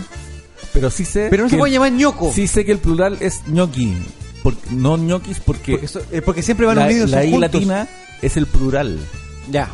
Pero 0.72 0.90
sí 0.90 1.04
sé. 1.04 1.28
Pero 1.30 1.44
no 1.44 1.48
se 1.50 1.56
puede 1.56 1.70
el- 1.70 1.74
llamar 1.74 1.92
ñoco. 1.92 2.32
Sí 2.34 2.48
sé 2.48 2.64
que 2.64 2.72
el 2.72 2.78
plural 2.78 3.16
es 3.20 3.42
ñoqui. 3.46 3.94
Porque, 4.42 4.60
no 4.72 4.96
ñoquis 4.96 5.38
porque, 5.38 5.72
Porque, 5.72 5.86
so- 5.88 6.02
eh, 6.10 6.20
porque 6.20 6.42
siempre 6.42 6.66
van 6.66 6.76
la, 6.78 6.86
unidos 6.86 7.10
la 7.10 7.24
I 7.24 7.30
juntos. 7.30 7.40
latina 7.52 7.88
es 8.22 8.36
el 8.36 8.46
plural. 8.46 8.98
Ya. 9.50 9.68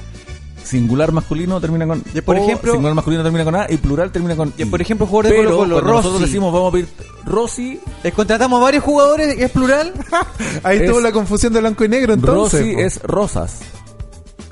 Singular 0.71 1.11
masculino 1.13 1.61
termina 1.61 1.87
con 1.87 2.03
Y 2.15 2.21
por 2.21 2.37
O, 2.37 2.39
ejemplo- 2.39 2.73
singular 2.73 2.95
masculino 2.95 3.23
termina 3.23 3.45
con 3.45 3.55
A 3.57 3.67
y 3.69 3.77
plural 3.77 4.13
termina 4.13 4.37
con 4.37 4.53
Y 4.57 4.63
I. 4.63 4.65
por 4.67 4.81
ejemplo, 4.81 5.07
jugador 5.07 5.25
de 5.33 5.39
Pero 5.39 5.51
Colo-Colo, 5.51 5.75
cuando 5.75 5.91
nosotros 5.93 6.13
Rossi. 6.21 6.25
decimos 6.27 6.53
vamos 6.53 6.69
a 6.69 6.73
pedir 6.73 6.89
Rossi, 7.25 7.81
Les 8.05 8.15
contratamos 8.15 8.61
varios 8.63 8.85
jugadores, 8.85 9.37
es 9.39 9.51
plural. 9.51 9.93
Ahí 10.63 10.77
Es- 10.77 10.83
estuvo 10.85 11.01
la 11.01 11.13
confusión 11.13 11.53
de 11.53 11.61
blanco 11.61 11.85
y 11.85 11.89
negro 11.89 12.15
entonces. 12.15 12.61
Rossi 12.61 12.75
po. 12.75 12.81
es 12.81 13.03
rosas. 13.03 13.61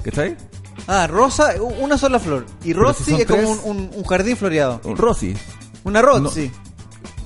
¿Cachai? 0.03 0.37
Ah, 0.87 1.07
rosa, 1.07 1.55
una 1.81 1.99
sola 1.99 2.19
flor. 2.19 2.47
Y 2.65 2.73
Rossi 2.73 3.05
si 3.05 3.15
es 3.15 3.27
como 3.27 3.49
un, 3.51 3.59
un- 3.65 3.91
un 3.95 4.05
jardín 4.05 4.37
floreado. 4.37 4.81
Un 4.85 4.97
Rossi, 4.97 5.35
Una 5.85 6.03
Rossi. 6.03 6.49
no 6.49 6.68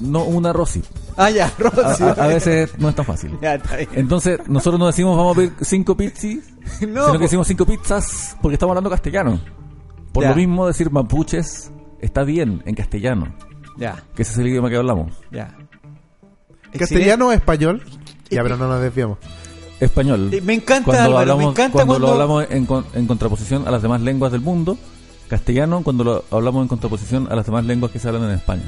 una 0.02 0.52
Rossi. 0.52 0.82
Ah, 1.16 1.30
ya, 1.30 1.46
A, 1.58 1.58
Rossi. 1.58 2.02
a- 2.02 2.10
a 2.12 2.26
veces 2.26 2.78
no 2.78 2.88
es 2.88 2.94
tan 2.94 3.04
fácil. 3.04 3.38
Ya, 3.40 3.54
está 3.54 3.76
bien. 3.76 3.88
Entonces, 3.94 4.40
nosotros 4.48 4.78
no 4.78 4.86
decimos 4.86 5.16
vamos 5.16 5.36
a 5.36 5.40
pedir 5.40 5.52
cinco 5.60 5.96
pizzis, 5.96 6.44
No, 6.80 7.06
sino 7.06 7.12
que 7.14 7.18
decimos 7.24 7.46
cinco 7.46 7.66
pizzas 7.66 8.36
porque 8.40 8.54
estamos 8.54 8.72
hablando 8.72 8.90
castellano. 8.90 9.40
Por 10.12 10.24
Ya. 10.24 10.30
lo 10.30 10.36
mismo, 10.36 10.66
decir 10.66 10.90
mapuches 10.90 11.70
está 12.00 12.22
bien 12.24 12.62
en 12.66 12.74
castellano, 12.74 13.34
Ya, 13.78 14.02
que 14.14 14.22
ese 14.22 14.32
es 14.32 14.38
el 14.38 14.48
idioma 14.48 14.68
que 14.70 14.76
hablamos. 14.76 15.12
ya. 15.30 15.56
¿Castellano 16.78 17.28
o 17.28 17.32
español? 17.32 17.82
Ya, 18.30 18.42
pero 18.42 18.56
no 18.56 18.66
nos 18.68 18.80
desviamos. 18.80 19.18
Español. 19.80 20.30
Eh, 20.32 20.40
me 20.40 20.54
encanta, 20.54 20.84
cuando 20.84 21.02
Álvaro, 21.04 21.18
hablamos, 21.18 21.44
me 21.44 21.50
encanta 21.50 21.72
cuando, 21.72 21.92
cuando- 21.94 22.06
lo 22.06 22.12
hablamos 22.12 22.46
en, 22.50 22.66
en 22.94 23.06
contraposición 23.06 23.66
a 23.66 23.70
las 23.70 23.82
demás 23.82 24.00
lenguas 24.00 24.32
del 24.32 24.40
mundo. 24.40 24.78
Castellano 25.28 25.82
cuando 25.82 26.04
lo 26.04 26.24
hablamos 26.30 26.62
en 26.62 26.68
contraposición 26.68 27.26
a 27.30 27.34
las 27.36 27.46
demás 27.46 27.64
lenguas 27.64 27.90
que 27.90 27.98
se 27.98 28.06
hablan 28.08 28.24
en 28.24 28.30
España. 28.32 28.64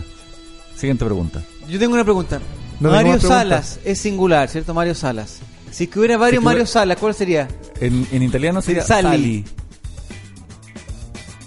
Siguiente 0.84 1.04
pregunta. 1.06 1.42
Yo 1.66 1.78
tengo 1.78 1.94
una 1.94 2.04
pregunta. 2.04 2.40
No 2.78 2.90
Mario. 2.90 3.18
Salas 3.18 3.80
es 3.86 3.98
singular, 3.98 4.48
¿cierto? 4.50 4.74
Mario 4.74 4.94
Salas. 4.94 5.38
Si 5.70 5.86
que 5.86 5.98
hubiera 5.98 6.18
varios 6.18 6.36
Si 6.36 6.40
que 6.40 6.44
Mario 6.44 6.58
hubiera- 6.64 6.70
Salas, 6.72 6.98
¿cuál 6.98 7.14
sería? 7.14 7.48
En, 7.80 8.06
en 8.12 8.22
italiano 8.22 8.60
sería 8.60 8.82
Sali. 8.82 9.08
Sali. 9.08 9.44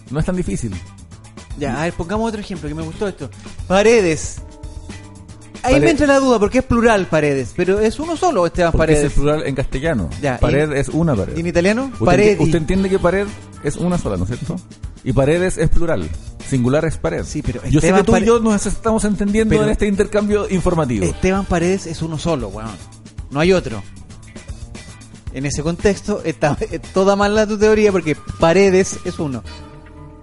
No 0.09 0.19
es 0.19 0.25
tan 0.25 0.35
difícil. 0.35 0.73
Ya, 1.59 1.79
a 1.79 1.83
ver, 1.83 1.93
pongamos 1.93 2.29
otro 2.29 2.41
ejemplo 2.41 2.67
que 2.67 2.73
me 2.75 2.81
gustó 2.81 3.07
esto. 3.07 3.29
Paredes. 3.67 4.38
Ahí 5.63 5.79
me 5.81 5.89
entra 5.91 6.07
la 6.07 6.19
duda 6.19 6.39
porque 6.39 6.59
es 6.59 6.63
plural 6.63 7.07
Paredes, 7.07 7.53
pero 7.55 7.79
es 7.79 7.99
uno 7.99 8.15
solo 8.15 8.45
Esteban 8.47 8.71
Porque 8.71 8.93
es 8.93 8.97
Paredes. 8.99 9.13
plural 9.13 9.43
en 9.45 9.53
castellano. 9.55 10.09
Ya, 10.21 10.39
pared 10.39 10.71
es 10.71 10.88
una 10.89 11.13
pared. 11.15 11.35
¿Y 11.35 11.41
en 11.41 11.47
italiano? 11.47 11.89
Usted, 11.93 12.05
Paredi. 12.05 12.43
usted 12.43 12.57
entiende 12.57 12.89
que 12.89 12.97
pared 12.99 13.27
es 13.63 13.75
una 13.75 13.97
sola, 13.97 14.17
¿no 14.17 14.23
es 14.23 14.29
cierto? 14.29 14.55
Y 15.03 15.13
paredes 15.13 15.57
es 15.57 15.69
plural. 15.69 16.09
Singular 16.47 16.85
es 16.85 16.97
pared. 16.97 17.23
Sí, 17.25 17.41
pero 17.41 17.61
yo 17.65 17.81
sé 17.81 17.93
que 17.93 18.03
tú 18.03 18.15
y 18.15 18.25
yo 18.25 18.39
nos 18.39 18.65
estamos 18.65 19.03
entendiendo 19.03 19.61
en 19.61 19.69
este 19.69 19.87
intercambio 19.87 20.49
informativo. 20.49 21.05
Esteban 21.05 21.45
Paredes 21.45 21.87
es 21.87 22.01
uno 22.01 22.17
solo, 22.17 22.47
weón. 22.49 22.75
No 23.29 23.39
hay 23.39 23.53
otro. 23.53 23.83
En 25.33 25.45
ese 25.45 25.61
contexto 25.61 26.21
está 26.23 26.57
eh, 26.71 26.79
toda 26.79 27.15
mala 27.15 27.45
tu 27.45 27.57
teoría 27.57 27.91
porque 27.91 28.15
Paredes 28.39 28.99
es 29.05 29.19
uno. 29.19 29.43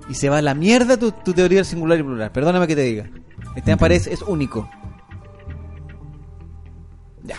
Y 0.08 0.14
se 0.14 0.28
va 0.28 0.38
a 0.38 0.42
la 0.42 0.54
mierda 0.54 0.96
tu, 0.96 1.12
tu 1.12 1.32
teoría 1.32 1.58
del 1.58 1.66
singular 1.66 1.98
y 1.98 2.02
plural. 2.02 2.32
Perdóname 2.32 2.66
que 2.66 2.76
te 2.76 2.82
diga. 2.82 3.10
Esteban 3.54 3.78
Paredes 3.78 4.06
es 4.06 4.22
único. 4.22 4.68
Ya. 7.22 7.36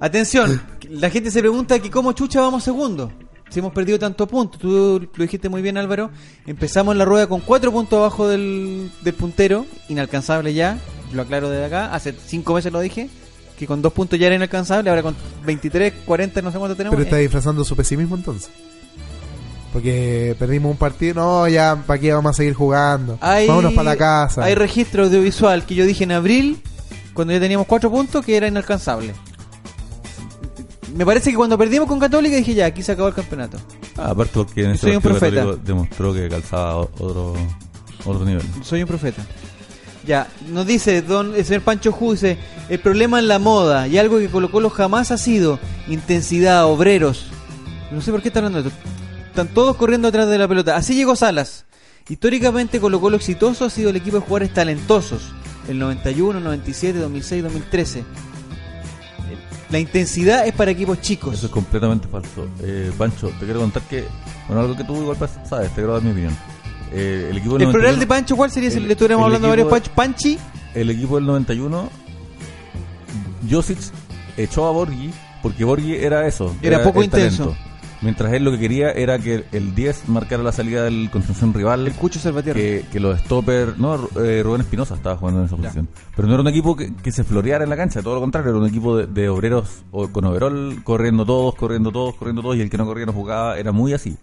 Atención, 0.00 0.62
la 0.88 1.10
gente 1.10 1.30
se 1.30 1.40
pregunta 1.40 1.80
que 1.80 1.90
cómo 1.90 2.12
chucha 2.12 2.40
vamos 2.40 2.62
segundo. 2.64 3.12
Si 3.54 3.60
hemos 3.60 3.72
perdido 3.72 4.00
tanto 4.00 4.26
punto. 4.26 4.58
Tú 4.58 5.08
lo 5.14 5.22
dijiste 5.22 5.48
muy 5.48 5.62
bien, 5.62 5.78
Álvaro. 5.78 6.10
Empezamos 6.44 6.96
la 6.96 7.04
rueda 7.04 7.28
con 7.28 7.38
cuatro 7.38 7.70
puntos 7.70 7.96
abajo 8.00 8.26
del, 8.26 8.90
del 9.02 9.14
puntero, 9.14 9.64
inalcanzable 9.88 10.54
ya. 10.54 10.80
Lo 11.12 11.22
aclaro 11.22 11.48
desde 11.48 11.66
acá. 11.66 11.94
Hace 11.94 12.12
cinco 12.26 12.54
meses 12.54 12.72
lo 12.72 12.80
dije. 12.80 13.08
Que 13.56 13.68
con 13.68 13.80
dos 13.80 13.92
puntos 13.92 14.18
ya 14.18 14.26
era 14.26 14.34
inalcanzable. 14.34 14.90
Ahora 14.90 15.04
con 15.04 15.14
23, 15.46 15.92
40, 16.04 16.42
no 16.42 16.50
sé 16.50 16.58
cuánto 16.58 16.74
tenemos. 16.74 16.96
Pero 16.96 17.04
está 17.04 17.20
eh, 17.20 17.22
disfrazando 17.22 17.64
su 17.64 17.76
pesimismo 17.76 18.16
entonces. 18.16 18.50
Porque 19.72 20.34
perdimos 20.36 20.72
un 20.72 20.76
partido. 20.76 21.14
No, 21.14 21.46
ya, 21.46 21.80
¿para 21.86 22.00
qué 22.00 22.12
vamos 22.12 22.30
a 22.30 22.32
seguir 22.32 22.54
jugando? 22.54 23.18
hay, 23.20 23.46
Vámonos 23.46 23.72
para 23.74 23.90
la 23.90 23.96
casa. 23.96 24.42
Hay 24.42 24.56
registro 24.56 25.04
audiovisual 25.04 25.64
que 25.64 25.76
yo 25.76 25.86
dije 25.86 26.02
en 26.02 26.10
abril, 26.10 26.60
cuando 27.12 27.32
ya 27.32 27.38
teníamos 27.38 27.68
cuatro 27.68 27.88
puntos, 27.88 28.24
que 28.24 28.36
era 28.36 28.48
inalcanzable. 28.48 29.14
Me 30.94 31.04
parece 31.04 31.30
que 31.30 31.36
cuando 31.36 31.58
perdimos 31.58 31.88
con 31.88 31.98
Católica 31.98 32.36
dije 32.36 32.54
ya, 32.54 32.66
aquí 32.66 32.82
se 32.82 32.92
acabó 32.92 33.08
el 33.08 33.14
campeonato. 33.14 33.58
Ah, 33.96 34.10
aparte 34.10 34.32
porque 34.34 34.62
en 34.62 34.70
ese 34.70 34.82
soy 34.82 34.96
un 34.96 35.02
profeta. 35.02 35.44
Demostró 35.56 36.14
que 36.14 36.28
calzaba 36.28 36.76
otro, 36.76 37.34
otro 38.04 38.24
nivel. 38.24 38.42
Soy 38.62 38.82
un 38.82 38.88
profeta. 38.88 39.26
Ya, 40.06 40.28
nos 40.48 40.66
dice 40.66 41.02
don 41.02 41.34
el 41.34 41.44
señor 41.44 41.62
Pancho 41.62 41.90
Ju, 41.90 42.12
dice, 42.12 42.38
el 42.68 42.78
problema 42.78 43.18
en 43.18 43.26
la 43.26 43.40
moda 43.40 43.88
y 43.88 43.98
algo 43.98 44.18
que 44.18 44.28
Colo 44.28 44.52
Colo 44.52 44.70
jamás 44.70 45.10
ha 45.10 45.18
sido, 45.18 45.58
intensidad, 45.88 46.66
obreros. 46.66 47.26
No 47.90 48.00
sé 48.00 48.12
por 48.12 48.22
qué 48.22 48.28
está 48.28 48.38
hablando 48.38 48.62
de 48.62 48.68
esto. 48.68 48.80
Están 49.26 49.48
todos 49.48 49.76
corriendo 49.76 50.06
atrás 50.06 50.28
de 50.28 50.38
la 50.38 50.46
pelota. 50.46 50.76
Así 50.76 50.94
llegó 50.94 51.16
Salas. 51.16 51.64
Históricamente 52.08 52.78
Colo 52.78 53.00
Colo 53.00 53.16
exitoso 53.16 53.64
ha 53.64 53.70
sido 53.70 53.90
el 53.90 53.96
equipo 53.96 54.18
de 54.18 54.22
jugadores 54.22 54.54
talentosos. 54.54 55.32
El 55.68 55.80
91, 55.80 56.38
97, 56.38 56.98
2006, 57.00 57.42
2013. 57.42 58.04
La 59.74 59.80
intensidad 59.80 60.46
es 60.46 60.54
para 60.54 60.70
equipos 60.70 61.00
chicos. 61.00 61.34
Eso 61.34 61.46
es 61.46 61.52
completamente 61.52 62.06
falso. 62.06 62.46
Eh, 62.62 62.92
Pancho, 62.96 63.32
te 63.40 63.44
quiero 63.44 63.58
contar 63.58 63.82
que, 63.82 64.04
bueno, 64.46 64.62
algo 64.62 64.76
que 64.76 64.84
tú 64.84 65.02
igual 65.02 65.16
sabes, 65.44 65.70
te 65.70 65.74
quiero 65.74 65.94
dar 65.94 66.02
mi 66.02 66.12
opinión. 66.12 66.32
Eh, 66.92 67.26
el 67.28 67.38
equipo 67.38 67.54
del 67.54 67.62
el 67.62 67.72
plural 67.72 67.96
91 67.96 67.98
de 67.98 68.06
Pancho, 68.06 68.36
¿cuál 68.36 68.52
sería 68.52 68.70
si 68.70 68.78
le 68.78 68.92
estuviéramos 68.92 69.26
hablando 69.26 69.48
varios 69.48 69.66
Pancho? 69.66 69.90
Panchi. 69.92 70.38
el 70.76 70.90
equipo 70.90 71.16
del 71.16 71.26
91, 71.26 71.90
Josic 73.50 73.78
echó 74.36 74.68
a 74.68 74.70
Borghi 74.70 75.10
porque 75.42 75.64
Borghi 75.64 75.96
era 75.96 76.24
eso. 76.28 76.54
Era 76.62 76.80
poco 76.84 77.02
intenso. 77.02 77.46
talento. 77.46 77.73
Mientras 78.04 78.32
él 78.34 78.44
lo 78.44 78.52
que 78.52 78.58
quería 78.58 78.90
era 78.92 79.18
que 79.18 79.44
el 79.50 79.74
10 79.74 80.08
marcara 80.08 80.42
la 80.42 80.52
salida 80.52 80.84
del 80.84 81.10
contención 81.10 81.52
rival. 81.54 81.86
El 81.86 81.94
Cucho 81.94 82.20
Salvatierra. 82.20 82.58
que, 82.60 82.84
que 82.92 83.00
los 83.00 83.18
stopper 83.20 83.78
no 83.78 84.08
eh, 84.22 84.42
Rubén 84.44 84.60
Espinosa 84.60 84.94
estaba 84.94 85.16
jugando 85.16 85.40
en 85.40 85.46
esa 85.46 85.56
posición 85.56 85.88
pero 86.14 86.28
no 86.28 86.34
era 86.34 86.42
un 86.42 86.48
equipo 86.48 86.76
que, 86.76 86.94
que 86.94 87.10
se 87.10 87.24
floreara 87.24 87.64
en 87.64 87.70
la 87.70 87.76
cancha 87.76 88.02
todo 88.02 88.14
lo 88.14 88.20
contrario 88.20 88.50
era 88.50 88.58
un 88.60 88.66
equipo 88.66 88.96
de, 88.96 89.06
de 89.06 89.28
obreros 89.28 89.82
o- 89.90 90.08
con 90.08 90.24
overall 90.26 90.82
corriendo 90.84 91.24
todos 91.24 91.54
corriendo 91.56 91.90
todos 91.90 92.14
corriendo 92.14 92.42
todos 92.42 92.56
y 92.56 92.60
el 92.60 92.70
que 92.70 92.76
no 92.78 92.84
corría 92.84 93.06
no 93.06 93.12
jugaba 93.12 93.58
era 93.58 93.72
muy 93.72 93.92
así 93.94 94.16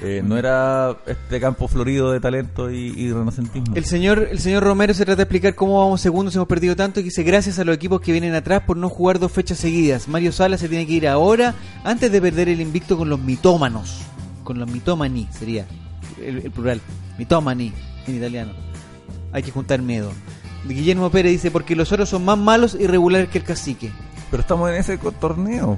Eh, 0.00 0.22
no 0.24 0.36
era 0.36 0.96
este 1.06 1.38
campo 1.38 1.68
florido 1.68 2.10
de 2.10 2.18
talento 2.18 2.70
y, 2.70 2.92
y 2.96 3.12
renacentismo 3.12 3.76
El 3.76 3.84
señor, 3.84 4.28
el 4.30 4.40
señor 4.40 4.64
Romero 4.64 4.94
se 4.94 5.04
trata 5.04 5.18
de 5.18 5.22
explicar 5.24 5.54
cómo 5.54 5.78
vamos 5.80 6.00
segundos, 6.00 6.34
hemos 6.34 6.48
perdido 6.48 6.74
tanto, 6.74 6.98
y 6.98 7.04
dice 7.04 7.22
gracias 7.22 7.58
a 7.58 7.64
los 7.64 7.76
equipos 7.76 8.00
que 8.00 8.10
vienen 8.10 8.34
atrás 8.34 8.62
por 8.66 8.76
no 8.76 8.88
jugar 8.88 9.18
dos 9.18 9.30
fechas 9.30 9.58
seguidas. 9.58 10.08
Mario 10.08 10.32
Sala 10.32 10.56
se 10.58 10.68
tiene 10.68 10.86
que 10.86 10.94
ir 10.94 11.06
ahora 11.06 11.54
antes 11.84 12.10
de 12.10 12.20
perder 12.20 12.48
el 12.48 12.60
invicto 12.60 12.96
con 12.96 13.08
los 13.08 13.20
mitómanos. 13.20 14.00
Con 14.42 14.58
los 14.58 14.68
mitomani 14.68 15.28
sería 15.30 15.66
el, 16.20 16.38
el 16.38 16.50
plural. 16.50 16.80
Mitomani 17.18 17.72
en 18.08 18.16
italiano. 18.16 18.52
Hay 19.32 19.42
que 19.44 19.52
juntar 19.52 19.80
miedo. 19.82 20.10
Guillermo 20.66 21.10
Pérez 21.10 21.32
dice 21.32 21.50
porque 21.50 21.76
los 21.76 21.92
oros 21.92 22.08
son 22.08 22.24
más 22.24 22.38
malos 22.38 22.76
y 22.78 22.86
regulares 22.86 23.28
que 23.28 23.38
el 23.38 23.44
cacique. 23.44 23.90
pero 24.30 24.40
estamos 24.40 24.68
en 24.70 24.76
ese 24.76 24.96
torneo 24.98 25.76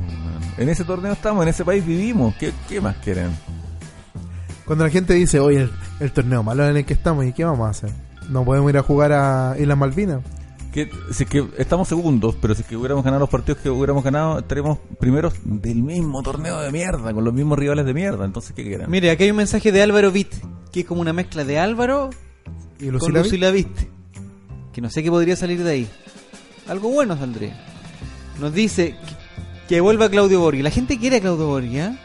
en 0.56 0.68
ese 0.68 0.84
torneo 0.84 1.12
estamos 1.12 1.42
en 1.42 1.48
ese 1.48 1.64
país 1.64 1.84
vivimos 1.84 2.34
¿qué, 2.36 2.52
qué 2.68 2.80
más 2.80 2.96
quieren? 2.98 3.30
Cuando 4.66 4.84
la 4.84 4.90
gente 4.90 5.14
dice, 5.14 5.40
oye, 5.40 5.62
el, 5.62 5.72
el 6.00 6.12
torneo 6.12 6.42
malo 6.42 6.66
en 6.68 6.76
el 6.76 6.84
que 6.84 6.94
estamos, 6.94 7.24
¿y 7.24 7.32
qué 7.32 7.44
vamos 7.44 7.66
a 7.66 7.70
hacer? 7.70 7.90
No 8.28 8.44
podemos 8.44 8.70
ir 8.70 8.78
a 8.78 8.82
jugar 8.82 9.12
a 9.12 9.56
Islas 9.58 9.76
Malvinas. 9.76 10.22
Que, 10.72 10.90
si 11.12 11.22
es 11.22 11.30
que 11.30 11.46
estamos 11.58 11.86
segundos, 11.86 12.36
pero 12.40 12.54
si 12.54 12.62
es 12.62 12.66
que 12.66 12.76
hubiéramos 12.76 13.04
ganado 13.04 13.20
los 13.20 13.28
partidos 13.30 13.60
que 13.60 13.70
hubiéramos 13.70 14.02
ganado, 14.02 14.40
estaríamos 14.40 14.78
primeros 14.98 15.34
del 15.44 15.82
mismo 15.82 16.20
torneo 16.22 16.60
de 16.60 16.72
mierda, 16.72 17.12
con 17.12 17.24
los 17.24 17.32
mismos 17.32 17.58
rivales 17.58 17.86
de 17.86 17.94
mierda. 17.94 18.24
Entonces, 18.24 18.52
¿qué 18.56 18.64
quieren? 18.64 18.90
Mire, 18.90 19.10
aquí 19.10 19.24
hay 19.24 19.30
un 19.30 19.36
mensaje 19.36 19.70
de 19.70 19.82
Álvaro 19.82 20.10
Vitt, 20.10 20.34
que 20.72 20.80
es 20.80 20.86
como 20.86 21.00
una 21.00 21.12
mezcla 21.12 21.44
de 21.44 21.58
Álvaro 21.60 22.10
¿Y 22.80 22.86
con 22.86 22.94
Lucila? 22.94 23.22
Lucila 23.22 23.50
Viste. 23.50 23.88
Que 24.72 24.80
no 24.80 24.90
sé 24.90 25.02
qué 25.02 25.10
podría 25.10 25.36
salir 25.36 25.62
de 25.62 25.70
ahí. 25.70 25.88
Algo 26.66 26.88
bueno 26.88 27.16
saldría. 27.16 27.56
Nos 28.40 28.52
dice 28.52 28.96
que, 29.68 29.76
que 29.76 29.80
vuelva 29.80 30.08
Claudio 30.08 30.40
Borghi. 30.40 30.62
La 30.62 30.70
gente 30.70 30.98
quiere 30.98 31.18
a 31.18 31.20
Claudio 31.20 31.46
Borghi, 31.46 31.78
¿ah? 31.78 31.96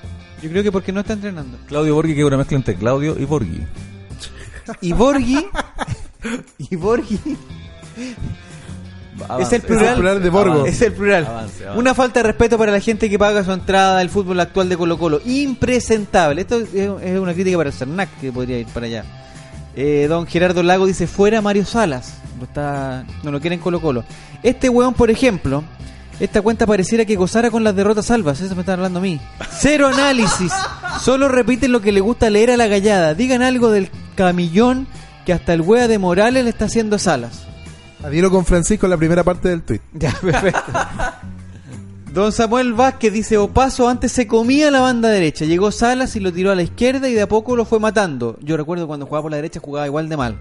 Yo 0.42 0.50
creo 0.50 0.64
que 0.64 0.72
porque 0.72 0.92
no 0.92 1.02
está 1.02 1.14
entrenando. 1.14 1.58
Claudio 1.68 1.96
Borghi, 1.96 2.14
que 2.14 2.22
es 2.22 2.26
una 2.26 2.38
mezcla 2.38 2.58
entre 2.58 2.76
Claudio 2.76 3.18
y 3.20 3.26
Borghi. 3.26 3.62
Y 4.82 4.94
Borghi. 4.94 5.46
y 6.58 6.76
Borghi. 6.76 7.20
Avance. 9.28 9.44
Es 9.44 9.62
el 9.62 9.68
plural. 9.68 9.86
Es 9.86 9.90
el 9.90 9.96
plural 9.96 10.24
de 10.24 10.30
Borgo. 10.30 10.66
Es 10.66 10.82
el 10.82 10.94
plural. 10.94 11.26
Avance, 11.26 11.64
avance. 11.64 11.80
Una 11.80 11.94
falta 11.94 12.22
de 12.22 12.28
respeto 12.28 12.58
para 12.58 12.72
la 12.72 12.80
gente 12.80 13.10
que 13.10 13.20
paga 13.20 13.44
su 13.44 13.52
entrada 13.52 14.00
al 14.00 14.10
fútbol 14.10 14.40
actual 14.40 14.70
de 14.70 14.78
Colo 14.78 14.98
Colo. 14.98 15.22
Impresentable. 15.26 16.42
Esto 16.42 16.60
es 16.60 17.20
una 17.20 17.34
crítica 17.34 17.58
para 17.58 17.72
Cernac 17.72 18.10
que 18.22 18.32
podría 18.32 18.60
ir 18.60 18.68
para 18.68 18.86
allá. 18.86 19.04
Eh, 19.76 20.08
don 20.10 20.26
Gerardo 20.26 20.64
Lago 20.64 20.86
dice 20.86 21.08
fuera 21.08 21.42
Mario 21.42 21.66
Salas. 21.66 22.16
Lo 22.38 22.46
está, 22.46 23.06
no 23.24 23.32
lo 23.32 23.42
quieren 23.42 23.60
Colo 23.60 23.82
Colo. 23.82 24.04
Este 24.42 24.70
weón, 24.70 24.94
por 24.94 25.12
ejemplo, 25.12 25.64
esta 26.20 26.42
cuenta 26.42 26.66
pareciera 26.66 27.06
que 27.06 27.16
gozara 27.16 27.50
con 27.50 27.64
las 27.64 27.76
derrotas 27.76 28.08
salvas. 28.08 28.42
Eso 28.42 28.56
me 28.56 28.62
está 28.62 28.74
hablando 28.74 29.00
a 29.00 29.02
mí. 29.02 29.20
Cero 29.52 29.88
análisis. 29.88 30.52
Solo 31.02 31.30
repiten 31.30 31.72
lo 31.72 31.82
que 31.82 31.92
le 31.92 32.02
gusta 32.02 32.30
leer 32.30 32.52
a 32.52 32.58
la 32.58 32.68
gallada. 32.68 33.14
Digan 33.14 33.42
algo 33.42 33.72
del 33.72 33.90
camillón 34.16 34.88
que 35.26 35.34
hasta 35.34 35.54
el 35.54 35.62
wea 35.62 35.88
de 35.88 35.98
Morales 35.98 36.44
le 36.44 36.50
está 36.50 36.66
haciendo 36.66 36.98
a 36.98 37.00
Salas. 37.00 37.46
Adhiero 38.04 38.32
con 38.32 38.46
Francisco 38.46 38.86
en 38.86 38.92
la 38.92 38.98
primera 38.98 39.24
parte 39.24 39.50
del 39.50 39.64
tweet. 39.64 39.82
Ya, 39.94 40.12
perfecto. 40.14 40.72
Don 42.14 42.32
Samuel 42.32 42.74
Vázquez 42.74 43.14
dice, 43.14 43.38
Opaso 43.38 43.88
antes 43.88 44.12
se 44.12 44.26
comía 44.26 44.72
la 44.72 44.80
banda 44.80 45.10
derecha, 45.10 45.46
llegó 45.46 45.72
Salas 45.72 46.16
y 46.16 46.20
lo 46.20 46.34
tiró 46.34 46.52
a 46.52 46.56
la 46.56 46.64
izquierda 46.64 47.08
y 47.08 47.14
de 47.14 47.22
a 47.22 47.28
poco 47.28 47.56
lo 47.56 47.66
fue 47.66 47.80
matando. 47.80 48.38
Yo 48.42 48.58
recuerdo 48.58 48.88
cuando 48.88 49.06
jugaba 49.06 49.22
por 49.22 49.32
la 49.32 49.38
derecha 49.38 49.60
jugaba 49.60 49.86
igual 49.86 50.10
de 50.10 50.18
mal. 50.18 50.40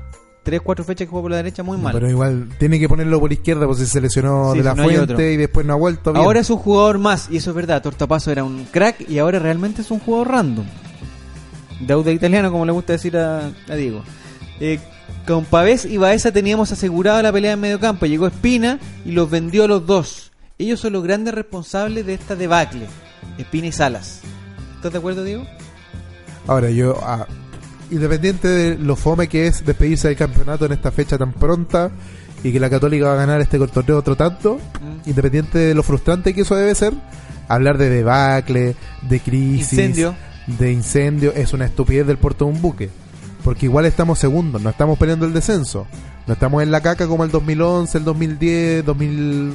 Tres, 0.49 0.63
cuatro 0.63 0.83
fechas 0.83 1.07
que 1.07 1.11
jugó 1.11 1.21
por 1.21 1.31
la 1.31 1.37
derecha 1.37 1.63
muy 1.63 1.77
mal. 1.77 1.93
Pero 1.93 2.09
igual 2.09 2.49
tiene 2.59 2.81
que 2.81 2.89
ponerlo 2.89 3.21
por 3.21 3.31
izquierda 3.31 3.67
porque 3.67 3.85
se 3.85 4.01
lesionó 4.01 4.53
Sí, 4.53 4.59
de 4.59 4.65
la 4.65 4.75
no 4.75 4.85
fuente 4.85 5.33
y 5.35 5.37
después 5.37 5.67
no 5.67 5.75
ha 5.75 5.77
vuelto 5.77 6.11
bien. 6.11 6.25
Ahora 6.25 6.41
es 6.41 6.49
un 6.49 6.57
jugador 6.57 6.97
más, 6.97 7.29
y 7.31 7.37
eso 7.37 7.51
es 7.51 7.57
verdad, 7.57 7.83
Tortapaso 7.83 8.33
era 8.33 8.45
un 8.45 8.65
crack 8.65 9.11
y 9.11 9.19
ahora 9.19 9.41
realmente 9.41 9.83
es 9.83 9.91
un 9.91 9.99
jugador 9.99 10.29
random. 10.29 10.65
Deuda 11.81 12.13
italiano, 12.13 12.51
como 12.51 12.65
le 12.65 12.73
gusta 12.73 12.95
decir 12.95 13.19
a, 13.19 13.53
a 13.69 13.75
Diego. 13.75 14.03
Eh, 14.59 14.81
con 15.27 15.45
Pavés 15.45 15.85
y 15.85 15.99
Baeza 15.99 16.33
teníamos 16.33 16.73
asegurada 16.73 17.23
la 17.23 17.31
pelea 17.31 17.53
en 17.53 17.61
medio 17.61 17.79
campo. 17.79 18.07
Llegó 18.07 18.27
Espina 18.27 18.79
y 19.05 19.13
los 19.13 19.29
vendió 19.29 19.65
a 19.65 19.69
los 19.69 19.85
dos. 19.85 20.33
Ellos 20.57 20.81
son 20.81 20.95
los 20.95 21.05
grandes 21.05 21.35
responsables 21.35 22.07
de 22.07 22.15
esta 22.15 22.37
debacle. 22.37 22.87
Espina 23.37 23.67
y 23.67 23.73
Salas. 23.73 24.23
¿Estás 24.77 24.93
de 24.93 24.99
acuerdo, 24.99 25.25
Diego? 25.25 25.45
Ahora 26.47 26.71
yo, 26.71 26.99
ah, 27.03 27.27
independiente 27.91 28.49
de 28.49 28.79
lo 28.79 28.97
fome 28.97 29.29
que 29.29 29.47
es 29.47 29.65
despedirse 29.65 30.09
del 30.09 30.17
campeonato 30.17 30.67
en 30.67 30.73
esta 30.73 30.91
fecha 30.91 31.17
tan 31.19 31.33
pronta 31.33 31.91
y 32.45 32.53
que 32.53 32.61
la 32.61 32.71
Católica 32.71 33.07
va 33.07 33.13
a 33.15 33.17
ganar 33.17 33.41
este 33.41 33.59
torneo 33.59 33.99
otro 33.99 34.17
tanto, 34.17 34.59
Mm. 34.81 35.09
independiente 35.11 35.59
de 35.59 35.75
lo 35.75 35.83
frustrante 35.83 36.35
que 36.35 36.43
eso 36.43 36.55
debe 36.55 36.75
ser, 36.75 36.93
hablar 37.49 37.79
de 37.79 37.89
debacle, 37.91 38.77
de 39.09 39.21
crisis, 39.21 39.73
Incendio. 39.73 40.15
de 40.47 40.73
incendio, 40.73 41.33
es 41.35 41.53
una 41.53 41.65
estupidez 41.67 42.07
del 42.07 42.19
puerto 42.19 42.45
de 42.45 42.53
un 42.53 42.63
buque. 42.63 42.91
Porque 43.45 43.67
igual 43.67 43.87
estamos 43.87 44.19
segundos, 44.19 44.61
no 44.61 44.69
estamos 44.71 44.99
peleando 44.99 45.25
el 45.27 45.33
descenso. 45.33 45.87
No 46.27 46.35
estamos 46.35 46.63
en 46.63 46.71
la 46.71 46.81
caca 46.83 47.07
como 47.07 47.25
el 47.25 47.31
2011, 47.31 47.99
el 47.99 48.05
2010, 48.05 48.85
2000, 48.85 49.53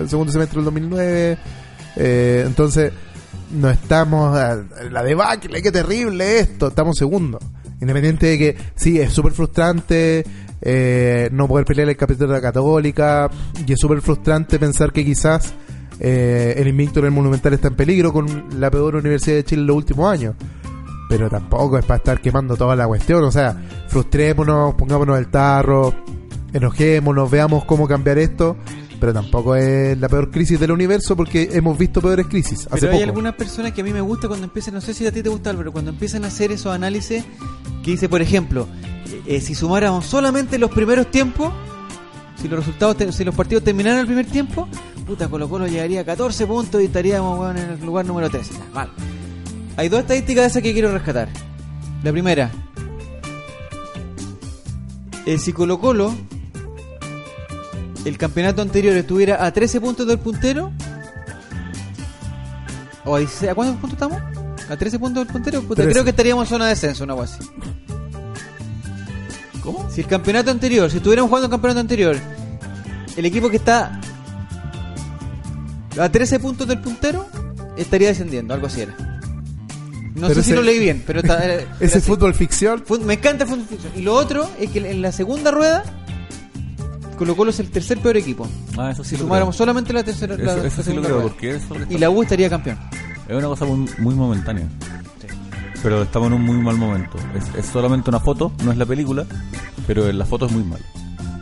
el 0.00 0.08
segundo 0.10 0.30
semestre 0.32 0.56
del 0.56 0.64
2009. 0.66 1.38
Eh, 1.96 2.44
entonces, 2.46 2.92
no 3.52 3.70
estamos. 3.70 4.36
ah, 4.36 4.58
La 4.90 5.02
debacle, 5.02 5.62
qué 5.62 5.72
terrible 5.72 6.40
esto. 6.40 6.68
Estamos 6.68 6.96
segundos. 6.98 7.42
Independiente 7.84 8.26
de 8.26 8.38
que, 8.38 8.56
sí, 8.74 8.98
es 8.98 9.12
súper 9.12 9.32
frustrante 9.32 10.24
eh, 10.66 11.28
no 11.32 11.46
poder 11.46 11.66
pelear 11.66 11.90
el 11.90 11.96
capítulo 11.96 12.28
de 12.28 12.34
la 12.36 12.40
Católica. 12.40 13.30
Y 13.66 13.72
es 13.72 13.78
súper 13.78 14.00
frustrante 14.00 14.58
pensar 14.58 14.90
que 14.92 15.04
quizás 15.04 15.52
eh, 16.00 16.54
el 16.56 16.68
invicto 16.68 17.00
en 17.00 17.06
el 17.06 17.10
Monumental 17.10 17.52
está 17.52 17.68
en 17.68 17.74
peligro 17.74 18.12
con 18.12 18.46
la 18.58 18.70
peor 18.70 18.96
Universidad 18.96 19.36
de 19.36 19.44
Chile 19.44 19.60
en 19.60 19.66
los 19.66 19.76
últimos 19.76 20.10
años. 20.10 20.34
Pero 21.10 21.28
tampoco 21.28 21.76
es 21.76 21.84
para 21.84 21.98
estar 21.98 22.20
quemando 22.22 22.56
toda 22.56 22.74
la 22.74 22.86
cuestión. 22.86 23.22
O 23.24 23.30
sea, 23.30 23.54
frustrémonos, 23.88 24.74
pongámonos 24.74 25.18
el 25.18 25.28
tarro, 25.28 25.94
enojémonos, 26.54 27.30
veamos 27.30 27.66
cómo 27.66 27.86
cambiar 27.86 28.16
esto. 28.16 28.56
Pero 29.00 29.12
tampoco 29.12 29.56
es 29.56 29.98
la 29.98 30.08
peor 30.08 30.30
crisis 30.30 30.58
del 30.58 30.70
universo 30.70 31.16
porque 31.16 31.50
hemos 31.52 31.76
visto 31.76 32.00
peores 32.00 32.26
crisis. 32.26 32.66
Hace 32.70 32.80
Pero 32.80 32.92
hay 32.92 32.98
poco. 33.00 33.10
algunas 33.10 33.34
personas 33.34 33.72
que 33.72 33.80
a 33.80 33.84
mí 33.84 33.92
me 33.92 34.00
gusta 34.00 34.28
cuando 34.28 34.44
empiezan, 34.44 34.74
no 34.74 34.80
sé 34.80 34.94
si 34.94 35.06
a 35.06 35.12
ti 35.12 35.22
te 35.22 35.28
gusta, 35.28 35.52
pero 35.54 35.72
cuando 35.72 35.90
empiezan 35.90 36.24
a 36.24 36.28
hacer 36.28 36.52
esos 36.52 36.74
análisis, 36.74 37.24
que 37.82 37.90
dice, 37.90 38.08
por 38.08 38.22
ejemplo, 38.22 38.66
eh, 39.06 39.22
eh, 39.26 39.40
si 39.40 39.54
sumáramos 39.54 40.06
solamente 40.06 40.58
los 40.58 40.70
primeros 40.70 41.10
tiempos, 41.10 41.52
si 42.40 42.48
los 42.48 42.58
resultados, 42.60 42.96
si 43.14 43.24
los 43.24 43.34
partidos 43.34 43.64
terminaran 43.64 44.00
el 44.00 44.06
primer 44.06 44.26
tiempo, 44.26 44.68
puta, 45.06 45.28
Colo 45.28 45.48
Colo 45.48 45.66
llegaría 45.66 46.00
a 46.00 46.04
14 46.04 46.46
puntos 46.46 46.80
y 46.80 46.86
estaríamos 46.86 47.50
en 47.50 47.58
el 47.58 47.84
lugar 47.84 48.06
número 48.06 48.30
13. 48.30 48.54
Ya, 48.54 48.60
Mal. 48.72 48.90
Hay 49.76 49.88
dos 49.88 50.00
estadísticas 50.00 50.44
de 50.44 50.46
esas 50.48 50.62
que 50.62 50.72
quiero 50.72 50.92
rescatar. 50.92 51.28
La 52.02 52.12
primera, 52.12 52.50
eh, 55.26 55.38
si 55.38 55.52
Colo 55.52 55.78
Colo 55.80 56.14
el 58.04 58.18
campeonato 58.18 58.62
anterior 58.62 58.96
estuviera 58.96 59.44
a 59.44 59.52
13 59.52 59.80
puntos 59.80 60.06
del 60.06 60.18
puntero, 60.18 60.72
o 63.04 63.16
a 63.16 63.18
16, 63.18 63.52
¿a 63.52 63.54
cuántos 63.54 63.76
puntos 63.78 63.92
estamos? 64.02 64.22
¿A 64.68 64.76
13 64.76 64.98
puntos 64.98 65.24
del 65.24 65.32
puntero? 65.32 65.60
Puta, 65.62 65.82
13. 65.82 65.90
creo 65.92 66.04
que 66.04 66.10
estaríamos 66.10 66.46
en 66.46 66.48
zona 66.50 66.64
de 66.66 66.70
descenso, 66.70 67.04
una 67.04 67.14
cosa 67.14 67.38
así. 67.38 67.50
¿Cómo? 69.62 69.88
Si 69.90 70.00
el 70.02 70.06
campeonato 70.06 70.50
anterior, 70.50 70.90
si 70.90 70.98
estuviéramos 70.98 71.28
jugando 71.28 71.46
el 71.46 71.50
campeonato 71.50 71.80
anterior, 71.80 72.16
el 73.16 73.24
equipo 73.24 73.48
que 73.50 73.56
está 73.56 74.00
a 75.98 76.08
13 76.08 76.40
puntos 76.40 76.66
del 76.66 76.80
puntero 76.80 77.26
estaría 77.76 78.08
descendiendo, 78.08 78.52
algo 78.54 78.66
así 78.66 78.82
era. 78.82 78.94
No 80.14 80.28
Pero 80.28 80.42
sé 80.42 80.50
si 80.50 80.52
lo 80.54 80.62
leí 80.62 80.78
bien, 80.78 81.02
pero 81.06 81.20
está, 81.20 81.42
era- 81.44 81.64
Ese 81.80 82.00
fútbol 82.00 82.34
ficción. 82.34 82.84
Me 83.04 83.14
encanta 83.14 83.44
el 83.44 83.50
fútbol 83.50 83.66
ficción. 83.66 83.92
Y 83.96 84.02
lo 84.02 84.14
otro 84.14 84.48
es 84.60 84.70
que 84.70 84.78
en 84.90 85.02
la 85.02 85.12
segunda 85.12 85.50
rueda, 85.50 85.82
Colo 87.16 87.36
Colo 87.36 87.50
es 87.50 87.60
el 87.60 87.70
tercer 87.70 87.98
peor 87.98 88.16
equipo. 88.16 88.46
Ah, 88.78 88.90
eso 88.90 89.02
sí 89.04 89.10
Si 89.10 89.16
lo 89.16 89.22
sumáramos 89.22 89.54
creo. 89.54 89.58
solamente 89.58 89.92
la 89.92 90.02
tercera 90.04 90.36
la, 90.36 90.42
Eso, 90.52 90.62
la 90.62 90.68
eso 90.68 90.82
sí 90.82 90.92
lo 90.92 91.02
creo, 91.02 91.14
rueda. 91.16 91.28
porque 91.28 91.50
eso 91.56 91.74
Y 91.90 91.98
la 91.98 92.10
U 92.10 92.22
estaría 92.22 92.48
campeón. 92.50 92.78
es 93.28 93.36
una 93.36 93.48
cosa 93.48 93.64
muy, 93.64 93.88
muy 93.98 94.14
momentánea. 94.14 94.66
Pero 95.82 96.02
estamos 96.02 96.28
en 96.28 96.32
un 96.34 96.42
muy 96.42 96.56
mal 96.56 96.76
momento. 96.76 97.18
Es, 97.34 97.44
es 97.58 97.66
solamente 97.66 98.08
una 98.08 98.20
foto, 98.20 98.52
no 98.64 98.72
es 98.72 98.78
la 98.78 98.86
película, 98.86 99.26
pero 99.86 100.08
en 100.08 100.18
la 100.18 100.24
foto 100.24 100.46
es 100.46 100.52
muy 100.52 100.64
mal. 100.64 100.80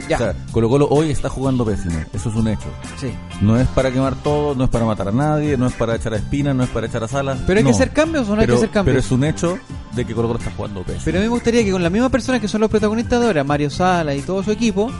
Ya. 0.08 0.16
O 0.16 0.18
sea, 0.18 0.34
Colo 0.50 0.68
Colo 0.68 0.88
hoy 0.90 1.10
está 1.10 1.28
jugando 1.28 1.64
pésimo, 1.64 1.94
eso 2.12 2.28
es 2.28 2.34
un 2.34 2.48
hecho. 2.48 2.66
sí. 3.00 3.12
No 3.40 3.56
es 3.58 3.68
para 3.68 3.92
quemar 3.92 4.16
todo, 4.16 4.54
no 4.56 4.64
es 4.64 4.70
para 4.70 4.84
matar 4.84 5.08
a 5.08 5.12
nadie, 5.12 5.56
no 5.56 5.66
es 5.68 5.72
para 5.74 5.94
echar 5.94 6.12
a 6.12 6.16
Espina, 6.16 6.52
no 6.52 6.64
es 6.64 6.70
para 6.70 6.88
echar 6.88 7.04
a 7.04 7.08
Salas. 7.08 7.38
Pero 7.46 7.58
hay 7.58 7.64
no. 7.64 7.70
que 7.70 7.74
hacer 7.76 7.90
cambios 7.92 8.28
o 8.28 8.34
no 8.34 8.40
hay 8.40 8.48
que 8.48 8.54
hacer 8.54 8.70
cambios. 8.70 8.94
Pero 8.96 8.98
es 9.06 9.12
un 9.12 9.22
hecho 9.24 9.58
de 9.94 10.04
que 10.04 10.12
Colo 10.12 10.26
Colo 10.26 10.40
está 10.40 10.50
jugando 10.56 10.82
pésimo. 10.82 11.02
Pero 11.04 11.18
a 11.18 11.20
mí 11.20 11.26
me 11.26 11.30
gustaría 11.32 11.62
que 11.64 11.70
con 11.70 11.82
las 11.82 11.92
mismas 11.92 12.10
personas 12.10 12.40
que 12.40 12.48
son 12.48 12.60
los 12.62 12.70
protagonistas 12.70 13.20
de 13.20 13.26
ahora, 13.28 13.44
Mario 13.44 13.70
Sala 13.70 14.12
y 14.16 14.22
todo 14.22 14.42
su 14.42 14.50
equipo, 14.50 14.90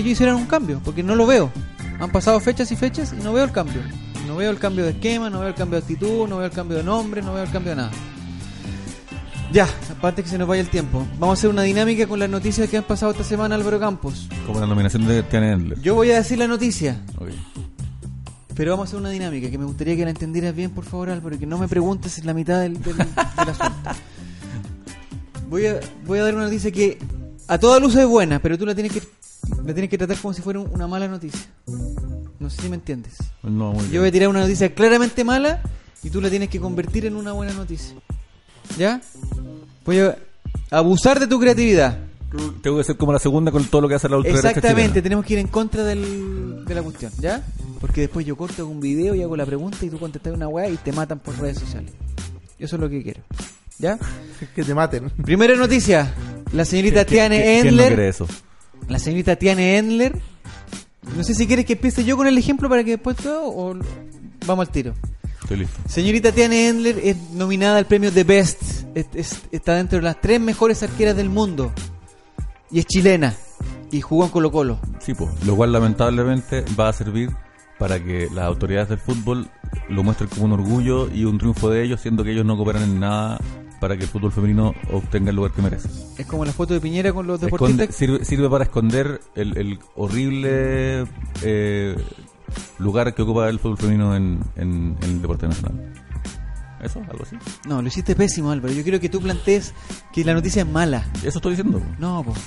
ellos 0.00 0.12
hicieran 0.12 0.36
un 0.36 0.46
cambio, 0.46 0.80
porque 0.84 1.02
no 1.02 1.14
lo 1.14 1.26
veo. 1.26 1.50
Han 2.00 2.10
pasado 2.10 2.40
fechas 2.40 2.70
y 2.72 2.76
fechas 2.76 3.12
y 3.18 3.22
no 3.22 3.32
veo 3.32 3.44
el 3.44 3.52
cambio. 3.52 3.82
No 4.26 4.36
veo 4.36 4.50
el 4.50 4.58
cambio 4.58 4.84
de 4.84 4.90
esquema, 4.92 5.28
no 5.30 5.40
veo 5.40 5.48
el 5.48 5.54
cambio 5.54 5.78
de 5.78 5.82
actitud, 5.82 6.26
no 6.28 6.38
veo 6.38 6.46
el 6.46 6.52
cambio 6.52 6.78
de 6.78 6.84
nombre, 6.84 7.22
no 7.22 7.34
veo 7.34 7.44
el 7.44 7.50
cambio 7.50 7.70
de 7.70 7.76
nada. 7.76 7.90
Ya, 9.52 9.68
aparte 9.90 10.22
que 10.22 10.28
se 10.30 10.38
nos 10.38 10.48
vaya 10.48 10.62
el 10.62 10.68
tiempo. 10.70 11.06
Vamos 11.18 11.30
a 11.30 11.40
hacer 11.40 11.50
una 11.50 11.62
dinámica 11.62 12.06
con 12.06 12.18
las 12.18 12.30
noticias 12.30 12.68
que 12.70 12.78
han 12.78 12.84
pasado 12.84 13.12
esta 13.12 13.24
semana 13.24 13.54
Álvaro 13.54 13.78
Campos. 13.78 14.26
Como 14.46 14.58
la 14.60 14.66
nominación 14.66 15.06
de 15.06 15.22
Tiana 15.24 15.52
Endler. 15.52 15.80
Yo 15.80 15.94
voy 15.94 16.10
a 16.10 16.16
decir 16.16 16.38
la 16.38 16.46
noticia, 16.48 17.02
Ok. 17.18 17.28
pero 18.56 18.70
vamos 18.70 18.84
a 18.84 18.88
hacer 18.88 19.00
una 19.00 19.10
dinámica 19.10 19.50
que 19.50 19.58
me 19.58 19.66
gustaría 19.66 19.94
que 19.94 20.04
la 20.04 20.10
entendieras 20.10 20.54
bien, 20.54 20.70
por 20.70 20.84
favor, 20.86 21.10
Álvaro, 21.10 21.38
que 21.38 21.44
no 21.46 21.58
me 21.58 21.68
preguntes 21.68 22.16
en 22.18 22.26
la 22.26 22.32
mitad 22.32 22.60
del, 22.62 22.80
del, 22.82 22.96
del 22.96 23.08
asunto. 23.08 23.90
Voy 25.50 25.66
a, 25.66 25.80
voy 26.06 26.18
a 26.18 26.24
dar 26.24 26.34
una 26.34 26.44
noticia 26.44 26.70
que 26.72 26.98
a 27.46 27.58
toda 27.58 27.78
luz 27.78 27.94
es 27.96 28.06
buena, 28.06 28.38
pero 28.38 28.56
tú 28.56 28.64
la 28.64 28.74
tienes 28.74 28.90
que 28.90 29.02
la 29.64 29.72
tienes 29.72 29.90
que 29.90 29.98
tratar 29.98 30.16
como 30.18 30.32
si 30.34 30.42
fuera 30.42 30.60
un- 30.60 30.70
una 30.72 30.86
mala 30.86 31.08
noticia. 31.08 31.40
No 32.38 32.50
sé 32.50 32.62
si 32.62 32.68
me 32.68 32.76
entiendes. 32.76 33.14
No, 33.42 33.72
muy 33.72 33.84
Yo 33.84 33.90
bien. 33.90 34.02
voy 34.02 34.08
a 34.08 34.12
tirar 34.12 34.28
una 34.28 34.40
noticia 34.40 34.74
claramente 34.74 35.24
mala 35.24 35.62
y 36.02 36.10
tú 36.10 36.20
la 36.20 36.28
tienes 36.30 36.48
que 36.48 36.58
convertir 36.60 37.06
en 37.06 37.16
una 37.16 37.32
buena 37.32 37.52
noticia. 37.52 37.94
¿Ya? 38.78 39.00
Voy 39.84 39.98
a 40.00 40.16
abusar 40.70 41.20
de 41.20 41.26
tu 41.26 41.38
creatividad. 41.38 41.98
Tengo 42.62 42.78
que 42.78 42.84
ser 42.84 42.96
como 42.96 43.12
la 43.12 43.18
segunda 43.18 43.52
con 43.52 43.64
todo 43.66 43.82
lo 43.82 43.88
que 43.88 43.94
hace 43.96 44.08
la 44.08 44.16
ultraderecha 44.16 44.48
Exactamente, 44.48 44.88
chilena. 44.88 45.02
tenemos 45.02 45.24
que 45.26 45.32
ir 45.34 45.38
en 45.40 45.48
contra 45.48 45.84
del, 45.84 46.64
de 46.64 46.74
la 46.74 46.82
cuestión, 46.82 47.12
¿ya? 47.20 47.44
Porque 47.78 48.00
después 48.02 48.24
yo 48.24 48.36
corto 48.36 48.66
un 48.66 48.80
video 48.80 49.14
y 49.14 49.22
hago 49.22 49.36
la 49.36 49.44
pregunta 49.44 49.76
y 49.82 49.90
tú 49.90 49.98
contestas 49.98 50.32
una 50.32 50.48
weá 50.48 50.68
y 50.70 50.76
te 50.78 50.92
matan 50.92 51.18
por 51.18 51.38
redes 51.38 51.58
sociales. 51.58 51.92
Eso 52.58 52.76
es 52.76 52.80
lo 52.80 52.88
que 52.88 53.02
quiero. 53.02 53.20
¿Ya? 53.78 53.98
Que 54.56 54.64
te 54.64 54.74
maten. 54.74 55.10
Primera 55.10 55.54
noticia. 55.56 56.14
La 56.52 56.64
señorita 56.64 57.02
¿Qui- 57.04 57.08
Tiane 57.10 57.36
qui- 57.38 57.42
¿Quién 57.42 57.62
no 57.64 57.68
Endler. 57.70 57.86
quiere 57.88 58.08
eso? 58.08 58.26
La 58.92 58.98
señorita 58.98 59.36
Tiane 59.36 59.78
Endler. 59.78 60.18
No 61.16 61.24
sé 61.24 61.34
si 61.34 61.46
quieres 61.46 61.64
que 61.66 61.72
empiece 61.74 62.04
yo 62.04 62.16
con 62.16 62.26
el 62.26 62.38
ejemplo 62.38 62.68
para 62.68 62.84
que 62.84 62.92
después 62.92 63.16
todo 63.16 63.44
o 63.48 63.74
vamos 64.46 64.66
al 64.68 64.72
tiro. 64.72 64.94
Estoy 65.42 65.56
listo. 65.58 65.80
Señorita 65.88 66.30
Tiane 66.30 66.68
Endler 66.68 67.00
es 67.02 67.16
nominada 67.32 67.78
al 67.78 67.86
premio 67.86 68.12
The 68.12 68.24
Best. 68.24 68.62
Es- 68.94 69.06
es- 69.14 69.42
está 69.50 69.74
dentro 69.74 69.98
de 69.98 70.04
las 70.04 70.20
tres 70.20 70.40
mejores 70.40 70.82
arqueras 70.82 71.16
del 71.16 71.28
mundo. 71.28 71.72
Y 72.70 72.78
es 72.78 72.86
chilena. 72.86 73.34
Y 73.90 74.00
jugó 74.00 74.24
en 74.24 74.30
Colo 74.30 74.50
Colo. 74.52 74.78
Sí, 75.00 75.12
pues, 75.14 75.30
lo 75.44 75.56
cual 75.56 75.72
lamentablemente 75.72 76.64
va 76.78 76.88
a 76.88 76.92
servir 76.92 77.30
para 77.78 78.02
que 78.02 78.28
las 78.32 78.44
autoridades 78.44 78.88
del 78.90 78.98
fútbol 78.98 79.48
lo 79.88 80.02
muestren 80.02 80.28
como 80.30 80.44
un 80.44 80.52
orgullo 80.52 81.10
y 81.12 81.24
un 81.24 81.36
triunfo 81.38 81.68
de 81.68 81.82
ellos, 81.84 82.00
siendo 82.00 82.22
que 82.24 82.30
ellos 82.32 82.44
no 82.46 82.56
cooperan 82.56 82.84
en 82.84 83.00
nada 83.00 83.38
para 83.82 83.96
que 83.96 84.04
el 84.04 84.08
fútbol 84.08 84.30
femenino 84.30 84.74
obtenga 84.92 85.30
el 85.30 85.36
lugar 85.36 85.50
que 85.50 85.60
merece. 85.60 85.88
Es 86.16 86.24
como 86.26 86.44
la 86.44 86.52
foto 86.52 86.72
de 86.72 86.80
Piñera 86.80 87.12
con 87.12 87.26
los 87.26 87.42
Esconde- 87.42 87.50
deportistas. 87.50 87.96
sirve, 87.96 88.24
sirve 88.24 88.48
para 88.48 88.62
esconder 88.64 89.20
el, 89.34 89.58
el 89.58 89.78
horrible 89.96 91.04
eh, 91.42 91.96
lugar 92.78 93.12
que 93.12 93.22
ocupa 93.22 93.48
el 93.48 93.58
fútbol 93.58 93.78
femenino 93.78 94.14
en, 94.14 94.40
en- 94.54 94.96
en 95.02 95.10
el 95.10 95.20
deporte 95.20 95.48
nacional. 95.48 95.92
¿Eso? 96.80 97.00
¿Algo 97.10 97.24
así? 97.24 97.36
No, 97.68 97.82
lo 97.82 97.88
hiciste 97.88 98.14
pésimo, 98.16 98.50
Álvaro. 98.52 98.72
Yo 98.72 98.82
quiero 98.84 98.98
que 99.00 99.08
tú 99.08 99.20
plantees 99.20 99.72
que 100.12 100.24
la 100.24 100.34
noticia 100.34 100.62
es 100.62 100.68
mala. 100.68 101.04
Eso 101.24 101.38
estoy 101.38 101.52
diciendo. 101.56 101.80
No, 101.98 102.22
pues. 102.24 102.38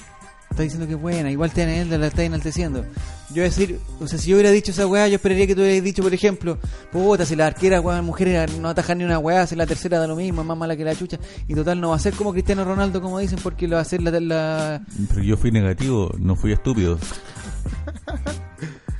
Está 0.55 0.63
diciendo 0.63 0.87
que 0.87 0.93
es 0.93 1.01
buena. 1.01 1.29
Igual 1.29 1.51
te 1.51 1.83
la 1.85 2.07
está 2.07 2.23
enalteciendo. 2.23 2.83
Yo 3.27 3.33
voy 3.35 3.41
a 3.41 3.43
decir, 3.45 3.77
o 3.99 4.07
sea, 4.07 4.17
si 4.17 4.29
yo 4.29 4.37
hubiera 4.37 4.51
dicho 4.51 4.71
esa 4.71 4.87
weá, 4.87 5.05
yo 5.09 5.15
esperaría 5.15 5.45
que 5.47 5.53
tú 5.53 5.59
hubieras 5.59 5.83
dicho, 5.83 6.01
por 6.01 6.13
ejemplo, 6.13 6.57
puta, 6.93 7.25
si 7.25 7.35
la 7.35 7.47
arquera, 7.47 7.81
weón, 7.81 8.05
mujer 8.05 8.49
no 8.61 8.69
atajar 8.69 8.95
ni 8.95 9.03
una 9.03 9.19
weá, 9.19 9.45
si 9.47 9.57
la 9.57 9.65
tercera 9.67 9.99
da 9.99 10.07
lo 10.07 10.15
mismo, 10.15 10.39
es 10.43 10.47
más 10.47 10.57
mala 10.57 10.77
que 10.77 10.85
la 10.85 10.95
chucha. 10.95 11.19
Y 11.49 11.55
total, 11.55 11.81
no 11.81 11.89
va 11.89 11.97
a 11.97 11.99
ser 11.99 12.13
como 12.13 12.31
Cristiano 12.31 12.63
Ronaldo, 12.63 13.01
como 13.01 13.19
dicen, 13.19 13.37
porque 13.43 13.67
lo 13.67 13.73
va 13.75 13.79
a 13.79 13.81
hacer 13.81 14.01
la. 14.01 14.17
la... 14.21 14.81
Pero 15.09 15.23
yo 15.23 15.35
fui 15.35 15.51
negativo, 15.51 16.09
no 16.19 16.37
fui 16.37 16.53
estúpido. 16.53 16.97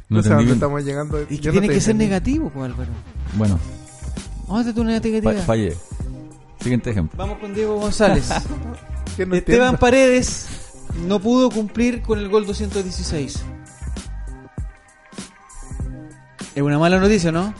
No, 0.08 0.18
No 0.18 0.24
sé 0.24 0.30
a 0.30 0.32
entendí 0.34 0.50
dónde 0.52 0.54
estamos 0.66 0.84
llegando. 0.84 1.22
Y 1.30 1.38
que 1.40 1.48
no 1.48 1.52
tiene 1.54 1.68
que 1.70 1.82
ser 1.82 1.96
negativo, 1.96 2.52
pues, 2.54 2.66
Álvaro. 2.66 2.92
Bueno, 3.38 3.60
Vamos 4.44 4.58
a 4.58 4.62
hacer 4.62 4.74
tu 4.76 4.84
negatividad. 4.84 5.34
fa- 5.34 5.42
fallé. 5.42 5.76
Siguiente 6.60 6.92
ejemplo. 6.92 7.18
Vamos 7.18 7.40
con 7.40 7.54
Diego 7.56 7.80
González. 7.80 8.30
No 9.18 9.34
Esteban 9.34 9.38
entiendo. 9.38 9.78
Paredes 9.80 10.46
no 11.08 11.20
pudo 11.20 11.50
cumplir 11.50 12.02
con 12.02 12.20
el 12.20 12.30
gol 12.30 12.46
216. 12.46 13.44
Es 16.56 16.62
una 16.64 16.80
mala 16.80 17.00
noticia, 17.00 17.32
¿no? 17.32 17.54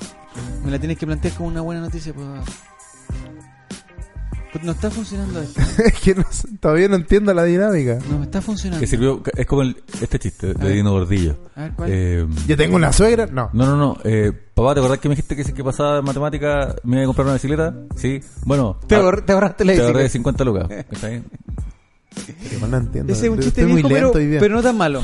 Me 0.64 0.72
la 0.72 0.80
tienes 0.80 0.98
que 0.98 1.06
plantear 1.06 1.34
como 1.36 1.50
una 1.50 1.62
buena 1.62 1.82
noticia. 1.82 2.14
Pues. 2.14 2.26
Pues 4.54 4.64
no 4.64 4.72
está 4.72 4.90
funcionando 4.90 5.42
esto. 5.42 5.60
Es 5.86 5.94
que 6.00 6.16
no 6.16 6.24
todavía 6.62 6.88
no 6.88 6.96
entiendo 6.96 7.34
la 7.34 7.44
dinámica. 7.44 8.00
No 8.10 8.20
me 8.20 8.24
está 8.26 8.42
funcionando. 8.42 8.80
Que 8.80 8.88
sirvió, 8.88 9.22
es 9.36 9.46
como 9.46 9.64
el- 9.64 9.84
este 10.02 10.18
chiste 10.18 10.48
A 10.48 10.54
de 10.54 10.64
ver. 10.66 10.74
Dino 10.76 10.92
Gordillo. 10.92 11.38
A 11.58 11.62
ver, 11.64 11.72
¿cuál? 11.74 11.90
Eh, 11.92 12.26
¿Yo 12.48 12.56
tengo 12.56 12.78
una 12.78 12.94
suegra? 12.94 13.26
No. 13.26 13.50
no, 13.52 13.66
no, 13.66 13.76
no. 13.76 13.98
Eh, 14.06 14.32
papá, 14.54 14.74
¿te 14.74 14.80
acordás 14.80 15.00
que 15.00 15.10
me 15.10 15.16
dijiste 15.16 15.36
que 15.36 15.44
si 15.44 15.52
que 15.52 15.62
pasaba 15.64 16.00
en 16.00 16.06
matemática 16.06 16.74
me 16.86 16.96
iba 16.96 17.04
a 17.04 17.08
comprar 17.08 17.26
una 17.26 17.34
bicicleta? 17.34 17.76
Sí. 17.98 18.22
Bueno, 18.46 18.80
te, 18.88 18.96
ah, 18.96 19.12
te 19.26 19.34
ahorraste 19.34 19.66
la 19.66 19.74
te 19.74 19.82
ahorré 19.82 20.04
bicicleta. 20.04 20.10
50 20.10 20.44
lucas. 20.46 20.68
¿Está 20.90 21.10
bien? 21.10 21.26
Que 22.50 22.58
no 22.68 22.78
entiendo. 22.78 23.12
Ese 23.14 23.26
es 23.26 23.32
un 23.32 23.40
chiste 23.40 23.62
Estoy 23.62 23.74
muy 23.74 23.84
viejo, 23.84 23.90
lento 23.90 24.12
pero, 24.14 24.24
hoy 24.24 24.28
día. 24.32 24.40
pero 24.40 24.56
no 24.56 24.62
tan 24.64 24.78
malo. 24.78 25.04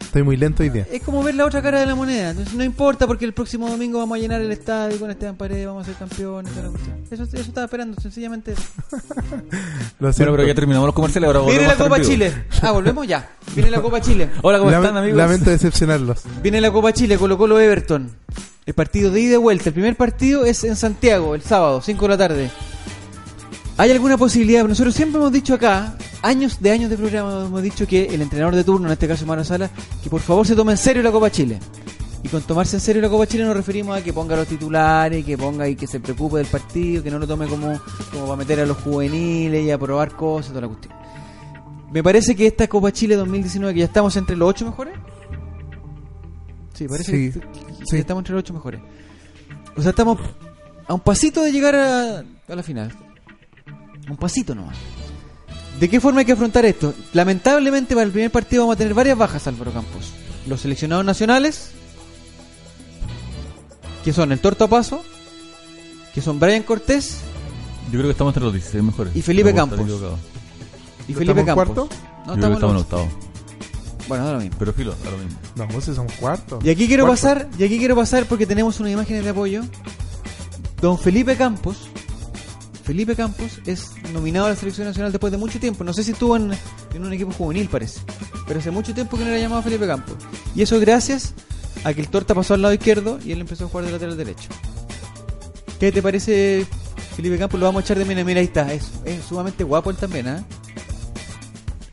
Estoy 0.00 0.24
muy 0.24 0.36
lento 0.36 0.64
hoy 0.64 0.70
día. 0.70 0.88
Es 0.90 1.02
como 1.02 1.22
ver 1.22 1.36
la 1.36 1.44
otra 1.46 1.62
cara 1.62 1.78
de 1.78 1.86
la 1.86 1.94
moneda. 1.94 2.30
Entonces, 2.30 2.54
no 2.54 2.64
importa 2.64 3.06
porque 3.06 3.24
el 3.24 3.32
próximo 3.32 3.68
domingo 3.70 4.00
vamos 4.00 4.18
a 4.18 4.20
llenar 4.20 4.40
el 4.40 4.50
estadio 4.50 4.98
con 4.98 5.08
Esteban 5.08 5.36
Paredes, 5.36 5.66
vamos 5.68 5.82
a 5.84 5.86
ser 5.86 5.94
campeones. 5.94 6.50
toda 6.52 6.64
la 6.64 6.70
cuestión. 6.70 6.96
Eso, 7.10 7.22
eso 7.22 7.36
estaba 7.36 7.66
esperando, 7.66 8.00
sencillamente 8.00 8.52
eso. 8.52 8.62
Lo 8.90 8.98
Bueno, 10.00 10.12
siento. 10.12 10.32
pero 10.32 10.46
ya 10.48 10.54
terminamos 10.54 10.86
los 10.86 10.94
comerciales, 10.96 11.28
ahora 11.28 11.40
Viene 11.40 11.52
volvemos 11.58 11.66
la 11.66 11.70
a 11.70 11.72
estar 11.74 11.86
Copa 11.86 11.96
en 11.96 12.02
vivo. 12.02 12.12
Chile. 12.12 12.44
Ah, 12.62 12.72
volvemos 12.72 13.06
ya. 13.06 13.30
Viene 13.54 13.70
la 13.70 13.80
Copa 13.82 14.00
Chile. 14.00 14.30
Hola, 14.42 14.58
¿cómo 14.58 14.70
Lame- 14.72 14.84
están, 14.86 14.96
amigos? 14.96 15.16
Lamento 15.18 15.50
decepcionarlos. 15.50 16.22
Viene 16.42 16.60
la 16.60 16.72
Copa 16.72 16.92
Chile, 16.92 17.16
Colo 17.16 17.38
Colo 17.38 17.60
Everton. 17.60 18.10
El 18.66 18.74
partido 18.74 19.12
de 19.12 19.20
ida 19.20 19.34
y 19.34 19.38
vuelta. 19.38 19.68
El 19.68 19.74
primer 19.74 19.96
partido 19.96 20.44
es 20.44 20.64
en 20.64 20.74
Santiago, 20.74 21.36
el 21.36 21.42
sábado, 21.42 21.80
5 21.82 22.02
de 22.04 22.08
la 22.08 22.18
tarde. 22.18 22.50
¿Hay 23.76 23.92
alguna 23.92 24.16
posibilidad? 24.16 24.64
Nosotros 24.66 24.92
siempre 24.94 25.20
hemos 25.20 25.32
dicho 25.32 25.54
acá, 25.54 25.94
años 26.22 26.60
de 26.60 26.70
años 26.70 26.90
de 26.90 26.96
programa, 26.96 27.44
hemos 27.46 27.62
dicho 27.62 27.86
que 27.86 28.06
el 28.06 28.22
entrenador 28.22 28.54
de 28.54 28.64
turno, 28.64 28.86
en 28.88 28.92
este 28.92 29.08
caso 29.08 29.26
Mano 29.26 29.44
Sala, 29.44 29.70
que 30.02 30.10
por 30.10 30.20
favor 30.20 30.46
se 30.46 30.54
tome 30.54 30.72
en 30.72 30.78
serio 30.78 31.02
la 31.02 31.10
Copa 31.12 31.30
Chile. 31.30 31.58
Y 32.22 32.28
con 32.28 32.42
tomarse 32.42 32.76
en 32.76 32.80
serio 32.80 33.00
la 33.00 33.08
Copa 33.08 33.26
Chile 33.26 33.44
nos 33.44 33.56
referimos 33.56 33.96
a 33.96 34.02
que 34.04 34.12
ponga 34.12 34.36
los 34.36 34.46
titulares, 34.46 35.24
que 35.24 35.38
ponga 35.38 35.66
y 35.68 35.74
que 35.76 35.86
se 35.86 36.00
preocupe 36.00 36.36
del 36.38 36.46
partido, 36.46 37.02
que 37.02 37.10
no 37.10 37.18
lo 37.18 37.26
tome 37.26 37.46
como, 37.46 37.80
como 38.12 38.24
para 38.24 38.36
meter 38.36 38.60
a 38.60 38.66
los 38.66 38.76
juveniles 38.78 39.64
y 39.64 39.70
a 39.70 39.78
probar 39.78 40.14
cosas, 40.14 40.48
toda 40.50 40.60
la 40.62 40.68
cuestión. 40.68 40.92
Me 41.92 42.02
parece 42.02 42.36
que 42.36 42.46
esta 42.46 42.68
Copa 42.68 42.92
Chile 42.92 43.16
2019, 43.16 43.72
que 43.74 43.80
ya 43.80 43.86
estamos 43.86 44.14
entre 44.16 44.36
los 44.36 44.50
ocho 44.50 44.66
mejores. 44.66 44.94
Sí, 46.74 46.86
parece 46.86 47.10
Sí, 47.10 47.32
que, 47.32 47.40
que 47.40 47.86
sí. 47.86 47.96
estamos 47.96 48.20
entre 48.20 48.34
los 48.34 48.40
ocho 48.42 48.52
mejores. 48.54 48.80
O 49.76 49.82
sea, 49.82 49.90
estamos 49.90 50.18
a 50.86 50.94
un 50.94 51.00
pasito 51.00 51.42
de 51.42 51.52
llegar 51.52 51.74
a, 51.74 52.18
a 52.20 52.54
la 52.54 52.62
final. 52.62 52.92
Un 54.08 54.16
pasito 54.16 54.54
nomás. 54.54 54.76
¿De 55.80 55.88
qué 55.88 55.98
forma 56.00 56.20
hay 56.20 56.26
que 56.26 56.32
afrontar 56.32 56.64
esto? 56.66 56.94
Lamentablemente 57.14 57.94
para 57.94 58.04
el 58.06 58.12
primer 58.12 58.30
partido 58.30 58.62
vamos 58.64 58.74
a 58.74 58.78
tener 58.78 58.92
varias 58.94 59.16
bajas, 59.16 59.46
Álvaro 59.46 59.72
Campos. 59.72 60.12
Los 60.46 60.60
seleccionados 60.60 61.04
nacionales, 61.04 61.70
que 64.04 64.12
son 64.12 64.30
el 64.32 64.40
Torto 64.40 64.68
Paso, 64.68 65.02
que 66.14 66.20
son 66.20 66.38
Brian 66.40 66.62
Cortés 66.64 67.18
Yo 67.86 67.92
creo 67.92 68.04
que 68.04 68.10
estamos 68.10 68.32
entre 68.32 68.44
los 68.44 68.52
16 68.52 68.82
mejores. 68.84 69.16
Y 69.16 69.22
Felipe 69.22 69.54
Campos. 69.54 69.80
y 69.80 69.82
¿No 69.82 71.18
Felipe 71.18 71.20
estamos 71.20 71.38
en 71.40 71.46
Campos. 71.46 71.64
cuarto? 71.66 71.88
No, 72.26 72.34
Yo 72.34 72.40
creo 72.40 72.48
que 72.48 72.54
estamos 72.54 72.74
en 72.74 72.80
octavo. 72.82 73.08
Bueno, 74.08 74.24
da 74.26 74.32
lo 74.32 74.40
mismo. 74.40 74.56
Pero 74.58 74.72
filo, 74.72 74.94
da 75.04 75.10
lo 75.10 75.18
mismo. 75.18 75.38
No, 75.54 75.66
vos 75.68 75.84
si 75.84 75.94
somos 75.94 76.12
cuartos. 76.14 76.64
Y 76.64 76.70
aquí 76.70 76.86
quiero 76.88 77.06
Cuarto. 77.06 77.22
pasar, 77.22 77.48
y 77.58 77.64
aquí 77.64 77.78
quiero 77.78 77.94
pasar 77.96 78.26
porque 78.26 78.46
tenemos 78.46 78.80
unas 78.80 78.92
imágenes 78.92 79.24
de 79.24 79.30
apoyo. 79.30 79.62
Don 80.80 80.98
Felipe 80.98 81.36
Campos, 81.36 81.88
Felipe 82.90 83.14
Campos 83.14 83.60
es 83.66 83.92
nominado 84.12 84.46
a 84.46 84.48
la 84.48 84.56
selección 84.56 84.88
nacional 84.88 85.12
después 85.12 85.30
de 85.30 85.38
mucho 85.38 85.60
tiempo. 85.60 85.84
No 85.84 85.92
sé 85.92 86.02
si 86.02 86.10
estuvo 86.10 86.34
en, 86.34 86.50
en 86.92 87.04
un 87.04 87.12
equipo 87.12 87.30
juvenil, 87.30 87.68
parece. 87.68 88.00
Pero 88.48 88.58
hace 88.58 88.72
mucho 88.72 88.92
tiempo 88.92 89.16
que 89.16 89.22
no 89.22 89.30
era 89.30 89.38
llamado 89.38 89.62
Felipe 89.62 89.86
Campos. 89.86 90.16
Y 90.56 90.62
eso 90.62 90.80
gracias 90.80 91.32
a 91.84 91.94
que 91.94 92.00
el 92.00 92.08
Torta 92.08 92.34
pasó 92.34 92.54
al 92.54 92.62
lado 92.62 92.74
izquierdo 92.74 93.20
y 93.24 93.30
él 93.30 93.42
empezó 93.42 93.66
a 93.66 93.68
jugar 93.68 93.86
de 93.86 93.92
lateral 93.92 94.16
derecho. 94.16 94.48
¿Qué 95.78 95.92
te 95.92 96.02
parece, 96.02 96.66
Felipe 97.14 97.38
Campos? 97.38 97.60
Lo 97.60 97.66
vamos 97.66 97.82
a 97.82 97.84
echar 97.84 97.96
de 97.96 98.04
menos. 98.04 98.24
Mira, 98.24 98.40
ahí 98.40 98.46
está. 98.46 98.72
Es, 98.72 98.90
es 99.04 99.22
sumamente 99.22 99.62
guapo 99.62 99.90
él 99.90 99.96
también, 99.96 100.26
¿ah? 100.26 100.44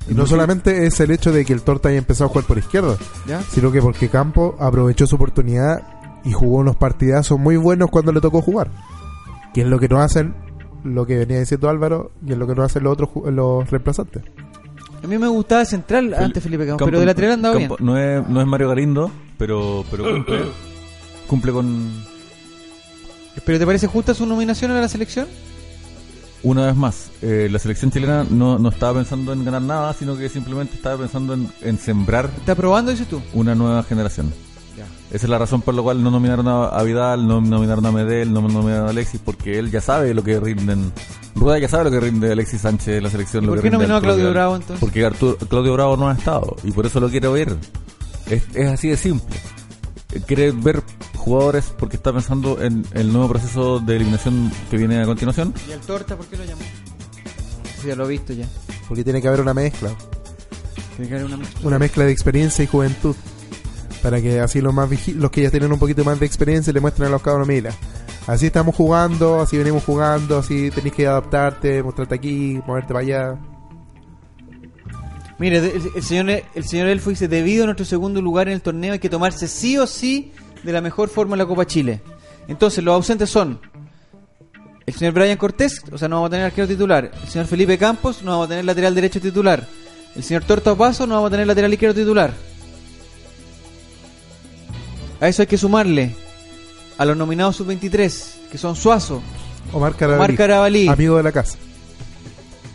Y 0.10 0.16
no 0.16 0.26
solamente 0.26 0.88
es 0.88 1.00
el 1.00 1.12
hecho 1.12 1.32
de 1.32 1.46
que 1.46 1.54
el 1.54 1.62
Torta 1.62 1.90
haya 1.90 2.00
empezado 2.00 2.26
a 2.26 2.30
jugar 2.30 2.46
por 2.46 2.58
izquierda, 2.58 2.98
¿Ya? 3.28 3.44
sino 3.54 3.72
que 3.72 3.84
porque 3.84 4.10
Campo 4.10 4.56
aprovechó 4.60 5.06
su 5.06 5.18
oportunidad 5.18 6.20
y 6.26 6.32
jugó 6.32 6.58
unos 6.58 6.76
partidazos 6.76 7.38
muy 7.38 7.56
buenos 7.56 7.92
cuando 7.92 8.12
le 8.12 8.20
tocó 8.20 8.42
jugar. 8.42 8.72
Que 9.54 9.62
es 9.62 9.68
lo 9.68 9.80
que 9.80 9.90
no 9.90 10.02
hacen, 10.02 10.47
lo 10.84 11.06
que 11.06 11.18
venía 11.18 11.40
diciendo 11.40 11.70
Álvaro, 11.70 12.12
y 12.26 12.32
es 12.34 12.38
lo 12.38 12.48
que 12.48 12.56
no 12.56 12.64
hacen 12.64 12.84
los 12.84 12.94
otros 12.94 13.10
los 13.34 13.70
reemplazantes. 13.70 14.24
A 15.04 15.08
mí 15.08 15.18
me 15.18 15.28
gustaba 15.28 15.64
central 15.66 16.14
antes 16.14 16.42
Felipe 16.44 16.66
Campos, 16.66 16.86
pero 16.86 17.00
de 17.00 17.06
lateral 17.06 17.32
andaba 17.34 17.56
bien. 17.56 17.70
Campo- 17.70 17.84
No 17.84 17.98
es, 17.98 18.28
no 18.28 18.42
es 18.42 18.48
Mario 18.48 18.70
Galindo, 18.70 19.12
pero, 19.38 19.86
pero 19.92 20.04
cumple. 20.12 20.40
cumple 21.28 21.52
con. 21.52 21.92
¿Pero 23.46 23.60
te 23.60 23.66
parece 23.66 23.88
justa 23.88 24.14
su 24.14 24.26
nominación 24.26 24.72
a 24.72 24.82
la 24.82 24.88
selección? 24.88 25.28
Una 26.44 26.66
vez 26.68 26.76
más, 26.76 27.10
eh, 27.22 27.48
la 27.52 27.60
selección 27.60 27.92
chilena 27.92 28.26
no, 28.30 28.58
no 28.60 28.70
estaba 28.70 29.00
pensando 29.00 29.34
en 29.34 29.44
ganar 29.44 29.62
nada, 29.62 29.94
sino 29.94 30.16
que 30.18 30.30
simplemente 30.30 30.76
estaba 30.76 30.98
pensando 30.98 31.34
en, 31.34 31.50
en 31.62 31.78
sembrar 31.78 32.30
¿Está 32.38 32.56
probando, 32.56 32.92
dices 32.92 33.08
tú? 33.08 33.22
una 33.34 33.54
nueva 33.56 33.84
generación. 33.84 34.32
Esa 35.12 35.26
es 35.26 35.30
la 35.30 35.38
razón 35.38 35.62
por 35.62 35.74
la 35.74 35.82
cual 35.82 36.04
no 36.04 36.12
nominaron 36.12 36.48
a, 36.48 36.66
a 36.68 36.84
Vidal, 36.84 37.28
no 37.28 37.42
nominaron 37.42 37.86
a 37.86 37.92
Medel, 37.92 38.32
no 38.34 38.42
nominaron 38.42 38.88
a 38.88 38.90
Alexis, 38.90 39.20
porque 39.24 39.58
él 39.58 39.72
ya 39.72 39.82
sabe 39.82 40.14
lo 40.14 40.24
que 40.24 40.40
rinden. 40.40 40.92
Rueda 41.36 41.60
ya 41.60 41.68
sabe 41.70 41.86
lo 41.86 41.92
que 41.92 42.00
rinde 42.00 42.32
Alexis 42.32 42.62
Sánchez 42.62 42.98
en 42.98 43.04
la 43.04 43.10
selección. 43.10 43.44
¿Y 43.44 43.48
lo 43.48 43.54
por 43.54 43.62
qué 43.62 43.70
nominó 43.72 43.96
a 43.96 44.02
Claudio 44.02 44.24
Vidal. 44.24 44.34
Bravo, 44.34 44.56
entonces? 44.56 44.80
Porque 44.80 45.06
Arturo- 45.06 45.38
Claudio 45.48 45.74
Bravo 45.74 45.98
no 45.98 46.10
ha 46.10 46.14
estado 46.14 46.56
y 46.64 46.72
por 46.72 46.86
eso 46.86 47.00
lo 47.00 47.10
quiere 47.10 47.28
oír. 47.28 47.56
Es, 48.28 48.44
es 48.54 48.68
así 48.70 48.90
de 48.90 48.98
simple. 48.98 49.36
Quiere 50.26 50.52
ver 50.52 50.82
jugadores 51.16 51.66
porque 51.78 51.96
está 51.98 52.12
pensando 52.14 52.62
en 52.62 52.86
el 52.94 53.12
nuevo 53.12 53.30
proceso 53.30 53.80
de 53.80 53.96
eliminación 53.98 54.52
que 54.72 54.78
viene 54.78 55.02
a 55.02 55.06
continuación. 55.06 55.54
¿Y 55.68 55.74
al 55.74 55.80
Torta 55.82 56.16
por 56.16 56.26
qué 56.28 56.38
lo 56.38 56.46
llamó? 56.46 56.62
Sí, 57.82 57.88
ya 57.88 57.96
lo 57.96 58.06
he 58.06 58.10
visto 58.10 58.34
ya. 58.34 58.46
Porque 58.88 59.04
tiene 59.04 59.22
que 59.22 59.28
haber 59.28 59.42
una 59.42 59.54
mezcla, 59.54 59.90
Tiene 60.96 61.10
que 61.10 61.16
haber 61.16 61.26
una 61.28 61.38
mezcla. 61.38 61.68
una 61.68 61.80
mezcla 61.80 62.04
de 62.06 62.12
experiencia 62.12 62.64
y 62.64 62.68
juventud. 62.68 63.16
Para 64.08 64.22
que 64.22 64.40
así 64.40 64.62
los 64.62 64.74
más 64.74 64.90
los 65.10 65.30
que 65.30 65.42
ya 65.42 65.52
tienen 65.52 65.70
un 65.70 65.80
poquito 65.80 66.06
más 66.06 66.18
de 66.18 66.26
experiencia 66.26 66.72
le 66.72 66.80
muestren 66.80 67.10
a 67.10 67.12
los 67.12 67.22
cabros, 67.22 67.46
mira, 67.46 67.74
así 68.26 68.46
estamos 68.46 68.74
jugando, 68.74 69.42
así 69.42 69.58
venimos 69.58 69.84
jugando, 69.84 70.38
así 70.38 70.72
tenés 70.72 70.94
que 70.94 71.06
adaptarte, 71.06 71.84
mostrarte 71.84 72.16
aquí, 72.16 72.58
moverte 72.66 72.94
para 72.94 73.00
allá. 73.02 73.38
Mire, 75.38 75.58
el, 75.58 76.02
señor, 76.02 76.42
el 76.56 76.64
señor 76.64 76.88
Elfo 76.88 77.10
dice, 77.10 77.28
debido 77.28 77.64
a 77.64 77.66
nuestro 77.66 77.86
segundo 77.86 78.22
lugar 78.22 78.48
en 78.48 78.54
el 78.54 78.62
torneo 78.62 78.94
hay 78.94 79.00
que 79.00 79.10
tomarse 79.10 79.46
sí 79.46 79.78
o 79.78 79.86
sí 79.86 80.32
de 80.64 80.72
la 80.72 80.80
mejor 80.80 81.10
forma 81.10 81.36
la 81.36 81.46
Copa 81.46 81.68
Chile. 81.68 82.02
Entonces, 82.48 82.82
los 82.86 82.96
ausentes 82.96 83.30
son 83.30 83.60
el 84.86 84.94
señor 84.94 85.16
Brian 85.16 85.36
Cortés, 85.36 85.84
o 85.92 85.98
sea, 85.98 86.08
no 86.08 86.16
vamos 86.16 86.30
a 86.30 86.32
tener 86.32 86.46
arquero 86.46 86.66
titular. 86.66 87.12
El 87.24 87.28
señor 87.28 87.46
Felipe 87.46 87.78
Campos, 87.78 88.24
no 88.24 88.32
vamos 88.32 88.46
a 88.46 88.50
tener 88.52 88.64
lateral 88.64 88.96
derecho 88.96 89.20
titular. 89.20 89.68
El 90.16 90.24
señor 90.24 90.46
Torta 90.46 90.74
Paso, 90.76 91.06
no 91.06 91.16
vamos 91.16 91.28
a 91.28 91.32
tener 91.32 91.46
lateral 91.46 91.74
izquierdo 91.74 92.00
titular. 92.00 92.32
A 95.20 95.28
eso 95.28 95.42
hay 95.42 95.48
que 95.48 95.58
sumarle 95.58 96.16
a 96.98 97.06
los 97.06 97.18
nominados 97.18 97.56
sub-23, 97.58 98.50
que 98.52 98.58
son 98.58 98.76
Suazo, 98.76 99.22
Omar 99.74 99.96
Carabalí, 99.96 100.20
Omar 100.24 100.36
Carabalí. 100.36 100.88
amigo 100.88 101.18
de 101.18 101.24
la 101.24 101.32
casa. 101.32 101.58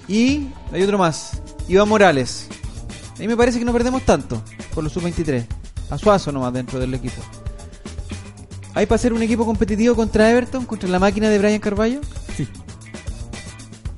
Y 0.09 0.49
hay 0.73 0.83
otro 0.83 0.99
más, 0.99 1.41
Iván 1.69 1.89
Morales. 1.89 2.49
A 3.17 3.19
mí 3.21 3.29
me 3.29 3.37
parece 3.37 3.59
que 3.59 3.65
no 3.65 3.73
perdemos 3.73 4.03
tanto 4.03 4.43
por 4.75 4.83
los 4.85 4.93
sub-23. 4.93 5.45
A 5.91 5.99
Suazo 5.99 6.33
nomás 6.33 6.53
dentro 6.53 6.79
del 6.79 6.93
equipo. 6.95 7.21
¿Hay 8.75 8.87
para 8.87 8.97
hacer 8.97 9.13
un 9.13 9.23
equipo 9.23 9.45
competitivo 9.45 9.95
contra 9.95 10.31
Everton, 10.31 10.65
contra 10.65 10.89
la 10.89 10.99
máquina 10.99 11.29
de 11.29 11.39
Brian 11.39 11.61
Carballo? 11.61 12.01
Sí. 12.37 12.49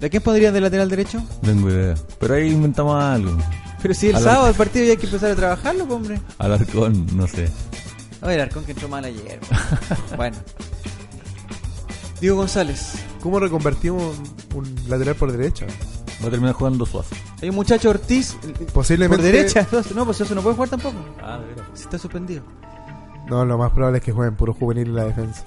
¿De 0.00 0.10
quién 0.10 0.22
pondrías 0.22 0.52
de 0.52 0.60
lateral 0.60 0.90
derecho? 0.90 1.18
No 1.18 1.48
tengo 1.48 1.70
idea. 1.70 1.94
Pero 2.18 2.34
ahí 2.34 2.50
inventamos 2.50 3.02
algo. 3.02 3.38
Pero 3.80 3.94
si 3.94 4.08
el 4.08 4.16
Al- 4.16 4.22
sábado 4.22 4.48
el 4.48 4.54
partido 4.54 4.84
ya 4.84 4.90
hay 4.92 4.96
que 4.96 5.06
empezar 5.06 5.30
a 5.30 5.36
trabajarlo, 5.36 5.86
pues, 5.86 5.96
hombre. 5.96 6.20
Alarcón, 6.38 7.06
no 7.16 7.26
sé. 7.28 7.48
A 8.24 8.28
ver, 8.28 8.40
Arcón 8.40 8.64
que 8.64 8.72
entró 8.72 8.88
mal 8.88 9.04
ayer. 9.04 9.38
bueno. 10.16 10.36
Diego 12.20 12.36
González. 12.36 12.94
¿Cómo 13.22 13.38
reconvertimos 13.38 14.18
un, 14.54 14.58
un 14.64 14.74
lateral 14.88 15.14
por 15.14 15.30
derecha? 15.30 15.66
Va 16.22 16.28
a 16.28 16.30
terminar 16.30 16.54
jugando 16.54 16.86
Suazo. 16.86 17.14
Hay 17.42 17.50
un 17.50 17.54
muchacho 17.54 17.90
Ortiz 17.90 18.36
Posiblemente. 18.72 19.22
por 19.22 19.32
derecha. 19.32 19.66
No, 19.94 20.04
pues 20.06 20.20
eso 20.20 20.34
no 20.34 20.40
puede 20.42 20.54
jugar 20.56 20.70
tampoco. 20.70 20.96
Ah, 21.22 21.38
de 21.38 21.46
veras. 21.46 21.66
Si 21.74 21.82
está 21.84 21.98
suspendido. 21.98 22.42
No, 23.28 23.44
lo 23.44 23.58
más 23.58 23.72
probable 23.72 23.98
es 23.98 24.04
que 24.04 24.12
jueguen 24.12 24.36
puro 24.36 24.54
juvenil 24.54 24.88
en 24.88 24.94
la 24.96 25.04
defensa. 25.04 25.44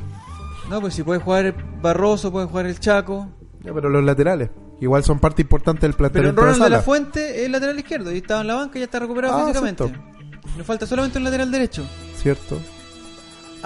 No, 0.70 0.82
pues 0.82 0.94
si 0.94 1.04
puede 1.04 1.20
jugar 1.20 1.56
Barroso, 1.82 2.32
puede 2.32 2.46
jugar 2.48 2.66
el 2.68 2.80
Chaco. 2.80 3.28
Ya, 3.64 3.74
pero 3.74 3.90
los 3.90 4.04
laterales, 4.04 4.50
igual 4.82 5.04
son 5.04 5.20
parte 5.20 5.42
importante 5.42 5.82
del 5.82 5.92
Pero 5.96 6.10
planteamiento 6.12 6.42
de 6.42 6.48
Ronald 6.48 6.64
de 6.64 6.70
la. 6.70 6.82
Fuente 6.82 7.44
es 7.46 7.50
lateral 7.50 7.80
izquierdo 7.80 8.12
y 8.12 8.18
estaba 8.18 8.42
en 8.42 8.48
la 8.48 8.56
banca 8.56 8.78
y 8.78 8.82
ya 8.82 8.86
está 8.86 9.00
recuperado 9.00 9.36
Ah, 9.36 9.46
físicamente. 9.48 9.84
acepto. 9.84 10.02
Nos 10.58 10.66
falta 10.68 10.86
solamente 10.86 11.18
un 11.18 11.24
lateral 11.24 11.52
derecho. 11.52 11.86
¿Cierto? 12.36 12.60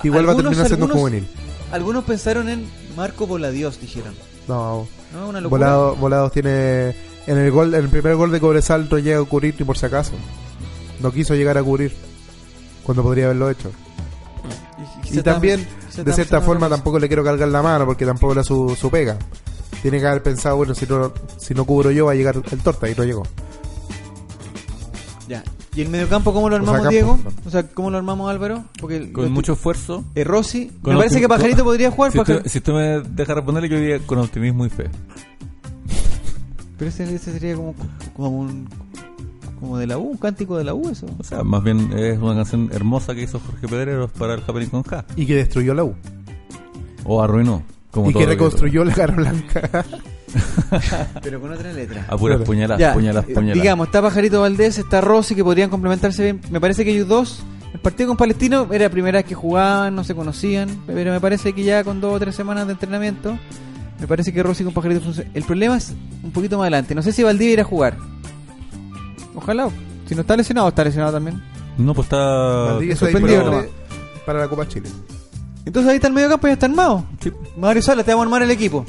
Que 0.04 0.08
igual 0.10 0.28
va 0.30 0.34
a 0.34 0.36
terminar 0.36 0.68
siendo 0.68 0.86
algunos- 0.86 0.98
juvenil. 1.02 1.28
Algunos 1.72 2.04
pensaron 2.04 2.48
en 2.48 2.70
Marco 2.96 3.26
Voladios, 3.26 3.80
dijeron. 3.82 4.14
No, 4.48 4.88
¿No? 5.14 5.30
Una 5.30 5.42
locura. 5.42 5.50
Volado, 5.76 5.96
Volados 5.96 6.32
tiene. 6.32 6.96
En 7.26 7.38
el 7.38 7.50
gol, 7.52 7.74
en 7.74 7.84
el 7.86 7.90
primer 7.90 8.16
gol 8.16 8.32
de 8.32 8.40
Cobresal 8.40 8.88
no 8.90 8.98
llega 9.00 9.20
a 9.20 9.24
cubrir 9.24 9.56
ni 9.58 9.66
por 9.66 9.78
si 9.80 9.86
acaso. 9.88 10.12
No 11.00 11.12
quiso 11.12 11.34
llegar 11.34 11.58
a 11.58 11.64
cubrir. 11.64 11.96
Cuando 12.84 13.02
podría 13.04 13.26
haberlo 13.26 13.50
hecho. 13.50 13.72
Y 15.12 15.22
también, 15.22 15.68
de 16.04 16.14
cierta 16.14 16.40
forma, 16.42 16.70
tampoco 16.70 17.00
le 17.00 17.08
quiero 17.08 17.24
cargar 17.24 17.48
la 17.48 17.62
mano 17.64 17.86
porque 17.86 18.06
tampoco 18.06 18.34
era 18.34 18.44
su, 18.44 18.76
su 18.80 18.90
pega. 18.92 19.18
Tiene 19.82 20.00
que 20.00 20.06
haber 20.08 20.22
pensado, 20.24 20.56
bueno, 20.58 20.76
si 20.76 20.86
no, 20.86 21.12
si 21.38 21.54
no 21.56 21.66
cubro 21.66 21.90
yo 21.92 22.06
va 22.06 22.12
a 22.12 22.16
llegar 22.16 22.36
el 22.52 22.60
torta 22.60 22.88
y 22.90 22.94
no 22.96 23.04
llegó. 23.06 23.24
Ya. 25.28 25.44
¿Y 25.74 25.82
el 25.82 25.90
mediocampo 25.90 26.34
cómo 26.34 26.50
lo 26.50 26.56
O 26.58 26.60
sea, 26.60 26.62
armamos, 26.70 26.82
campo, 26.82 26.90
Diego? 26.92 27.18
perdón. 27.18 27.34
O 27.46 27.50
sea, 27.50 27.64
¿cómo 27.70 27.92
lo 27.92 27.98
armamos, 27.98 28.30
Álvaro? 28.30 28.66
Porque 28.80 29.12
Con 29.14 29.32
mucho 29.32 29.54
esfuerzo. 29.54 30.04
eh, 30.16 30.24
Rossi. 30.26 30.70
Con 30.82 30.94
me 30.94 31.00
parece 31.00 31.20
que 31.22 31.28
Pajarito 31.30 31.64
podría 31.64 31.92
jugar. 31.92 32.12
Si 32.12 32.18
Pajar- 32.18 32.38
usted, 32.38 32.50
si 32.52 32.58
usted 32.58 32.74
me 32.74 33.02
deja 33.10 33.34
responderle, 33.36 33.70
yo 33.70 33.78
diría 33.78 34.00
con 34.00 34.20
optimismo 34.20 34.66
y 34.66 34.70
fe. 34.70 34.90
Pero 36.78 36.90
ese, 36.90 37.04
ese 37.16 37.32
sería 37.32 37.56
como, 37.56 37.76
como 38.16 38.30
un. 38.30 38.68
Como 39.60 39.78
de 39.78 39.86
la 39.86 39.98
U, 40.00 40.10
un 40.10 40.18
cántico 40.18 40.58
de 40.58 40.64
la 40.64 40.74
U, 40.74 40.90
eso. 40.90 41.06
O 41.20 41.24
sea, 41.24 41.44
más 41.44 41.64
bien 41.64 41.94
es 41.96 42.18
una 42.20 42.34
canción 42.36 42.70
hermosa 42.74 43.14
que 43.14 43.22
hizo 43.22 43.40
Jorge 43.40 43.68
Pedreros 43.68 44.10
para 44.12 44.34
el 44.34 44.42
Happening 44.46 44.70
con 44.70 44.82
K. 44.84 45.06
Y 45.16 45.26
que 45.28 45.36
destruyó 45.36 45.74
la 45.76 45.84
U. 45.84 45.94
O 47.06 47.22
arruinó. 47.22 47.62
Como 47.92 48.10
y 48.10 48.14
todo 48.14 48.22
que 48.24 48.26
reconstruyó 48.30 48.84
la 48.84 48.94
cara 48.94 49.14
blanca. 49.14 49.86
Pero 51.24 51.42
con 51.42 51.52
otra 51.52 51.74
letra. 51.74 52.06
A 52.08 52.18
puras 52.18 52.38
Claro. 52.38 52.46
puñalas, 52.46 52.80
Ya, 52.80 52.94
puñalas, 52.94 53.26
eh, 53.28 53.34
puñalas. 53.34 53.56
digamos, 53.56 53.88
está 53.88 54.02
Pajarito 54.02 54.42
Valdés, 54.42 54.78
está 54.78 55.02
Rossi, 55.02 55.36
que 55.36 55.44
podrían 55.44 55.70
complementarse 55.70 56.24
bien. 56.24 56.42
Me 56.50 56.60
parece 56.62 56.84
que 56.86 56.92
ellos 56.92 57.08
dos, 57.08 57.44
el 57.74 57.80
partido 57.80 58.08
con 58.10 58.18
Palestino 58.18 58.68
era 58.72 58.86
la 58.86 58.90
primera 58.90 59.20
vez 59.20 59.26
que 59.26 59.36
jugaban, 59.36 59.96
no 59.96 60.04
se 60.04 60.16
conocían, 60.16 60.70
pero 60.88 61.12
me 61.12 61.20
parece 61.20 61.54
que 61.54 61.64
ya 61.64 61.84
con 61.84 62.00
dos 62.02 62.16
o 62.16 62.20
tres 62.20 62.36
semanas 62.36 62.66
de 62.68 62.74
entrenamiento, 62.74 63.38
me 64.00 64.08
parece 64.08 64.32
que 64.34 64.42
Rossi 64.44 64.64
con 64.64 64.74
Pajarito 64.74 65.02
funcionan. 65.02 65.32
El 65.36 65.44
problema 65.44 65.78
es 65.78 65.94
un 66.24 66.32
poquito 66.32 66.58
más 66.58 66.64
adelante. 66.64 66.96
No 66.96 67.02
sé 67.02 67.12
si 67.12 67.24
Valdivia 67.24 67.54
irá 67.54 67.62
a 67.64 67.66
jugar. 67.66 67.98
Ojalá. 69.36 69.70
Si 70.08 70.16
no 70.16 70.22
está 70.22 70.36
lesionado, 70.36 70.68
está 70.70 70.84
lesionado 70.84 71.14
también. 71.14 71.42
No, 71.78 71.94
pues 71.94 72.06
está. 72.08 72.78
Suspendido 72.98 73.66
para 74.26 74.40
la 74.40 74.48
Copa 74.48 74.68
Chile. 74.68 74.90
Entonces 75.66 75.90
ahí 75.90 75.96
está 75.98 76.08
el 76.08 76.14
medio 76.14 76.28
campo 76.30 76.48
y 76.48 76.50
ya 76.50 76.54
está 76.54 76.66
armado. 76.66 77.06
Sí. 77.22 77.32
Mario 77.56 77.82
Sala, 77.82 78.04
te 78.04 78.12
vamos 78.12 78.24
a 78.24 78.26
armar 78.26 78.42
el 78.42 78.52
equipo. 78.52 78.86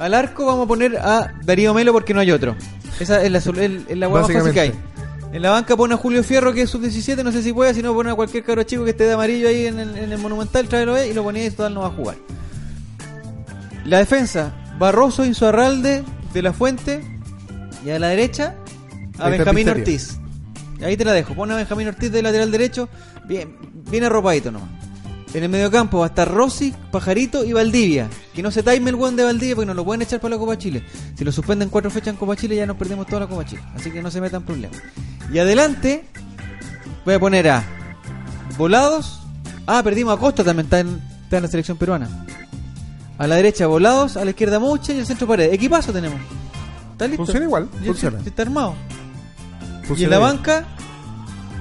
Al 0.00 0.14
arco 0.14 0.46
vamos 0.46 0.64
a 0.64 0.68
poner 0.68 0.96
a 0.96 1.34
Darío 1.44 1.74
Melo 1.74 1.92
porque 1.92 2.14
no 2.14 2.20
hay 2.20 2.30
otro. 2.30 2.56
Esa 2.98 3.22
es 3.22 3.30
la, 3.30 4.08
hueá 4.08 4.22
más 4.22 4.32
fácil 4.32 4.52
que 4.54 4.60
hay. 4.60 4.72
En 5.30 5.42
la 5.42 5.50
banca 5.50 5.76
pone 5.76 5.92
a 5.92 5.98
Julio 5.98 6.24
Fierro 6.24 6.54
que 6.54 6.62
es 6.62 6.70
sub-17, 6.70 7.22
no 7.22 7.30
sé 7.30 7.42
si 7.42 7.52
puede, 7.52 7.74
si 7.74 7.82
no 7.82 7.92
pone 7.92 8.10
a 8.10 8.14
cualquier 8.14 8.42
cabro 8.42 8.62
chico 8.62 8.82
que 8.84 8.90
esté 8.90 9.04
de 9.04 9.12
amarillo 9.12 9.46
ahí 9.46 9.66
en 9.66 9.78
el, 9.78 9.98
en 9.98 10.10
el 10.10 10.18
Monumental, 10.18 10.66
tráelo 10.68 11.04
y 11.04 11.12
lo 11.12 11.22
ponía 11.22 11.44
y 11.44 11.50
total 11.50 11.74
no 11.74 11.82
va 11.82 11.88
a 11.88 11.90
jugar. 11.90 12.16
La 13.84 13.98
defensa, 13.98 14.54
Barroso, 14.78 15.26
Insuarralde, 15.26 16.02
De 16.32 16.40
La 16.42 16.54
Fuente 16.54 17.02
y 17.84 17.90
a 17.90 17.98
la 17.98 18.08
derecha 18.08 18.56
a 19.18 19.26
Ahí 19.26 19.32
Benjamín. 19.32 19.68
Ortiz. 19.68 20.18
Ahí 20.82 20.96
te 20.96 21.04
la 21.04 21.12
dejo, 21.12 21.34
pone 21.34 21.52
a 21.52 21.56
Benjamín 21.56 21.88
Ortiz 21.88 22.10
de 22.10 22.22
lateral 22.22 22.50
derecho, 22.50 22.88
bien, 23.26 23.54
bien 23.90 24.04
arropadito 24.04 24.50
nomás. 24.50 24.79
En 25.32 25.44
el 25.44 25.48
mediocampo 25.48 25.98
va 25.98 26.06
a 26.06 26.08
estar 26.08 26.28
Rossi, 26.28 26.74
Pajarito 26.90 27.44
y 27.44 27.52
Valdivia. 27.52 28.08
Que 28.34 28.42
no 28.42 28.50
se 28.50 28.62
time 28.64 28.90
el 28.90 28.96
buen 28.96 29.14
de 29.14 29.22
Valdivia 29.22 29.54
porque 29.54 29.66
no 29.66 29.74
lo 29.74 29.84
pueden 29.84 30.02
echar 30.02 30.20
para 30.20 30.34
la 30.34 30.38
Copa 30.38 30.58
Chile. 30.58 30.84
Si 31.16 31.24
lo 31.24 31.30
suspenden 31.30 31.68
cuatro 31.68 31.90
fechas 31.90 32.08
en 32.08 32.16
Copa 32.16 32.34
Chile 32.36 32.56
ya 32.56 32.66
nos 32.66 32.76
perdemos 32.76 33.06
toda 33.06 33.20
la 33.20 33.26
Copa 33.28 33.44
Chile. 33.44 33.62
Así 33.74 33.90
que 33.92 34.02
no 34.02 34.10
se 34.10 34.20
metan 34.20 34.42
problemas. 34.42 34.80
Y 35.32 35.38
adelante 35.38 36.04
voy 37.04 37.14
a 37.14 37.20
poner 37.20 37.48
a 37.48 37.64
Volados. 38.58 39.20
Ah, 39.66 39.82
perdimos 39.84 40.16
a 40.16 40.20
Costa 40.20 40.42
también, 40.42 40.66
está 40.66 40.80
en, 40.80 41.00
está 41.22 41.36
en 41.36 41.42
la 41.44 41.48
selección 41.48 41.76
peruana. 41.76 42.26
A 43.16 43.26
la 43.28 43.36
derecha 43.36 43.68
Volados, 43.68 44.16
a 44.16 44.24
la 44.24 44.30
izquierda 44.30 44.58
Mouche 44.58 44.94
y 44.94 44.98
al 44.98 45.06
centro 45.06 45.28
Paredes. 45.28 45.52
Equipazo 45.52 45.92
tenemos. 45.92 46.18
¿Está 46.92 47.06
listo? 47.06 47.24
Funciona 47.24 47.46
igual, 47.46 47.68
funciona. 47.84 48.18
Está 48.26 48.42
armado. 48.42 48.74
y 49.82 49.86
Funciona 49.86 50.16
en 50.16 50.20
la 50.20 50.26
banca, 50.26 50.64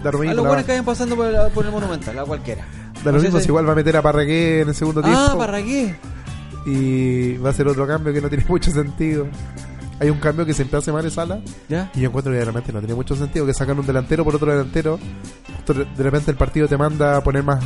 a 0.03 0.11
los 0.33 0.45
buenos 0.45 0.65
que 0.65 0.71
vayan 0.71 0.85
pasando 0.85 1.15
por, 1.15 1.51
por 1.51 1.65
el 1.65 1.71
Monumental, 1.71 2.17
a 2.17 2.25
cualquiera. 2.25 2.65
Da 3.03 3.11
lo 3.11 3.21
mismo 3.21 3.39
si- 3.39 3.47
igual 3.47 3.67
va 3.67 3.71
a 3.71 3.75
meter 3.75 3.95
a 3.97 4.01
Parragué 4.01 4.61
en 4.61 4.69
el 4.69 4.75
segundo 4.75 5.01
Ah, 5.03 5.07
tiempo. 5.09 5.37
Parragué. 5.37 5.95
Y 6.65 7.37
va 7.37 7.49
a 7.49 7.53
ser 7.53 7.67
otro 7.67 7.87
cambio 7.87 8.13
que 8.13 8.21
no 8.21 8.29
tiene 8.29 8.45
mucho 8.49 8.71
sentido. 8.71 9.27
Hay 9.99 10.09
un 10.09 10.19
cambio 10.19 10.45
que 10.45 10.53
siempre 10.53 10.77
hace 10.77 10.91
Mario 10.91 11.09
Sala. 11.11 11.41
¿Ya? 11.67 11.91
Y 11.95 12.01
yo 12.01 12.07
encuentro 12.09 12.31
que 12.31 12.39
realmente 12.39 12.71
no 12.71 12.79
tiene 12.79 12.95
mucho 12.95 13.15
sentido 13.15 13.45
que 13.45 13.53
sacan 13.53 13.77
un 13.79 13.85
delantero 13.85 14.23
por 14.23 14.35
otro 14.35 14.51
delantero. 14.51 14.99
De 15.67 16.03
repente 16.03 16.31
el 16.31 16.37
partido 16.37 16.67
te 16.67 16.77
manda 16.77 17.17
a 17.17 17.23
poner 17.23 17.43
más, 17.43 17.61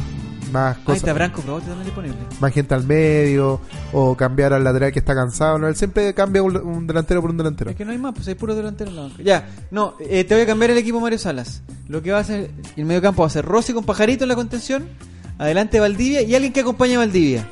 más 0.51 0.77
Ahí 0.77 0.83
cosas. 0.83 0.97
está 0.97 1.13
Branco, 1.13 1.41
pero 1.41 1.53
vos 1.53 1.63
también 1.63 1.85
disponible. 1.85 2.17
más 2.39 2.51
gente 2.51 2.73
al 2.73 2.85
medio. 2.85 3.61
O 3.91 4.15
cambiar 4.17 4.51
al 4.53 4.63
lateral 4.63 4.91
que 4.91 4.97
está 4.99 5.13
cansado. 5.13 5.59
¿no? 5.59 5.67
Él 5.67 5.75
siempre 5.75 6.11
cambia 6.15 6.41
un, 6.41 6.57
un 6.57 6.87
delantero 6.87 7.21
por 7.21 7.29
un 7.29 7.37
delantero. 7.37 7.69
Es 7.69 7.75
que 7.75 7.85
no 7.85 7.91
hay 7.91 7.99
más, 7.99 8.13
pues 8.15 8.27
hay 8.27 8.35
puro 8.35 8.55
delantero 8.55 8.89
en 8.89 8.95
la 8.95 9.01
banca. 9.03 9.17
Ya, 9.23 9.47
no, 9.69 9.93
eh, 9.99 10.23
te 10.23 10.33
voy 10.33 10.43
a 10.43 10.47
cambiar 10.47 10.71
el 10.71 10.77
equipo 10.79 10.99
Mario 10.99 11.19
Salas. 11.19 11.61
Lo 11.87 12.01
que 12.01 12.11
va 12.11 12.17
a 12.17 12.21
hacer, 12.21 12.49
el 12.77 12.85
medio 12.85 13.01
campo 13.01 13.21
va 13.21 13.27
a 13.27 13.31
ser 13.31 13.45
Rossi 13.45 13.73
con 13.73 13.83
Pajarito 13.83 14.23
en 14.23 14.29
la 14.29 14.35
contención, 14.35 14.85
adelante 15.37 15.79
Valdivia 15.79 16.21
y 16.21 16.35
alguien 16.35 16.53
que 16.53 16.61
acompañe 16.61 16.95
a 16.95 16.99
Valdivia. 16.99 17.49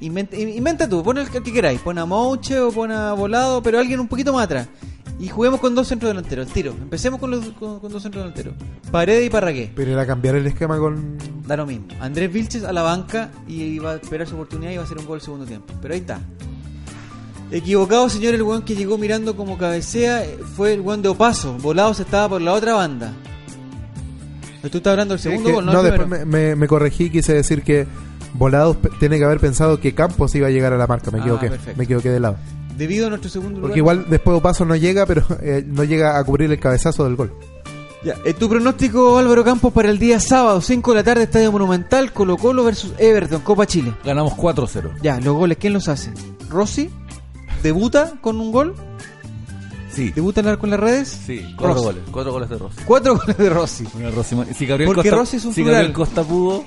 Inventa, 0.00 0.36
in- 0.36 0.50
inventa 0.50 0.88
tú, 0.88 1.02
pon 1.02 1.18
el 1.18 1.28
que 1.28 1.42
que 1.42 1.52
queráis, 1.52 1.80
pon 1.80 1.98
a 1.98 2.06
Mouche 2.06 2.58
o 2.60 2.70
pon 2.70 2.92
a 2.92 3.12
Volado, 3.14 3.62
pero 3.62 3.78
alguien 3.80 3.98
un 4.00 4.06
poquito 4.08 4.32
más 4.32 4.44
atrás. 4.44 4.68
Y 5.20 5.26
juguemos 5.26 5.58
con 5.58 5.74
dos 5.74 5.88
centros 5.88 6.10
delanteros, 6.10 6.46
el 6.46 6.52
tiro. 6.52 6.70
Empecemos 6.80 7.18
con, 7.18 7.32
los, 7.32 7.44
con, 7.50 7.80
con 7.80 7.90
dos 7.90 8.00
centros 8.00 8.22
delanteros. 8.22 8.54
Paredes 8.92 9.26
y 9.26 9.30
Parragué. 9.30 9.72
Pero 9.74 9.90
era 9.90 10.06
cambiar 10.06 10.36
el 10.36 10.46
esquema 10.46 10.78
con. 10.78 11.18
Da 11.44 11.56
lo 11.56 11.66
mismo. 11.66 11.86
Andrés 11.98 12.32
Vilches 12.32 12.62
a 12.62 12.72
la 12.72 12.82
banca 12.82 13.32
y 13.48 13.80
va 13.80 13.92
a 13.92 13.94
esperar 13.96 14.28
su 14.28 14.36
oportunidad 14.36 14.70
y 14.70 14.76
va 14.76 14.82
a 14.82 14.86
hacer 14.86 14.96
un 14.98 15.06
gol 15.06 15.16
el 15.18 15.22
segundo 15.24 15.44
tiempo. 15.44 15.74
Pero 15.82 15.94
ahí 15.94 15.98
está. 16.00 16.20
Equivocado, 17.50 18.08
señor, 18.08 18.34
el 18.34 18.42
weón 18.42 18.62
que 18.62 18.76
llegó 18.76 18.96
mirando 18.98 19.34
como 19.34 19.56
cabecea 19.58 20.24
eh, 20.24 20.38
fue 20.54 20.74
el 20.74 20.82
weón 20.82 21.02
de 21.02 21.08
Opaso. 21.08 21.54
Volados 21.54 21.98
estaba 21.98 22.28
por 22.28 22.40
la 22.42 22.52
otra 22.52 22.74
banda. 22.74 23.12
Tú 24.62 24.78
estás 24.78 24.90
hablando 24.92 25.14
del 25.14 25.20
segundo 25.20 25.48
Es 25.48 25.52
que- 25.52 25.54
gol, 25.56 25.66
no, 25.66 25.72
no, 25.72 25.80
el 25.80 25.86
después 25.86 26.08
me, 26.08 26.24
me- 26.24 26.56
me 26.56 26.66
corregí. 26.66 27.10
Quise 27.10 27.32
decir 27.34 27.62
que 27.62 27.86
Volados 28.34 28.76
tiene 28.98 29.18
que 29.18 29.24
haber 29.24 29.38
pensado 29.40 29.80
que 29.80 29.94
Campos 29.94 30.34
iba 30.34 30.48
a 30.48 30.50
llegar 30.50 30.72
a 30.72 30.76
la 30.76 30.86
marca. 30.86 31.10
Me 31.10 31.18
Ah, 31.18 31.20
equivoqué. 31.22 31.48
perfecto. 31.50 31.78
Me 31.78 31.84
equivoqué 31.84 32.10
de 32.10 32.20
lado. 32.20 32.36
Debido 32.76 33.06
a 33.06 33.10
nuestro 33.10 33.30
segundo 33.30 33.54
lugar. 33.56 33.62
Porque 33.62 33.78
igual 33.78 34.06
después 34.08 34.36
Opaso 34.38 34.64
no 34.64 34.76
llega, 34.76 35.06
pero 35.06 35.24
eh, 35.42 35.64
no 35.66 35.84
llega 35.84 36.18
a 36.18 36.24
cubrir 36.24 36.50
el 36.50 36.58
cabezazo 36.60 37.04
del 37.04 37.16
gol. 37.16 37.32
Ya, 38.04 38.14
eh, 38.24 38.32
tu 38.34 38.48
pronóstico, 38.48 39.18
Álvaro 39.18 39.42
Campos, 39.42 39.72
para 39.72 39.90
el 39.90 39.98
día 39.98 40.20
sábado, 40.20 40.60
5 40.60 40.92
de 40.92 40.96
la 40.98 41.02
tarde, 41.02 41.24
Estadio 41.24 41.50
Monumental, 41.50 42.12
Colo 42.12 42.36
Colo 42.36 42.62
versus 42.62 42.92
Everton, 42.98 43.40
Copa 43.40 43.66
Chile. 43.66 43.92
Ganamos 44.04 44.34
4-0. 44.34 44.92
Ya, 45.02 45.18
los 45.18 45.34
goles, 45.34 45.58
¿quién 45.60 45.72
los 45.72 45.88
hace? 45.88 46.12
¿Rossi? 46.48 46.90
¿Debuta 47.62 48.12
con 48.20 48.38
un 48.40 48.52
gol? 48.52 48.74
Sí. 49.98 50.10
¿Debuta 50.14 50.40
en 50.40 50.46
la- 50.46 50.56
con 50.56 50.70
las 50.70 50.78
redes? 50.80 51.08
Sí, 51.26 51.54
4 51.56 51.74
Rossi. 51.74 51.84
goles. 51.86 52.02
4 52.12 52.32
goles 52.32 52.48
de 52.48 52.58
Rossi. 52.58 52.80
Cuatro 52.84 53.16
goles 53.16 53.36
de 53.36 53.50
Rossi. 53.50 53.84
Si 54.54 54.66
Gabriel 54.66 54.86
Porque 54.86 55.08
Costa, 55.10 55.16
Rossi 55.16 55.36
es 55.38 55.44
un 55.44 55.52
si 55.52 55.62
plural. 55.62 55.74
Gabriel 55.74 55.92
Costa 55.94 56.22
pudo, 56.24 56.64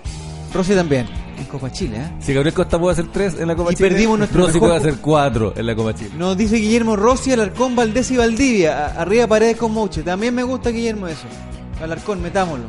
Rossi 0.53 0.73
también. 0.75 1.07
En 1.37 1.45
Copa 1.45 1.71
Chile, 1.71 1.97
¿eh? 1.97 2.11
si 2.19 2.33
Gabriel 2.33 2.53
Costa 2.53 2.77
pudo 2.77 2.91
hacer 2.91 3.07
3 3.07 3.39
en 3.39 3.47
la 3.47 3.55
Copa 3.55 3.71
Y 3.71 3.75
Chile, 3.75 3.89
perdimos 3.89 4.17
nuestro 4.19 4.41
Rossi 4.41 4.53
mejor 4.55 4.69
puede 4.69 4.79
hacer 4.79 4.95
4 5.01 5.53
en 5.55 5.65
la 5.65 5.75
Copa 5.75 5.95
Chile. 5.95 6.11
Nos 6.15 6.37
dice 6.37 6.57
Guillermo 6.57 6.95
Rossi, 6.95 7.31
Alarcón, 7.31 7.75
Valdés 7.75 8.11
y 8.11 8.17
Valdivia. 8.17 8.87
Arriba 8.87 9.25
Paredes 9.27 9.57
con 9.57 9.71
Mouche. 9.71 10.03
También 10.03 10.35
me 10.35 10.43
gusta 10.43 10.69
Guillermo 10.69 11.07
eso. 11.07 11.25
Alarcón, 11.81 12.21
metámoslo. 12.21 12.65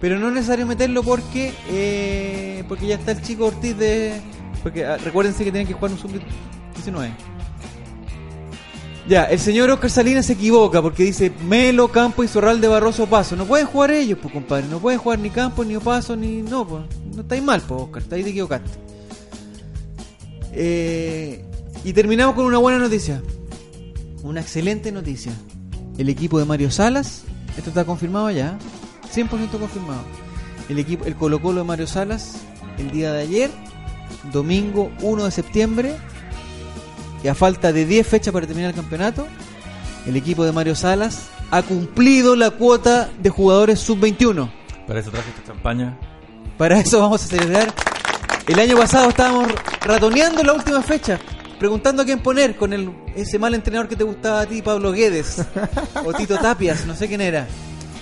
Pero 0.00 0.18
no 0.18 0.28
es 0.28 0.34
necesario 0.34 0.66
meterlo 0.66 1.02
porque 1.04 1.52
eh, 1.70 2.64
porque 2.68 2.86
ya 2.88 2.96
está 2.96 3.12
el 3.12 3.22
chico 3.22 3.46
Ortiz 3.46 3.76
de... 3.78 4.20
Porque 4.62 4.84
ah, 4.84 4.96
recuérdense 4.96 5.44
que 5.44 5.52
tienen 5.52 5.68
que 5.68 5.74
jugar 5.74 5.92
un 5.92 5.98
sub-19. 5.98 7.10
Ya, 9.08 9.22
el 9.24 9.38
señor 9.38 9.70
Oscar 9.70 9.88
Salinas 9.88 10.26
se 10.26 10.32
equivoca 10.32 10.82
porque 10.82 11.04
dice 11.04 11.32
Melo, 11.48 11.88
Campo 11.88 12.24
y 12.24 12.28
Zorral 12.28 12.60
de 12.60 12.66
Barroso 12.66 13.06
Paso. 13.06 13.36
No 13.36 13.44
pueden 13.44 13.66
jugar 13.66 13.92
ellos, 13.92 14.18
pues 14.20 14.34
compadre. 14.34 14.66
No 14.66 14.80
pueden 14.80 14.98
jugar 14.98 15.20
ni 15.20 15.30
Campo, 15.30 15.64
ni 15.64 15.76
Opaso, 15.76 16.16
ni... 16.16 16.42
No, 16.42 16.66
pues. 16.66 16.82
No 17.14 17.22
estáis 17.22 17.42
mal, 17.42 17.60
pues, 17.60 17.82
Oscar. 17.82 18.02
Estáis 18.02 18.24
te 18.24 18.30
equivocaste. 18.30 18.70
Eh, 20.52 21.44
y 21.84 21.92
terminamos 21.92 22.34
con 22.34 22.46
una 22.46 22.58
buena 22.58 22.78
noticia. 22.78 23.22
una 24.24 24.40
excelente 24.40 24.90
noticia. 24.90 25.32
El 25.98 26.08
equipo 26.08 26.40
de 26.40 26.44
Mario 26.44 26.72
Salas, 26.72 27.22
esto 27.56 27.70
está 27.70 27.84
confirmado 27.84 28.30
ya, 28.32 28.58
100% 29.14 29.28
confirmado. 29.58 30.02
El 30.68 30.80
equipo, 30.80 31.04
el 31.04 31.14
Colo 31.14 31.40
Colo 31.40 31.60
de 31.60 31.64
Mario 31.64 31.86
Salas, 31.86 32.38
el 32.76 32.90
día 32.90 33.12
de 33.12 33.22
ayer, 33.22 33.50
domingo 34.32 34.90
1 35.00 35.24
de 35.24 35.30
septiembre, 35.30 35.96
y 37.26 37.28
a 37.28 37.34
falta 37.34 37.72
de 37.72 37.84
10 37.84 38.06
fechas 38.06 38.32
para 38.32 38.46
terminar 38.46 38.70
el 38.70 38.76
campeonato, 38.76 39.26
el 40.06 40.14
equipo 40.14 40.44
de 40.44 40.52
Mario 40.52 40.76
Salas 40.76 41.26
ha 41.50 41.60
cumplido 41.60 42.36
la 42.36 42.50
cuota 42.50 43.10
de 43.20 43.30
jugadores 43.30 43.80
sub-21. 43.80 44.48
Para 44.86 45.00
eso 45.00 45.10
traje 45.10 45.30
esta 45.30 45.52
champaña. 45.52 45.98
Para 46.56 46.78
eso 46.78 47.00
vamos 47.00 47.24
a 47.24 47.26
celebrar. 47.26 47.74
El 48.46 48.60
año 48.60 48.76
pasado 48.76 49.08
estábamos 49.08 49.48
ratoneando 49.80 50.44
la 50.44 50.52
última 50.52 50.80
fecha, 50.82 51.18
preguntando 51.58 52.02
a 52.02 52.04
quién 52.04 52.20
poner 52.20 52.54
con 52.54 52.72
el, 52.72 52.92
ese 53.16 53.40
mal 53.40 53.54
entrenador 53.54 53.88
que 53.88 53.96
te 53.96 54.04
gustaba 54.04 54.42
a 54.42 54.46
ti, 54.46 54.62
Pablo 54.62 54.92
Guedes, 54.92 55.44
o 56.04 56.12
Tito 56.12 56.38
Tapias, 56.38 56.86
no 56.86 56.94
sé 56.94 57.08
quién 57.08 57.22
era. 57.22 57.48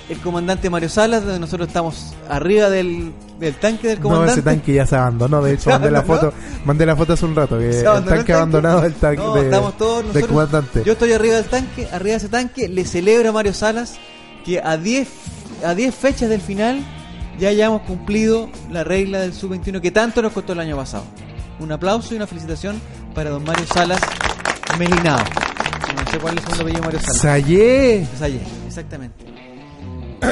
El 0.09 0.19
comandante 0.19 0.69
Mario 0.69 0.89
Salas, 0.91 1.23
donde 1.25 1.41
nosotros 1.41 1.67
estamos 1.69 2.13
arriba 2.29 2.69
del, 2.69 3.13
del 3.41 3.55
tanque 3.55 3.89
del 3.89 3.99
No, 4.01 4.03
comandante. 4.05 4.33
ese 4.33 4.43
tanque 4.43 4.75
ya 4.75 4.87
se 4.87 4.97
abandonó. 4.97 5.41
De 5.43 5.55
hecho, 5.55 5.63
¿Se 5.65 5.71
mandé 5.71 5.91
la 5.91 6.03
foto, 6.03 6.33
mandé 6.67 6.85
la 6.87 6.95
foto 6.95 7.15
hace 7.15 7.25
un 7.25 7.35
rato. 7.35 7.59
Que 7.59 7.71
el 7.81 7.87
abandonó 7.87 8.17
tanque 8.17 8.33
abandonado 8.35 8.81
del 8.83 8.95
tanque 8.95 9.17
No, 9.23 9.35
de- 9.35 9.45
estamos 9.45 9.77
todos 9.79 9.97
del 9.99 10.07
nosotros- 10.09 10.29
comandante. 10.31 10.83
Yo 10.85 10.93
estoy 10.93 11.13
arriba 11.13 11.37
del 11.37 11.47
tanque, 11.47 11.89
arriba 11.91 12.11
de 12.11 12.17
ese 12.17 12.29
tanque, 12.29 12.69
le 12.69 12.85
celebro 12.85 13.31
a 13.31 13.33
Mario 13.33 13.55
Salas 13.55 13.95
que 14.45 14.61
a 14.61 14.77
10 14.77 15.09
a 15.65 15.75
10 15.75 15.95
fechas 15.95 16.29
del 16.29 16.43
final 16.43 16.81
ya 17.39 17.49
hayamos 17.49 17.81
cumplido 17.83 18.51
la 18.71 18.85
regla 18.85 19.21
del 19.21 19.33
sub-21 19.33 19.81
que 19.81 19.91
tanto 19.91 20.21
nos 20.21 20.33
costó 20.33 20.53
el 20.53 20.61
año 20.61 20.77
pasado. 20.77 21.05
Un 21.61 21.73
aplauso 21.73 22.13
y 22.13 22.17
una 22.19 22.27
felicitación 22.27 22.79
para 23.15 23.31
don 23.31 23.43
Mario 23.43 23.65
Salas 23.73 24.01
Melinao. 24.79 25.19
No 25.19 26.11
sé 26.11 26.19
cuál 26.19 26.37
es 26.37 26.45
el 26.45 26.51
segundo 26.51 26.63
apellido 26.63 26.81
de 26.81 26.87
Mario 26.87 27.01
Salas. 27.01 27.17
¡Sayé! 27.23 28.03
Es 28.03 28.21
ayer, 28.23 28.43
exactamente. 28.67 29.25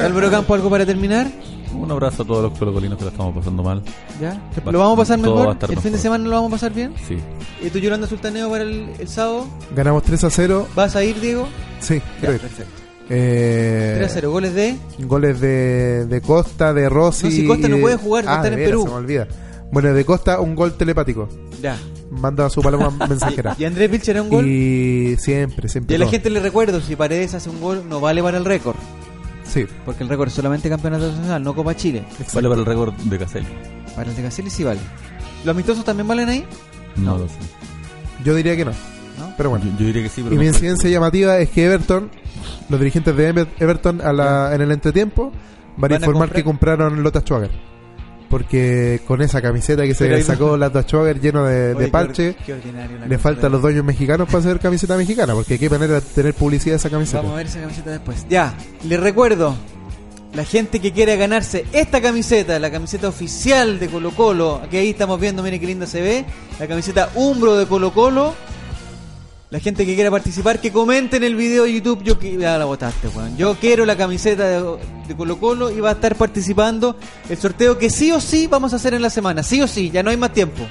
Álvaro 0.04 0.30
Campo, 0.30 0.54
¿algo 0.54 0.70
para 0.70 0.86
terminar? 0.86 1.26
Un 1.74 1.90
abrazo 1.90 2.22
a 2.22 2.26
todos 2.26 2.42
los 2.50 2.58
colocolinos 2.58 2.98
que 2.98 3.04
la 3.04 3.10
estamos 3.10 3.34
pasando 3.34 3.62
mal. 3.62 3.82
¿Ya? 4.20 4.38
Va- 4.66 4.72
¿Lo 4.72 4.78
vamos 4.78 4.94
a 4.94 5.02
pasar 5.02 5.20
todo 5.20 5.34
va 5.34 5.40
a 5.40 5.44
mejor? 5.44 5.54
estar 5.56 5.70
¿El 5.72 5.78
fin 5.80 5.92
de 5.92 5.98
semana 5.98 6.24
lo 6.24 6.30
vamos 6.36 6.50
a 6.50 6.54
pasar 6.56 6.72
bien? 6.74 6.92
Sí. 7.08 7.16
¿Y 7.64 7.70
tú, 7.70 7.78
Yolanda 7.78 8.06
Sultaneo, 8.06 8.50
para 8.50 8.64
el, 8.64 8.90
el 8.98 9.08
sábado? 9.08 9.46
Ganamos 9.74 10.02
3 10.02 10.24
a 10.24 10.30
0. 10.30 10.68
¿Vas 10.74 10.96
a 10.96 11.02
ir, 11.04 11.18
Diego? 11.20 11.48
Sí, 11.80 11.94
Ya, 12.20 12.28
creo. 12.28 12.38
perfecto. 12.40 12.72
Eh, 13.08 13.94
3 13.98 14.10
a 14.10 14.14
0, 14.14 14.30
goles 14.30 14.54
de. 14.54 14.76
Goles 14.98 15.40
de, 15.40 16.04
de 16.06 16.20
Costa, 16.20 16.74
de 16.74 16.88
Rossi. 16.90 17.24
No, 17.26 17.30
si 17.30 17.46
Costa 17.46 17.66
y 17.66 17.70
no 17.70 17.76
de- 17.76 17.82
puede 17.82 17.96
jugar, 17.96 18.24
ah, 18.28 18.42
de 18.42 18.48
en 18.48 18.54
Perú. 18.54 18.82
Se 18.82 18.88
me 18.90 18.94
olvida. 18.94 19.28
Bueno, 19.72 19.94
de 19.94 20.04
Costa, 20.04 20.40
un 20.40 20.54
gol 20.54 20.74
telepático. 20.74 21.28
Ya. 21.62 21.78
Manda 22.10 22.44
a 22.46 22.50
su 22.50 22.60
paloma 22.60 22.90
mensajera. 23.08 23.56
Y 23.58 23.64
Andrés 23.64 23.90
Vilcher 23.90 24.16
era 24.16 24.22
un 24.22 24.28
gol. 24.28 24.46
Y, 24.46 25.12
Y 25.12 25.16
siempre, 25.16 25.68
siempre. 25.70 25.96
a 25.96 25.98
la 25.98 26.04
todo. 26.04 26.10
gente 26.12 26.28
le 26.28 26.40
recuerdo: 26.40 26.82
si 26.82 26.96
Paredes 26.96 27.32
hace 27.32 27.48
un 27.48 27.60
gol, 27.62 27.82
no 27.88 27.98
vale 28.00 28.22
para 28.22 28.36
el 28.36 28.44
récord. 28.44 28.76
Sí, 29.52 29.66
Porque 29.84 30.02
el 30.02 30.08
récord 30.08 30.28
es 30.28 30.34
solamente 30.34 30.68
campeonato 30.70 31.08
nacional, 31.12 31.42
no 31.42 31.54
Copa 31.54 31.74
Chile. 31.76 32.04
Vale 32.32 32.48
para 32.48 32.60
el 32.60 32.66
récord 32.66 32.94
de 32.94 33.18
Caselli. 33.18 33.46
Para 33.94 34.08
el 34.10 34.16
de 34.16 34.22
Caselli 34.22 34.48
sí 34.50 34.64
vale. 34.64 34.80
¿Los 35.44 35.54
amistosos 35.54 35.84
también 35.84 36.08
valen 36.08 36.28
ahí? 36.28 36.44
No, 36.96 37.18
lo 37.18 37.28
sé. 37.28 37.34
yo 38.24 38.34
diría 38.34 38.56
que 38.56 38.64
no. 38.64 38.70
¿No? 39.18 39.34
Pero 39.36 39.50
bueno. 39.50 39.64
Yo, 39.66 39.72
yo 39.80 39.86
diría 39.86 40.02
que 40.04 40.08
sí, 40.08 40.22
pero 40.22 40.34
Y 40.34 40.36
no 40.36 40.40
mi 40.42 40.48
incidencia 40.48 40.88
llamativa 40.88 41.38
es 41.38 41.50
que 41.50 41.66
Everton, 41.66 42.10
los 42.70 42.80
dirigentes 42.80 43.14
de 43.14 43.28
Ever- 43.34 43.48
Everton 43.58 44.00
a 44.00 44.12
la- 44.12 44.54
en 44.54 44.62
el 44.62 44.70
entretiempo, 44.72 45.32
van 45.76 45.92
a 45.92 45.94
a 45.96 45.98
informar 45.98 46.28
comprar- 46.28 46.36
que 46.36 46.44
compraron 46.44 47.02
Lotas 47.02 47.22
Schwager. 47.24 47.50
Porque 48.32 49.02
con 49.06 49.20
esa 49.20 49.42
camiseta 49.42 49.82
que 49.82 49.94
se 49.94 50.22
sacó 50.22 50.56
Lotas 50.56 50.86
Schwager 50.86 51.20
lleno 51.20 51.44
de, 51.44 51.74
de 51.74 51.84
qué 51.84 51.90
parche, 51.90 52.34
qué 52.46 52.54
la 52.72 52.86
le 53.06 53.16
cosa 53.16 53.18
falta 53.18 53.40
a 53.42 53.44
de- 53.44 53.50
los 53.50 53.60
dueños 53.60 53.84
mexicanos 53.84 54.26
para 54.26 54.38
hacer 54.38 54.58
camiseta 54.58 54.96
mexicana. 54.96 55.34
Porque 55.34 55.58
qué 55.58 55.68
manera 55.68 55.96
de 55.96 56.00
tener 56.00 56.32
publicidad 56.32 56.76
esa 56.76 56.88
camiseta. 56.88 57.18
Vamos 57.18 57.34
a 57.34 57.36
ver 57.36 57.46
esa 57.46 57.60
camiseta 57.60 57.90
después. 57.90 58.24
Ya, 58.30 58.54
les 58.88 58.98
recuerdo, 58.98 59.54
la 60.32 60.46
gente 60.46 60.80
que 60.80 60.92
quiere 60.92 61.18
ganarse 61.18 61.66
esta 61.74 62.00
camiseta, 62.00 62.58
la 62.58 62.70
camiseta 62.70 63.06
oficial 63.08 63.78
de 63.78 63.88
Colo 63.88 64.12
Colo, 64.12 64.62
que 64.70 64.78
ahí 64.78 64.88
estamos 64.90 65.20
viendo, 65.20 65.42
miren 65.42 65.60
qué 65.60 65.66
linda 65.66 65.86
se 65.86 66.00
ve, 66.00 66.24
la 66.58 66.66
camiseta 66.66 67.10
Umbro 67.14 67.54
de 67.56 67.66
Colo 67.66 67.92
Colo. 67.92 68.34
La 69.52 69.60
gente 69.60 69.84
que 69.84 69.94
quiera 69.94 70.10
participar, 70.10 70.62
que 70.62 70.72
comente 70.72 71.18
en 71.18 71.24
el 71.24 71.36
video 71.36 71.64
de 71.64 71.74
YouTube. 71.74 72.02
Yo 72.02 72.16
la 72.38 72.64
votaste, 72.64 73.08
weón. 73.08 73.36
Yo 73.36 73.54
quiero 73.56 73.84
la 73.84 73.98
camiseta 73.98 74.48
de, 74.48 75.14
Colo 75.14 75.38
Colo 75.38 75.70
y 75.70 75.78
va 75.78 75.90
a 75.90 75.92
estar 75.92 76.16
participando 76.16 76.96
el 77.28 77.36
sorteo 77.36 77.76
que 77.76 77.90
sí 77.90 78.12
o 78.12 78.18
sí 78.22 78.46
vamos 78.46 78.72
a 78.72 78.76
hacer 78.76 78.94
en 78.94 79.02
la 79.02 79.10
semana. 79.10 79.42
Sí 79.42 79.60
o 79.60 79.68
sí, 79.68 79.90
ya 79.90 80.02
no 80.02 80.08
hay 80.08 80.16
más 80.16 80.32
tiempo. 80.32 80.62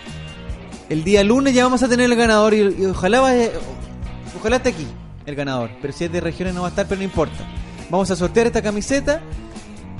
El 0.89 1.03
día 1.03 1.23
lunes 1.23 1.53
ya 1.53 1.63
vamos 1.63 1.83
a 1.83 1.87
tener 1.87 2.09
el 2.09 2.17
ganador 2.17 2.55
y, 2.55 2.87
ojalá 2.87 3.21
ojalá 4.39 4.55
esté 4.55 4.69
aquí 4.69 4.87
el 5.27 5.35
ganador. 5.35 5.69
Pero 5.79 5.93
si 5.93 6.05
es 6.05 6.11
de 6.11 6.19
regiones 6.19 6.55
no 6.55 6.61
va 6.61 6.69
a 6.69 6.71
estar, 6.71 6.87
pero 6.87 6.97
no 6.97 7.03
importa. 7.03 7.47
Vamos 7.91 8.09
a 8.09 8.15
sortear 8.15 8.47
esta 8.47 8.63
camiseta 8.63 9.21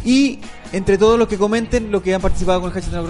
y 0.03 0.39
entre 0.73 0.97
todos 0.97 1.19
los 1.19 1.27
que 1.27 1.37
comenten, 1.37 1.91
los 1.91 2.01
que 2.01 2.15
han 2.15 2.21
participado 2.21 2.61
con 2.61 2.71
el 2.71 2.73
hashtag 2.73 3.05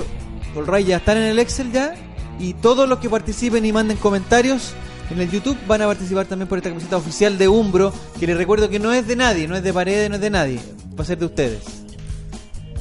Colray 0.54 0.84
ya 0.84 0.98
están 0.98 1.16
en 1.16 1.28
el 1.28 1.40
Excel 1.40 1.72
ya. 1.72 1.94
Y 2.40 2.56
todos 2.56 2.90
los 2.90 3.00
que 3.00 3.10
participen 3.10 3.64
y 3.64 3.72
manden 3.72 3.96
comentarios 3.96 4.74
en 5.12 5.20
el 5.22 5.30
YouTube 5.30 5.58
van 5.68 5.82
a 5.82 5.88
participar 5.88 6.26
también 6.26 6.48
por 6.48 6.58
esta 6.58 6.70
camiseta 6.70 6.98
oficial 6.98 7.38
de 7.38 7.48
Umbro, 7.48 7.94
que 8.20 8.28
les 8.28 8.38
recuerdo 8.38 8.70
que 8.70 8.80
no 8.80 8.92
es 8.94 9.08
de 9.08 9.16
nadie, 9.16 9.48
no 9.48 9.56
es 9.56 9.64
de 9.64 9.74
Paredes, 9.74 10.10
no 10.10 10.16
es 10.16 10.22
de 10.22 10.30
nadie, 10.30 10.60
va 10.98 11.04
a 11.04 11.06
ser 11.06 11.18
de 11.18 11.26
ustedes. 11.26 11.62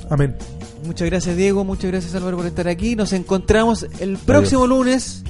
Amén. 0.09 0.37
Muchas 0.85 1.09
gracias 1.11 1.37
Diego, 1.37 1.65
muchas 1.65 1.91
gracias 1.91 2.15
Álvaro 2.15 2.37
por 2.39 2.47
estar 2.47 2.67
aquí. 2.69 2.97
Nos 2.97 3.13
encontramos 3.13 3.87
el 4.01 4.17
próximo 4.17 4.67
lunes. 4.67 5.23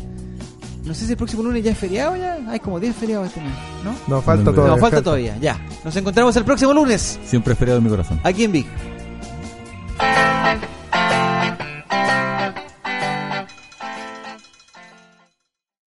No 0.84 0.94
sé 0.94 1.05
si 1.05 1.11
el 1.12 1.16
próximo 1.18 1.42
lunes 1.42 1.62
ya 1.62 1.72
es 1.72 1.78
feriado 1.78 2.16
ya. 2.16 2.38
Hay 2.48 2.59
como 2.61 2.80
10 2.80 2.96
feriados 2.96 3.26
este 3.28 3.40
mes, 3.40 3.53
¿no? 3.84 3.94
Nos 4.07 4.24
falta 4.24 4.44
No, 4.44 4.53
todavía. 4.55 4.74
No, 4.76 4.80
falta 4.80 5.03
todavía, 5.03 5.36
ya. 5.38 5.61
Nos 5.84 5.94
encontramos 5.96 6.34
el 6.36 6.44
próximo 6.44 6.72
lunes 6.72 7.18
Siempre 7.24 7.53
he 7.53 7.55
esperado 7.55 7.78
en 7.78 7.84
mi 7.84 7.90
corazón. 7.90 8.20
aquí 8.24 8.44
en 8.44 8.53
Big. 8.53 8.66